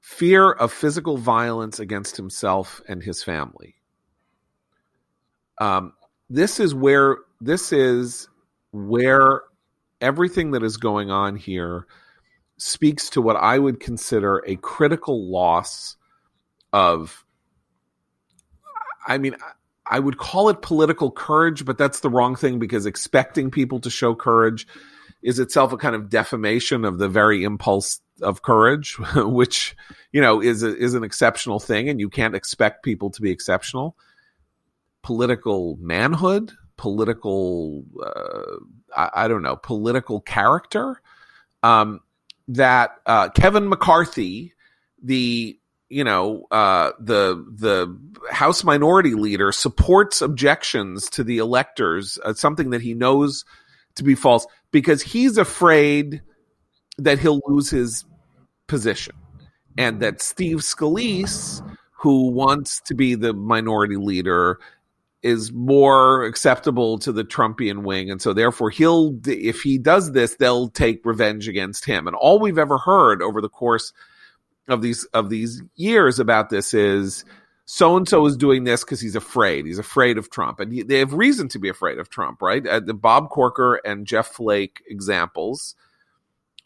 Fear 0.00 0.52
of 0.52 0.72
physical 0.72 1.18
violence 1.18 1.80
against 1.80 2.16
himself 2.16 2.80
and 2.88 3.02
his 3.02 3.22
family. 3.24 3.74
Um, 5.60 5.92
this 6.28 6.60
is 6.60 6.74
where 6.74 7.18
this 7.40 7.72
is 7.72 8.28
where 8.72 9.42
everything 10.00 10.52
that 10.52 10.62
is 10.62 10.76
going 10.76 11.10
on 11.10 11.36
here 11.36 11.86
speaks 12.58 13.10
to 13.10 13.22
what 13.22 13.36
I 13.36 13.58
would 13.58 13.80
consider 13.80 14.42
a 14.46 14.56
critical 14.56 15.30
loss 15.30 15.96
of 16.72 17.24
I 19.08 19.18
mean, 19.18 19.36
I 19.88 20.00
would 20.00 20.18
call 20.18 20.48
it 20.48 20.62
political 20.62 21.12
courage, 21.12 21.64
but 21.64 21.78
that's 21.78 22.00
the 22.00 22.10
wrong 22.10 22.34
thing 22.34 22.58
because 22.58 22.86
expecting 22.86 23.50
people 23.50 23.78
to 23.80 23.90
show 23.90 24.14
courage 24.16 24.66
is 25.22 25.38
itself 25.38 25.72
a 25.72 25.76
kind 25.76 25.94
of 25.94 26.10
defamation 26.10 26.84
of 26.84 26.98
the 26.98 27.08
very 27.08 27.44
impulse 27.44 28.00
of 28.20 28.42
courage, 28.42 28.96
which 29.16 29.76
you 30.12 30.20
know 30.20 30.42
is 30.42 30.62
a, 30.62 30.76
is 30.76 30.94
an 30.94 31.04
exceptional 31.04 31.60
thing, 31.60 31.88
and 31.88 32.00
you 32.00 32.08
can't 32.08 32.34
expect 32.34 32.84
people 32.84 33.10
to 33.10 33.22
be 33.22 33.30
exceptional. 33.30 33.96
Political 35.06 35.76
manhood, 35.80 36.50
political, 36.76 37.84
uh, 38.04 38.56
I, 38.96 39.24
I, 39.24 39.28
don't 39.28 39.44
know, 39.44 39.54
political 39.54 40.20
character. 40.20 41.00
Um, 41.62 42.00
that 42.48 42.90
uh, 43.06 43.28
Kevin 43.28 43.68
McCarthy, 43.68 44.52
the 45.00 45.56
you 45.88 46.02
know 46.02 46.48
uh, 46.50 46.90
the 46.98 47.36
the 47.56 47.96
House 48.32 48.64
Minority 48.64 49.14
Leader 49.14 49.52
supports 49.52 50.20
objections 50.20 51.08
to 51.10 51.22
the 51.22 51.38
electors, 51.38 52.18
uh, 52.24 52.34
something 52.34 52.70
that 52.70 52.82
he 52.82 52.92
knows 52.92 53.44
to 53.94 54.02
be 54.02 54.16
false, 54.16 54.44
because 54.72 55.02
he's 55.02 55.38
afraid 55.38 56.20
that 56.98 57.20
he'll 57.20 57.40
lose 57.46 57.70
his 57.70 58.04
position, 58.66 59.14
and 59.78 60.00
that 60.00 60.20
Steve 60.20 60.58
Scalise, 60.58 61.62
who 61.92 62.32
wants 62.32 62.80
to 62.80 62.94
be 62.96 63.14
the 63.14 63.32
minority 63.32 63.96
leader, 63.96 64.58
is 65.26 65.52
more 65.52 66.24
acceptable 66.24 66.98
to 67.00 67.10
the 67.10 67.24
Trumpian 67.24 67.82
wing, 67.82 68.10
and 68.10 68.22
so 68.22 68.32
therefore 68.32 68.70
he'll 68.70 69.18
if 69.26 69.62
he 69.62 69.76
does 69.76 70.12
this, 70.12 70.36
they'll 70.36 70.68
take 70.68 71.04
revenge 71.04 71.48
against 71.48 71.84
him. 71.84 72.06
And 72.06 72.14
all 72.14 72.38
we've 72.38 72.58
ever 72.58 72.78
heard 72.78 73.20
over 73.22 73.40
the 73.40 73.48
course 73.48 73.92
of 74.68 74.82
these 74.82 75.04
of 75.06 75.28
these 75.28 75.62
years 75.74 76.20
about 76.20 76.48
this 76.48 76.72
is 76.72 77.24
so 77.64 77.96
and 77.96 78.08
so 78.08 78.24
is 78.26 78.36
doing 78.36 78.62
this 78.62 78.84
because 78.84 79.00
he's 79.00 79.16
afraid. 79.16 79.66
He's 79.66 79.80
afraid 79.80 80.16
of 80.16 80.30
Trump, 80.30 80.60
and 80.60 80.72
he, 80.72 80.82
they 80.82 81.00
have 81.00 81.12
reason 81.12 81.48
to 81.48 81.58
be 81.58 81.68
afraid 81.68 81.98
of 81.98 82.08
Trump, 82.08 82.40
right? 82.40 82.64
Uh, 82.64 82.80
the 82.80 82.94
Bob 82.94 83.28
Corker 83.30 83.80
and 83.84 84.06
Jeff 84.06 84.28
Flake 84.28 84.82
examples 84.88 85.74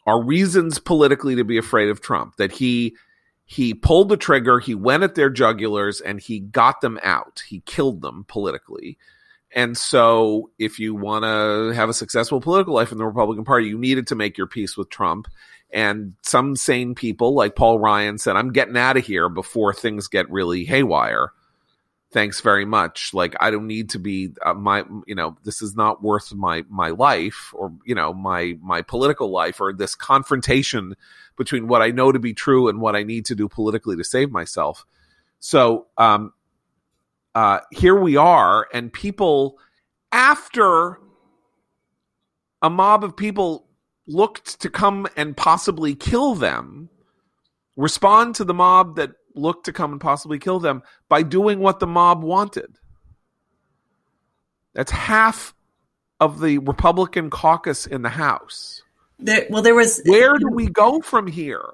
are 0.05 0.23
reasons 0.23 0.77
politically 0.77 1.35
to 1.35 1.43
be 1.43 1.57
afraid 1.57 1.89
of 1.89 1.99
Trump. 1.99 2.35
That 2.37 2.51
he 2.51 2.95
he 3.51 3.73
pulled 3.73 4.07
the 4.07 4.15
trigger, 4.15 4.59
he 4.59 4.75
went 4.75 5.03
at 5.03 5.15
their 5.15 5.29
jugulars, 5.29 6.01
and 6.05 6.21
he 6.21 6.39
got 6.39 6.79
them 6.79 6.97
out. 7.03 7.43
He 7.45 7.59
killed 7.59 7.99
them 8.01 8.23
politically. 8.29 8.97
And 9.53 9.77
so, 9.77 10.51
if 10.57 10.79
you 10.79 10.95
want 10.95 11.25
to 11.25 11.75
have 11.75 11.89
a 11.89 11.93
successful 11.93 12.39
political 12.39 12.73
life 12.73 12.93
in 12.93 12.97
the 12.97 13.05
Republican 13.05 13.43
Party, 13.43 13.67
you 13.67 13.77
needed 13.77 14.07
to 14.07 14.15
make 14.15 14.37
your 14.37 14.47
peace 14.47 14.77
with 14.77 14.89
Trump. 14.89 15.27
And 15.69 16.13
some 16.21 16.55
sane 16.55 16.95
people, 16.95 17.33
like 17.33 17.57
Paul 17.57 17.77
Ryan, 17.77 18.17
said, 18.17 18.37
I'm 18.37 18.53
getting 18.53 18.77
out 18.77 18.95
of 18.95 19.05
here 19.05 19.27
before 19.27 19.73
things 19.73 20.07
get 20.07 20.31
really 20.31 20.63
haywire. 20.63 21.33
Thanks 22.11 22.41
very 22.41 22.65
much. 22.65 23.13
Like, 23.13 23.35
I 23.39 23.51
don't 23.51 23.67
need 23.67 23.91
to 23.91 23.99
be 23.99 24.33
uh, 24.45 24.53
my, 24.53 24.83
you 25.07 25.15
know, 25.15 25.37
this 25.45 25.61
is 25.61 25.77
not 25.77 26.03
worth 26.03 26.33
my, 26.33 26.65
my 26.69 26.89
life 26.89 27.53
or, 27.53 27.71
you 27.85 27.95
know, 27.95 28.13
my, 28.13 28.57
my 28.61 28.81
political 28.81 29.31
life 29.31 29.61
or 29.61 29.71
this 29.71 29.95
confrontation 29.95 30.95
between 31.37 31.67
what 31.67 31.81
I 31.81 31.91
know 31.91 32.11
to 32.11 32.19
be 32.19 32.33
true 32.33 32.67
and 32.67 32.81
what 32.81 32.97
I 32.97 33.03
need 33.03 33.25
to 33.27 33.35
do 33.35 33.47
politically 33.47 33.95
to 33.95 34.03
save 34.03 34.29
myself. 34.29 34.85
So, 35.39 35.87
um, 35.97 36.33
uh, 37.33 37.59
here 37.71 37.95
we 37.95 38.17
are, 38.17 38.67
and 38.73 38.91
people, 38.91 39.57
after 40.11 40.99
a 42.61 42.69
mob 42.69 43.05
of 43.05 43.15
people 43.15 43.67
looked 44.05 44.59
to 44.59 44.69
come 44.69 45.07
and 45.15 45.37
possibly 45.37 45.95
kill 45.95 46.35
them 46.35 46.89
respond 47.77 48.35
to 48.35 48.43
the 48.43 48.53
mob 48.53 48.95
that 48.97 49.11
looked 49.33 49.65
to 49.65 49.73
come 49.73 49.91
and 49.91 50.01
possibly 50.01 50.39
kill 50.39 50.59
them 50.59 50.83
by 51.09 51.23
doing 51.23 51.59
what 51.59 51.79
the 51.79 51.87
mob 51.87 52.23
wanted. 52.23 52.77
That's 54.73 54.91
half 54.91 55.53
of 56.19 56.39
the 56.39 56.59
Republican 56.59 57.29
caucus 57.29 57.85
in 57.85 58.01
the 58.01 58.09
House. 58.09 58.83
There, 59.19 59.45
well, 59.49 59.61
there 59.61 59.75
was. 59.75 60.01
Where 60.05 60.37
do 60.37 60.47
we 60.47 60.67
go 60.67 61.01
from 61.01 61.27
here? 61.27 61.65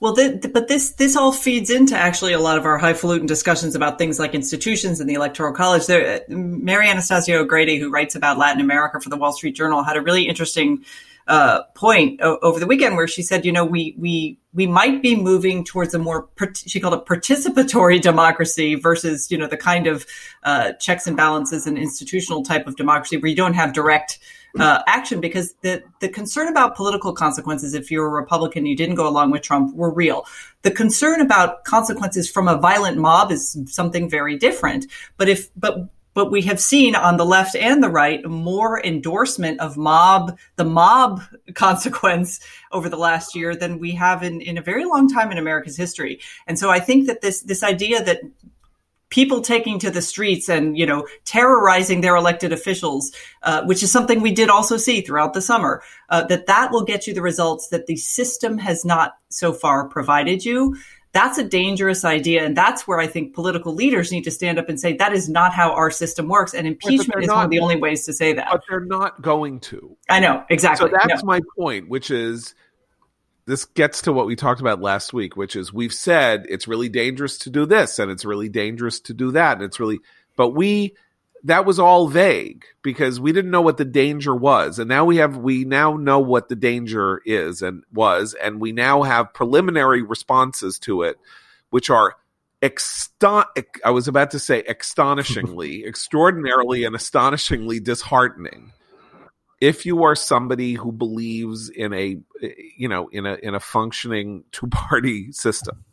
Well, 0.00 0.14
the, 0.14 0.50
but 0.52 0.66
this 0.66 0.90
this 0.94 1.16
all 1.16 1.32
feeds 1.32 1.70
into 1.70 1.96
actually 1.96 2.32
a 2.32 2.40
lot 2.40 2.58
of 2.58 2.64
our 2.64 2.78
highfalutin 2.78 3.26
discussions 3.26 3.76
about 3.76 3.98
things 3.98 4.18
like 4.18 4.34
institutions 4.34 5.00
and 5.00 5.08
the 5.08 5.14
Electoral 5.14 5.52
College. 5.52 5.86
There, 5.86 6.16
uh, 6.16 6.20
Mary 6.28 6.88
Anastasia 6.88 7.36
O'Grady, 7.36 7.78
who 7.78 7.90
writes 7.90 8.14
about 8.14 8.38
Latin 8.38 8.60
America 8.60 9.00
for 9.00 9.10
the 9.10 9.16
Wall 9.16 9.32
Street 9.32 9.54
Journal, 9.54 9.82
had 9.82 9.96
a 9.96 10.00
really 10.00 10.24
interesting 10.24 10.84
uh, 11.26 11.62
point 11.74 12.20
o- 12.22 12.38
over 12.42 12.58
the 12.58 12.66
weekend 12.66 12.96
where 12.96 13.08
she 13.08 13.22
said, 13.22 13.44
you 13.44 13.52
know, 13.52 13.64
we 13.64 13.94
we 13.98 14.38
we 14.54 14.66
might 14.66 15.02
be 15.02 15.16
moving 15.16 15.64
towards 15.64 15.94
a 15.94 15.98
more 15.98 16.28
she 16.54 16.80
called 16.80 16.94
it 16.94 17.06
participatory 17.06 18.00
democracy 18.00 18.74
versus 18.74 19.30
you 19.30 19.38
know 19.38 19.46
the 19.46 19.56
kind 19.56 19.86
of 19.86 20.06
uh, 20.44 20.72
checks 20.74 21.06
and 21.06 21.16
balances 21.16 21.66
and 21.66 21.78
institutional 21.78 22.42
type 22.42 22.66
of 22.66 22.76
democracy 22.76 23.16
where 23.16 23.28
you 23.28 23.36
don't 23.36 23.54
have 23.54 23.72
direct 23.72 24.18
uh, 24.58 24.82
action 24.86 25.20
because 25.20 25.54
the 25.62 25.82
the 26.00 26.08
concern 26.08 26.48
about 26.48 26.76
political 26.76 27.12
consequences 27.14 27.72
if 27.72 27.90
you're 27.90 28.06
a 28.06 28.10
Republican 28.10 28.66
you 28.66 28.76
didn't 28.76 28.96
go 28.96 29.08
along 29.08 29.30
with 29.30 29.42
Trump 29.42 29.74
were 29.74 29.92
real. 29.92 30.26
The 30.62 30.70
concern 30.70 31.20
about 31.20 31.64
consequences 31.64 32.30
from 32.30 32.48
a 32.48 32.56
violent 32.56 32.98
mob 32.98 33.32
is 33.32 33.56
something 33.66 34.10
very 34.10 34.36
different. 34.36 34.86
But 35.16 35.28
if 35.28 35.48
but 35.56 35.88
but 36.14 36.30
we 36.30 36.42
have 36.42 36.60
seen 36.60 36.94
on 36.94 37.16
the 37.16 37.24
left 37.24 37.56
and 37.56 37.82
the 37.82 37.88
right 37.88 38.24
more 38.24 38.84
endorsement 38.84 39.60
of 39.60 39.76
mob 39.76 40.38
the 40.56 40.64
mob 40.64 41.22
consequence 41.54 42.40
over 42.70 42.88
the 42.88 42.96
last 42.96 43.34
year 43.34 43.54
than 43.54 43.78
we 43.78 43.92
have 43.92 44.22
in, 44.22 44.40
in 44.40 44.58
a 44.58 44.62
very 44.62 44.84
long 44.84 45.08
time 45.08 45.30
in 45.30 45.38
America's 45.38 45.76
history. 45.76 46.20
And 46.46 46.58
so 46.58 46.70
I 46.70 46.80
think 46.80 47.06
that 47.06 47.20
this 47.20 47.42
this 47.42 47.62
idea 47.62 48.02
that 48.04 48.20
people 49.12 49.42
taking 49.42 49.78
to 49.78 49.90
the 49.90 50.00
streets 50.00 50.48
and 50.48 50.76
you 50.76 50.86
know 50.86 51.06
terrorizing 51.24 52.00
their 52.00 52.16
elected 52.16 52.52
officials, 52.52 53.12
uh, 53.42 53.62
which 53.64 53.82
is 53.82 53.92
something 53.92 54.20
we 54.20 54.32
did 54.32 54.48
also 54.48 54.76
see 54.76 55.02
throughout 55.02 55.34
the 55.34 55.42
summer, 55.42 55.82
uh, 56.08 56.24
that 56.24 56.46
that 56.46 56.72
will 56.72 56.84
get 56.84 57.06
you 57.06 57.14
the 57.14 57.22
results 57.22 57.68
that 57.68 57.86
the 57.86 57.96
system 57.96 58.58
has 58.58 58.84
not 58.84 59.12
so 59.28 59.52
far 59.52 59.86
provided 59.86 60.44
you. 60.44 60.76
That's 61.12 61.36
a 61.36 61.44
dangerous 61.44 62.04
idea, 62.06 62.44
and 62.44 62.56
that's 62.56 62.88
where 62.88 62.98
I 62.98 63.06
think 63.06 63.34
political 63.34 63.74
leaders 63.74 64.10
need 64.10 64.24
to 64.24 64.30
stand 64.30 64.58
up 64.58 64.68
and 64.70 64.80
say 64.80 64.96
that 64.96 65.12
is 65.12 65.28
not 65.28 65.52
how 65.52 65.72
our 65.72 65.90
system 65.90 66.26
works. 66.26 66.54
And 66.54 66.66
impeachment 66.66 67.22
is 67.22 67.28
not, 67.28 67.36
one 67.36 67.44
of 67.44 67.50
the 67.50 67.60
only 67.60 67.76
ways 67.76 68.06
to 68.06 68.14
say 68.14 68.32
that. 68.32 68.48
But 68.50 68.62
they're 68.68 68.80
not 68.80 69.20
going 69.20 69.60
to. 69.60 69.96
I 70.08 70.20
know 70.20 70.44
exactly. 70.48 70.88
So 70.88 70.96
that's 70.96 71.22
no. 71.22 71.26
my 71.26 71.40
point, 71.56 71.90
which 71.90 72.10
is 72.10 72.54
this 73.44 73.64
gets 73.64 74.02
to 74.02 74.12
what 74.12 74.26
we 74.26 74.36
talked 74.36 74.60
about 74.60 74.80
last 74.80 75.12
week, 75.12 75.36
which 75.36 75.56
is 75.56 75.72
we've 75.72 75.92
said 75.92 76.46
it's 76.48 76.68
really 76.68 76.88
dangerous 76.88 77.38
to 77.38 77.50
do 77.50 77.66
this 77.66 77.98
and 77.98 78.10
it's 78.10 78.24
really 78.24 78.48
dangerous 78.48 79.00
to 79.00 79.14
do 79.14 79.32
that. 79.32 79.56
And 79.56 79.64
it's 79.64 79.80
really, 79.80 80.00
but 80.36 80.50
we, 80.50 80.94
that 81.44 81.64
was 81.64 81.78
all 81.78 82.08
vague 82.08 82.64
because 82.82 83.18
we 83.18 83.32
didn't 83.32 83.50
know 83.50 83.62
what 83.62 83.76
the 83.76 83.84
danger 83.84 84.34
was. 84.34 84.78
And 84.78 84.88
now 84.88 85.04
we 85.04 85.16
have, 85.16 85.36
we 85.36 85.64
now 85.64 85.96
know 85.96 86.20
what 86.20 86.48
the 86.48 86.56
danger 86.56 87.20
is 87.24 87.62
and 87.62 87.84
was. 87.92 88.34
And 88.34 88.60
we 88.60 88.72
now 88.72 89.02
have 89.02 89.34
preliminary 89.34 90.02
responses 90.02 90.78
to 90.80 91.02
it, 91.02 91.18
which 91.70 91.90
are 91.90 92.16
exton- 92.60 93.44
I 93.84 93.90
was 93.90 94.08
about 94.08 94.30
to 94.32 94.38
say 94.38 94.62
astonishingly, 94.62 95.84
extraordinarily, 95.86 96.84
and 96.84 96.94
astonishingly 96.94 97.80
disheartening 97.80 98.72
if 99.62 99.86
you 99.86 100.02
are 100.02 100.16
somebody 100.16 100.74
who 100.74 100.90
believes 100.90 101.68
in 101.68 101.92
a 101.92 102.18
you 102.76 102.88
know 102.88 103.06
in 103.12 103.26
a 103.26 103.34
in 103.44 103.54
a 103.54 103.60
functioning 103.60 104.42
two 104.50 104.66
party 104.66 105.30
system 105.30 105.84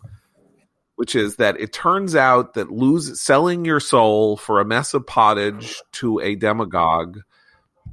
which 1.00 1.16
is 1.16 1.38
that 1.38 1.58
it 1.62 1.72
turns 1.72 2.14
out 2.14 2.56
that 2.56 2.74
lose 2.74 3.22
selling 3.22 3.64
your 3.64 3.80
soul 3.80 4.36
for 4.36 4.60
a 4.60 4.66
mess 4.66 4.94
of 4.94 5.08
pottage 5.08 5.82
to 5.94 6.20
a 6.20 6.36
demagogue 6.36 7.20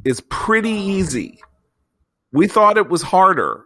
is 0.04 0.20
pretty 0.22 0.72
easy. 0.72 1.38
We 2.32 2.48
thought 2.48 2.76
it 2.76 2.88
was 2.88 3.02
harder 3.02 3.62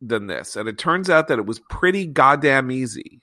than 0.00 0.26
this 0.26 0.56
and 0.56 0.70
it 0.70 0.78
turns 0.78 1.10
out 1.10 1.28
that 1.28 1.38
it 1.38 1.44
was 1.44 1.60
pretty 1.68 2.06
goddamn 2.06 2.70
easy. 2.70 3.20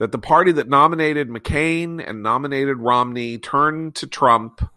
That 0.00 0.10
the 0.10 0.18
party 0.18 0.50
that 0.50 0.68
nominated 0.68 1.28
McCain 1.28 2.04
and 2.04 2.24
nominated 2.24 2.78
Romney 2.78 3.38
turned 3.38 3.94
to 3.94 4.08
Trump 4.08 4.68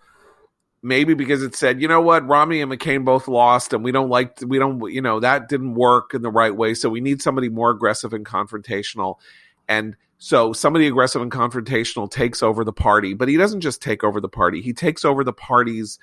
maybe 0.81 1.13
because 1.13 1.43
it 1.43 1.55
said, 1.55 1.81
you 1.81 1.87
know 1.87 2.01
what, 2.01 2.27
Romney 2.27 2.61
and 2.61 2.71
McCain 2.71 3.03
both 3.03 3.27
lost, 3.27 3.73
and 3.73 3.83
we 3.83 3.91
don't 3.91 4.09
like, 4.09 4.39
we 4.45 4.59
don't, 4.59 4.91
you 4.91 5.01
know, 5.01 5.19
that 5.19 5.49
didn't 5.49 5.75
work 5.75 6.13
in 6.13 6.21
the 6.21 6.31
right 6.31 6.55
way. 6.55 6.73
So 6.73 6.89
we 6.89 7.01
need 7.01 7.21
somebody 7.21 7.49
more 7.49 7.69
aggressive 7.69 8.13
and 8.13 8.25
confrontational. 8.25 9.17
And 9.67 9.95
so 10.17 10.53
somebody 10.53 10.87
aggressive 10.87 11.21
and 11.21 11.31
confrontational 11.31 12.09
takes 12.09 12.43
over 12.43 12.63
the 12.63 12.73
party, 12.73 13.13
but 13.13 13.27
he 13.27 13.37
doesn't 13.37 13.61
just 13.61 13.81
take 13.81 14.03
over 14.03 14.19
the 14.19 14.29
party, 14.29 14.61
he 14.61 14.73
takes 14.73 15.05
over 15.05 15.23
the 15.23 15.33
party's 15.33 15.99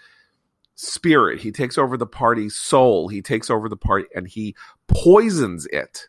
spirit, 0.74 1.40
he 1.40 1.50
takes 1.50 1.78
over 1.78 1.96
the 1.96 2.06
party's 2.06 2.54
soul, 2.54 3.08
he 3.08 3.22
takes 3.22 3.50
over 3.50 3.68
the 3.68 3.76
party, 3.76 4.06
and 4.14 4.28
he 4.28 4.54
poisons 4.88 5.66
it. 5.66 6.08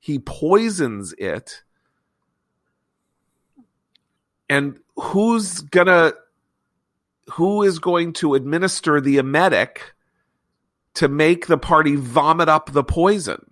He 0.00 0.18
poisons 0.18 1.14
it. 1.14 1.62
And 4.50 4.78
who's 4.96 5.60
gonna 5.60 6.12
who 7.32 7.62
is 7.62 7.78
going 7.78 8.12
to 8.14 8.34
administer 8.34 9.00
the 9.00 9.18
emetic 9.18 9.94
to 10.94 11.08
make 11.08 11.46
the 11.46 11.58
party 11.58 11.96
vomit 11.96 12.48
up 12.48 12.72
the 12.72 12.84
poison? 12.84 13.50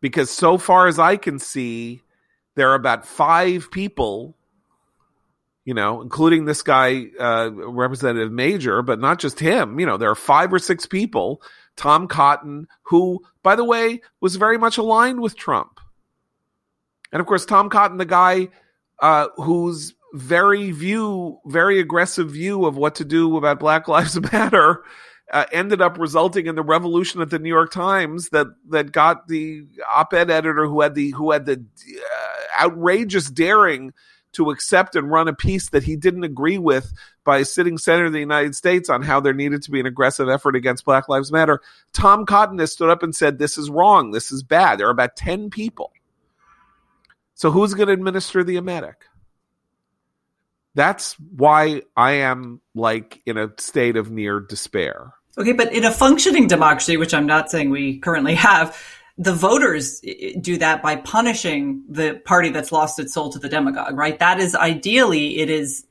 Because 0.00 0.30
so 0.30 0.58
far 0.58 0.86
as 0.86 0.98
I 0.98 1.16
can 1.16 1.38
see, 1.38 2.02
there 2.54 2.70
are 2.70 2.74
about 2.74 3.06
five 3.06 3.70
people, 3.70 4.36
you 5.64 5.74
know, 5.74 6.02
including 6.02 6.44
this 6.44 6.62
guy, 6.62 7.06
uh, 7.18 7.50
Representative 7.52 8.30
Meijer, 8.30 8.84
but 8.84 9.00
not 9.00 9.18
just 9.18 9.40
him. 9.40 9.80
You 9.80 9.86
know, 9.86 9.96
there 9.96 10.10
are 10.10 10.14
five 10.14 10.52
or 10.52 10.58
six 10.58 10.86
people, 10.86 11.42
Tom 11.76 12.06
Cotton, 12.06 12.68
who, 12.82 13.24
by 13.42 13.56
the 13.56 13.64
way, 13.64 14.02
was 14.20 14.36
very 14.36 14.58
much 14.58 14.78
aligned 14.78 15.20
with 15.20 15.36
Trump. 15.36 15.80
And 17.12 17.20
of 17.20 17.26
course, 17.26 17.46
Tom 17.46 17.70
Cotton, 17.70 17.96
the 17.96 18.04
guy 18.04 18.48
uh, 19.00 19.28
who's 19.36 19.94
very 20.14 20.70
view, 20.70 21.38
very 21.44 21.80
aggressive 21.80 22.30
view 22.30 22.64
of 22.64 22.76
what 22.76 22.94
to 22.96 23.04
do 23.04 23.36
about 23.36 23.58
Black 23.58 23.88
Lives 23.88 24.18
Matter 24.32 24.84
uh, 25.32 25.44
ended 25.52 25.82
up 25.82 25.98
resulting 25.98 26.46
in 26.46 26.54
the 26.54 26.62
revolution 26.62 27.20
at 27.20 27.30
the 27.30 27.38
New 27.38 27.48
York 27.48 27.72
Times 27.72 28.28
that 28.28 28.46
that 28.68 28.92
got 28.92 29.26
the 29.26 29.66
op-ed 29.92 30.30
editor 30.30 30.66
who 30.66 30.80
had 30.80 30.94
the 30.94 31.10
who 31.10 31.32
had 31.32 31.46
the 31.46 31.64
uh, 31.96 32.64
outrageous 32.64 33.28
daring 33.28 33.92
to 34.34 34.50
accept 34.50 34.94
and 34.94 35.10
run 35.10 35.28
a 35.28 35.34
piece 35.34 35.70
that 35.70 35.82
he 35.82 35.96
didn't 35.96 36.24
agree 36.24 36.58
with 36.58 36.92
by 37.24 37.38
a 37.38 37.44
sitting 37.44 37.78
senator 37.78 38.06
of 38.06 38.12
the 38.12 38.20
United 38.20 38.54
States 38.54 38.88
on 38.88 39.02
how 39.02 39.20
there 39.20 39.32
needed 39.32 39.62
to 39.62 39.70
be 39.70 39.80
an 39.80 39.86
aggressive 39.86 40.28
effort 40.28 40.54
against 40.54 40.84
Black 40.84 41.08
Lives 41.08 41.32
Matter. 41.32 41.60
Tom 41.92 42.26
Cotton 42.26 42.58
has 42.58 42.72
stood 42.72 42.90
up 42.90 43.02
and 43.02 43.14
said, 43.14 43.38
This 43.38 43.58
is 43.58 43.70
wrong. 43.70 44.10
This 44.10 44.30
is 44.30 44.42
bad. 44.42 44.78
There 44.78 44.86
are 44.86 44.90
about 44.90 45.16
10 45.16 45.50
people. 45.50 45.92
So 47.34 47.50
who's 47.50 47.74
going 47.74 47.88
to 47.88 47.94
administer 47.94 48.44
the 48.44 48.56
emetic? 48.56 49.06
That's 50.74 51.14
why 51.14 51.82
I 51.96 52.12
am 52.12 52.60
like 52.74 53.22
in 53.26 53.38
a 53.38 53.50
state 53.58 53.96
of 53.96 54.10
near 54.10 54.40
despair. 54.40 55.12
Okay, 55.36 55.52
but 55.52 55.72
in 55.72 55.84
a 55.84 55.90
functioning 55.90 56.46
democracy, 56.46 56.96
which 56.96 57.14
I'm 57.14 57.26
not 57.26 57.50
saying 57.50 57.70
we 57.70 57.98
currently 57.98 58.34
have, 58.34 58.76
the 59.16 59.32
voters 59.32 60.00
do 60.40 60.56
that 60.58 60.82
by 60.82 60.96
punishing 60.96 61.84
the 61.88 62.20
party 62.24 62.50
that's 62.50 62.72
lost 62.72 62.98
its 62.98 63.14
soul 63.14 63.30
to 63.30 63.38
the 63.38 63.48
demagogue, 63.48 63.96
right? 63.96 64.18
That 64.18 64.40
is 64.40 64.54
ideally, 64.54 65.38
it 65.38 65.50
is 65.50 65.86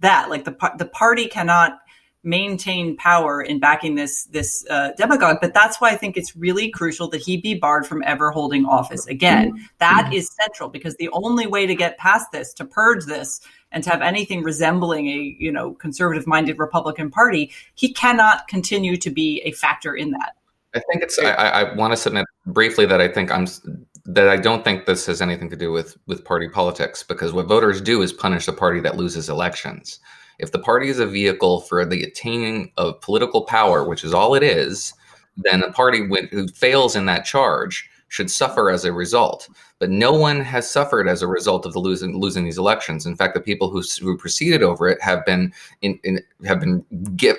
that 0.00 0.28
like 0.28 0.44
the 0.44 0.56
the 0.78 0.86
party 0.86 1.26
cannot 1.26 1.78
maintain 2.26 2.96
power 2.96 3.40
in 3.40 3.60
backing 3.60 3.94
this 3.94 4.24
this 4.24 4.66
uh, 4.68 4.90
demagogue. 4.98 5.38
But 5.40 5.54
that's 5.54 5.80
why 5.80 5.90
I 5.90 5.96
think 5.96 6.16
it's 6.16 6.36
really 6.36 6.70
crucial 6.70 7.08
that 7.10 7.22
he 7.22 7.36
be 7.36 7.54
barred 7.54 7.86
from 7.86 8.02
ever 8.04 8.30
holding 8.32 8.66
office 8.66 9.06
again. 9.06 9.68
That 9.78 10.10
is 10.12 10.28
central 10.42 10.68
because 10.68 10.96
the 10.96 11.08
only 11.12 11.46
way 11.46 11.66
to 11.66 11.74
get 11.74 11.96
past 11.98 12.32
this, 12.32 12.52
to 12.54 12.64
purge 12.64 13.04
this, 13.04 13.40
and 13.72 13.82
to 13.84 13.90
have 13.90 14.02
anything 14.02 14.42
resembling 14.42 15.08
a 15.08 15.36
you 15.38 15.52
know 15.52 15.74
conservative 15.74 16.26
minded 16.26 16.58
Republican 16.58 17.10
Party, 17.10 17.50
he 17.74 17.92
cannot 17.92 18.48
continue 18.48 18.96
to 18.96 19.10
be 19.10 19.40
a 19.44 19.52
factor 19.52 19.94
in 19.94 20.10
that. 20.12 20.36
I 20.74 20.80
think 20.90 21.02
it's. 21.02 21.18
I, 21.18 21.32
I 21.32 21.74
want 21.74 21.92
to 21.92 21.96
submit 21.96 22.26
briefly 22.46 22.86
that 22.86 23.00
I 23.00 23.08
think 23.08 23.30
I'm 23.30 23.46
that 24.04 24.28
I 24.28 24.36
don't 24.36 24.62
think 24.62 24.86
this 24.86 25.06
has 25.06 25.20
anything 25.20 25.50
to 25.50 25.56
do 25.56 25.72
with 25.72 25.96
with 26.06 26.24
party 26.24 26.48
politics 26.48 27.02
because 27.02 27.32
what 27.32 27.46
voters 27.46 27.80
do 27.80 28.02
is 28.02 28.12
punish 28.12 28.46
the 28.46 28.52
party 28.52 28.80
that 28.80 28.96
loses 28.96 29.28
elections. 29.28 30.00
If 30.38 30.52
the 30.52 30.58
party 30.58 30.88
is 30.88 30.98
a 30.98 31.06
vehicle 31.06 31.60
for 31.62 31.84
the 31.86 32.02
attaining 32.02 32.72
of 32.76 33.00
political 33.00 33.44
power, 33.44 33.88
which 33.88 34.04
is 34.04 34.12
all 34.12 34.34
it 34.34 34.42
is, 34.42 34.92
then 35.36 35.62
a 35.62 35.72
party 35.72 36.06
who 36.30 36.48
fails 36.48 36.94
in 36.94 37.06
that 37.06 37.24
charge 37.24 37.88
should 38.08 38.30
suffer 38.30 38.70
as 38.70 38.84
a 38.84 38.92
result. 38.92 39.48
But 39.78 39.90
no 39.90 40.12
one 40.12 40.40
has 40.40 40.70
suffered 40.70 41.06
as 41.06 41.20
a 41.20 41.26
result 41.26 41.66
of 41.66 41.74
the 41.74 41.78
losing 41.78 42.18
losing 42.18 42.44
these 42.44 42.56
elections. 42.56 43.04
In 43.04 43.14
fact, 43.14 43.34
the 43.34 43.40
people 43.40 43.68
who, 43.68 43.82
who 44.00 44.16
proceeded 44.16 44.62
over 44.62 44.88
it 44.88 45.02
have 45.02 45.24
been 45.26 45.52
in, 45.82 45.98
in 46.02 46.20
have 46.46 46.60
been 46.60 46.84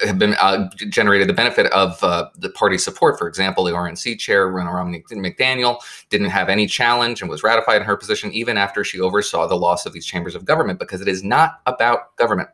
have 0.06 0.20
been 0.20 0.36
uh, 0.36 0.70
generated 0.90 1.28
the 1.28 1.34
benefit 1.34 1.66
of 1.72 2.04
uh, 2.04 2.30
the 2.38 2.50
party 2.50 2.78
support. 2.78 3.18
For 3.18 3.28
example, 3.28 3.64
the 3.64 3.72
RNC 3.72 4.20
chair 4.20 4.48
Romney 4.50 5.04
McDaniel 5.10 5.80
didn't 6.10 6.30
have 6.30 6.48
any 6.48 6.68
challenge 6.68 7.22
and 7.22 7.30
was 7.30 7.42
ratified 7.44 7.82
in 7.82 7.88
her 7.88 7.98
position 7.98 8.32
even 8.32 8.56
after 8.58 8.84
she 8.84 9.00
oversaw 9.00 9.48
the 9.48 9.56
loss 9.56 9.86
of 9.88 9.94
these 9.94 10.06
chambers 10.06 10.36
of 10.36 10.46
government 10.46 10.80
because 10.80 11.02
it 11.02 11.08
is 11.08 11.24
not 11.24 11.62
about 11.66 12.16
government. 12.18 12.50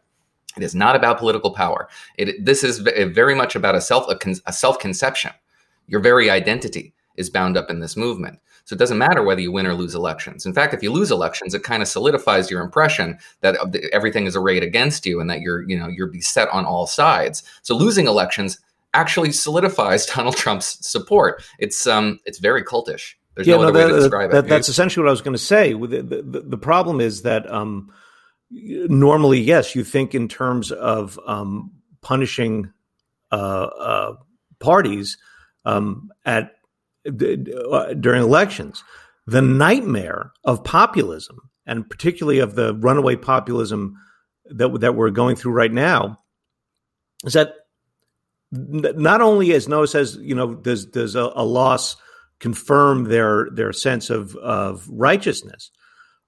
It 0.55 0.63
is 0.63 0.75
not 0.75 0.95
about 0.95 1.17
political 1.17 1.51
power. 1.51 1.89
It, 2.17 2.45
this 2.45 2.63
is 2.63 2.79
very 2.79 3.35
much 3.35 3.55
about 3.55 3.75
a 3.75 3.81
self 3.81 4.09
a, 4.09 4.15
con, 4.15 4.35
a 4.45 4.53
self 4.53 4.79
conception. 4.79 5.31
Your 5.87 5.99
very 5.99 6.29
identity 6.29 6.93
is 7.15 7.29
bound 7.29 7.57
up 7.57 7.69
in 7.69 7.79
this 7.79 7.95
movement. 7.95 8.39
So 8.65 8.75
it 8.75 8.79
doesn't 8.79 8.97
matter 8.97 9.23
whether 9.23 9.41
you 9.41 9.51
win 9.51 9.67
or 9.67 9.73
lose 9.73 9.93
elections. 9.93 10.45
In 10.45 10.53
fact, 10.53 10.73
if 10.73 10.81
you 10.81 10.91
lose 10.91 11.11
elections, 11.11 11.53
it 11.53 11.63
kind 11.63 11.81
of 11.81 11.89
solidifies 11.89 12.49
your 12.49 12.61
impression 12.61 13.17
that 13.41 13.57
everything 13.91 14.25
is 14.25 14.35
arrayed 14.35 14.63
against 14.63 15.05
you 15.05 15.19
and 15.19 15.29
that 15.29 15.41
you're 15.41 15.63
you 15.63 15.77
know 15.77 15.87
you're 15.87 16.07
beset 16.07 16.47
on 16.49 16.65
all 16.65 16.87
sides. 16.87 17.43
So 17.61 17.75
losing 17.75 18.07
elections 18.07 18.59
actually 18.93 19.31
solidifies 19.31 20.05
Donald 20.15 20.37
Trump's 20.37 20.85
support. 20.87 21.43
It's 21.59 21.85
um 21.85 22.19
it's 22.25 22.39
very 22.39 22.63
cultish. 22.63 23.15
There's 23.35 23.47
yeah, 23.47 23.55
no, 23.55 23.63
no 23.63 23.67
other 23.69 23.79
that, 23.79 23.85
way 23.87 23.91
to 23.93 23.99
describe 23.99 24.31
that, 24.31 24.45
it. 24.45 24.49
That's 24.49 24.69
essentially 24.69 25.03
what 25.03 25.09
I 25.09 25.11
was 25.11 25.21
going 25.21 25.33
to 25.33 25.41
say. 25.41 25.73
The, 25.73 26.03
the, 26.03 26.43
the 26.45 26.57
problem 26.57 27.01
is 27.01 27.23
that 27.23 27.51
um, 27.51 27.91
normally, 28.51 29.39
yes, 29.39 29.75
you 29.75 29.83
think 29.83 30.13
in 30.13 30.27
terms 30.27 30.71
of 30.71 31.19
um, 31.25 31.71
punishing 32.01 32.71
uh, 33.31 33.35
uh, 33.35 34.15
parties 34.59 35.17
um, 35.65 36.11
at 36.25 36.43
uh, 36.45 36.47
during 37.05 38.21
elections. 38.21 38.83
The 39.25 39.41
nightmare 39.41 40.31
of 40.43 40.63
populism, 40.63 41.37
and 41.65 41.89
particularly 41.89 42.39
of 42.39 42.55
the 42.55 42.75
runaway 42.75 43.15
populism 43.15 43.95
that 44.45 44.81
that 44.81 44.95
we're 44.95 45.09
going 45.09 45.35
through 45.35 45.53
right 45.53 45.71
now, 45.71 46.19
is 47.25 47.33
that 47.33 47.55
not 48.51 49.21
only, 49.21 49.53
as 49.53 49.67
Noah 49.67 49.87
says, 49.87 50.17
you 50.21 50.35
know, 50.35 50.55
does 50.55 50.85
does 50.85 51.15
a, 51.15 51.31
a 51.35 51.45
loss 51.45 51.95
confirm 52.39 53.05
their 53.05 53.49
their 53.51 53.73
sense 53.73 54.09
of 54.09 54.35
of 54.35 54.87
righteousness, 54.89 55.71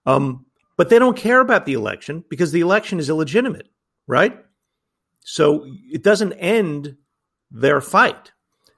um, 0.06 0.46
but 0.78 0.90
they 0.90 1.00
don't 1.00 1.18
care 1.18 1.42
about 1.42 1.66
the 1.66 1.74
election 1.74 2.24
because 2.30 2.52
the 2.52 2.62
election 2.62 3.00
is 3.00 3.10
illegitimate, 3.10 3.68
right? 4.08 4.38
So 5.22 5.66
it 5.92 6.04
doesn't 6.04 6.34
end 6.34 6.96
their 7.52 7.82
fight. 7.82 8.32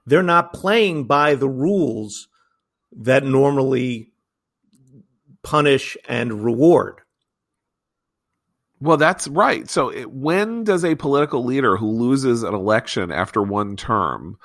They're 0.07 0.23
not 0.23 0.53
playing 0.53 1.05
by 1.05 1.35
the 1.35 1.49
rules 1.49 2.27
that 2.93 3.23
normally 3.23 4.11
punish 5.43 5.95
and 6.09 6.43
reward. 6.43 7.01
Well, 8.79 8.97
that's 8.97 9.27
right. 9.27 9.69
So, 9.69 9.89
it, 9.89 10.11
when 10.11 10.63
does 10.63 10.83
a 10.83 10.95
political 10.95 11.43
leader 11.43 11.77
who 11.77 11.91
loses 11.91 12.43
an 12.43 12.53
election 12.53 13.11
after 13.11 13.41
one 13.41 13.75
term 13.75 14.37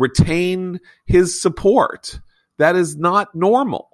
retain 0.00 0.80
his 1.04 1.40
support. 1.40 2.20
That 2.58 2.74
is 2.74 2.96
not 2.96 3.34
normal. 3.34 3.89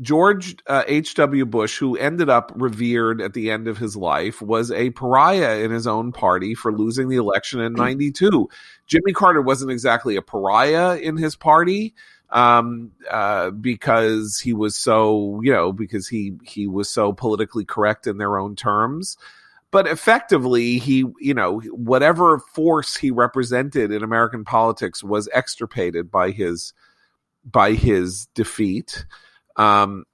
George 0.00 0.56
uh, 0.66 0.82
H.W. 0.86 1.46
Bush, 1.46 1.78
who 1.78 1.96
ended 1.96 2.28
up 2.28 2.52
revered 2.54 3.20
at 3.22 3.32
the 3.32 3.50
end 3.50 3.66
of 3.66 3.78
his 3.78 3.96
life, 3.96 4.42
was 4.42 4.70
a 4.70 4.90
pariah 4.90 5.60
in 5.60 5.70
his 5.70 5.86
own 5.86 6.12
party 6.12 6.54
for 6.54 6.72
losing 6.72 7.08
the 7.08 7.16
election 7.16 7.60
in 7.60 7.72
92. 7.72 8.48
Jimmy 8.86 9.12
Carter 9.12 9.40
wasn't 9.40 9.70
exactly 9.70 10.16
a 10.16 10.22
pariah 10.22 10.96
in 10.96 11.16
his 11.16 11.34
party 11.34 11.94
um, 12.30 12.92
uh, 13.10 13.50
because 13.50 14.38
he 14.38 14.52
was 14.52 14.76
so, 14.76 15.40
you 15.42 15.52
know, 15.52 15.72
because 15.72 16.08
he, 16.08 16.34
he 16.44 16.66
was 16.66 16.90
so 16.90 17.12
politically 17.12 17.64
correct 17.64 18.06
in 18.06 18.18
their 18.18 18.38
own 18.38 18.54
terms. 18.54 19.16
But 19.70 19.86
effectively, 19.86 20.78
he, 20.78 21.04
you 21.20 21.34
know, 21.34 21.60
whatever 21.60 22.38
force 22.38 22.96
he 22.96 23.10
represented 23.10 23.90
in 23.90 24.02
American 24.02 24.44
politics 24.44 25.02
was 25.02 25.28
extirpated 25.32 26.10
by 26.10 26.30
his, 26.32 26.74
by 27.44 27.72
his 27.72 28.26
defeat. 28.34 29.06
Um, 29.56 30.04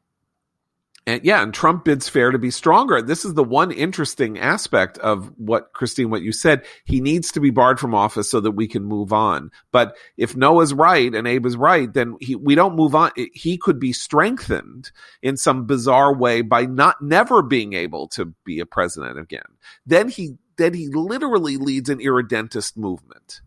and 1.05 1.25
yeah, 1.25 1.43
and 1.43 1.53
Trump 1.53 1.85
bids 1.85 2.09
fair 2.09 2.31
to 2.31 2.39
be 2.39 2.53
stronger. 2.53 3.03
This 3.03 3.25
is 3.25 3.35
the 3.35 3.43
one 3.43 3.73
interesting 3.73 4.39
aspect 4.39 4.99
of 4.99 5.33
what 5.37 5.73
Christine, 5.73 6.11
what 6.11 6.23
you 6.23 6.31
said. 6.31 6.65
He 6.85 7.01
needs 7.01 7.33
to 7.33 7.41
be 7.41 7.51
barred 7.51 7.81
from 7.81 7.93
office 7.95 8.31
so 8.31 8.39
that 8.41 8.53
we 8.53 8.69
can 8.69 8.85
move 8.85 9.13
on. 9.13 9.51
But 9.73 9.97
if 10.17 10.37
Noah's 10.37 10.73
right 10.73 11.13
and 11.13 11.27
Abe 11.27 11.45
is 11.47 11.57
right, 11.57 11.93
then 11.93 12.17
he, 12.21 12.37
we 12.37 12.55
don't 12.55 12.77
move 12.77 12.95
on. 12.95 13.11
He 13.35 13.59
could 13.59 13.81
be 13.81 13.93
strengthened 13.93 14.93
in 15.23 15.37
some 15.37 15.67
bizarre 15.67 16.15
way 16.15 16.41
by 16.41 16.67
not 16.67 17.03
never 17.03 17.43
being 17.43 17.73
able 17.73 18.07
to 18.09 18.27
be 18.45 18.61
a 18.61 18.67
president 18.67 19.19
again. 19.19 19.43
Then 19.85 20.09
he 20.09 20.37
then 20.57 20.75
he 20.75 20.87
literally 20.87 21.57
leads 21.57 21.89
an 21.89 22.01
irredentist 22.01 22.77
movement 22.77 23.41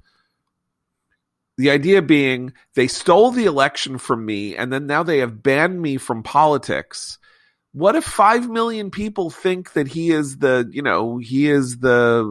the 1.57 1.71
idea 1.71 2.01
being 2.01 2.53
they 2.73 2.87
stole 2.87 3.31
the 3.31 3.45
election 3.45 3.97
from 3.97 4.25
me 4.25 4.55
and 4.55 4.71
then 4.71 4.87
now 4.87 5.03
they 5.03 5.19
have 5.19 5.41
banned 5.41 5.81
me 5.81 5.97
from 5.97 6.23
politics. 6.23 7.17
What 7.71 7.95
if 7.95 8.05
5 8.05 8.49
million 8.49 8.91
people 8.91 9.29
think 9.29 9.73
that 9.73 9.87
he 9.87 10.11
is 10.11 10.37
the, 10.37 10.69
you 10.71 10.81
know, 10.81 11.17
he 11.17 11.49
is 11.49 11.79
the 11.79 12.23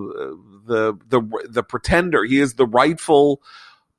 the 0.67 0.95
the 1.09 1.23
the 1.49 1.63
pretender, 1.63 2.25
he 2.25 2.41
is 2.41 2.55
the 2.55 2.67
rightful 2.67 3.43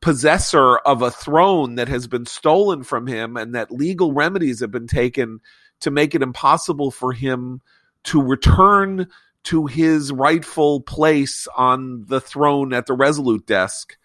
possessor 0.02 0.77
of 0.77 1.02
a 1.02 1.11
throne 1.11 1.76
that 1.76 1.88
has 1.88 2.07
been 2.07 2.26
stolen 2.26 2.84
from 2.84 3.07
him 3.07 3.38
and 3.38 3.56
that 3.56 3.72
legal 3.72 4.14
remedies 4.14 4.60
have 4.60 4.72
been 4.72 4.88
taken 4.88 5.39
to 5.80 5.89
make 5.89 6.14
it 6.14 6.22
impossible 6.22 6.91
for 6.91 7.11
him 7.11 7.61
to 8.03 8.22
return 8.22 9.07
to 9.43 9.65
his 9.65 10.11
rightful 10.11 10.81
place 10.81 11.47
on 11.57 12.06
the 12.07 12.22
throne 12.22 12.73
at 12.73 12.85
the 12.85 12.93
resolute 12.93 13.45
desk 13.47 13.97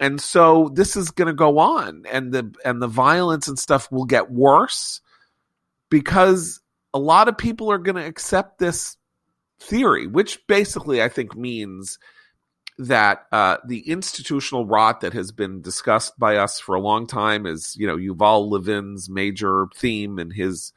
and 0.00 0.20
so 0.20 0.70
this 0.74 0.96
is 0.96 1.10
going 1.10 1.26
to 1.26 1.34
go 1.34 1.58
on 1.58 2.04
and 2.10 2.32
the 2.32 2.52
and 2.64 2.82
the 2.82 2.88
violence 2.88 3.46
and 3.46 3.58
stuff 3.58 3.92
will 3.92 4.06
get 4.06 4.32
worse 4.32 5.00
because 5.90 6.60
a 6.92 6.98
lot 6.98 7.28
of 7.28 7.38
people 7.38 7.70
are 7.70 7.78
going 7.78 7.96
to 7.96 8.06
accept 8.06 8.58
this 8.58 8.96
theory 9.60 10.06
which 10.06 10.44
basically 10.46 11.02
i 11.02 11.08
think 11.08 11.36
means 11.36 11.98
that 12.78 13.26
uh, 13.30 13.58
the 13.66 13.80
institutional 13.90 14.64
rot 14.64 15.02
that 15.02 15.12
has 15.12 15.32
been 15.32 15.60
discussed 15.60 16.18
by 16.18 16.36
us 16.36 16.58
for 16.58 16.74
a 16.74 16.80
long 16.80 17.06
time 17.06 17.44
is 17.44 17.76
you 17.78 17.86
know 17.86 17.96
yuval 17.96 18.48
levin's 18.48 19.10
major 19.10 19.66
theme 19.76 20.18
in 20.18 20.30
his 20.30 20.72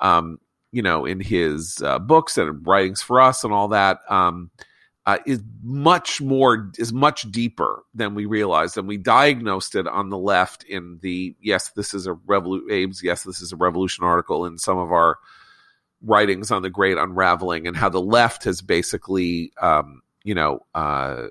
um, 0.00 0.38
you 0.70 0.80
know 0.82 1.04
in 1.04 1.18
his 1.18 1.82
uh, 1.82 1.98
books 1.98 2.38
and 2.38 2.64
writings 2.66 3.02
for 3.02 3.20
us 3.20 3.44
and 3.44 3.52
all 3.52 3.68
that. 3.68 3.98
Um, 4.08 4.50
uh, 5.06 5.18
is 5.26 5.42
much 5.62 6.20
more 6.20 6.70
is 6.78 6.92
much 6.92 7.30
deeper 7.30 7.82
than 7.94 8.14
we 8.14 8.26
realized, 8.26 8.76
and 8.76 8.86
we 8.86 8.98
diagnosed 8.98 9.74
it 9.74 9.86
on 9.86 10.10
the 10.10 10.18
left 10.18 10.62
in 10.64 10.98
the 11.02 11.34
yes, 11.40 11.70
this 11.70 11.94
is 11.94 12.06
a 12.06 12.12
revolution. 12.12 12.66
Abe's 12.70 13.02
yes, 13.02 13.24
this 13.24 13.40
is 13.40 13.52
a 13.52 13.56
revolution 13.56 14.04
article 14.04 14.44
in 14.44 14.58
some 14.58 14.78
of 14.78 14.92
our 14.92 15.18
writings 16.02 16.50
on 16.50 16.62
the 16.62 16.70
Great 16.70 16.98
Unraveling 16.98 17.66
and 17.66 17.76
how 17.76 17.88
the 17.88 18.00
left 18.00 18.44
has 18.44 18.62
basically, 18.62 19.52
um, 19.60 20.02
you 20.24 20.34
know, 20.34 20.60
uh, 20.74 21.26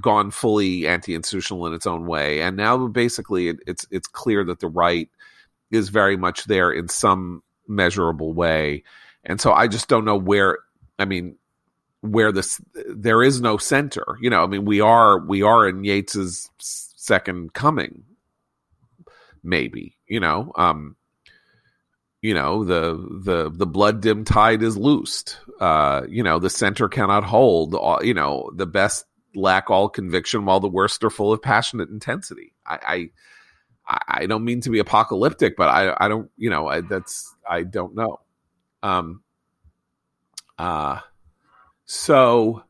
gone 0.00 0.30
fully 0.30 0.86
anti-institutional 0.86 1.66
in 1.66 1.74
its 1.74 1.86
own 1.86 2.06
way, 2.06 2.40
and 2.42 2.56
now 2.56 2.88
basically 2.88 3.48
it, 3.48 3.56
it's 3.68 3.86
it's 3.90 4.08
clear 4.08 4.44
that 4.44 4.58
the 4.58 4.68
right 4.68 5.08
is 5.70 5.90
very 5.90 6.16
much 6.16 6.44
there 6.46 6.72
in 6.72 6.88
some 6.88 7.42
measurable 7.68 8.32
way, 8.32 8.82
and 9.22 9.40
so 9.40 9.52
I 9.52 9.68
just 9.68 9.88
don't 9.88 10.04
know 10.04 10.18
where. 10.18 10.58
I 10.98 11.04
mean, 11.04 11.36
where 12.12 12.32
this 12.32 12.60
there 12.74 13.22
is 13.22 13.40
no 13.40 13.56
center. 13.56 14.16
You 14.20 14.30
know, 14.30 14.42
I 14.42 14.46
mean, 14.46 14.64
we 14.64 14.80
are 14.80 15.18
we 15.18 15.42
are 15.42 15.68
in 15.68 15.84
Yeats's 15.84 16.50
second 16.58 17.52
coming, 17.52 18.04
maybe. 19.42 19.96
You 20.06 20.20
know, 20.20 20.52
um, 20.56 20.96
you 22.22 22.34
know 22.34 22.64
the 22.64 22.94
the 23.22 23.50
the 23.50 23.66
blood 23.66 24.00
dim 24.00 24.24
tide 24.24 24.62
is 24.62 24.76
loosed. 24.76 25.38
Uh, 25.60 26.02
you 26.08 26.22
know, 26.22 26.38
the 26.38 26.50
center 26.50 26.88
cannot 26.88 27.24
hold. 27.24 27.74
All, 27.74 28.04
you 28.04 28.14
know, 28.14 28.50
the 28.54 28.66
best 28.66 29.06
lack 29.34 29.70
all 29.70 29.88
conviction, 29.88 30.44
while 30.44 30.60
the 30.60 30.68
worst 30.68 31.04
are 31.04 31.10
full 31.10 31.32
of 31.32 31.42
passionate 31.42 31.90
intensity. 31.90 32.52
I. 32.64 32.78
I 32.82 33.10
I 33.88 34.26
don't 34.26 34.44
mean 34.44 34.62
to 34.62 34.70
be 34.70 34.80
apocalyptic, 34.80 35.56
but 35.56 35.68
I 35.68 35.94
I 36.00 36.08
don't 36.08 36.28
you 36.36 36.50
know 36.50 36.66
I, 36.66 36.80
that's 36.80 37.32
I 37.48 37.62
don't 37.62 37.94
know. 37.94 38.18
Um. 38.82 39.22
Uh 40.58 40.98
so 41.86 42.62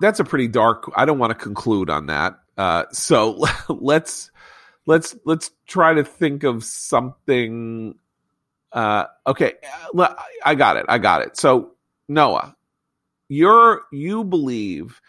that's 0.00 0.20
a 0.20 0.24
pretty 0.24 0.48
dark. 0.48 0.90
I 0.96 1.04
don't 1.04 1.18
want 1.18 1.30
to 1.30 1.38
conclude 1.38 1.90
on 1.90 2.06
that. 2.06 2.38
Uh, 2.56 2.84
so 2.90 3.44
let's 3.68 4.30
let's 4.86 5.16
let's 5.24 5.50
try 5.66 5.94
to 5.94 6.04
think 6.04 6.42
of 6.42 6.64
something. 6.64 7.94
Uh, 8.72 9.04
okay, 9.26 9.54
I 10.44 10.54
got 10.54 10.76
it. 10.76 10.86
I 10.88 10.98
got 10.98 11.22
it. 11.22 11.36
So 11.36 11.72
Noah, 12.08 12.56
you're 13.28 13.82
you 13.92 14.24
believe 14.24 15.00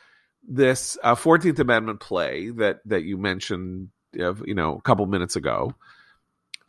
this 0.48 0.98
uh, 1.04 1.16
Fourteenth 1.16 1.60
Amendment 1.60 2.00
play 2.00 2.50
that 2.52 2.82
that 2.86 3.04
you 3.04 3.18
mentioned, 3.18 3.90
you 4.14 4.54
know, 4.54 4.76
a 4.76 4.82
couple 4.82 5.06
minutes 5.06 5.36
ago 5.36 5.74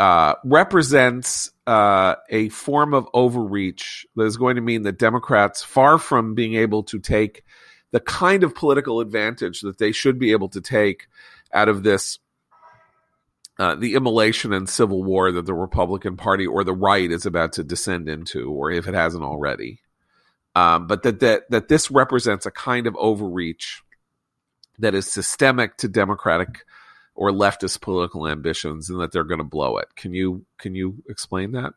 uh, 0.02 0.34
represents 0.44 1.51
uh, 1.66 2.16
a 2.28 2.48
form 2.48 2.94
of 2.94 3.08
overreach 3.14 4.06
that 4.16 4.24
is 4.24 4.36
going 4.36 4.56
to 4.56 4.62
mean 4.62 4.82
that 4.82 4.98
Democrats, 4.98 5.62
far 5.62 5.98
from 5.98 6.34
being 6.34 6.54
able 6.54 6.82
to 6.84 6.98
take 6.98 7.44
the 7.92 8.00
kind 8.00 8.42
of 8.42 8.54
political 8.54 9.00
advantage 9.00 9.60
that 9.60 9.78
they 9.78 9.92
should 9.92 10.18
be 10.18 10.32
able 10.32 10.48
to 10.48 10.60
take 10.60 11.08
out 11.52 11.68
of 11.68 11.82
this, 11.82 12.18
uh, 13.58 13.74
the 13.74 13.94
immolation 13.94 14.52
and 14.52 14.68
civil 14.68 15.04
war 15.04 15.30
that 15.30 15.46
the 15.46 15.54
Republican 15.54 16.16
Party 16.16 16.46
or 16.46 16.64
the 16.64 16.74
right 16.74 17.10
is 17.10 17.26
about 17.26 17.52
to 17.52 17.62
descend 17.62 18.08
into, 18.08 18.50
or 18.50 18.70
if 18.70 18.88
it 18.88 18.94
hasn't 18.94 19.24
already. 19.24 19.80
Um, 20.54 20.86
but 20.86 21.02
that, 21.02 21.20
that 21.20 21.50
that 21.50 21.68
this 21.68 21.90
represents 21.90 22.44
a 22.44 22.50
kind 22.50 22.86
of 22.86 22.96
overreach 22.96 23.82
that 24.78 24.94
is 24.94 25.10
systemic 25.10 25.76
to 25.78 25.88
Democratic 25.88 26.64
or 27.14 27.30
leftist 27.30 27.80
political 27.80 28.26
ambitions 28.26 28.88
and 28.90 29.00
that 29.00 29.12
they're 29.12 29.24
going 29.24 29.38
to 29.38 29.44
blow 29.44 29.76
it. 29.78 29.94
Can 29.96 30.14
you 30.14 30.44
can 30.58 30.74
you 30.74 31.02
explain 31.08 31.52
that? 31.52 31.74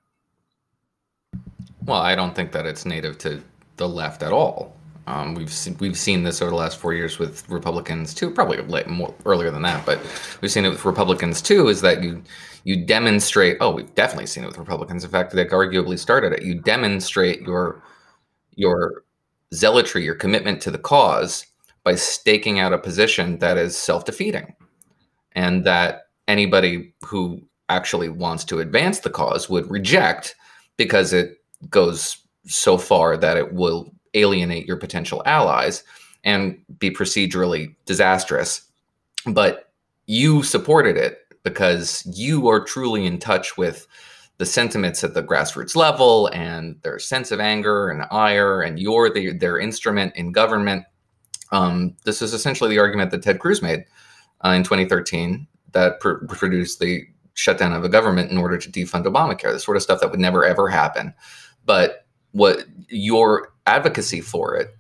Well, 1.83 2.01
I 2.01 2.15
don't 2.15 2.35
think 2.35 2.51
that 2.53 2.65
it's 2.65 2.85
native 2.85 3.17
to 3.19 3.41
the 3.77 3.87
left 3.87 4.23
at 4.23 4.31
all. 4.31 4.75
Um, 5.07 5.35
we've 5.35 5.51
seen, 5.51 5.77
we've 5.79 5.97
seen 5.97 6.23
this 6.23 6.41
over 6.41 6.49
the 6.49 6.57
last 6.57 6.79
four 6.79 6.93
years 6.93 7.19
with 7.19 7.47
Republicans 7.47 8.13
too. 8.13 8.31
Probably 8.31 8.57
late, 8.63 8.87
more 8.87 9.13
earlier 9.25 9.51
than 9.51 9.61
that, 9.61 9.85
but 9.85 9.99
we've 10.41 10.51
seen 10.51 10.65
it 10.65 10.69
with 10.69 10.83
Republicans 10.83 11.41
too. 11.41 11.67
Is 11.67 11.81
that 11.81 12.01
you 12.01 12.23
you 12.63 12.83
demonstrate? 12.83 13.57
Oh, 13.59 13.71
we've 13.71 13.93
definitely 13.93 14.25
seen 14.25 14.43
it 14.43 14.47
with 14.47 14.57
Republicans. 14.57 15.03
In 15.03 15.11
fact, 15.11 15.31
they 15.33 15.45
arguably 15.45 15.99
started 15.99 16.33
it. 16.33 16.41
You 16.43 16.59
demonstrate 16.59 17.41
your 17.41 17.83
your 18.55 19.03
zealotry, 19.53 20.03
your 20.03 20.15
commitment 20.15 20.61
to 20.61 20.71
the 20.71 20.79
cause 20.79 21.45
by 21.83 21.93
staking 21.93 22.59
out 22.59 22.73
a 22.73 22.79
position 22.79 23.37
that 23.39 23.57
is 23.57 23.77
self 23.77 24.05
defeating 24.05 24.55
and 25.35 25.63
that 25.65 26.07
anybody 26.27 26.93
who 27.05 27.41
actually 27.69 28.09
wants 28.09 28.43
to 28.45 28.59
advance 28.59 28.99
the 28.99 29.09
cause 29.09 29.49
would 29.49 29.69
reject 29.69 30.35
because 30.77 31.13
it 31.13 31.37
goes 31.69 32.17
so 32.45 32.77
far 32.77 33.17
that 33.17 33.37
it 33.37 33.53
will 33.53 33.91
alienate 34.13 34.65
your 34.65 34.77
potential 34.77 35.21
allies 35.25 35.83
and 36.23 36.57
be 36.79 36.89
procedurally 36.89 37.75
disastrous. 37.85 38.61
But 39.27 39.71
you 40.07 40.43
supported 40.43 40.97
it 40.97 41.19
because 41.43 42.03
you 42.15 42.47
are 42.47 42.63
truly 42.63 43.05
in 43.05 43.19
touch 43.19 43.57
with 43.57 43.87
the 44.37 44.45
sentiments 44.45 45.03
at 45.03 45.13
the 45.13 45.23
grassroots 45.23 45.75
level 45.75 46.27
and 46.27 46.75
their 46.81 46.99
sense 46.99 47.31
of 47.31 47.39
anger 47.39 47.89
and 47.89 48.05
ire, 48.11 48.61
and 48.61 48.79
you're 48.79 49.09
the, 49.09 49.31
their 49.31 49.59
instrument 49.59 50.13
in 50.15 50.31
government. 50.31 50.83
Um, 51.51 51.95
this 52.03 52.21
is 52.21 52.33
essentially 52.33 52.69
the 52.69 52.79
argument 52.79 53.11
that 53.11 53.23
Ted 53.23 53.39
Cruz 53.39 53.61
made 53.61 53.85
uh, 54.45 54.51
in 54.51 54.63
2013 54.63 55.47
that 55.71 55.99
pr- 55.99 56.25
produced 56.27 56.79
the 56.79 57.05
shutdown 57.33 57.73
of 57.73 57.83
a 57.83 57.89
government 57.89 58.31
in 58.31 58.37
order 58.37 58.57
to 58.57 58.71
defund 58.71 59.05
Obamacare, 59.05 59.51
the 59.51 59.59
sort 59.59 59.75
of 59.75 59.83
stuff 59.83 59.99
that 59.99 60.11
would 60.11 60.19
never 60.19 60.45
ever 60.45 60.69
happen. 60.69 61.13
But 61.65 62.05
what 62.31 62.65
your 62.89 63.53
advocacy 63.65 64.21
for 64.21 64.55
it 64.55 64.75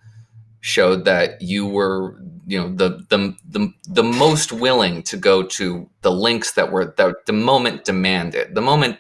showed 0.61 1.05
that 1.05 1.41
you 1.41 1.65
were 1.65 2.19
you 2.47 2.59
know 2.59 2.73
the 2.75 3.05
the 3.09 3.35
the, 3.49 3.73
the 3.87 4.03
most 4.03 4.51
willing 4.51 5.01
to 5.03 5.17
go 5.17 5.43
to 5.43 5.89
the 6.01 6.11
links 6.11 6.53
that 6.53 6.71
were 6.71 6.93
that 6.97 7.25
the 7.25 7.33
moment 7.33 7.85
demanded 7.85 8.53
the 8.55 8.61
moment 8.61 8.97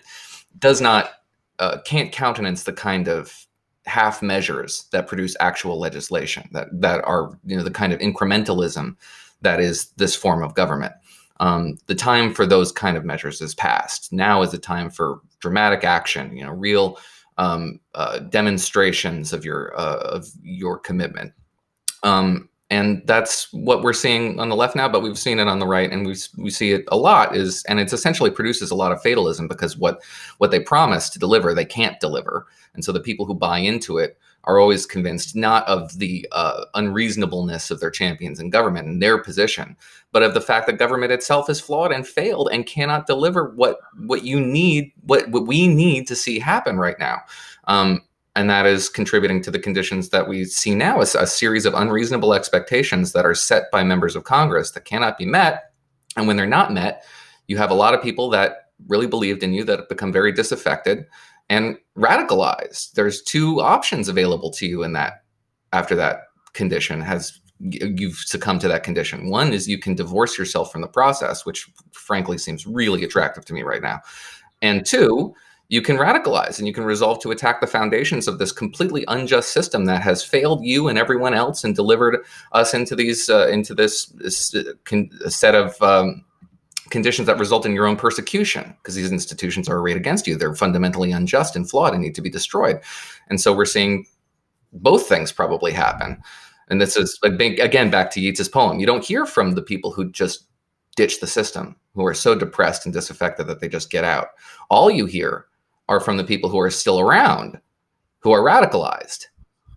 does 0.59 0.81
not 0.81 1.11
uh, 1.59 1.77
can't 1.85 2.11
countenance 2.11 2.63
the 2.63 2.73
kind 2.73 3.07
of 3.07 3.45
half 3.85 4.21
measures 4.21 4.85
that 4.91 5.07
produce 5.07 5.35
actual 5.39 5.79
legislation 5.79 6.47
that 6.51 6.67
that 6.71 7.03
are 7.03 7.37
you 7.45 7.55
know 7.55 7.63
the 7.63 7.71
kind 7.71 7.93
of 7.93 7.99
incrementalism 7.99 8.95
that 9.45 9.59
is 9.61 9.91
this 9.97 10.15
form 10.15 10.43
of 10.43 10.53
government. 10.53 10.93
Um, 11.39 11.77
the 11.87 11.95
time 11.95 12.33
for 12.33 12.45
those 12.45 12.71
kind 12.71 12.97
of 12.97 13.05
measures 13.05 13.41
is 13.41 13.55
past. 13.55 14.11
Now 14.11 14.41
is 14.41 14.51
the 14.51 14.57
time 14.57 14.89
for 14.89 15.21
dramatic 15.39 15.83
action 15.83 16.35
you 16.35 16.43
know 16.45 16.51
real 16.51 16.97
um, 17.37 17.79
uh, 17.93 18.19
demonstrations 18.19 19.33
of 19.33 19.45
your 19.45 19.77
uh, 19.79 19.97
of 19.97 20.27
your 20.41 20.79
commitment. 20.79 21.33
Um, 22.03 22.49
and 22.71 23.03
that's 23.05 23.51
what 23.53 23.83
we're 23.83 23.93
seeing 23.93 24.39
on 24.39 24.49
the 24.49 24.55
left 24.55 24.75
now, 24.75 24.89
but 24.89 25.03
we've 25.03 25.19
seen 25.19 25.37
it 25.37 25.47
on 25.47 25.59
the 25.59 25.67
right, 25.67 25.91
and 25.91 26.05
we 26.05 26.15
we 26.37 26.49
see 26.49 26.71
it 26.71 26.83
a 26.87 26.97
lot. 26.97 27.35
Is 27.35 27.63
and 27.65 27.79
it's 27.79 27.93
essentially 27.93 28.31
produces 28.31 28.71
a 28.71 28.75
lot 28.75 28.91
of 28.91 29.01
fatalism 29.01 29.47
because 29.47 29.77
what 29.77 30.01
what 30.39 30.51
they 30.51 30.59
promise 30.59 31.09
to 31.09 31.19
deliver, 31.19 31.53
they 31.53 31.65
can't 31.65 31.99
deliver, 31.99 32.47
and 32.73 32.83
so 32.83 32.91
the 32.91 32.99
people 32.99 33.25
who 33.25 33.35
buy 33.35 33.59
into 33.59 33.97
it 33.97 34.17
are 34.45 34.59
always 34.59 34.85
convinced 34.85 35.35
not 35.35 35.67
of 35.67 35.97
the 35.97 36.27
uh, 36.31 36.65
unreasonableness 36.75 37.71
of 37.71 37.79
their 37.79 37.89
champions 37.89 38.39
in 38.39 38.49
government 38.49 38.87
and 38.87 39.01
their 39.01 39.17
position, 39.17 39.75
but 40.11 40.23
of 40.23 40.33
the 40.33 40.41
fact 40.41 40.67
that 40.67 40.77
government 40.77 41.11
itself 41.11 41.49
is 41.49 41.59
flawed 41.59 41.91
and 41.91 42.07
failed 42.07 42.49
and 42.51 42.65
cannot 42.65 43.07
deliver 43.07 43.51
what 43.51 43.79
what 44.05 44.23
you 44.23 44.39
need, 44.39 44.91
what 45.01 45.29
what 45.29 45.47
we 45.47 45.67
need 45.67 46.07
to 46.07 46.15
see 46.15 46.39
happen 46.39 46.77
right 46.77 46.99
now. 46.99 47.19
Um, 47.67 48.01
and 48.35 48.49
that 48.49 48.65
is 48.65 48.89
contributing 48.89 49.41
to 49.43 49.51
the 49.51 49.59
conditions 49.59 50.09
that 50.09 50.27
we 50.27 50.43
see 50.43 50.75
now 50.75 50.99
as 50.99 51.15
a 51.15 51.25
series 51.25 51.65
of 51.65 51.73
unreasonable 51.73 52.33
expectations 52.33 53.13
that 53.13 53.25
are 53.25 53.33
set 53.33 53.71
by 53.71 53.83
members 53.83 54.15
of 54.15 54.25
Congress 54.25 54.71
that 54.71 54.85
cannot 54.85 55.17
be 55.17 55.25
met. 55.25 55.71
And 56.17 56.27
when 56.27 56.35
they're 56.35 56.45
not 56.45 56.73
met, 56.73 57.05
you 57.47 57.57
have 57.57 57.71
a 57.71 57.75
lot 57.75 57.93
of 57.93 58.01
people 58.01 58.29
that 58.31 58.71
really 58.87 59.07
believed 59.07 59.41
in 59.41 59.53
you 59.53 59.63
that 59.63 59.79
have 59.79 59.89
become 59.89 60.11
very 60.11 60.33
disaffected 60.33 61.05
and 61.49 61.77
radicalized. 61.97 62.93
There's 62.93 63.21
two 63.21 63.61
options 63.61 64.09
available 64.09 64.51
to 64.51 64.65
you 64.65 64.83
in 64.83 64.93
that 64.93 65.23
after 65.73 65.95
that 65.95 66.23
condition 66.53 67.01
has 67.01 67.39
you've 67.59 68.17
succumbed 68.17 68.61
to 68.61 68.67
that 68.67 68.83
condition. 68.83 69.29
One 69.29 69.53
is 69.53 69.67
you 69.67 69.79
can 69.79 69.95
divorce 69.95 70.37
yourself 70.37 70.71
from 70.71 70.81
the 70.81 70.87
process, 70.87 71.45
which 71.45 71.69
frankly 71.93 72.37
seems 72.37 72.67
really 72.67 73.03
attractive 73.03 73.45
to 73.45 73.53
me 73.53 73.63
right 73.63 73.81
now. 73.81 74.01
And 74.61 74.85
two, 74.85 75.33
you 75.69 75.81
can 75.81 75.97
radicalize 75.97 76.59
and 76.59 76.67
you 76.67 76.73
can 76.73 76.83
resolve 76.83 77.21
to 77.21 77.31
attack 77.31 77.61
the 77.61 77.67
foundations 77.67 78.27
of 78.27 78.39
this 78.39 78.51
completely 78.51 79.05
unjust 79.07 79.53
system 79.53 79.85
that 79.85 80.01
has 80.01 80.23
failed 80.23 80.63
you 80.63 80.89
and 80.89 80.97
everyone 80.97 81.33
else 81.33 81.63
and 81.63 81.75
delivered 81.75 82.23
us 82.51 82.73
into 82.73 82.95
these 82.95 83.29
uh, 83.29 83.47
into 83.47 83.73
this, 83.73 84.07
this 84.07 84.53
uh, 84.53 84.73
con- 84.83 85.09
set 85.27 85.55
of 85.55 85.81
um, 85.81 86.24
conditions 86.95 87.25
that 87.25 87.37
result 87.37 87.65
in 87.65 87.73
your 87.73 87.87
own 87.87 87.97
persecution 87.97 88.73
because 88.77 88.95
these 88.95 89.11
institutions 89.11 89.67
are 89.67 89.79
arrayed 89.79 89.97
against 89.97 90.27
you. 90.27 90.37
They're 90.37 90.55
fundamentally 90.55 91.11
unjust 91.11 91.57
and 91.57 91.69
flawed 91.69 91.93
and 91.93 92.01
need 92.01 92.15
to 92.15 92.21
be 92.21 92.29
destroyed. 92.29 92.79
And 93.27 93.41
so 93.41 93.53
we're 93.53 93.65
seeing 93.65 94.05
both 94.71 95.05
things 95.05 95.33
probably 95.33 95.73
happen. 95.73 96.21
And 96.69 96.79
this 96.79 96.95
is 96.95 97.19
again 97.21 97.89
back 97.91 98.11
to 98.11 98.21
Yeats's 98.21 98.47
poem 98.47 98.79
you 98.79 98.85
don't 98.85 99.03
hear 99.03 99.25
from 99.25 99.51
the 99.51 99.61
people 99.61 99.91
who 99.91 100.09
just 100.09 100.45
ditch 100.95 101.19
the 101.19 101.27
system 101.27 101.75
who 101.95 102.05
are 102.05 102.13
so 102.13 102.33
depressed 102.33 102.85
and 102.85 102.93
disaffected 102.93 103.45
that 103.47 103.59
they 103.59 103.67
just 103.67 103.91
get 103.91 104.05
out. 104.05 104.29
All 104.69 104.89
you 104.89 105.05
hear 105.05 105.47
are 105.89 105.99
from 105.99 106.15
the 106.15 106.23
people 106.23 106.49
who 106.49 106.59
are 106.59 106.71
still 106.71 107.01
around, 107.01 107.59
who 108.19 108.31
are 108.31 108.41
radicalized, 108.41 109.25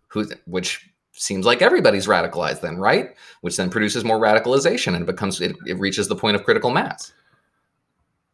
who 0.06 0.24
which 0.46 0.87
seems 1.18 1.46
like 1.46 1.62
everybody's 1.62 2.06
radicalized 2.06 2.60
then, 2.60 2.76
right? 2.78 3.14
Which 3.40 3.56
then 3.56 3.70
produces 3.70 4.04
more 4.04 4.18
radicalization 4.18 4.94
and 4.94 5.06
becomes 5.06 5.40
it, 5.40 5.56
it 5.66 5.78
reaches 5.78 6.08
the 6.08 6.16
point 6.16 6.36
of 6.36 6.44
critical 6.44 6.70
mass. 6.70 7.12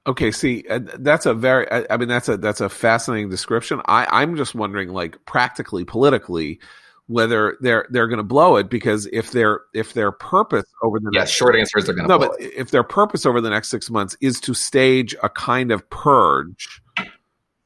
Okay, 0.06 0.30
see, 0.30 0.64
uh, 0.68 0.80
that's 0.98 1.24
a 1.24 1.32
very, 1.32 1.66
I 1.90 1.96
mean, 1.96 2.08
that's 2.08 2.28
a 2.28 2.36
that's 2.36 2.60
a 2.60 2.68
fascinating 2.68 3.30
description. 3.30 3.80
I 3.86 4.06
I'm 4.10 4.36
just 4.36 4.54
wondering, 4.54 4.90
like, 4.90 5.24
practically, 5.24 5.84
politically, 5.84 6.60
whether 7.06 7.56
they're 7.60 7.86
they're 7.88 8.08
going 8.08 8.18
to 8.18 8.22
blow 8.22 8.56
it 8.56 8.68
because 8.68 9.06
if 9.12 9.32
their 9.32 9.60
if 9.72 9.94
their 9.94 10.12
purpose 10.12 10.66
over 10.82 11.00
the 11.00 11.10
yeah, 11.12 11.20
next, 11.20 11.32
short 11.32 11.56
answer 11.56 11.78
is 11.78 11.86
they're 11.86 11.94
going 11.94 12.06
to 12.06 12.08
no, 12.08 12.18
but 12.18 12.38
it. 12.38 12.52
if 12.54 12.70
their 12.70 12.82
purpose 12.82 13.24
over 13.24 13.40
the 13.40 13.48
next 13.48 13.70
six 13.70 13.88
months 13.88 14.14
is 14.20 14.40
to 14.40 14.52
stage 14.52 15.16
a 15.22 15.30
kind 15.30 15.72
of 15.72 15.88
purge 15.88 16.82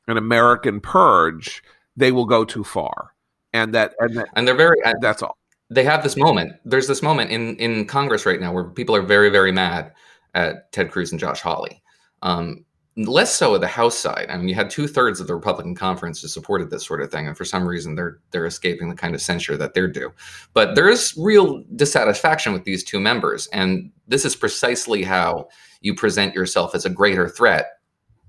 an 0.08 0.16
American 0.16 0.80
purge, 0.80 1.62
they 1.96 2.10
will 2.10 2.24
go 2.24 2.44
too 2.44 2.64
far. 2.64 3.12
And 3.52 3.74
that 3.74 3.94
and, 3.98 4.16
that, 4.16 4.28
and 4.36 4.46
they're 4.46 4.54
very 4.54 4.76
that's 5.00 5.22
all. 5.22 5.36
They 5.70 5.84
have 5.84 6.02
this 6.02 6.16
moment. 6.16 6.54
There's 6.64 6.86
this 6.86 7.02
moment 7.02 7.30
in 7.30 7.56
in 7.56 7.86
Congress 7.86 8.26
right 8.26 8.40
now 8.40 8.52
where 8.52 8.64
people 8.64 8.94
are 8.94 9.02
very 9.02 9.30
very 9.30 9.52
mad 9.52 9.92
at 10.34 10.70
Ted 10.72 10.90
Cruz 10.90 11.10
and 11.10 11.20
Josh 11.20 11.40
Hawley. 11.40 11.82
Um, 12.22 12.64
less 13.06 13.36
so 13.36 13.54
at 13.54 13.60
the 13.60 13.68
House 13.68 13.96
side. 13.96 14.26
I 14.28 14.36
mean, 14.36 14.48
you 14.48 14.54
had 14.54 14.70
two 14.70 14.88
thirds 14.88 15.20
of 15.20 15.28
the 15.28 15.34
Republican 15.34 15.74
conference 15.74 16.20
who 16.20 16.28
supported 16.28 16.70
this 16.70 16.84
sort 16.84 17.00
of 17.00 17.10
thing, 17.10 17.28
and 17.28 17.36
for 17.36 17.44
some 17.44 17.66
reason, 17.66 17.94
they're 17.94 18.18
they're 18.30 18.46
escaping 18.46 18.88
the 18.88 18.94
kind 18.94 19.14
of 19.14 19.22
censure 19.22 19.56
that 19.56 19.74
they're 19.74 19.88
due. 19.88 20.12
But 20.52 20.74
there 20.74 20.88
is 20.88 21.14
real 21.16 21.62
dissatisfaction 21.76 22.52
with 22.52 22.64
these 22.64 22.82
two 22.82 23.00
members, 23.00 23.46
and 23.48 23.90
this 24.08 24.24
is 24.24 24.34
precisely 24.34 25.04
how 25.04 25.48
you 25.80 25.94
present 25.94 26.34
yourself 26.34 26.74
as 26.74 26.84
a 26.84 26.90
greater 26.90 27.28
threat 27.28 27.78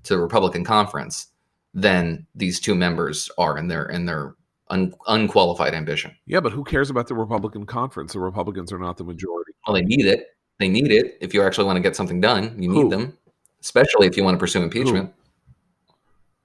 to 0.04 0.14
the 0.14 0.20
Republican 0.20 0.64
conference 0.64 1.26
than 1.74 2.26
these 2.34 2.60
two 2.60 2.74
members 2.74 3.30
are 3.38 3.58
in 3.58 3.68
their 3.68 3.86
in 3.86 4.06
their 4.06 4.34
un, 4.70 4.94
unqualified 5.06 5.74
ambition. 5.74 6.16
Yeah, 6.26 6.40
but 6.40 6.52
who 6.52 6.64
cares 6.64 6.90
about 6.90 7.08
the 7.08 7.14
Republican 7.14 7.66
conference? 7.66 8.12
The 8.12 8.20
Republicans 8.20 8.72
are 8.72 8.78
not 8.78 8.96
the 8.96 9.04
majority. 9.04 9.52
Well, 9.66 9.74
they 9.74 9.82
need 9.82 10.06
it. 10.06 10.28
They 10.58 10.68
need 10.68 10.90
it 10.92 11.18
if 11.20 11.34
you 11.34 11.42
actually 11.42 11.64
want 11.64 11.76
to 11.76 11.82
get 11.82 11.96
something 11.96 12.20
done. 12.20 12.54
You 12.60 12.68
need 12.68 12.82
who? 12.82 12.88
them, 12.90 13.18
especially 13.60 14.06
if 14.06 14.16
you 14.16 14.24
want 14.24 14.34
to 14.36 14.38
pursue 14.38 14.62
impeachment. 14.62 15.12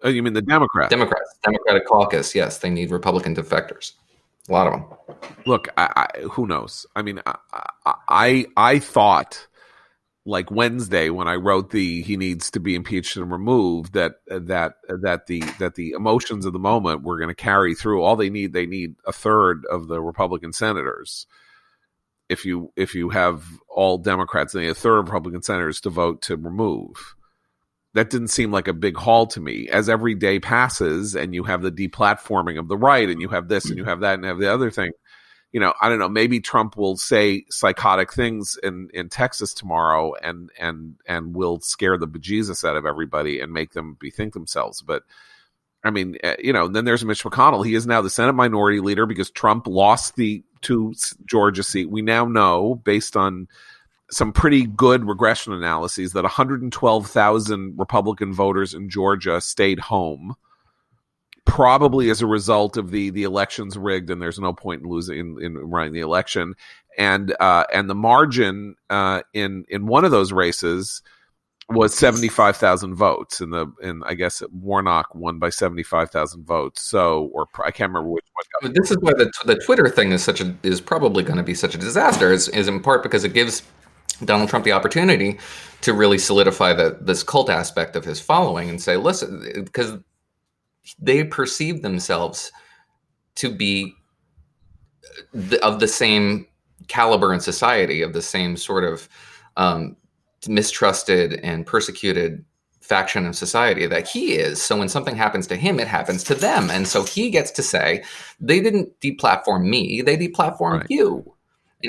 Oh, 0.02 0.10
you 0.10 0.22
mean 0.22 0.34
the 0.34 0.42
Democrats? 0.42 0.90
Democrats, 0.90 1.40
Democratic 1.44 1.88
caucus. 1.88 2.36
Yes, 2.36 2.60
they 2.60 2.70
need 2.70 2.92
Republican 2.92 3.36
defectors. 3.36 3.94
A 4.48 4.52
lot 4.52 4.68
of 4.68 4.74
them. 4.74 5.26
Look, 5.46 5.70
I, 5.78 6.08
I, 6.16 6.20
who 6.22 6.46
knows? 6.46 6.86
I 6.96 7.02
mean, 7.02 7.22
I, 7.26 7.36
I, 8.08 8.46
I 8.56 8.80
thought 8.80 9.48
like 10.26 10.50
Wednesday 10.50 11.10
when 11.10 11.28
I 11.28 11.36
wrote 11.36 11.70
the 11.70 12.02
he 12.02 12.18
needs 12.18 12.50
to 12.52 12.60
be 12.60 12.76
impeached 12.76 13.16
and 13.16 13.32
removed 13.32 13.94
that 13.94 14.16
uh, 14.30 14.40
that 14.44 14.74
uh, 14.90 14.96
that 15.02 15.28
the 15.28 15.42
that 15.60 15.76
the 15.76 15.92
emotions 15.92 16.46
of 16.46 16.54
the 16.54 16.60
moment 16.60 17.04
were 17.04 17.18
going 17.18 17.30
to 17.30 17.36
carry 17.36 17.76
through. 17.76 18.02
All 18.02 18.16
they 18.16 18.30
need 18.30 18.52
they 18.52 18.66
need 18.66 18.96
a 19.06 19.14
third 19.14 19.66
of 19.70 19.88
the 19.88 20.02
Republican 20.02 20.52
senators. 20.52 21.28
If 22.28 22.44
you 22.44 22.74
if 22.76 22.96
you 22.96 23.10
have 23.10 23.46
all 23.70 24.00
Democrats 24.00 24.56
and 24.56 24.66
a 24.66 24.74
third 24.74 25.00
of 25.00 25.06
Republican 25.06 25.44
senators 25.44 25.80
to 25.82 25.90
vote 25.90 26.24
to 26.24 26.36
remove. 26.36 27.16
That 27.94 28.10
didn't 28.10 28.28
seem 28.28 28.52
like 28.52 28.68
a 28.68 28.74
big 28.74 28.98
haul 28.98 29.26
to 29.28 29.40
me. 29.40 29.70
As 29.70 29.88
every 29.88 30.16
day 30.16 30.38
passes 30.38 31.16
and 31.16 31.34
you 31.34 31.44
have 31.44 31.62
the 31.62 31.72
deplatforming 31.72 32.60
of 32.60 32.68
the 32.68 32.76
right 32.76 33.10
and 33.10 33.22
you 33.22 33.30
have 33.30 33.48
this 33.48 33.66
and 33.68 33.78
you 33.78 33.84
mm-hmm. 33.84 33.90
have 33.90 34.02
that 34.02 34.16
and 34.16 34.26
have 34.26 34.38
the 34.38 34.54
other 34.54 34.70
thing 34.70 34.92
you 35.52 35.60
know, 35.60 35.74
I 35.82 35.90
don't 35.90 36.00
know, 36.00 36.10
maybe 36.10 36.40
Trump 36.40 36.76
will 36.76 36.98
say 36.98 37.46
psychotic 37.50 38.12
things 38.12 38.58
in, 38.62 38.90
in 38.94 39.10
Texas 39.10 39.54
tomorrow 39.54 40.14
and, 40.22 40.50
and, 40.60 40.96
and 41.08 41.34
will 41.34 41.62
scare 41.62 41.98
the 41.98 42.08
bejesus 42.08 42.68
out 42.68 42.76
of 42.76 42.86
everybody 42.86 43.40
and 43.40 43.54
make 43.54 43.72
them 43.72 43.96
bethink 44.00 44.34
themselves. 44.34 44.82
But 44.82 45.04
I 45.86 45.92
mean, 45.92 46.18
eh, 46.24 46.36
you 46.40 46.52
know, 46.52 46.68
then 46.68 46.84
there's 46.84 47.06
Mitch 47.06 47.24
McConnell. 47.24 47.66
He 47.66 47.76
is 47.76 47.86
now 47.86 48.02
the 48.02 48.10
Senate 48.10 48.34
minority 48.34 48.80
leader 48.80 49.06
because 49.06 49.30
Trump 49.30 49.68
lost 49.68 50.16
the 50.16 50.44
to 50.62 50.94
Georgia 51.26 51.64
seat. 51.64 51.92
We 51.92 52.02
now 52.02 52.26
know 52.26 52.76
based 52.84 53.16
on 53.16 53.48
some 54.10 54.34
pretty 54.34 54.66
good 54.66 55.08
regression 55.08 55.54
analyses 55.54 56.14
that 56.14 56.24
112,000 56.24 57.76
Republican 57.78 58.34
voters 58.34 58.74
in 58.74 58.90
Georgia 58.90 59.40
stayed 59.42 59.80
home 59.80 60.36
probably 61.46 62.10
as 62.10 62.22
a 62.22 62.28
result 62.28 62.76
of 62.76 62.92
the 62.92 63.12
the 63.12 63.24
elections 63.24 63.78
rigged 63.78 64.10
and 64.10 64.22
there's 64.22 64.40
no 64.40 64.54
point 64.54 64.82
in 64.82 64.90
losing 64.90 65.20
in, 65.20 65.42
in 65.42 65.58
running 65.58 65.94
the 65.94 66.02
election. 66.02 66.56
And 66.98 67.36
uh, 67.40 67.66
and 67.74 67.90
the 67.90 67.96
margin 67.96 68.76
uh, 68.90 69.22
in 69.34 69.66
in 69.70 69.86
one 69.88 70.06
of 70.06 70.12
those 70.12 70.32
races 70.32 71.02
was 71.68 71.96
75,000 71.96 72.94
votes 72.94 73.42
in 73.42 73.50
the 73.50 73.68
in 73.82 74.04
I 74.04 74.14
guess 74.14 74.44
Warnock 74.52 75.16
won 75.16 75.40
by 75.40 75.50
75,000 75.50 76.46
votes. 76.46 76.84
So 76.84 77.30
or 77.34 77.48
I 77.64 77.72
can't 77.72 77.92
remember 77.92 78.10
which 78.10 78.26
one 78.62 78.74
this 78.74 78.92
is 78.92 78.98
why 79.00 79.14
the, 79.14 79.32
the 79.46 79.56
Twitter 79.56 79.90
thing 79.90 80.12
is 80.12 80.24
such 80.24 80.42
a 80.42 80.56
is 80.64 80.82
probably 80.82 81.24
going 81.24 81.38
to 81.38 81.44
be 81.44 81.54
such 81.54 81.76
a 81.76 81.78
disaster 81.78 82.32
is, 82.32 82.48
is 82.50 82.68
in 82.68 82.82
part 82.82 83.04
because 83.04 83.24
it 83.24 83.34
gives 83.34 83.64
Donald 84.24 84.50
Trump 84.50 84.64
the 84.64 84.72
opportunity 84.72 85.38
to 85.82 85.94
really 85.94 86.18
solidify 86.18 86.74
the 86.74 86.98
this 87.02 87.24
cult 87.24 87.50
aspect 87.50 87.96
of 87.96 88.06
his 88.06 88.20
following 88.20 88.70
and 88.70 88.82
say 88.82 88.98
listen 88.98 89.64
because 89.66 89.98
they 91.00 91.24
perceive 91.24 91.82
themselves 91.82 92.52
to 93.36 93.50
be 93.54 93.94
the, 95.34 95.64
of 95.64 95.80
the 95.80 95.88
same 95.88 96.48
caliber 96.88 97.34
in 97.34 97.40
society, 97.40 98.02
of 98.02 98.14
the 98.14 98.22
same 98.22 98.58
sort 98.58 98.84
of 98.84 99.10
um, 99.58 99.96
mistrusted 100.48 101.40
and 101.44 101.66
persecuted 101.66 102.44
faction 102.82 103.26
of 103.26 103.36
society 103.36 103.88
that 103.88 104.08
he 104.08 104.36
is. 104.36 104.62
So 104.62 104.78
when 104.78 104.90
something 104.90 105.16
happens 105.16 105.48
to 105.48 105.56
him, 105.56 105.80
it 105.80 105.88
happens 105.88 106.24
to 106.26 106.36
them. 106.36 106.70
And 106.70 106.88
so 106.88 107.04
he 107.04 107.32
gets 107.32 107.50
to 107.52 107.64
say, 107.64 108.04
they 108.40 108.60
didn't 108.60 109.00
deplatform 109.02 109.68
me, 109.68 110.02
they 110.02 110.18
deplatformed 110.18 110.82
right. 110.82 110.86
you. 110.90 111.35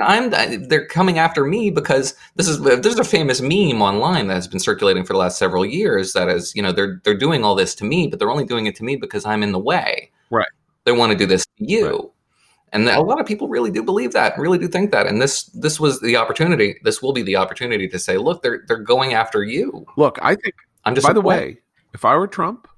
And 0.01 0.35
I'm 0.35 0.69
they're 0.69 0.87
coming 0.87 1.19
after 1.19 1.45
me 1.45 1.71
because 1.71 2.15
this 2.35 2.49
is 2.49 2.61
there's 2.61 2.99
a 2.99 3.05
famous 3.05 3.41
meme 3.41 3.83
online 3.83 4.29
that 4.29 4.35
has 4.35 4.49
been 4.49 4.61
circulating 4.61 5.05
for 5.05 5.13
the 5.13 5.19
last 5.19 5.39
several 5.39 5.65
years 5.65 6.13
that 6.13 6.29
is, 6.29 6.55
you 6.55 6.63
know, 6.63 6.73
they're 6.73 7.01
they're 7.05 7.17
doing 7.17 7.45
all 7.45 7.55
this 7.55 7.75
to 7.77 7.85
me, 7.85 8.07
but 8.07 8.19
they're 8.19 8.31
only 8.31 8.45
doing 8.45 8.67
it 8.67 8.77
to 8.77 8.85
me 8.85 8.97
because 8.97 9.25
I'm 9.25 9.43
in 9.43 9.53
the 9.53 9.59
way. 9.59 10.11
Right. 10.31 10.49
They 10.85 10.93
want 10.93 11.13
to 11.13 11.19
do 11.19 11.27
this 11.27 11.45
to 11.45 11.53
you. 11.59 11.97
Right. 11.97 12.11
And 12.73 12.89
a 12.89 13.01
lot 13.01 13.21
of 13.21 13.27
people 13.27 13.49
really 13.49 13.71
do 13.71 13.83
believe 13.83 14.13
that, 14.13 14.37
really 14.39 14.59
do 14.59 14.69
think 14.69 14.91
that. 14.91 15.07
And 15.07 15.23
this 15.23 15.45
this 15.45 15.81
was 15.81 16.01
the 16.01 16.17
opportunity. 16.17 16.77
This 16.83 17.01
will 17.01 17.13
be 17.13 17.23
the 17.23 17.37
opportunity 17.37 17.89
to 17.89 17.99
say, 17.99 18.19
look, 18.19 18.43
they're 18.43 18.65
they're 18.67 18.79
going 18.79 19.15
after 19.15 19.43
you. 19.45 19.87
Look, 19.97 20.19
I 20.21 20.35
think 20.35 20.55
I'm 20.85 20.95
just. 20.95 21.07
By 21.07 21.13
the 21.13 21.21
way, 21.21 21.59
if 21.95 22.05
I 22.05 22.17
were 22.17 22.27
Trump, 22.27 22.69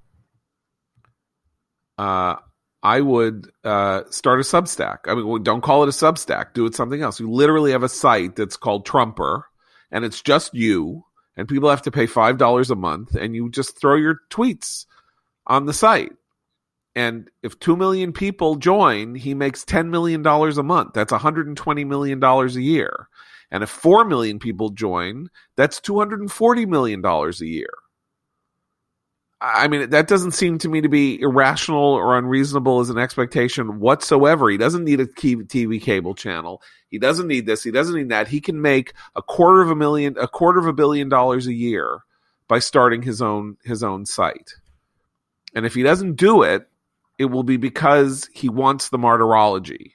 uh, 1.96 2.36
I 2.82 3.00
would 3.00 3.50
uh, 3.64 4.02
start 4.10 4.40
a 4.40 4.44
Substack. 4.44 4.98
I 5.06 5.14
mean, 5.14 5.42
don't 5.42 5.62
call 5.62 5.82
it 5.82 5.88
a 5.88 5.92
Substack. 5.92 6.54
Do 6.54 6.66
it 6.66 6.74
something 6.74 7.02
else. 7.02 7.18
You 7.18 7.30
literally 7.30 7.72
have 7.72 7.82
a 7.82 7.88
site 7.88 8.36
that's 8.36 8.56
called 8.56 8.86
Trumper, 8.86 9.46
and 9.90 10.04
it's 10.04 10.22
just 10.22 10.54
you, 10.54 11.04
and 11.36 11.48
people 11.48 11.70
have 11.70 11.82
to 11.82 11.90
pay 11.90 12.06
five 12.06 12.38
dollars 12.38 12.70
a 12.70 12.76
month, 12.76 13.14
and 13.14 13.34
you 13.34 13.50
just 13.50 13.80
throw 13.80 13.96
your 13.96 14.20
tweets 14.30 14.86
on 15.46 15.66
the 15.66 15.72
site. 15.72 16.12
And 16.94 17.30
if 17.42 17.58
two 17.58 17.76
million 17.76 18.12
people 18.12 18.56
join, 18.56 19.14
he 19.14 19.34
makes 19.34 19.64
ten 19.64 19.90
million 19.90 20.22
dollars 20.22 20.58
a 20.58 20.62
month. 20.62 20.94
That's 20.94 21.12
one 21.12 21.20
hundred 21.20 21.46
and 21.46 21.56
twenty 21.56 21.84
million 21.84 22.20
dollars 22.20 22.56
a 22.56 22.62
year. 22.62 23.08
And 23.50 23.62
if 23.62 23.70
four 23.70 24.04
million 24.04 24.38
people 24.38 24.70
join, 24.70 25.30
that's 25.56 25.80
two 25.80 25.98
hundred 25.98 26.20
and 26.20 26.30
forty 26.30 26.66
million 26.66 27.00
dollars 27.00 27.40
a 27.40 27.46
year. 27.46 27.70
I 29.40 29.68
mean, 29.68 29.90
that 29.90 30.08
doesn't 30.08 30.32
seem 30.32 30.58
to 30.58 30.68
me 30.68 30.80
to 30.80 30.88
be 30.88 31.20
irrational 31.20 31.94
or 31.94 32.18
unreasonable 32.18 32.80
as 32.80 32.90
an 32.90 32.98
expectation 32.98 33.78
whatsoever. 33.78 34.50
He 34.50 34.56
doesn't 34.56 34.82
need 34.82 34.98
a 34.98 35.06
TV 35.06 35.80
cable 35.80 36.14
channel. 36.14 36.60
He 36.88 36.98
doesn't 36.98 37.28
need 37.28 37.46
this. 37.46 37.62
He 37.62 37.70
doesn't 37.70 37.94
need 37.94 38.08
that. 38.08 38.26
He 38.26 38.40
can 38.40 38.60
make 38.60 38.94
a 39.14 39.22
quarter 39.22 39.62
of 39.62 39.70
a 39.70 39.76
million, 39.76 40.16
a 40.18 40.26
quarter 40.26 40.58
of 40.58 40.66
a 40.66 40.72
billion 40.72 41.08
dollars 41.08 41.46
a 41.46 41.52
year 41.52 42.00
by 42.48 42.58
starting 42.58 43.02
his 43.02 43.22
own 43.22 43.56
his 43.62 43.84
own 43.84 44.06
site. 44.06 44.54
And 45.54 45.64
if 45.64 45.74
he 45.74 45.84
doesn't 45.84 46.16
do 46.16 46.42
it, 46.42 46.68
it 47.16 47.26
will 47.26 47.44
be 47.44 47.58
because 47.58 48.28
he 48.32 48.48
wants 48.48 48.88
the 48.88 48.98
martyrology. 48.98 49.94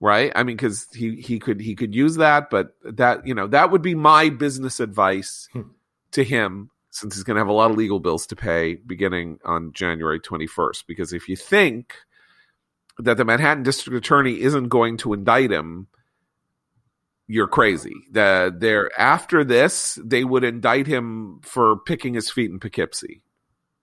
Right? 0.00 0.32
I 0.36 0.44
mean, 0.44 0.56
because 0.56 0.86
he 0.92 1.16
he 1.16 1.40
could 1.40 1.60
he 1.60 1.74
could 1.74 1.94
use 1.94 2.16
that, 2.16 2.50
but 2.50 2.76
that 2.84 3.26
you 3.26 3.34
know 3.34 3.48
that 3.48 3.72
would 3.72 3.82
be 3.82 3.96
my 3.96 4.28
business 4.28 4.78
advice 4.78 5.48
hmm. 5.52 5.62
to 6.12 6.22
him 6.22 6.70
since 6.92 7.14
he's 7.14 7.24
going 7.24 7.36
to 7.36 7.40
have 7.40 7.48
a 7.48 7.52
lot 7.52 7.70
of 7.70 7.76
legal 7.76 8.00
bills 8.00 8.26
to 8.26 8.36
pay 8.36 8.74
beginning 8.74 9.38
on 9.46 9.72
January 9.72 10.20
21st. 10.20 10.84
Because 10.86 11.14
if 11.14 11.26
you 11.26 11.36
think 11.36 11.94
that 12.98 13.16
the 13.16 13.24
Manhattan 13.24 13.62
District 13.62 13.96
Attorney 13.96 14.38
isn't 14.38 14.68
going 14.68 14.98
to 14.98 15.14
indict 15.14 15.50
him, 15.50 15.88
you're 17.26 17.48
crazy. 17.48 17.94
The, 18.10 18.54
they're, 18.54 18.90
after 19.00 19.42
this, 19.42 19.98
they 20.04 20.22
would 20.22 20.44
indict 20.44 20.86
him 20.86 21.40
for 21.42 21.78
picking 21.78 22.12
his 22.12 22.30
feet 22.30 22.50
in 22.50 22.60
Poughkeepsie. 22.60 23.22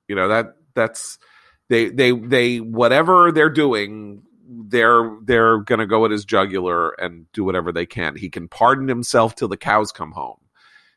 You 0.07 0.15
know 0.15 0.27
that 0.27 0.55
that's 0.73 1.19
they 1.67 1.89
they 1.89 2.11
they 2.11 2.57
whatever 2.57 3.31
they're 3.31 3.51
doing 3.51 4.23
they're 4.47 5.17
they're 5.23 5.59
going 5.59 5.77
to 5.77 5.85
go 5.85 6.03
at 6.03 6.09
his 6.09 6.25
jugular 6.25 6.89
and 6.99 7.31
do 7.31 7.43
whatever 7.43 7.71
they 7.71 7.85
can. 7.85 8.15
He 8.15 8.31
can 8.31 8.47
pardon 8.47 8.87
himself 8.87 9.35
till 9.35 9.47
the 9.47 9.55
cows 9.55 9.91
come 9.91 10.11
home 10.11 10.38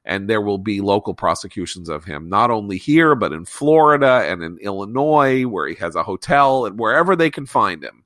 and 0.05 0.29
there 0.29 0.41
will 0.41 0.59
be 0.59 0.81
local 0.81 1.15
prosecutions 1.15 1.89
of 1.89 2.05
him, 2.05 2.29
not 2.29 2.51
only 2.51 2.77
here, 2.77 3.15
but 3.15 3.33
in 3.33 3.45
Florida 3.45 4.25
and 4.27 4.43
in 4.43 4.59
Illinois, 4.59 5.45
where 5.45 5.69
he 5.69 5.77
has 5.77 5.95
a 5.95 6.03
hotel 6.03 6.67
and 6.67 6.79
wherever 6.79 7.15
they 7.15 7.31
can 7.31 7.47
find 7.47 7.85
him. 7.85 8.05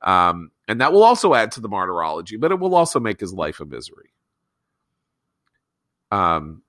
Um, 0.00 0.50
and 0.68 0.80
that 0.80 0.92
will 0.92 1.02
also 1.02 1.34
add 1.34 1.52
to 1.52 1.60
the 1.60 1.68
martyrology, 1.68 2.36
but 2.36 2.52
it 2.52 2.58
will 2.58 2.74
also 2.74 3.00
make 3.00 3.20
his 3.20 3.32
life 3.32 3.60
a 3.60 3.64
misery. 3.64 4.12
Um, 6.10 6.62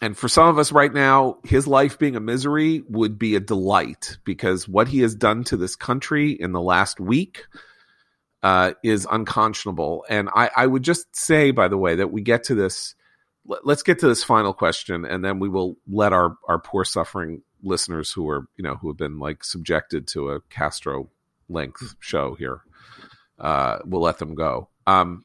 and 0.00 0.16
for 0.16 0.28
some 0.28 0.46
of 0.46 0.58
us 0.58 0.70
right 0.70 0.92
now, 0.92 1.38
his 1.44 1.66
life 1.66 1.98
being 1.98 2.16
a 2.16 2.20
misery 2.20 2.82
would 2.88 3.18
be 3.18 3.34
a 3.34 3.40
delight 3.40 4.18
because 4.24 4.68
what 4.68 4.88
he 4.88 5.00
has 5.00 5.14
done 5.14 5.44
to 5.44 5.56
this 5.56 5.74
country 5.74 6.30
in 6.30 6.52
the 6.52 6.60
last 6.60 7.00
week 7.00 7.46
uh, 8.42 8.72
is 8.84 9.06
unconscionable. 9.10 10.04
And 10.08 10.28
I, 10.32 10.50
I 10.56 10.66
would 10.66 10.84
just 10.84 11.14
say, 11.16 11.50
by 11.50 11.66
the 11.66 11.76
way, 11.76 11.96
that 11.96 12.12
we 12.12 12.22
get 12.22 12.44
to 12.44 12.54
this 12.54 12.94
let's 13.64 13.82
get 13.82 13.98
to 14.00 14.08
this 14.08 14.22
final 14.22 14.52
question 14.52 15.04
and 15.04 15.24
then 15.24 15.38
we 15.38 15.48
will 15.48 15.76
let 15.88 16.12
our 16.12 16.36
our 16.46 16.58
poor 16.58 16.84
suffering 16.84 17.42
listeners 17.62 18.12
who 18.12 18.28
are 18.28 18.46
you 18.56 18.62
know 18.62 18.76
who 18.76 18.88
have 18.88 18.96
been 18.96 19.18
like 19.18 19.42
subjected 19.42 20.06
to 20.06 20.30
a 20.30 20.40
Castro 20.42 21.08
length 21.48 21.96
show 22.00 22.34
here 22.34 22.60
uh 23.38 23.78
we'll 23.84 24.02
let 24.02 24.18
them 24.18 24.34
go. 24.34 24.68
Um 24.86 25.24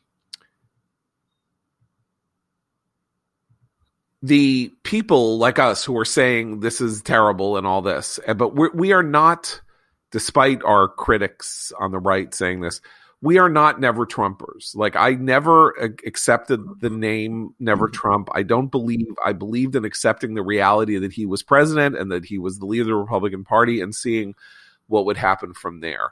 the 4.22 4.72
people 4.84 5.38
like 5.38 5.60
us 5.60 5.84
who 5.84 5.98
are 5.98 6.06
saying 6.06 6.62
this 6.62 6.80
is 6.80 7.02
terrible 7.02 7.58
and 7.58 7.68
all 7.68 7.82
this 7.82 8.20
but 8.38 8.56
we're, 8.56 8.72
we 8.72 8.94
are 8.94 9.04
not 9.04 9.60
despite 10.12 10.64
our 10.64 10.88
critics 10.88 11.74
on 11.78 11.92
the 11.92 12.00
right 12.00 12.34
saying 12.34 12.62
this 12.62 12.80
we 13.24 13.38
are 13.38 13.48
not 13.48 13.80
never 13.80 14.06
Trumpers. 14.06 14.76
Like 14.76 14.98
I 14.98 15.12
never 15.12 15.70
accepted 16.06 16.60
the 16.82 16.90
name 16.90 17.56
Never 17.58 17.88
mm-hmm. 17.88 17.96
Trump. 17.96 18.30
I 18.34 18.44
don't 18.44 18.70
believe 18.70 19.08
I 19.24 19.32
believed 19.32 19.78
in 19.78 19.86
accepting 19.86 20.34
the 20.34 20.44
reality 20.44 20.98
that 20.98 21.14
he 21.14 21.26
was 21.26 21.42
president 21.42 21.98
and 21.98 22.12
that 22.12 22.26
he 22.26 22.38
was 22.38 22.60
the 22.60 22.66
leader 22.66 22.84
of 22.84 22.88
the 22.88 22.96
Republican 22.96 23.46
Party 23.46 23.80
and 23.80 23.96
seeing 23.96 24.36
what 24.88 25.06
would 25.06 25.16
happen 25.16 25.54
from 25.54 25.80
there. 25.80 26.12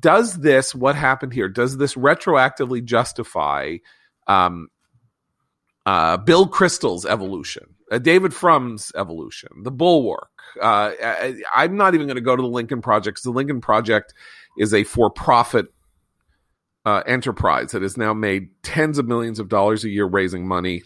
Does 0.00 0.40
this 0.40 0.74
what 0.74 0.96
happened 0.96 1.32
here? 1.32 1.48
Does 1.48 1.76
this 1.76 1.94
retroactively 1.94 2.84
justify 2.84 3.76
um, 4.26 4.66
uh, 5.86 6.16
Bill 6.16 6.48
Kristol's 6.48 7.06
evolution, 7.06 7.76
uh, 7.92 7.98
David 7.98 8.34
Frum's 8.34 8.90
evolution, 8.96 9.50
the 9.62 9.70
Bulwark? 9.70 10.30
Uh, 10.60 10.90
I, 11.54 11.64
am 11.64 11.76
not 11.76 11.94
even 11.94 12.08
going 12.08 12.16
to 12.16 12.20
go 12.20 12.34
to 12.34 12.42
the 12.42 12.48
Lincoln 12.48 12.82
Project 12.82 13.16
because 13.16 13.24
the 13.24 13.30
Lincoln 13.30 13.60
Project 13.60 14.12
is 14.58 14.74
a 14.74 14.82
for-profit 14.82 15.68
uh, 16.88 17.02
enterprise 17.06 17.72
that 17.72 17.82
has 17.82 17.98
now 17.98 18.14
made 18.14 18.48
tens 18.62 18.96
of 18.96 19.06
millions 19.06 19.38
of 19.38 19.50
dollars 19.50 19.84
a 19.84 19.90
year 19.90 20.06
raising 20.06 20.48
money 20.48 20.82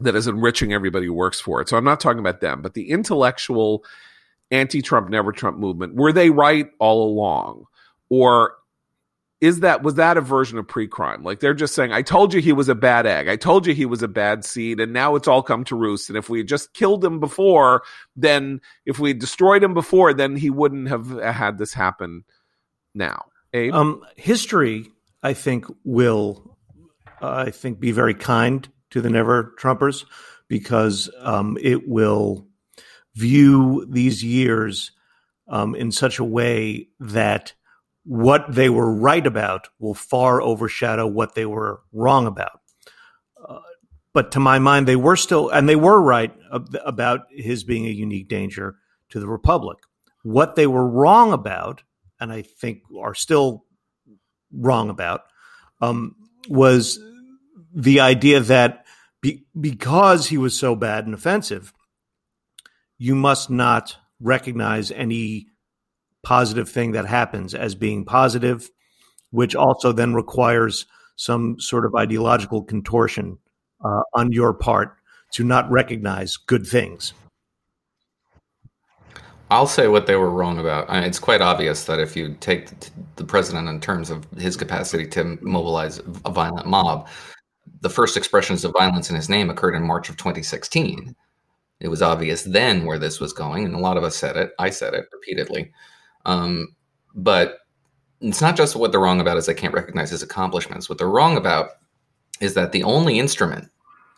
that 0.00 0.16
is 0.16 0.26
enriching 0.26 0.72
everybody 0.72 1.06
who 1.06 1.12
works 1.12 1.40
for 1.40 1.60
it. 1.60 1.68
So 1.68 1.76
I'm 1.76 1.84
not 1.84 2.00
talking 2.00 2.18
about 2.18 2.40
them, 2.40 2.62
but 2.62 2.74
the 2.74 2.90
intellectual 2.90 3.84
anti-Trump, 4.50 5.08
never 5.08 5.30
Trump 5.30 5.56
movement, 5.56 5.94
were 5.94 6.12
they 6.12 6.30
right 6.30 6.68
all 6.80 7.08
along? 7.08 7.66
Or 8.08 8.56
is 9.40 9.60
that 9.60 9.84
was 9.84 9.94
that 9.94 10.16
a 10.16 10.20
version 10.20 10.58
of 10.58 10.66
pre-crime? 10.66 11.22
Like 11.22 11.38
they're 11.38 11.54
just 11.54 11.76
saying, 11.76 11.92
I 11.92 12.02
told 12.02 12.34
you 12.34 12.40
he 12.40 12.52
was 12.52 12.68
a 12.68 12.74
bad 12.74 13.06
egg. 13.06 13.28
I 13.28 13.36
told 13.36 13.68
you 13.68 13.74
he 13.74 13.86
was 13.86 14.02
a 14.02 14.08
bad 14.08 14.44
seed, 14.44 14.80
and 14.80 14.92
now 14.92 15.14
it's 15.14 15.28
all 15.28 15.42
come 15.42 15.62
to 15.64 15.76
roost. 15.76 16.08
And 16.08 16.18
if 16.18 16.28
we 16.28 16.38
had 16.38 16.48
just 16.48 16.74
killed 16.74 17.04
him 17.04 17.20
before, 17.20 17.84
then 18.16 18.60
if 18.84 18.98
we 18.98 19.12
destroyed 19.12 19.62
him 19.62 19.74
before, 19.74 20.12
then 20.12 20.34
he 20.34 20.50
wouldn't 20.50 20.88
have 20.88 21.10
had 21.20 21.58
this 21.58 21.72
happen 21.72 22.24
now. 22.96 23.26
Abe? 23.52 23.72
Um, 23.72 24.02
history 24.16 24.90
I 25.24 25.32
think 25.32 25.64
will, 25.84 26.56
uh, 27.22 27.44
I 27.46 27.50
think, 27.50 27.80
be 27.80 27.92
very 27.92 28.12
kind 28.12 28.68
to 28.90 29.00
the 29.00 29.08
Never 29.08 29.54
Trumpers 29.58 30.04
because 30.48 31.10
um, 31.18 31.56
it 31.62 31.88
will 31.88 32.46
view 33.14 33.86
these 33.88 34.22
years 34.22 34.92
um, 35.48 35.74
in 35.74 35.90
such 35.92 36.18
a 36.18 36.24
way 36.24 36.88
that 37.00 37.54
what 38.04 38.44
they 38.54 38.68
were 38.68 38.94
right 38.94 39.26
about 39.26 39.68
will 39.78 39.94
far 39.94 40.42
overshadow 40.42 41.06
what 41.06 41.34
they 41.34 41.46
were 41.46 41.80
wrong 41.90 42.26
about. 42.26 42.60
Uh, 43.48 43.60
but 44.12 44.32
to 44.32 44.40
my 44.40 44.58
mind, 44.58 44.86
they 44.86 44.96
were 44.96 45.16
still, 45.16 45.48
and 45.48 45.66
they 45.66 45.76
were 45.76 46.02
right 46.02 46.34
ab- 46.52 46.76
about 46.84 47.20
his 47.30 47.64
being 47.64 47.86
a 47.86 47.90
unique 47.90 48.28
danger 48.28 48.76
to 49.08 49.20
the 49.20 49.26
republic. 49.26 49.78
What 50.22 50.54
they 50.54 50.66
were 50.66 50.86
wrong 50.86 51.32
about, 51.32 51.82
and 52.20 52.30
I 52.30 52.42
think 52.42 52.82
are 53.00 53.14
still 53.14 53.63
wrong 54.54 54.90
about 54.90 55.22
um, 55.80 56.14
was 56.48 56.98
the 57.74 58.00
idea 58.00 58.40
that 58.40 58.84
be, 59.20 59.44
because 59.58 60.28
he 60.28 60.38
was 60.38 60.58
so 60.58 60.74
bad 60.74 61.06
and 61.06 61.14
offensive, 61.14 61.72
you 62.98 63.14
must 63.14 63.50
not 63.50 63.96
recognize 64.20 64.90
any 64.90 65.46
positive 66.22 66.68
thing 66.68 66.92
that 66.92 67.06
happens 67.06 67.54
as 67.54 67.74
being 67.74 68.04
positive, 68.04 68.70
which 69.30 69.54
also 69.54 69.92
then 69.92 70.14
requires 70.14 70.86
some 71.16 71.58
sort 71.60 71.84
of 71.84 71.94
ideological 71.94 72.62
contortion 72.62 73.38
uh, 73.84 74.02
on 74.14 74.32
your 74.32 74.52
part 74.54 74.96
to 75.32 75.44
not 75.44 75.70
recognize 75.70 76.36
good 76.36 76.66
things. 76.66 77.12
I'll 79.50 79.66
say 79.66 79.88
what 79.88 80.06
they 80.06 80.16
were 80.16 80.30
wrong 80.30 80.58
about. 80.58 80.88
I 80.88 80.94
mean, 80.94 81.04
it's 81.04 81.18
quite 81.18 81.40
obvious 81.40 81.84
that 81.84 82.00
if 82.00 82.16
you 82.16 82.36
take 82.40 82.70
the 83.16 83.24
president 83.24 83.68
in 83.68 83.80
terms 83.80 84.10
of 84.10 84.26
his 84.38 84.56
capacity 84.56 85.06
to 85.08 85.38
mobilize 85.42 86.00
a 86.24 86.30
violent 86.30 86.66
mob, 86.66 87.08
the 87.80 87.90
first 87.90 88.16
expressions 88.16 88.64
of 88.64 88.72
violence 88.72 89.10
in 89.10 89.16
his 89.16 89.28
name 89.28 89.50
occurred 89.50 89.74
in 89.74 89.86
March 89.86 90.08
of 90.08 90.16
2016. 90.16 91.14
It 91.80 91.88
was 91.88 92.02
obvious 92.02 92.42
then 92.42 92.86
where 92.86 92.98
this 92.98 93.20
was 93.20 93.32
going, 93.32 93.66
and 93.66 93.74
a 93.74 93.78
lot 93.78 93.98
of 93.98 94.04
us 94.04 94.16
said 94.16 94.36
it. 94.36 94.52
I 94.58 94.70
said 94.70 94.94
it 94.94 95.06
repeatedly. 95.12 95.70
Um, 96.24 96.74
but 97.14 97.58
it's 98.20 98.40
not 98.40 98.56
just 98.56 98.76
what 98.76 98.90
they're 98.90 99.00
wrong 99.00 99.20
about 99.20 99.36
is 99.36 99.46
they 99.46 99.54
can't 99.54 99.74
recognize 99.74 100.10
his 100.10 100.22
accomplishments. 100.22 100.88
What 100.88 100.98
they're 100.98 101.08
wrong 101.08 101.36
about 101.36 101.70
is 102.40 102.54
that 102.54 102.72
the 102.72 102.82
only 102.84 103.18
instrument 103.18 103.70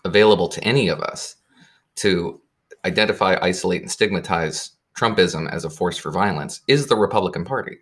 available 0.05 0.49
to 0.49 0.63
any 0.63 0.89
of 0.89 1.01
us 1.01 1.37
to 1.97 2.41
identify, 2.85 3.37
isolate, 3.43 3.83
and 3.83 3.91
stigmatize 3.91 4.76
Trumpism 4.97 5.51
as 5.51 5.65
a 5.65 5.71
force 5.71 5.99
for 5.99 6.11
violence 6.11 6.63
is 6.67 6.87
the 6.87 6.97
Republican 6.97 7.45
Party. 7.45 7.79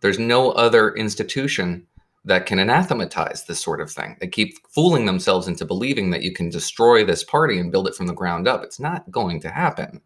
There's 0.00 0.18
no 0.18 0.50
other 0.52 0.94
institution 0.94 1.86
that 2.24 2.46
can 2.46 2.58
anathematize 2.58 3.44
this 3.44 3.60
sort 3.60 3.80
of 3.80 3.90
thing. 3.90 4.16
They 4.20 4.28
keep 4.28 4.56
fooling 4.68 5.06
themselves 5.06 5.48
into 5.48 5.64
believing 5.64 6.10
that 6.10 6.22
you 6.22 6.32
can 6.32 6.50
destroy 6.50 7.04
this 7.04 7.24
party 7.24 7.58
and 7.58 7.72
build 7.72 7.88
it 7.88 7.94
from 7.94 8.06
the 8.06 8.14
ground 8.14 8.46
up. 8.46 8.62
It's 8.62 8.80
not 8.80 9.10
going 9.10 9.40
to 9.40 9.50
happen. 9.50 10.00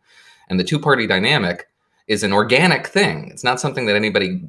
And 0.48 0.58
the 0.58 0.64
two 0.64 0.78
party 0.78 1.06
dynamic 1.06 1.68
is 2.06 2.22
an 2.22 2.32
organic 2.32 2.86
thing. 2.86 3.30
It's 3.30 3.44
not 3.44 3.60
something 3.60 3.86
that 3.86 3.96
anybody 3.96 4.40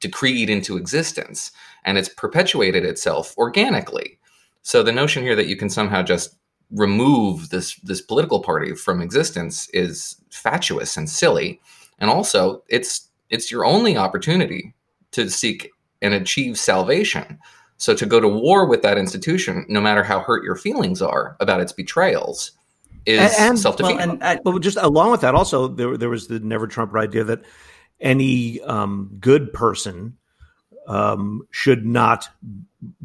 decreed 0.00 0.50
into 0.50 0.76
existence 0.76 1.52
and 1.84 1.98
it's 1.98 2.08
perpetuated 2.08 2.84
itself 2.84 3.36
organically. 3.36 4.18
So 4.62 4.82
the 4.82 4.92
notion 4.92 5.22
here 5.22 5.36
that 5.36 5.48
you 5.48 5.56
can 5.56 5.70
somehow 5.70 6.02
just 6.02 6.36
remove 6.70 7.50
this 7.50 7.76
this 7.76 8.00
political 8.00 8.40
party 8.40 8.74
from 8.74 9.00
existence 9.00 9.68
is 9.70 10.16
fatuous 10.30 10.96
and 10.96 11.08
silly. 11.08 11.60
And 11.98 12.10
also 12.10 12.62
it's 12.68 13.08
it's 13.30 13.50
your 13.50 13.64
only 13.64 13.96
opportunity 13.96 14.74
to 15.12 15.30
seek 15.30 15.70
and 16.02 16.14
achieve 16.14 16.58
salvation. 16.58 17.38
So 17.78 17.94
to 17.94 18.06
go 18.06 18.20
to 18.20 18.28
war 18.28 18.66
with 18.66 18.82
that 18.82 18.98
institution, 18.98 19.66
no 19.68 19.80
matter 19.80 20.02
how 20.02 20.20
hurt 20.20 20.44
your 20.44 20.56
feelings 20.56 21.02
are 21.02 21.36
about 21.40 21.60
its 21.60 21.72
betrayals, 21.72 22.52
is 23.04 23.38
and, 23.38 23.58
self 23.58 23.76
defeating. 23.76 23.98
Well, 23.98 24.10
and 24.10 24.22
uh, 24.22 24.38
but 24.42 24.58
just 24.60 24.78
along 24.78 25.10
with 25.10 25.20
that, 25.20 25.34
also 25.34 25.68
there 25.68 25.96
there 25.96 26.10
was 26.10 26.28
the 26.28 26.40
never 26.40 26.66
Trump 26.66 26.94
idea 26.94 27.24
that 27.24 27.42
any 28.00 28.60
um, 28.62 29.10
good 29.20 29.52
person 29.52 30.16
um, 30.86 31.46
should 31.50 31.84
not 31.84 32.28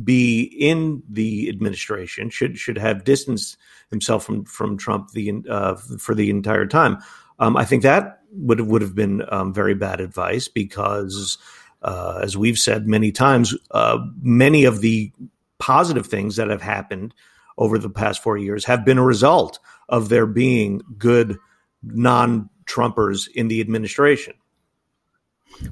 be 0.04 0.44
in 0.44 1.02
the 1.10 1.50
administration 1.50 2.30
should 2.30 2.58
should 2.58 2.78
have 2.78 3.04
distanced 3.04 3.58
himself 3.90 4.24
from 4.24 4.46
from 4.46 4.78
Trump 4.78 5.12
the 5.12 5.34
uh, 5.50 5.76
for 5.76 6.14
the 6.14 6.30
entire 6.30 6.66
time. 6.66 6.98
Um, 7.40 7.58
I 7.58 7.66
think 7.66 7.84
that 7.84 8.22
would 8.32 8.60
have, 8.60 8.68
would 8.68 8.82
have 8.82 8.96
been 8.96 9.24
um, 9.30 9.54
very 9.54 9.74
bad 9.74 10.00
advice 10.00 10.48
because, 10.48 11.38
uh, 11.82 12.20
as 12.22 12.38
we've 12.38 12.60
said 12.60 12.88
many 12.88 13.12
times, 13.12 13.56
uh, 13.72 13.98
many 14.22 14.64
of 14.66 14.82
the 14.82 15.12
positive 15.58 16.06
things 16.06 16.36
that 16.36 16.50
have 16.50 16.62
happened 16.62 17.14
over 17.58 17.78
the 17.78 17.90
past 17.90 18.22
four 18.22 18.38
years 18.38 18.66
have 18.66 18.86
been 18.86 18.98
a 18.98 19.04
result 19.04 19.60
of 19.90 20.10
there 20.10 20.28
being 20.28 20.82
good 20.98 21.38
non 21.84 22.50
Trumpers 22.66 23.28
in 23.36 23.48
the 23.50 23.60
administration. 23.60 24.34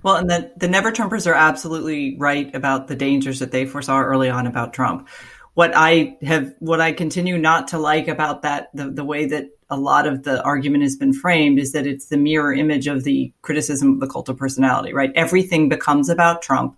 Well, 0.03 0.15
and 0.15 0.29
the, 0.29 0.51
the 0.57 0.67
never 0.67 0.91
Trumpers 0.91 1.29
are 1.29 1.33
absolutely 1.33 2.17
right 2.17 2.53
about 2.55 2.87
the 2.87 2.95
dangers 2.95 3.39
that 3.39 3.51
they 3.51 3.65
foresaw 3.65 4.01
early 4.01 4.29
on 4.29 4.47
about 4.47 4.73
Trump. 4.73 5.07
What 5.53 5.71
I 5.75 6.17
have, 6.21 6.53
what 6.59 6.79
I 6.79 6.93
continue 6.93 7.37
not 7.37 7.69
to 7.69 7.79
like 7.79 8.07
about 8.07 8.43
that, 8.43 8.69
the, 8.73 8.89
the 8.89 9.03
way 9.03 9.25
that 9.25 9.49
a 9.69 9.77
lot 9.77 10.07
of 10.07 10.23
the 10.23 10.41
argument 10.43 10.83
has 10.83 10.95
been 10.95 11.13
framed 11.13 11.59
is 11.59 11.73
that 11.73 11.85
it's 11.85 12.05
the 12.05 12.17
mirror 12.17 12.53
image 12.53 12.87
of 12.87 13.03
the 13.03 13.31
criticism 13.41 13.93
of 13.93 13.99
the 13.99 14.07
cult 14.07 14.29
of 14.29 14.37
personality, 14.37 14.93
right? 14.93 15.11
Everything 15.15 15.69
becomes 15.69 16.09
about 16.09 16.41
Trump 16.41 16.77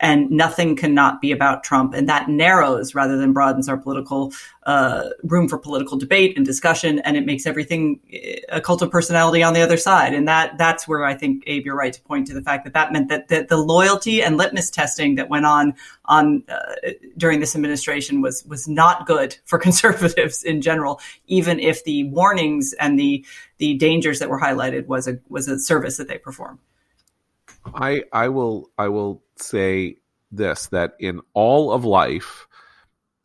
and 0.00 0.30
nothing 0.30 0.76
cannot 0.76 1.20
be 1.20 1.32
about 1.32 1.64
Trump. 1.64 1.94
And 1.94 2.08
that 2.08 2.28
narrows 2.28 2.94
rather 2.94 3.16
than 3.16 3.32
broadens 3.32 3.68
our 3.68 3.76
political 3.76 4.32
uh, 4.64 5.08
room 5.24 5.48
for 5.48 5.58
political 5.58 5.96
debate 5.96 6.36
and 6.36 6.44
discussion, 6.44 6.98
and 7.00 7.16
it 7.16 7.24
makes 7.24 7.46
everything 7.46 8.00
uh, 8.12 8.56
a 8.56 8.60
cult 8.60 8.82
of 8.82 8.90
personality 8.90 9.42
on 9.42 9.54
the 9.54 9.62
other 9.62 9.76
side. 9.76 10.14
And 10.14 10.28
that 10.28 10.58
that's 10.58 10.86
where 10.86 11.04
I 11.04 11.14
think 11.14 11.42
Abe, 11.46 11.66
you're 11.66 11.76
right 11.76 11.92
to 11.92 12.00
point 12.02 12.26
to 12.28 12.34
the 12.34 12.42
fact 12.42 12.64
that 12.64 12.74
that 12.74 12.92
meant 12.92 13.08
that, 13.08 13.28
that 13.28 13.48
the 13.48 13.56
loyalty 13.56 14.22
and 14.22 14.36
litmus 14.36 14.70
testing 14.70 15.14
that 15.16 15.28
went 15.28 15.46
on 15.46 15.74
on 16.04 16.44
uh, 16.48 16.90
during 17.16 17.40
this 17.40 17.54
administration 17.54 18.20
was 18.20 18.44
was 18.44 18.68
not 18.68 19.06
good 19.06 19.36
for 19.46 19.58
conservatives 19.68 20.42
in 20.42 20.60
general, 20.60 21.00
even 21.26 21.58
if 21.58 21.82
the 21.84 22.04
warnings 22.04 22.74
and 22.74 22.98
the 22.98 23.24
the 23.56 23.74
dangers 23.74 24.18
that 24.20 24.28
were 24.28 24.40
highlighted 24.40 24.86
was 24.86 25.08
a 25.08 25.18
was 25.28 25.48
a 25.48 25.58
service 25.58 25.96
that 25.96 26.08
they 26.08 26.18
performed. 26.18 26.58
I 27.74 28.04
I 28.12 28.28
will 28.28 28.70
I 28.78 28.88
will 28.88 29.22
say 29.36 29.96
this 30.30 30.66
that 30.68 30.94
in 30.98 31.20
all 31.34 31.72
of 31.72 31.84
life, 31.84 32.46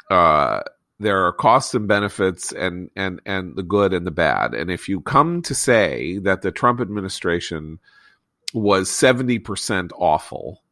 uh, 0.09 0.61
there 0.99 1.25
are 1.25 1.33
costs 1.33 1.73
and 1.73 1.87
benefits 1.87 2.51
and 2.51 2.89
and 2.95 3.21
and 3.25 3.55
the 3.55 3.63
good 3.63 3.93
and 3.93 4.05
the 4.05 4.11
bad. 4.11 4.53
And 4.53 4.71
if 4.71 4.89
you 4.89 5.01
come 5.01 5.41
to 5.43 5.55
say 5.55 6.17
that 6.19 6.41
the 6.41 6.51
Trump 6.51 6.79
administration 6.79 7.79
was 8.53 8.89
seventy 8.89 9.39
percent 9.39 9.91
awful, 9.97 10.63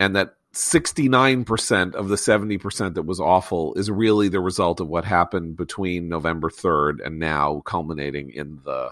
and 0.00 0.16
that 0.16 0.34
69% 0.54 1.94
of 1.94 2.08
the 2.08 2.16
70% 2.16 2.94
that 2.94 3.02
was 3.02 3.20
awful 3.20 3.74
is 3.74 3.90
really 3.90 4.28
the 4.28 4.40
result 4.40 4.80
of 4.80 4.88
what 4.88 5.04
happened 5.04 5.56
between 5.56 6.08
November 6.08 6.48
3rd 6.48 7.04
and 7.04 7.18
now 7.18 7.60
culminating 7.66 8.30
in 8.30 8.60
the 8.64 8.90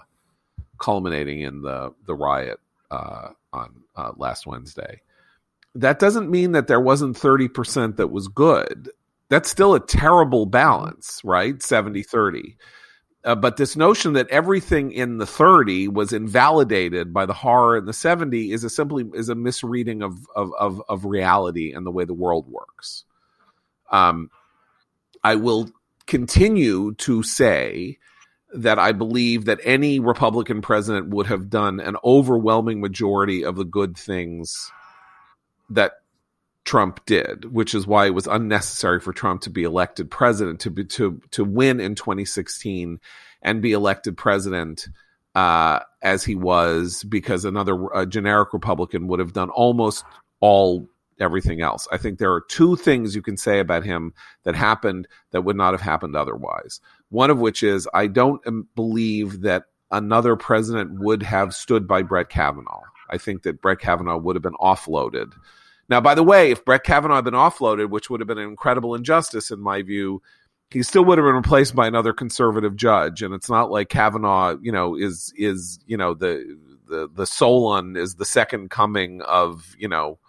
culminating 0.79 1.41
in 1.41 1.61
the 1.63 1.91
the 2.05 2.13
riot 2.13 2.59
uh, 2.91 3.29
on 3.57 3.83
uh, 3.95 4.11
last 4.17 4.47
Wednesday. 4.47 5.01
That 5.75 5.99
doesn't 5.99 6.31
mean 6.31 6.53
that 6.53 6.67
there 6.67 6.79
wasn't 6.79 7.17
30% 7.17 7.97
that 7.97 8.07
was 8.07 8.27
good. 8.27 8.89
That's 9.29 9.49
still 9.49 9.75
a 9.75 9.85
terrible 9.85 10.45
balance, 10.45 11.21
right? 11.23 11.61
70 11.61 12.03
30. 12.03 12.57
Uh, 13.23 13.35
but 13.35 13.57
this 13.57 13.75
notion 13.75 14.13
that 14.13 14.29
everything 14.29 14.91
in 14.91 15.17
the 15.17 15.25
30 15.25 15.89
was 15.89 16.13
invalidated 16.13 17.13
by 17.13 17.25
the 17.25 17.33
horror 17.33 17.77
in 17.77 17.85
the 17.85 17.91
70 17.91 18.51
is 18.53 18.63
a 18.63 18.69
simply 18.69 19.05
is 19.13 19.27
a 19.27 19.35
misreading 19.35 20.01
of 20.01 20.17
of 20.35 20.53
of, 20.57 20.81
of 20.87 21.03
reality 21.03 21.73
and 21.73 21.85
the 21.85 21.91
way 21.91 22.05
the 22.05 22.13
world 22.13 22.47
works. 22.49 23.03
Um, 23.91 24.29
I 25.23 25.35
will 25.35 25.69
continue 26.05 26.93
to 26.95 27.21
say 27.21 27.97
that 28.53 28.79
I 28.79 28.91
believe 28.91 29.45
that 29.45 29.59
any 29.63 29.99
Republican 29.99 30.61
president 30.61 31.09
would 31.09 31.27
have 31.27 31.49
done 31.49 31.79
an 31.79 31.97
overwhelming 32.03 32.79
majority 32.79 33.43
of 33.43 33.55
the 33.55 33.65
good 33.65 33.97
things 33.97 34.71
that 35.69 35.93
Trump 36.63 37.05
did, 37.05 37.45
which 37.53 37.73
is 37.73 37.87
why 37.87 38.07
it 38.07 38.13
was 38.13 38.27
unnecessary 38.27 38.99
for 38.99 39.13
Trump 39.13 39.41
to 39.41 39.49
be 39.49 39.63
elected 39.63 40.11
president 40.11 40.59
to 40.61 40.71
be, 40.71 40.83
to 40.85 41.21
to 41.31 41.43
win 41.43 41.79
in 41.79 41.95
2016 41.95 42.99
and 43.41 43.61
be 43.61 43.71
elected 43.71 44.17
president 44.17 44.87
uh, 45.35 45.79
as 46.01 46.23
he 46.23 46.35
was, 46.35 47.03
because 47.03 47.45
another 47.45 48.05
generic 48.07 48.53
Republican 48.53 49.07
would 49.07 49.19
have 49.19 49.33
done 49.33 49.49
almost 49.49 50.03
all 50.39 50.89
everything 51.19 51.61
else. 51.61 51.87
I 51.91 51.97
think 51.97 52.19
there 52.19 52.33
are 52.33 52.41
two 52.41 52.75
things 52.75 53.15
you 53.15 53.21
can 53.21 53.37
say 53.37 53.59
about 53.59 53.83
him 53.83 54.13
that 54.43 54.55
happened 54.55 55.07
that 55.31 55.41
would 55.41 55.55
not 55.55 55.73
have 55.73 55.81
happened 55.81 56.15
otherwise. 56.15 56.79
One 57.09 57.29
of 57.29 57.39
which 57.39 57.63
is 57.63 57.87
I 57.93 58.07
don't 58.07 58.41
believe 58.75 59.41
that 59.41 59.63
another 59.91 60.35
president 60.35 60.99
would 60.99 61.23
have 61.23 61.53
stood 61.53 61.87
by 61.87 62.01
Brett 62.01 62.29
Kavanaugh. 62.29 62.81
I 63.09 63.17
think 63.17 63.43
that 63.43 63.61
Brett 63.61 63.79
Kavanaugh 63.79 64.17
would 64.17 64.35
have 64.35 64.43
been 64.43 64.53
offloaded. 64.53 65.33
Now, 65.89 66.01
by 66.01 66.15
the 66.15 66.23
way, 66.23 66.51
if 66.51 66.65
Brett 66.65 66.83
Kavanaugh 66.83 67.15
had 67.15 67.23
been 67.23 67.33
offloaded, 67.33 67.89
which 67.89 68.09
would 68.09 68.19
have 68.19 68.27
been 68.27 68.37
an 68.37 68.49
incredible 68.49 68.93
injustice 68.93 69.51
in 69.51 69.61
my 69.61 69.81
view, 69.81 70.21
he 70.69 70.83
still 70.83 71.05
would 71.05 71.17
have 71.17 71.25
been 71.25 71.35
replaced 71.35 71.75
by 71.75 71.87
another 71.87 72.11
conservative 72.11 72.75
judge. 72.75 73.21
And 73.21 73.33
it's 73.33 73.49
not 73.49 73.71
like 73.71 73.87
Kavanaugh, 73.87 74.57
you 74.61 74.71
know, 74.71 74.95
is 74.95 75.33
is 75.37 75.79
you 75.87 75.95
know 75.95 76.13
the 76.13 76.57
the 76.89 77.09
the 77.13 77.25
Solon 77.25 77.95
is 77.95 78.15
the 78.15 78.25
second 78.25 78.69
coming 78.69 79.21
of 79.21 79.75
you 79.79 79.87
know 79.87 80.19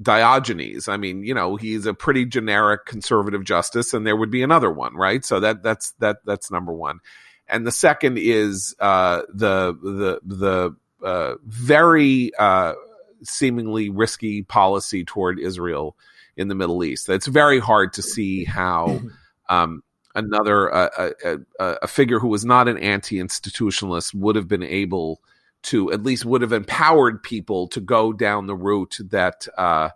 Diogenes. 0.00 0.88
I 0.88 0.96
mean, 0.96 1.24
you 1.24 1.34
know, 1.34 1.56
he's 1.56 1.86
a 1.86 1.94
pretty 1.94 2.26
generic 2.26 2.84
conservative 2.84 3.44
justice, 3.44 3.94
and 3.94 4.06
there 4.06 4.16
would 4.16 4.30
be 4.30 4.42
another 4.42 4.70
one, 4.70 4.94
right? 4.94 5.24
So 5.24 5.40
that 5.40 5.62
that's 5.62 5.92
that 6.00 6.18
that's 6.24 6.50
number 6.50 6.72
one, 6.72 7.00
and 7.48 7.66
the 7.66 7.72
second 7.72 8.18
is 8.18 8.74
uh, 8.78 9.22
the 9.32 9.72
the 9.82 10.20
the 10.24 10.76
uh, 11.06 11.34
very 11.44 12.32
uh, 12.38 12.74
seemingly 13.22 13.88
risky 13.88 14.42
policy 14.42 15.04
toward 15.04 15.38
Israel 15.38 15.96
in 16.36 16.48
the 16.48 16.54
Middle 16.54 16.84
East. 16.84 17.08
It's 17.08 17.26
very 17.26 17.58
hard 17.58 17.92
to 17.94 18.02
see 18.02 18.44
how. 18.44 19.00
Um, 19.48 19.84
another 20.16 20.74
uh, 20.74 20.88
a, 21.24 21.38
a, 21.60 21.76
a, 21.82 21.86
figure 21.86 22.18
who 22.18 22.26
was 22.26 22.44
not 22.44 22.66
an 22.66 22.78
anti-institutionalist 22.78 24.12
would 24.12 24.34
have 24.34 24.48
been 24.48 24.64
able 24.64 25.20
to 25.64 25.92
at 25.92 26.02
least 26.02 26.24
would 26.24 26.42
have 26.42 26.52
empowered 26.52 27.22
people 27.22 27.66
to 27.68 27.80
go 27.80 28.12
down 28.12 28.46
the 28.46 28.54
route 28.54 28.98
that 29.10 29.46
uh, 29.58 29.90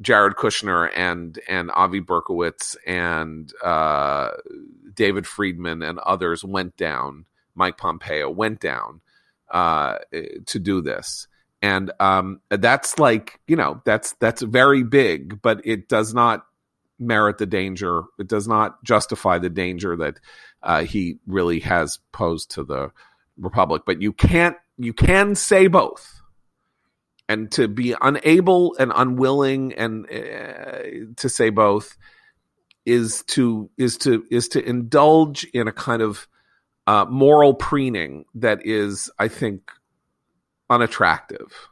Jared 0.00 0.34
Kushner 0.34 0.90
and 0.94 1.38
and 1.48 1.70
Avi 1.70 2.00
Berkowitz 2.00 2.76
and 2.86 3.52
uh, 3.62 4.30
David 4.94 5.26
Friedman 5.26 5.82
and 5.82 5.98
others 6.00 6.44
went 6.44 6.76
down. 6.76 7.26
Mike 7.54 7.76
Pompeo 7.76 8.30
went 8.30 8.60
down 8.60 9.02
uh, 9.50 9.98
to 10.46 10.58
do 10.58 10.80
this, 10.80 11.28
and 11.60 11.92
um, 12.00 12.40
that's 12.48 12.98
like 12.98 13.40
you 13.46 13.56
know 13.56 13.82
that's 13.84 14.14
that's 14.14 14.42
very 14.42 14.82
big, 14.82 15.42
but 15.42 15.60
it 15.64 15.88
does 15.88 16.14
not 16.14 16.46
merit 16.98 17.38
the 17.38 17.46
danger. 17.46 18.02
It 18.18 18.28
does 18.28 18.48
not 18.48 18.82
justify 18.84 19.38
the 19.38 19.50
danger 19.50 19.96
that 19.96 20.18
uh, 20.62 20.84
he 20.84 21.18
really 21.26 21.60
has 21.60 21.98
posed 22.12 22.52
to 22.52 22.64
the 22.64 22.92
republic. 23.38 23.82
But 23.86 24.02
you 24.02 24.12
can't 24.12 24.56
you 24.78 24.92
can 24.92 25.34
say 25.34 25.66
both, 25.66 26.20
and 27.28 27.50
to 27.52 27.68
be 27.68 27.94
unable 28.00 28.76
and 28.78 28.92
unwilling 28.94 29.74
and 29.74 30.06
uh, 30.10 31.14
to 31.16 31.28
say 31.28 31.50
both 31.50 31.96
is 32.84 33.22
to 33.28 33.70
is 33.78 33.98
to 33.98 34.24
is 34.30 34.48
to 34.48 34.64
indulge 34.64 35.44
in 35.44 35.68
a 35.68 35.72
kind 35.72 36.02
of 36.02 36.26
uh, 36.86 37.04
moral 37.08 37.54
preening 37.54 38.24
that 38.34 38.66
is, 38.66 39.10
I 39.18 39.28
think, 39.28 39.70
unattractive. 40.68 41.68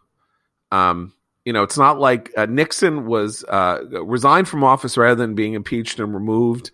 Um, 0.70 1.12
you 1.44 1.52
know, 1.52 1.62
it's 1.62 1.78
not 1.78 1.98
like 1.98 2.30
uh, 2.36 2.46
Nixon 2.46 3.06
was 3.06 3.44
uh, 3.44 3.80
resigned 4.04 4.48
from 4.48 4.62
office 4.62 4.96
rather 4.96 5.16
than 5.16 5.34
being 5.34 5.54
impeached 5.54 5.98
and 5.98 6.14
removed. 6.14 6.70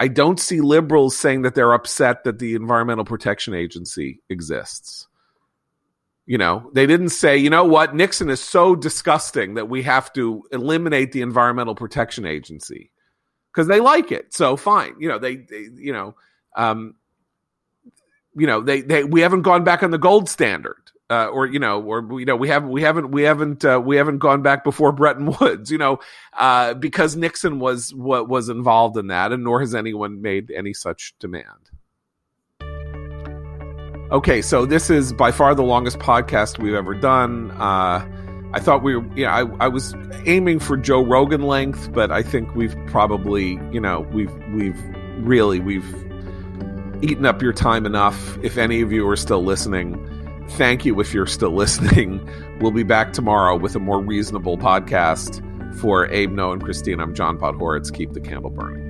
I 0.00 0.08
don't 0.08 0.40
see 0.40 0.62
liberals 0.62 1.14
saying 1.14 1.42
that 1.42 1.54
they're 1.54 1.74
upset 1.74 2.24
that 2.24 2.38
the 2.38 2.54
Environmental 2.54 3.04
Protection 3.04 3.52
Agency 3.52 4.22
exists. 4.30 5.06
You 6.24 6.38
know, 6.38 6.70
they 6.72 6.86
didn't 6.86 7.10
say, 7.10 7.36
you 7.36 7.50
know 7.50 7.64
what, 7.64 7.94
Nixon 7.94 8.30
is 8.30 8.40
so 8.40 8.74
disgusting 8.74 9.54
that 9.54 9.68
we 9.68 9.82
have 9.82 10.10
to 10.14 10.42
eliminate 10.52 11.12
the 11.12 11.20
Environmental 11.20 11.74
Protection 11.74 12.24
Agency 12.24 12.90
because 13.52 13.68
they 13.68 13.80
like 13.80 14.10
it. 14.10 14.32
So 14.32 14.56
fine, 14.56 14.94
you 14.98 15.08
know, 15.08 15.18
they, 15.18 15.36
they 15.36 15.68
you 15.74 15.92
know, 15.92 16.14
um, 16.56 16.94
you 18.34 18.46
know, 18.46 18.62
they, 18.62 18.80
they, 18.80 19.04
we 19.04 19.20
haven't 19.20 19.42
gone 19.42 19.64
back 19.64 19.82
on 19.82 19.90
the 19.90 19.98
gold 19.98 20.30
standard 20.30 20.90
uh, 21.10 21.26
or 21.26 21.46
you 21.46 21.58
know, 21.58 21.82
or 21.82 22.20
you 22.20 22.24
know, 22.24 22.36
we 22.36 22.48
haven't 22.48 22.70
we 22.70 22.82
haven't 22.82 23.10
we 23.10 23.22
haven't 23.22 23.64
uh, 23.64 23.82
we 23.84 23.96
haven't 23.96 24.18
gone 24.18 24.42
back 24.42 24.62
before 24.62 24.92
Bretton 24.92 25.26
Woods, 25.40 25.70
you 25.70 25.78
know, 25.78 25.98
uh, 26.38 26.74
because 26.74 27.16
Nixon 27.16 27.58
was 27.58 27.92
what 27.92 28.28
was 28.28 28.48
involved 28.48 28.96
in 28.96 29.08
that, 29.08 29.32
and 29.32 29.42
nor 29.42 29.60
has 29.60 29.74
anyone 29.74 30.22
made 30.22 30.50
any 30.52 30.72
such 30.72 31.14
demand. 31.18 31.70
Okay, 34.12 34.42
so 34.42 34.66
this 34.66 34.90
is 34.90 35.12
by 35.12 35.30
far 35.30 35.54
the 35.54 35.62
longest 35.62 35.98
podcast 35.98 36.58
we've 36.58 36.74
ever 36.74 36.94
done. 36.94 37.50
Uh, 37.52 38.04
I 38.52 38.58
thought 38.58 38.82
we 38.82 38.96
were, 38.96 39.16
yeah, 39.16 39.32
I, 39.32 39.42
I 39.64 39.68
was 39.68 39.94
aiming 40.26 40.58
for 40.58 40.76
Joe 40.76 41.04
Rogan 41.04 41.42
length, 41.42 41.92
but 41.92 42.10
I 42.10 42.22
think 42.22 42.52
we've 42.56 42.74
probably, 42.86 43.50
you 43.72 43.80
know, 43.80 44.00
we've 44.12 44.34
we've 44.52 44.80
really 45.18 45.60
we've 45.60 45.88
eaten 47.02 47.26
up 47.26 47.42
your 47.42 47.52
time 47.52 47.86
enough. 47.86 48.38
If 48.42 48.58
any 48.58 48.80
of 48.80 48.90
you 48.92 49.08
are 49.08 49.16
still 49.16 49.44
listening 49.44 50.19
thank 50.52 50.84
you 50.84 51.00
if 51.00 51.14
you're 51.14 51.26
still 51.26 51.50
listening. 51.54 52.26
We'll 52.60 52.72
be 52.72 52.82
back 52.82 53.12
tomorrow 53.12 53.56
with 53.56 53.74
a 53.76 53.80
more 53.80 54.00
reasonable 54.00 54.58
podcast. 54.58 55.46
For 55.80 56.08
Abe, 56.08 56.32
Noah, 56.32 56.54
and 56.54 56.64
Christine, 56.64 57.00
I'm 57.00 57.14
John 57.14 57.38
Podhoretz. 57.38 57.94
Keep 57.94 58.12
the 58.12 58.20
candle 58.20 58.50
burning. 58.50 58.89